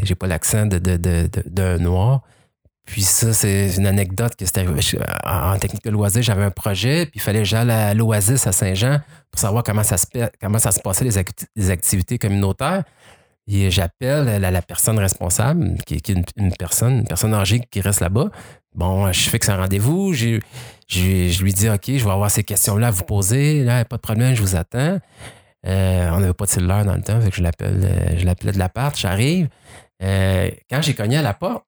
j'ai 0.05 0.15
pas 0.15 0.29
l'accent 0.29 0.67
de, 0.67 0.79
de, 0.79 0.97
de- 0.97 1.29
d'un 1.47 1.79
noir. 1.79 2.23
Puis 2.87 3.03
ça, 3.03 3.33
c'est 3.33 3.77
une 3.77 3.87
anecdote 3.87 4.37
que 4.37 4.45
c'était. 4.45 4.65
Je- 4.81 4.97
En, 5.25 5.59
technique 5.59 5.85
de 5.85 5.91
loisir, 5.91 6.23
j'avais 6.23 6.45
un 6.45 6.51
projet, 6.51 7.07
puis 7.07 7.13
il 7.17 7.21
fallait 7.21 7.39
que 7.41 7.45
j'aille 7.47 7.71
à 7.71 7.95
l'Oasis 7.95 8.47
à 8.47 8.53
Saint-Jean 8.53 9.01
pour 9.31 9.41
savoir 9.41 9.63
comment 9.63 9.83
ça 9.83 9.97
se, 9.97 10.07
comment 10.41 10.59
ça 10.59 10.71
se 10.71 10.81
passait, 10.81 11.05
les, 11.05 11.17
acti- 11.19 11.47
les 11.57 11.71
activités 11.71 12.19
communautaires. 12.19 12.83
Et 13.47 13.71
j'appelle 13.71 14.41
la, 14.41 14.63
personne 14.63 14.99
responsable, 14.99 15.77
qui, 15.87 15.95
est 15.97 16.09
une, 16.09 16.25
personne, 16.59 16.99
une 17.01 17.07
personne 17.07 17.35
âgée 17.35 17.61
qui 17.71 17.81
reste 17.83 18.01
là-bas. 18.01 18.31
Bon, 18.75 19.13
je 19.13 19.29
fixe 19.29 19.49
un 19.51 19.57
rendez-vous. 19.57 20.13
j'ai- 20.15 20.41
je 20.89 21.43
lui 21.43 21.53
dis, 21.53 21.69
OK, 21.69 21.85
je 21.87 22.05
vais 22.05 22.11
avoir 22.11 22.31
ces 22.31 22.43
questions-là 22.45 22.89
à 22.89 22.91
vous 22.91 23.05
poser. 23.05 23.63
Là, 23.65 23.85
pas 23.85 23.97
de 23.97 24.01
problème, 24.03 24.35
je 24.35 24.41
vous 24.43 24.57
attends. 24.57 24.99
Euh, 25.67 26.11
on 26.13 26.21
n'avait 26.21 26.35
pas 26.35 26.45
de 26.47 26.51
cellulaire 26.51 26.85
dans 26.85 26.95
le 26.95 27.03
temps, 27.03 27.21
fait 27.21 27.31
que 27.31 27.37
je 27.37 27.43
l'appelle, 27.43 27.81
euh, 27.85 28.19
je 28.19 28.25
l'appelais 28.27 28.53
de 28.53 28.59
l'appart. 28.59 28.97
J'arrive. 28.99 29.49
Euh, 30.03 30.51
quand 30.71 30.83
j'ai 30.83 30.95
cogné 30.95 31.17
à 31.19 31.23
la 31.23 31.33
porte, 31.35 31.65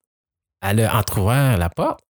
elle 0.62 0.80
a 0.80 0.96
entrouvert 0.96 1.56
la 1.58 1.68
porte. 1.68 2.00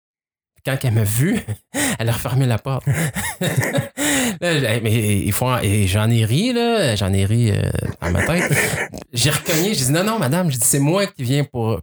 Quand 0.64 0.76
elle 0.82 0.92
m'a 0.94 1.04
vu, 1.04 1.38
elle 1.98 2.08
a 2.08 2.12
refermé 2.12 2.44
la 2.46 2.58
porte. 2.58 2.84
Là, 4.40 4.80
mais 4.82 5.18
il 5.20 5.32
faut, 5.32 5.56
et 5.62 5.86
j'en 5.86 6.10
ai 6.10 6.24
ri, 6.24 6.52
là. 6.52 6.94
J'en 6.96 7.12
ai 7.12 7.24
ri 7.24 7.50
euh, 7.52 7.62
dans 8.02 8.10
ma 8.10 8.26
tête. 8.26 8.52
J'ai 9.12 9.30
recogné, 9.30 9.74
j'ai 9.74 9.86
dit 9.86 9.92
non, 9.92 10.04
non, 10.04 10.18
madame, 10.18 10.50
j'ai 10.50 10.58
dit 10.58 10.66
c'est 10.66 10.78
moi 10.80 11.06
qui 11.06 11.22
viens 11.22 11.44
pour, 11.44 11.80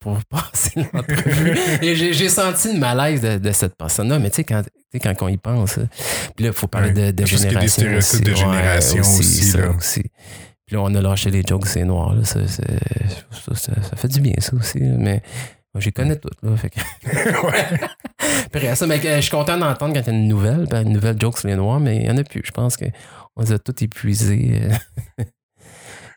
pour 0.00 0.18
passer 0.28 0.86
l'entrevue. 0.92 1.56
Et 1.80 1.94
j'ai 1.96 2.12
j'ai 2.12 2.28
senti 2.28 2.72
le 2.72 2.78
malaise 2.78 3.20
de, 3.20 3.38
de 3.38 3.52
cette 3.52 3.76
personne-là. 3.76 4.18
Mais 4.18 4.30
tu 4.30 4.36
sais, 4.36 4.44
quand, 4.44 4.62
quand 5.00 5.14
on 5.22 5.28
y 5.28 5.36
pense, 5.36 5.74
puis 6.36 6.44
là, 6.44 6.50
il 6.50 6.52
faut 6.52 6.66
parler 6.66 6.88
Ouais. 6.88 6.92
de, 6.94 7.06
de 7.06 7.10
des 7.12 7.26
génération. 7.26 7.68
stéréotypes 7.68 8.24
de 8.24 8.32
aussi. 8.32 8.44
Ouais, 8.44 8.50
génération 8.56 9.00
aussi, 9.00 9.42
ça 9.44 9.58
là. 9.58 9.70
aussi. 9.70 10.02
Puis 10.66 10.76
là, 10.76 10.82
on 10.82 10.94
a 10.94 11.00
lâché 11.00 11.30
les 11.30 11.42
jokes, 11.46 11.66
c'est 11.66 11.84
noir. 11.84 12.14
Là. 12.14 12.24
Ça, 12.24 12.40
c'est- 12.46 12.62
ça, 13.30 13.54
ça- 13.54 13.82
ça 13.82 13.96
fait 13.96 14.08
du 14.08 14.20
bien, 14.20 14.34
ça 14.38 14.54
aussi. 14.56 14.78
là. 14.80 14.96
Mais 14.98 15.22
j'y 15.80 15.92
connais 15.92 16.16
toutes. 16.16 16.40
Là, 16.42 16.56
fait 16.56 16.70
que... 16.70 16.80
ouais. 17.46 18.74
Ça, 18.74 18.86
mais, 18.86 19.04
euh, 19.04 19.16
je 19.16 19.20
suis 19.22 19.30
content 19.30 19.58
d'entendre 19.58 19.94
quand 19.94 20.00
il 20.00 20.06
y 20.06 20.10
a 20.10 20.12
une 20.12 20.28
nouvelle, 20.28 20.66
ben, 20.66 20.86
une 20.86 20.92
nouvelle 20.92 21.20
joke 21.20 21.38
sur 21.38 21.48
les 21.48 21.56
noirs, 21.56 21.80
mais 21.80 21.96
il 21.96 22.02
n'y 22.02 22.10
en 22.10 22.16
a 22.16 22.24
plus. 22.24 22.42
Je 22.44 22.52
pense 22.52 22.76
qu'on 22.76 22.90
les 23.40 23.52
a 23.52 23.58
tous 23.58 23.82
épuisés. 23.82 24.60
euh. 24.62 25.24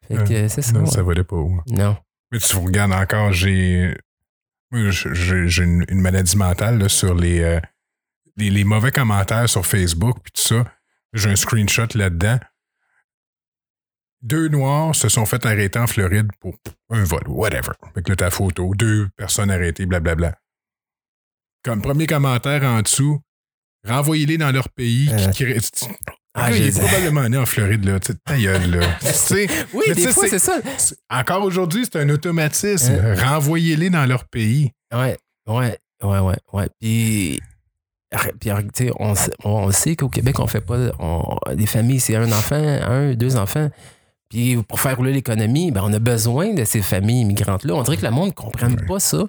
fait 0.07 0.23
que 0.23 0.33
euh, 0.33 0.47
c'est 0.47 0.61
ça. 0.61 0.73
Non, 0.73 0.81
ouais. 0.81 0.85
ça 0.91 1.01
valait 1.03 1.23
pas 1.23 1.35
haut. 1.35 1.59
Non. 1.69 1.97
Mais 2.31 2.39
tu 2.39 2.55
regardes 2.57 2.93
encore, 2.93 3.33
j'ai. 3.33 3.97
J'ai 4.71 5.47
j'ai 5.47 5.63
une, 5.63 5.85
une 5.87 6.01
maladie 6.01 6.35
mentale 6.35 6.77
là, 6.77 6.89
sur 6.89 7.15
les, 7.15 7.39
euh, 7.39 7.59
les, 8.35 8.49
les 8.49 8.63
mauvais 8.65 8.91
commentaires 8.91 9.47
sur 9.47 9.65
Facebook 9.65 10.17
puis 10.21 10.31
tout 10.33 10.41
ça. 10.41 10.65
J'ai 11.13 11.29
un 11.29 11.35
screenshot 11.37 11.87
là-dedans. 11.95 12.37
Deux 14.23 14.47
Noirs 14.47 14.95
se 14.95 15.09
sont 15.09 15.25
fait 15.25 15.45
arrêter 15.45 15.77
en 15.79 15.87
Floride 15.87 16.27
pour 16.39 16.55
un 16.89 17.03
vol, 17.03 17.21
whatever. 17.27 17.71
Avec 17.95 18.15
ta 18.17 18.29
photo, 18.31 18.73
deux 18.75 19.07
personnes 19.15 19.51
arrêtées, 19.51 19.85
blablabla. 19.85 20.35
Comme 21.63 21.81
premier 21.81 22.07
commentaire 22.07 22.63
en 22.63 22.81
dessous, 22.81 23.19
renvoyez-les 23.87 24.37
dans 24.37 24.51
leur 24.51 24.69
pays. 24.69 25.09
Euh. 25.11 25.29
qui- 25.31 25.45
qui- 25.53 25.87
Ah, 26.39 26.51
il 26.51 26.67
est 26.67 26.79
probablement 26.79 27.27
né 27.27 27.37
en 27.37 27.47
Floride, 27.47 27.83
là. 27.83 27.99
Tu 27.99 28.13
ta 28.15 28.37
gueule, 28.37 28.69
là. 28.69 28.87
Oui, 29.73 29.83
Mais 29.87 29.95
des 29.95 30.11
fois, 30.13 30.27
c'est- 30.29 30.37
ça. 30.39 30.59
encore 31.09 31.43
aujourd'hui, 31.43 31.85
c'est 31.85 31.99
un 31.99 32.09
automatisme. 32.09 32.93
Euh. 32.93 33.15
Renvoyez-les 33.15 33.89
dans 33.89 34.05
leur 34.05 34.25
pays. 34.25 34.71
Ouais, 34.93 35.17
ouais, 35.47 35.77
ouais, 36.03 36.19
ouais, 36.19 36.35
ouais. 36.53 36.69
Puis, 36.79 37.41
puis 38.39 38.51
on, 38.99 39.15
sait- 39.15 39.33
on 39.43 39.71
sait 39.71 39.95
qu'au 39.95 40.09
Québec, 40.09 40.39
on 40.39 40.45
fait 40.47 40.61
pas. 40.61 40.91
on- 40.99 41.37
des 41.55 41.65
familles, 41.65 41.99
c'est 41.99 42.15
un 42.15 42.31
enfant, 42.31 42.55
un, 42.55 43.13
deux 43.15 43.35
enfants. 43.35 43.69
Puis 44.29 44.57
pour 44.63 44.79
faire 44.81 44.97
rouler 44.97 45.13
l'économie, 45.13 45.71
ben, 45.71 45.81
on 45.85 45.93
a 45.93 45.99
besoin 45.99 46.53
de 46.53 46.65
ces 46.65 46.81
familles 46.81 47.21
immigrantes-là. 47.21 47.73
On 47.75 47.83
dirait 47.83 47.97
que 47.97 48.05
le 48.05 48.11
monde 48.11 48.27
ne 48.29 48.33
comprenne 48.33 48.73
Ouais. 48.79 48.85
pas 48.85 48.99
ça. 48.99 49.23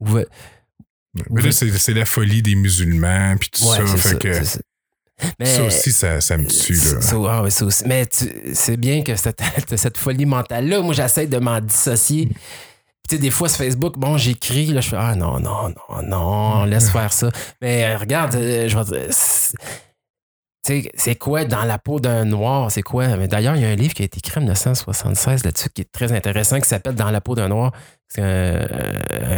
Mais 0.00 1.42
là, 1.42 1.52
c'est 1.52 1.94
la 1.94 2.04
folie 2.04 2.42
des 2.42 2.54
musulmans, 2.54 3.36
puis 3.38 3.50
tout 3.50 3.64
Ouais, 3.68 3.76
ça. 3.78 3.86
Fait 3.86 4.08
ça, 4.08 4.14
que 4.16 4.32
c'est 4.32 4.44
ça. 4.44 4.60
Mais- 5.38 5.46
ça 5.46 5.62
aussi, 5.64 5.92
ça, 5.92 6.20
ça 6.20 6.36
me 6.36 6.46
tue, 6.46 6.72
là. 6.74 7.00
Ça, 7.00 7.16
ah 7.28 7.42
ouais, 7.42 7.50
ça 7.50 7.64
aussi. 7.64 7.84
Mais 7.86 8.06
c'est 8.10 8.76
bien 8.76 9.02
que 9.02 9.14
cette, 9.14 9.40
cette 9.76 9.96
folie 9.96 10.26
mentale-là, 10.26 10.80
moi, 10.82 10.92
j'essaie 10.92 11.26
de 11.28 11.38
m'en 11.38 11.60
dissocier. 11.60 12.26
Puis, 12.26 12.36
tu 13.08 13.16
sais, 13.16 13.22
des 13.22 13.30
fois, 13.30 13.48
sur 13.48 13.58
Facebook, 13.58 13.96
bon, 13.96 14.16
j'écris, 14.18 14.66
là, 14.66 14.80
je 14.80 14.88
fais 14.88 14.96
Ah 14.98 15.14
non, 15.14 15.38
non, 15.38 15.68
non, 15.68 16.02
non, 16.02 16.64
laisse 16.64 16.90
faire 16.90 17.12
ça. 17.12 17.30
Mais 17.62 17.84
euh, 17.84 17.98
regarde, 17.98 18.34
euh, 18.34 18.68
je 18.68 18.76
vais 18.78 19.08
c'est- 20.64 21.14
quoi 21.16 21.44
dans 21.44 21.64
la 21.64 21.78
peau 21.78 22.00
d'un 22.00 22.24
noir? 22.24 22.70
C'est 22.70 22.82
quoi? 22.82 23.16
Mais 23.16 23.28
d'ailleurs, 23.28 23.56
il 23.56 23.62
y 23.62 23.64
a 23.64 23.68
un 23.68 23.74
livre 23.74 23.94
qui 23.94 24.02
a 24.02 24.04
été 24.06 24.18
écrit 24.18 24.38
en 24.38 24.42
1976 24.42 25.44
là-dessus 25.44 25.68
qui 25.70 25.82
est 25.82 25.92
très 25.92 26.12
intéressant, 26.12 26.58
qui 26.60 26.68
s'appelle 26.68 26.94
Dans 26.94 27.10
la 27.10 27.20
peau 27.20 27.34
d'un 27.34 27.48
noir. 27.48 27.72
C'est 28.08 28.22
un, 28.22 28.66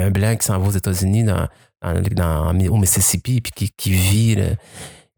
un 0.07 0.11
blanc 0.11 0.37
qui 0.37 0.47
s'en 0.47 0.59
va 0.59 0.69
aux 0.69 0.73
États-Unis, 0.73 1.25
dans, 1.25 1.49
dans- 1.83 2.51
au 2.51 2.77
Mississippi, 2.77 3.41
puis 3.41 3.53
qui, 3.53 3.71
qui 3.77 3.91
vit 3.93 4.39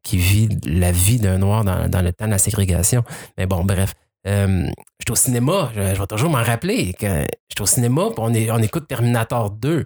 qui 0.03 0.17
vit 0.17 0.49
la 0.65 0.91
vie 0.93 1.19
d'un 1.19 1.39
noir 1.39 1.65
dans, 1.65 1.89
dans 1.89 2.01
le 2.03 2.13
temps 2.13 2.27
de 2.27 2.31
la 2.31 2.39
ségrégation. 2.39 3.05
Mais 3.37 3.47
bon, 3.47 3.65
bref. 3.65 3.93
Euh, 4.27 4.67
j'étais 5.01 5.13
au 5.13 5.17
cinéma, 5.17 5.71
je, 5.77 5.95
je 5.95 6.01
vais 6.01 6.07
toujours 6.07 6.31
m'en 6.31 6.43
rappeler. 6.43 6.93
que 6.95 7.07
J'étais 7.51 7.61
au 7.63 7.67
cinéma, 7.67 8.03
on, 8.17 8.33
on 8.35 8.63
écoute 8.63 8.89
Terminator 8.89 9.51
2. 9.51 9.85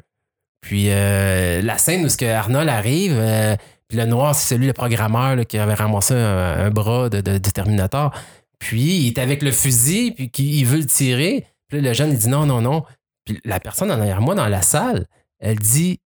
Puis 0.61 0.87
euh, 0.91 1.61
la 1.63 1.77
scène 1.79 2.05
où 2.05 2.09
ce 2.09 2.17
que 2.17 2.25
Arnold 2.25 2.69
arrive, 2.69 3.15
euh, 3.17 3.57
le 3.97 4.07
noir, 4.07 4.35
c'est 4.35 4.55
celui, 4.55 4.67
le 4.67 4.73
programmeur, 4.73 5.47
qui 5.47 5.59
avait 5.59 5.75
ramassé 5.75 6.15
un, 6.15 6.71
bras 6.71 7.09
de, 7.09 7.39
Terminator. 7.39 8.15
Puis 8.59 8.83
il 8.83 9.09
est 9.09 9.19
avec 9.19 9.43
le 9.43 9.53
fusil, 9.53 10.13
puis 10.13 10.31
il 10.37 10.65
veut 10.65 10.79
le 10.79 10.87
tirer. 10.87 11.47
Puis 11.69 11.81
là, 11.81 11.89
le 11.89 11.95
jeune, 11.95 12.11
il 12.11 12.19
dit 12.19 12.29
non, 12.29 12.47
non, 12.47 12.61
non. 12.61 12.85
Puis 13.25 13.41
la 13.45 13.61
personne 13.61 13.91
en 13.91 14.01
arrière 14.01 14.21
moi 14.21 14.35
dans 14.35 14.49
la 14.49 14.63
salle, 14.63 15.07
elle 15.39 15.59
dit, 15.59 16.01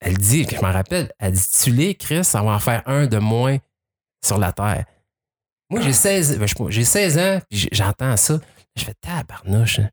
elle 0.00 0.18
dit, 0.18 0.46
je 0.50 0.60
m'en 0.60 0.72
rappelle, 0.72 1.12
elle 1.18 1.32
dit 1.32 1.48
Tu 1.62 1.70
l'es, 1.70 1.94
Chris, 1.94 2.24
ça 2.24 2.42
va 2.42 2.50
en 2.50 2.58
faire 2.58 2.82
un 2.86 3.06
de 3.06 3.18
moins 3.18 3.58
sur 4.24 4.38
la 4.38 4.52
Terre. 4.52 4.84
Moi, 5.70 5.80
j'ai 5.80 5.92
16, 5.92 6.38
ben, 6.38 6.46
j'ai 6.68 6.84
16 6.84 7.18
ans, 7.18 7.38
puis 7.48 7.68
j'entends 7.72 8.16
ça. 8.16 8.38
Je 8.76 8.84
fais 8.84 8.94
tabarnouche. 9.00 9.78
hein. 9.78 9.90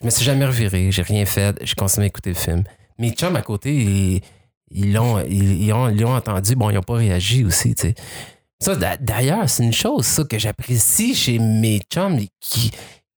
Je 0.00 0.06
me 0.06 0.10
suis 0.10 0.24
jamais 0.24 0.44
reviré, 0.44 0.90
j'ai 0.90 1.02
rien 1.02 1.24
fait, 1.24 1.56
j'ai 1.62 1.74
continué 1.74 2.06
à 2.06 2.08
écouter 2.08 2.30
le 2.30 2.36
film. 2.36 2.64
Mes 2.98 3.12
chums 3.12 3.36
à 3.36 3.42
côté, 3.42 3.72
ils, 3.72 4.20
ils 4.74 4.92
l'ont 4.92 5.20
ils, 5.20 5.62
ils 5.64 5.72
ont, 5.72 5.88
ils 5.88 6.00
l'ont 6.00 6.14
entendu, 6.14 6.54
bon, 6.56 6.70
ils 6.70 6.74
n'ont 6.74 6.82
pas 6.82 6.94
réagi 6.94 7.44
aussi, 7.44 7.74
tu 7.74 7.88
sais. 7.88 7.94
Ça, 8.60 8.76
d'a- 8.76 8.96
d'ailleurs, 8.96 9.48
c'est 9.48 9.64
une 9.64 9.72
chose, 9.72 10.06
ça, 10.06 10.24
que 10.24 10.38
j'apprécie 10.38 11.14
chez 11.14 11.38
mes 11.38 11.80
chums 11.92 12.20
qui 12.40 12.70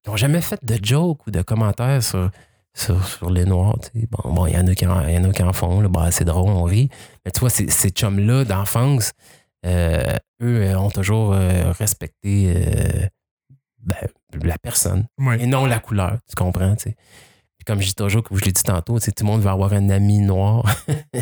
n'ont 0.07 0.17
jamais 0.17 0.41
fait 0.41 0.59
de 0.63 0.77
joke 0.83 1.27
ou 1.27 1.31
de 1.31 1.41
commentaires 1.43 2.01
sur, 2.01 2.31
sur, 2.73 3.05
sur 3.07 3.29
les 3.29 3.45
Noirs. 3.45 3.77
tu 3.81 3.99
sais. 4.01 4.07
Bon, 4.09 4.33
bon, 4.33 4.45
il 4.47 4.53
y 4.55 4.57
en 4.57 4.65
a 4.67 4.73
qui 4.73 4.87
en, 4.87 5.07
y 5.07 5.17
en, 5.17 5.23
a 5.29 5.31
qui 5.31 5.43
en 5.43 5.53
font, 5.53 5.81
là, 5.81 5.87
bah, 5.87 6.09
c'est 6.11 6.25
drôle, 6.25 6.49
on 6.49 6.63
rit. 6.63 6.89
Mais 7.23 7.31
tu 7.31 7.39
vois, 7.41 7.49
ces, 7.51 7.69
ces 7.69 7.89
chums-là 7.89 8.43
d'enfance, 8.43 9.11
euh, 9.67 10.15
eux 10.41 10.61
euh, 10.63 10.77
ont 10.79 10.89
toujours 10.91 11.33
euh, 11.33 11.71
respecté 11.73 12.53
euh, 12.55 13.07
ben, 13.81 13.95
la 14.43 14.57
personne 14.57 15.05
et 15.39 15.45
non 15.47 15.65
la 15.67 15.79
couleur, 15.79 16.17
tu 16.27 16.35
comprends, 16.35 16.75
tu 16.75 16.89
sais. 16.89 16.95
Comme 17.65 17.81
je 17.81 17.87
dis 17.87 17.95
toujours, 17.95 18.23
comme 18.23 18.37
je 18.37 18.45
l'ai 18.45 18.51
dit 18.51 18.63
tantôt, 18.63 18.99
tout 18.99 19.11
le 19.19 19.25
monde 19.25 19.41
va 19.41 19.51
avoir 19.51 19.73
un 19.73 19.89
ami 19.89 20.19
noir. 20.19 20.63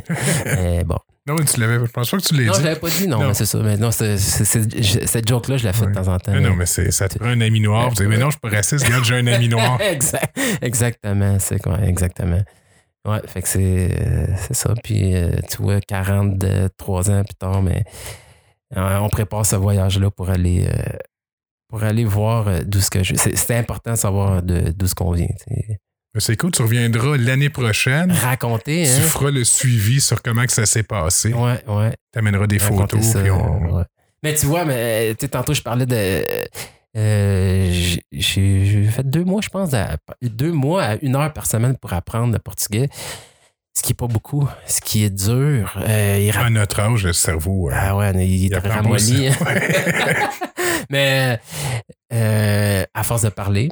Eh, 0.45 0.83
bon. 0.83 0.97
Non, 1.25 1.35
mais 1.39 1.45
tu 1.45 1.57
l'avais. 1.59 1.75
Je 1.85 1.91
pense 1.91 2.11
pas 2.11 2.17
que 2.17 2.23
tu 2.23 2.33
l'as 2.35 2.43
Non, 2.47 2.53
je 2.53 2.57
dit. 2.59 2.63
l'avais 2.65 2.79
pas 2.79 2.89
dit, 2.89 3.07
non, 3.07 3.19
Non. 3.21 3.27
mais 3.29 3.33
c'est 3.33 3.45
ça. 3.45 3.59
Mais 3.59 3.77
non, 3.77 3.91
cette 3.91 5.27
joke-là, 5.27 5.55
je 5.57 5.63
la 5.63 5.71
fais 5.73 5.85
Ouais. 5.85 5.91
de 5.91 5.93
temps 5.95 6.07
en 6.13 6.19
temps. 6.19 6.33
Non, 6.39 6.53
mais 6.55 6.65
c'est, 6.65 6.91
ça 6.91 7.07
te 7.07 7.17
prend 7.17 7.29
un 7.29 7.39
ami 7.41 7.61
noir. 7.61 7.89
Vous 7.89 7.95
dites, 7.95 8.07
mais 8.07 8.17
non, 8.17 8.25
je 8.25 8.31
suis 8.31 8.39
pas 8.41 8.49
raciste. 8.49 8.83
Regarde, 8.85 9.05
j'ai 9.05 9.15
un 9.15 9.27
ami 9.27 9.47
noir. 9.47 9.79
Exact- 9.81 10.37
exactement, 10.61 11.37
c'est 11.39 11.59
quoi, 11.61 11.79
exactement. 11.83 12.41
Ouais, 13.07 13.21
fait 13.27 13.41
que 13.41 13.47
c'est, 13.47 13.97
euh, 14.01 14.27
c'est 14.37 14.53
ça. 14.53 14.73
Puis, 14.83 15.15
euh, 15.15 15.31
tu 15.49 15.61
vois, 15.61 15.79
43 15.81 17.09
ans 17.11 17.23
plus 17.23 17.35
tard, 17.35 17.61
mais 17.61 17.83
euh, 18.75 18.97
on 18.97 19.09
prépare 19.09 19.45
ce 19.45 19.55
voyage-là 19.55 20.09
pour 20.11 20.29
aller, 20.29 20.67
euh, 20.67 20.97
pour 21.69 21.83
aller 21.83 22.05
voir 22.05 22.47
euh, 22.47 22.59
d'où 22.65 22.79
ce 22.81 22.89
que 22.89 23.03
je. 23.03 23.13
C'est, 23.15 23.55
important 23.57 23.91
de 23.91 23.97
savoir 23.97 24.41
de- 24.43 24.71
d'où 24.71 24.87
ce 24.87 24.95
qu'on 24.95 25.11
vient. 25.11 25.27
Mais 25.49 25.79
C'est 26.19 26.37
cool, 26.37 26.51
tu 26.51 26.61
reviendras 26.61 27.17
l'année 27.17 27.49
prochaine. 27.49 28.11
Raconter, 28.11 28.83
Tu 28.83 28.89
hein? 29.01 29.05
feras 29.07 29.31
le 29.31 29.43
suivi 29.43 29.99
sur 29.99 30.21
comment 30.21 30.45
que 30.45 30.51
ça 30.51 30.65
s'est 30.67 30.83
passé. 30.83 31.33
Ouais, 31.33 31.63
ouais. 31.67 31.95
Tu 32.11 32.19
amèneras 32.19 32.45
des 32.47 32.57
raconter 32.59 32.97
photos. 32.97 33.11
ça, 33.13 33.21
puis 33.21 33.31
on... 33.31 33.77
ouais. 33.77 33.83
Mais 34.21 34.35
tu 34.35 34.45
vois, 34.45 34.63
mais, 34.63 35.15
tu 35.15 35.21
sais, 35.25 35.27
tantôt, 35.29 35.53
je 35.55 35.61
parlais 35.63 35.85
de. 35.87 36.23
euh, 36.95 37.71
j'ai- 38.11 38.85
fait 38.91 39.03
deux 39.09 39.23
mois, 39.23 39.41
je 39.41 39.49
pense, 39.49 39.73
à- 39.73 39.97
deux 40.21 40.51
mois 40.51 40.83
à 40.83 40.95
une 41.01 41.15
heure 41.15 41.33
par 41.33 41.45
semaine 41.47 41.75
pour 41.77 41.91
apprendre 41.93 42.31
le 42.31 42.39
portugais. 42.39 42.89
Ce 43.75 43.81
qui 43.81 43.93
est 43.93 43.95
pas 43.95 44.05
beaucoup, 44.05 44.47
ce 44.67 44.81
qui 44.81 45.03
est 45.03 45.09
dur. 45.09 45.75
Euh, 45.81 46.19
il 46.21 46.37
À 46.37 46.49
notre 46.51 46.79
âge, 46.79 47.03
le 47.05 47.11
cerveau. 47.13 47.69
euh, 47.71 47.73
ah 47.75 47.97
ouais, 47.97 48.11
il 48.27 48.53
est 48.53 48.55
apprend 48.55 48.69
pas 48.69 48.75
ramolli. 48.75 49.29
Ouais. 49.29 49.35
Mais 50.91 51.39
euh, 52.13 52.83
à 52.93 53.03
force 53.03 53.23
de 53.23 53.29
parler 53.29 53.69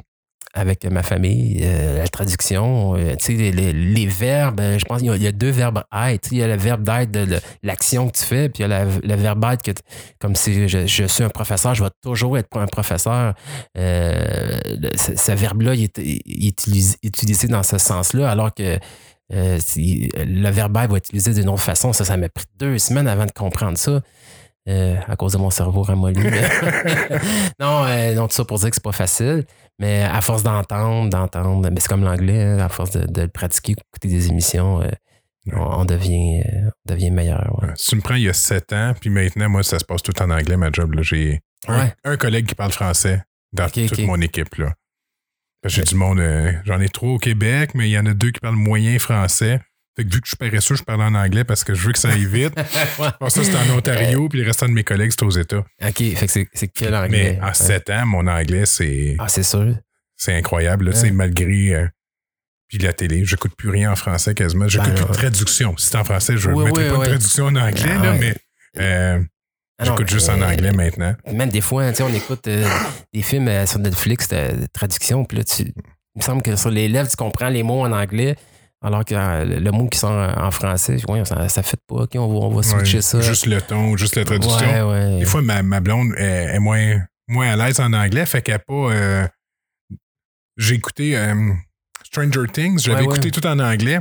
avec 0.54 0.84
ma 0.84 1.02
famille, 1.02 1.60
euh, 1.62 1.98
la 1.98 2.08
traduction, 2.08 2.94
euh, 2.96 3.14
tu 3.18 3.24
sais, 3.26 3.32
les, 3.32 3.52
les- 3.52 3.72
les 3.72 4.06
verbes, 4.06 4.60
euh, 4.60 4.78
je 4.78 4.84
pense 4.84 4.98
qu'il 4.98 5.06
y 5.08 5.10
a- 5.10 5.16
il 5.16 5.22
y, 5.22 5.26
a 5.26 5.32
deux 5.32 5.50
verbes 5.50 5.82
être. 6.08 6.28
Il 6.30 6.38
y 6.38 6.42
a 6.42 6.46
le 6.46 6.56
verbe 6.56 6.82
d'être 6.84 7.10
de 7.10 7.40
l'action 7.62 8.08
que 8.10 8.18
tu 8.18 8.24
fais, 8.24 8.48
puis 8.50 8.62
il 8.62 8.68
y 8.68 8.72
a 8.72 8.84
le 8.84 9.14
verbe 9.14 9.42
être 9.50 9.62
que, 9.62 9.70
comme 10.18 10.34
si 10.36 10.68
je, 10.68 10.86
je 10.86 11.04
suis 11.04 11.24
un 11.24 11.30
professeur, 11.30 11.74
je 11.74 11.82
vais 11.82 11.90
toujours 12.02 12.36
être 12.36 12.48
un 12.58 12.66
professeur. 12.66 13.34
Euh, 13.78 14.58
le- 14.78 14.90
ce, 14.96 15.16
ce 15.16 15.32
verbe-là, 15.32 15.74
il 15.74 15.84
est, 15.84 15.98
il 15.98 16.48
est 16.48 16.66
utilisé, 17.02 17.48
dans 17.48 17.62
ce 17.62 17.78
sens-là, 17.78 18.30
alors 18.30 18.52
que 18.54 18.78
si- 19.58 20.10
le 20.16 20.50
verbe 20.50 20.76
être 20.76 20.90
va 20.90 20.98
être 20.98 21.06
utilisé 21.08 21.32
d'une 21.32 21.48
autre 21.48 21.62
façon. 21.62 21.94
Ça, 21.94 22.04
ça 22.04 22.16
m'a 22.18 22.28
pris 22.28 22.44
deux 22.58 22.78
semaines 22.78 23.08
avant 23.08 23.24
de 23.24 23.32
comprendre 23.32 23.78
ça. 23.78 24.02
à 24.68 25.16
cause 25.16 25.32
de 25.32 25.38
mon 25.38 25.50
cerveau 25.50 25.82
ramolli. 25.82 26.20
non, 27.58 27.84
non, 28.14 28.28
tout 28.28 28.34
ça 28.34 28.44
pour 28.44 28.58
dire 28.58 28.70
que 28.70 28.76
c'est 28.76 28.84
pas 28.84 28.92
facile. 28.92 29.44
Mais 29.78 30.02
à 30.02 30.20
force 30.20 30.42
d'entendre, 30.42 31.10
d'entendre, 31.10 31.68
mais 31.70 31.80
c'est 31.80 31.88
comme 31.88 32.04
l'anglais, 32.04 32.42
hein, 32.42 32.58
à 32.58 32.68
force 32.68 32.90
de, 32.90 33.06
de 33.06 33.22
le 33.22 33.28
pratiquer, 33.28 33.72
écouter 33.72 34.08
des 34.08 34.28
émissions, 34.28 34.80
euh, 34.80 34.90
on, 35.52 35.80
on 35.80 35.84
devient, 35.84 36.42
euh, 36.42 36.70
on 36.86 36.92
devient 36.92 37.10
meilleur. 37.10 37.58
ouais. 37.62 37.70
Si 37.76 37.90
tu 37.90 37.96
me 37.96 38.00
prends 38.00 38.14
il 38.14 38.22
y 38.22 38.28
a 38.28 38.32
sept 38.32 38.72
ans, 38.72 38.92
puis 39.00 39.10
maintenant, 39.10 39.48
moi, 39.48 39.62
ça 39.62 39.78
se 39.78 39.84
passe 39.84 40.02
tout 40.02 40.20
en 40.22 40.30
anglais, 40.30 40.56
ma 40.56 40.70
job. 40.70 40.94
J'ai 41.00 41.40
un, 41.68 42.16
collègue 42.16 42.46
qui 42.46 42.54
parle 42.54 42.72
français 42.72 43.22
dans 43.52 43.68
toute 43.68 43.98
mon 44.00 44.20
équipe. 44.20 44.54
Là. 44.56 44.74
J'ai 45.64 45.82
du 45.82 45.94
monde, 45.94 46.18
euh, 46.18 46.52
j'en 46.64 46.80
ai 46.80 46.88
trois 46.88 47.10
au 47.10 47.18
Québec, 47.18 47.70
mais 47.74 47.88
il 47.88 47.92
y 47.92 47.98
en 47.98 48.06
a 48.06 48.14
deux 48.14 48.30
qui 48.30 48.40
parlent 48.40 48.56
moyen 48.56 48.98
français. 48.98 49.60
Fait 49.96 50.04
que 50.04 50.12
vu 50.14 50.20
que 50.20 50.26
je 50.26 50.30
suis 50.30 50.36
paresseux, 50.38 50.74
je 50.74 50.82
parle 50.82 51.02
en 51.02 51.14
anglais 51.14 51.44
parce 51.44 51.64
que 51.64 51.74
je 51.74 51.86
veux 51.86 51.92
que 51.92 51.98
ça 51.98 52.08
aille 52.10 52.24
vite. 52.26 52.54
Ouais. 52.98 53.08
Bon, 53.20 53.28
ça, 53.28 53.44
c'est 53.44 53.54
en 53.54 53.76
Ontario, 53.76 54.28
puis 54.28 54.40
le 54.40 54.46
restant 54.46 54.66
de 54.66 54.72
mes 54.72 54.84
collègues, 54.84 55.10
c'est 55.12 55.22
aux 55.24 55.30
États. 55.30 55.58
OK, 55.58 55.96
fait 55.98 56.14
que 56.26 56.32
c'est, 56.32 56.46
c'est 56.54 56.68
que 56.68 56.84
l'anglais. 56.86 57.36
Mais 57.38 57.40
en 57.42 57.48
Ouais. 57.48 57.54
sept 57.54 57.90
ans, 57.90 58.06
mon 58.06 58.26
anglais, 58.26 58.64
c'est 58.66 59.16
Ah, 59.18 59.28
c'est 59.28 59.42
sûr. 59.42 59.74
c'est 60.16 60.34
incroyable. 60.34 60.90
là, 60.90 61.00
Ouais. 61.00 61.10
malgré. 61.10 61.74
euh, 61.74 61.86
puis 62.68 62.78
la 62.78 62.94
télé, 62.94 63.24
j'écoute 63.26 63.52
plus 63.56 63.68
rien 63.68 63.92
en 63.92 63.96
français 63.96 64.34
quasiment. 64.34 64.66
J'écoute 64.66 64.88
Ben, 64.88 64.94
plus 64.94 65.04
de 65.04 65.08
ouais. 65.10 65.14
traduction. 65.16 65.76
Si 65.76 65.88
c'est 65.88 65.96
en 65.98 66.04
français, 66.04 66.38
je 66.38 66.48
ne 66.48 66.54
Oui, 66.54 66.64
mettrai 66.64 66.84
oui, 66.84 66.88
pas 66.90 66.94
oui. 66.98 67.00
de 67.06 67.10
traduction 67.10 67.44
en 67.46 67.56
anglais, 67.56 67.82
Ah, 67.98 68.02
là, 68.02 68.12
ouais. 68.12 68.18
mais 68.18 68.34
euh, 68.82 69.22
Ah 69.78 69.84
j'écoute 69.84 70.08
juste 70.08 70.30
en 70.30 70.40
euh, 70.40 70.46
anglais 70.50 70.72
maintenant. 70.72 71.14
Même 71.30 71.50
des 71.50 71.60
fois, 71.60 71.84
on 72.00 72.14
écoute 72.14 72.46
euh, 72.48 72.66
des 73.12 73.20
films 73.22 73.48
euh, 73.48 73.66
sur 73.66 73.78
Netflix 73.78 74.28
de, 74.28 74.62
de 74.62 74.66
traduction, 74.72 75.24
puis 75.26 75.36
là, 75.38 75.44
tu, 75.44 75.62
il 75.64 75.72
me 76.16 76.22
semble 76.22 76.40
que 76.42 76.56
sur 76.56 76.70
les 76.70 76.88
lèvres, 76.88 77.10
tu 77.10 77.16
comprends 77.16 77.48
les 77.50 77.62
mots 77.62 77.82
en 77.82 77.92
anglais, 77.92 78.36
alors 78.82 79.04
que 79.04 79.14
euh, 79.14 79.44
le, 79.44 79.70
mot 79.70 79.86
qui 79.88 79.98
sort 79.98 80.10
en, 80.36 80.50
français, 80.50 80.96
ouais, 81.08 81.24
ça, 81.24 81.48
ça 81.48 81.62
fait 81.62 81.78
pas, 81.86 81.96
OK, 82.02 82.10
on 82.16 82.26
va, 82.28 82.46
on 82.46 82.50
va 82.54 82.62
switcher 82.62 82.96
Ouais, 82.96 83.02
ça. 83.02 83.20
Juste 83.20 83.46
le 83.46 83.60
ton, 83.62 83.96
juste 83.96 84.16
la 84.16 84.24
traduction. 84.24 84.58
Ouais, 84.58 84.82
ouais. 84.82 85.18
Des 85.20 85.24
fois, 85.24 85.42
ma, 85.42 85.62
ma 85.62 85.80
blonde 85.80 86.12
est, 86.16 86.54
est 86.54 86.58
moins, 86.58 87.00
moins 87.28 87.50
à 87.52 87.56
l'aise 87.56 87.80
en 87.80 87.92
anglais, 87.92 88.26
fait 88.26 88.42
qu'elle 88.42 88.54
n'a 88.54 88.58
pas. 88.58 88.92
euh, 88.92 89.26
J'ai 90.56 90.74
écouté 90.74 91.16
euh, 91.16 91.52
Stranger 92.04 92.46
Things, 92.52 92.78
j'avais 92.80 93.04
écouté 93.04 93.30
tout 93.30 93.46
en 93.46 93.58
anglais, 93.58 94.00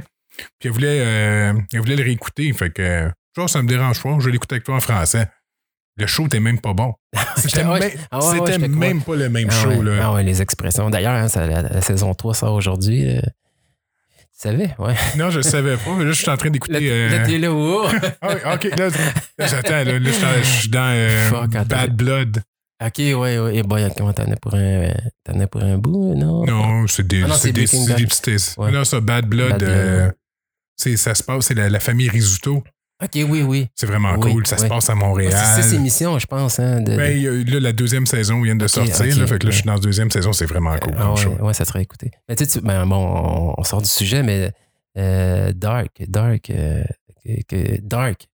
puis 0.60 0.66
elle 0.66 0.72
voulait, 0.72 0.98
elle 0.98 1.80
voulait 1.80 1.96
le 1.96 2.04
réécouter, 2.04 2.52
fait 2.54 2.70
que. 2.72 3.10
Genre, 3.38 3.50
ça 3.50 3.62
me 3.62 3.68
dérange 3.68 4.02
pas, 4.04 4.18
je 4.20 4.26
vais 4.26 4.32
l'écouter 4.32 4.56
avec 4.56 4.66
toi 4.66 4.76
en 4.76 4.82
français. 4.82 5.26
Le 5.98 6.06
show 6.08 6.24
n'était 6.24 6.40
même 6.42 6.60
pas 6.60 6.74
bon. 6.74 6.94
C'était 7.38 7.64
Ouais, 7.64 7.80
même, 7.80 7.92
ah 8.12 8.20
ouais, 8.20 8.40
ouais, 8.40 8.58
même 8.68 9.02
pas 9.02 9.16
le 9.16 9.30
même 9.30 9.48
Ah 9.52 9.54
show. 9.64 9.82
Là. 9.82 10.00
ah 10.04 10.14
ouais, 10.14 10.24
les 10.24 10.42
expressions. 10.42 10.90
D'ailleurs, 10.90 11.14
hein, 11.14 11.28
la, 11.36 11.62
la 11.62 11.82
saison 11.82 12.14
3 12.14 12.34
sort 12.34 12.54
aujourd'hui. 12.56 13.20
Là. 14.46 14.52
Savais, 14.52 14.76
ouais. 14.80 14.96
Non, 15.18 15.30
je 15.30 15.42
savais 15.42 15.78
pas. 15.78 15.96
mais 15.98 16.06
Là, 16.06 16.12
je 16.12 16.22
suis 16.22 16.30
en 16.30 16.38
train 16.38 16.50
d'écouter. 16.50 16.90
Euh, 16.92 17.48
oh! 17.50 17.88
ah 18.22 18.28
oui, 18.30 18.54
ok, 18.54 18.64
là, 18.78 18.90
là, 18.90 19.48
j'attends. 19.48 19.72
Là, 19.72 20.00
là, 20.00 20.12
je 20.42 20.48
suis 20.50 20.70
dans 20.70 20.92
euh, 20.94 21.30
Fuck. 21.30 21.52
Bad 21.68 21.96
Blood. 21.96 22.44
Ok, 22.84 22.98
ouais, 22.98 23.14
ouais. 23.14 23.58
Et 23.58 23.64
boy, 23.64 23.88
comment 23.96 24.12
t'en 24.12 24.32
as 24.32 24.36
pour 24.38 24.56
un, 24.56 24.92
t'en 25.24 25.40
as 25.40 25.46
pour 25.46 25.62
un 25.62 25.78
bout, 25.78 26.16
non? 26.16 26.46
Non, 26.46 26.88
c'est 26.88 27.06
des, 27.06 27.22
Ah 27.24 27.28
non, 27.28 27.36
c'est 27.36 27.52
des, 27.52 27.66
des. 27.66 28.38
Ouais. 28.58 28.72
Non, 28.72 28.84
ça, 28.84 29.00
Bad 29.00 29.28
Blood, 29.28 29.52
Bad 29.52 29.64
euh, 29.64 30.12
c'est- 30.76 30.98
ça 30.98 31.14
se 31.14 31.22
passe, 31.22 31.46
c'est 31.46 31.54
la, 31.54 31.70
la 31.70 31.80
famille 31.80 32.10
Risuto. 32.10 32.64
Ok, 33.04 33.12
oui, 33.28 33.42
oui. 33.42 33.68
C'est 33.76 33.86
vraiment 33.88 34.14
Oui, 34.18 34.32
cool. 34.32 34.46
Ça 34.48 34.58
se 34.58 34.68
passe 34.68 34.90
à 34.90 34.94
Ah, 34.94 34.96
Montréal. 34.96 35.34
C'est 35.56 35.64
six 35.64 35.74
émissions, 35.76 36.20
je 36.20 36.28
pense. 36.28 36.60
Hein, 36.60 36.82
de, 36.82 36.96
Ben, 36.96 37.46
là, 37.46 37.60
la 37.60 37.74
deuxième 37.74 38.06
saison 38.06 38.42
vient 38.42 38.56
de 38.56 38.68
sortir. 38.68 38.96
ok, 39.00 39.16
là, 39.16 39.28
fait 39.28 39.40
que 39.40 39.46
là, 39.46 39.52
je 39.52 39.56
suis 39.58 39.66
dans 39.66 39.74
la 39.74 39.80
deuxième 39.80 40.12
saison. 40.12 40.34
C'est 40.34 40.46
vraiment 40.46 40.78
cool. 40.78 40.94
Ah 40.98 41.14
ouais, 41.44 41.54
ça 41.54 41.66
serait 41.66 41.82
écouté. 41.82 42.12
Mais 42.30 42.36
tu 42.36 42.46
sais, 42.46 42.62
ben, 42.62 42.86
bon, 42.86 43.54
on, 43.58 43.64
sort 43.64 43.82
du 43.82 43.90
sujet, 43.90 44.22
mais 44.24 44.52
euh, 44.98 45.52
Dark, 45.54 46.04
Dark, 46.08 46.50
euh, 46.52 46.84
que- 47.48 47.80
Dark, 47.82 48.28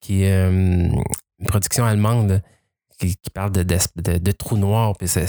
qui 0.00 0.22
est 0.24 0.32
euh, 0.32 0.50
une 0.50 1.46
production 1.46 1.84
allemande 1.84 2.40
qui, 2.98 3.16
qui 3.16 3.30
parle 3.30 3.50
de, 3.52 3.62
de, 3.64 3.78
de, 3.96 4.18
de 4.18 4.30
trous 4.32 4.56
noirs, 4.56 4.94
puis 4.96 5.08
c'est 5.08 5.26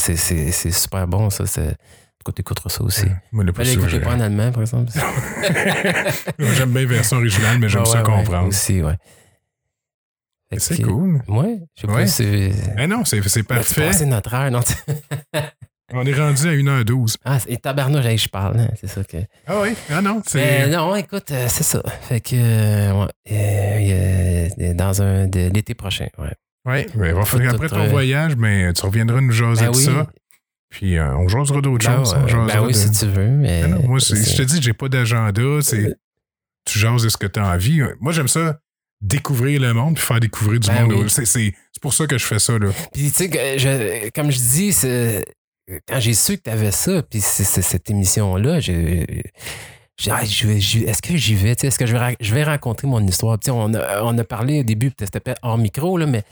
super 0.72 1.07
bon, 1.07 1.30
ça. 1.32 1.45
C'est, 1.48 1.76
tu 2.31 2.41
écouteras 2.41 2.69
ça 2.69 2.84
aussi. 2.84 3.06
Mais 3.31 3.52
plus 3.52 3.64
l'écoutez 3.76 3.99
pas 3.99 4.15
en 4.15 4.19
allemand, 4.19 4.52
par 4.52 4.61
exemple. 4.61 4.91
J'aime 6.39 6.72
bien 6.72 6.81
la 6.81 6.88
version 6.88 7.18
originale, 7.18 7.60
mais 7.60 7.69
j'aime 7.69 7.84
Ah 7.85 7.89
ça 7.89 7.97
ouais, 7.99 8.03
comprendre. 8.03 8.43
Ouais, 8.43 8.47
aussi, 8.49 8.81
ouais. 8.81 8.95
C'est 10.57 10.81
cool. 10.81 11.22
Ouais, 11.27 11.60
je 11.76 11.81
sais 11.81 11.88
Ouais. 11.88 11.93
pas 12.02 12.07
si. 12.07 12.52
Eh 12.77 12.88
non, 12.88 13.03
c'est 13.03 13.43
parfait. 13.43 13.91
C'est 13.93 14.06
notre 14.06 14.34
heure, 14.34 14.52
non? 14.52 14.61
On 15.93 16.03
est 16.03 16.14
rendu 16.14 16.47
à 16.47 16.52
1h12. 16.53 17.18
ah, 17.26 17.38
et 17.47 17.57
tabarnouche, 17.57 18.23
je 18.23 18.27
parle, 18.30 18.60
hein, 18.60 18.68
c'est 18.80 18.88
ça 18.88 19.03
que. 19.03 19.18
Ah 19.45 19.60
oui? 19.61 19.76
Ah 19.91 20.02
non, 20.02 20.15
Mais 20.34 20.64
c'est. 20.64 20.68
non, 20.69 20.95
écoute, 20.95 21.30
euh, 21.31 21.45
c'est 21.47 21.64
ça. 21.64 21.84
Fait 22.02 22.22
que, 22.22 22.35
euh, 22.35 22.91
ouais, 23.03 23.07
euh, 23.31 24.49
euh, 24.61 24.73
dans 24.73 25.02
un 25.03 25.27
de 25.27 25.52
l'été 25.53 25.76
prochain, 25.76 26.07
ouais. 26.18 26.34
Oui, 26.65 26.88
mais 26.95 27.11
va 27.11 27.23
falloir- 27.26 27.53
après 27.53 27.68
ton 27.69 27.81
euh, 27.84 27.88
voyage, 27.89 28.35
ben, 28.35 28.73
tu 28.73 28.84
reviendras 28.84 29.22
nous 29.22 29.31
jaser 29.31 29.65
Ben 29.65 29.72
de 29.72 29.77
oui. 29.77 29.84
ça. 29.84 30.07
Puis 30.76 30.97
euh, 30.97 31.15
on 31.15 31.27
jasera 31.30 31.61
d'autres 31.61 31.88
Ben, 31.88 31.97
choses. 32.03 32.14
ben 32.14 32.61
oui, 32.61 32.73
de- 32.73 32.77
si 32.77 32.91
tu 32.91 33.06
veux. 33.06 33.27
Mais, 33.30 33.61
Ah 33.64 33.68
non, 33.69 33.84
moi, 33.88 33.99
je 33.99 34.35
te 34.35 34.41
dis, 34.43 34.61
j'ai 34.61 34.73
pas 34.73 34.89
d'agenda. 34.89 35.41
C'est, 35.61 35.95
tu 36.65 36.80
jases 36.80 37.03
de 37.03 37.07
ce 37.10 37.15
que 37.15 37.27
tu 37.27 37.39
as 37.39 37.47
envie. 37.47 37.81
Moi, 38.02 38.11
j'aime 38.11 38.27
ça, 38.27 38.60
découvrir 39.02 39.61
le 39.61 39.73
monde 39.73 39.95
puis 39.95 40.03
faire 40.06 40.19
découvrir 40.19 40.60
du 40.60 40.68
Ben 40.68 40.84
monde. 40.84 41.03
oui. 41.03 41.10
C'est, 41.10 41.26
c'est- 41.26 41.53
c'est 41.72 41.81
pour 41.81 41.93
ça 41.93 42.07
que 42.07 42.18
je 42.18 42.26
fais 42.26 42.39
ça. 42.39 42.60
Là. 42.60 42.72
Puis, 42.93 43.03
tu 43.03 43.10
sais, 43.11 43.30
que 43.30 43.38
je- 43.57 44.10
comme 44.10 44.31
je 44.31 44.38
dis, 44.38 44.76
quand 45.88 45.99
j'ai 46.02 46.14
su 46.14 46.38
que 46.38 46.43
tu 46.43 46.49
avais 46.49 46.72
ça, 46.72 47.02
puis 47.03 47.22
cette 47.22 47.89
émission-là, 47.89 48.60
j'ai. 48.60 49.06
ah, 50.10 50.26
je 50.26 50.60
je- 50.60 50.80
Est-ce 50.85 51.02
que 51.02 51.15
j'y 51.15 51.35
vais? 51.35 51.52
Est-ce 51.52 51.80
que 51.80 51.85
je 51.85 51.95
vais, 51.95 52.18
je 52.19 52.34
vais 52.35 52.43
raconter 52.43 52.85
mon 52.85 52.99
histoire? 53.07 53.38
On, 53.47 53.73
a, 53.76 54.03
on 54.03 54.18
a 54.18 54.23
parlé 54.26 54.60
au 54.60 54.64
début, 54.64 54.91
peut-être 54.91 55.11
c'était 55.14 55.22
pas 55.34 55.35
hors 55.41 55.57
micro, 55.57 55.97
là, 55.97 56.06
mais 56.06 56.23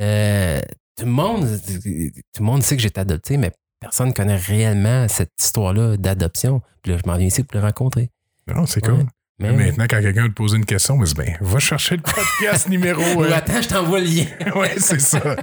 euh, 0.00 0.60
tout, 0.96 1.04
le 1.04 1.10
monde, 1.10 1.48
tout 1.66 2.42
le 2.42 2.44
monde 2.44 2.62
sait 2.62 2.76
que 2.76 2.82
j'ai 2.82 2.88
été 2.88 3.00
adopté, 3.00 3.36
mais 3.38 3.50
personne 3.80 4.08
ne 4.08 4.12
connaît 4.12 4.36
réellement 4.36 5.06
cette 5.08 5.30
histoire-là 5.40 5.96
d'adoption. 5.96 6.62
Puis 6.82 6.92
là, 6.92 6.98
je 7.02 7.08
m'en 7.10 7.16
viens 7.16 7.26
ici 7.28 7.42
pour 7.44 7.60
le 7.60 7.66
rencontrer. 7.66 8.10
Non, 8.46 8.66
c'est 8.66 8.86
Ouais. 8.86 8.94
cool. 8.96 9.06
Mais, 9.40 9.52
Maintenant, 9.52 9.84
quand 9.88 10.00
quelqu'un 10.00 10.26
te 10.28 10.32
pose 10.32 10.54
une 10.54 10.64
question, 10.64 11.00
dit, 11.00 11.14
ben, 11.14 11.36
va 11.40 11.60
chercher 11.60 11.96
le 11.96 12.02
podcast 12.02 12.68
numéro. 12.70 13.00
Euh, 13.22 13.30
attends, 13.32 13.62
je 13.62 13.68
t'envoie 13.68 14.00
le 14.00 14.06
lien. 14.06 14.24
ouais, 14.56 14.74
c'est 14.78 15.00
ça. 15.00 15.20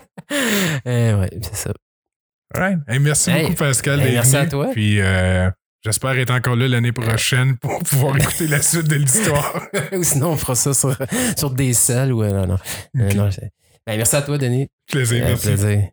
Euh, 0.87 1.19
ouais, 1.21 1.29
c'est 1.41 1.55
ça. 1.55 1.71
Right. 2.53 2.79
Hey, 2.87 2.99
merci 2.99 3.29
Hey, 3.31 3.43
beaucoup, 3.43 3.55
Pascal. 3.55 4.01
hey, 4.01 4.13
merci 4.13 4.35
à 4.35 4.45
toi. 4.47 4.69
Puis 4.73 4.99
euh, 4.99 5.49
j'espère 5.83 6.17
être 6.17 6.31
encore 6.33 6.55
là 6.55 6.67
l'année 6.67 6.91
prochaine 6.91 7.57
pour 7.57 7.79
pouvoir 7.83 8.17
écouter 8.17 8.47
la 8.47 8.61
suite 8.61 8.87
de 8.87 8.95
l'histoire. 8.95 9.61
ou 9.93 10.03
sinon, 10.03 10.31
on 10.31 10.35
fera 10.37 10.55
ça 10.55 10.73
sur, 10.73 10.97
sur 11.37 11.51
des 11.51 11.73
selles 11.73 12.11
ou. 12.11 12.23
euh, 12.23 12.31
non, 12.31 12.47
non. 12.47 12.57
Euh, 12.99 13.13
non, 13.13 13.29
Ben, 13.85 13.97
merci 13.97 14.15
à 14.15 14.21
toi, 14.23 14.37
Denis. 14.37 14.67
Plaisir, 14.91 15.23
merci. 15.25 15.47
plaisir. 15.47 15.89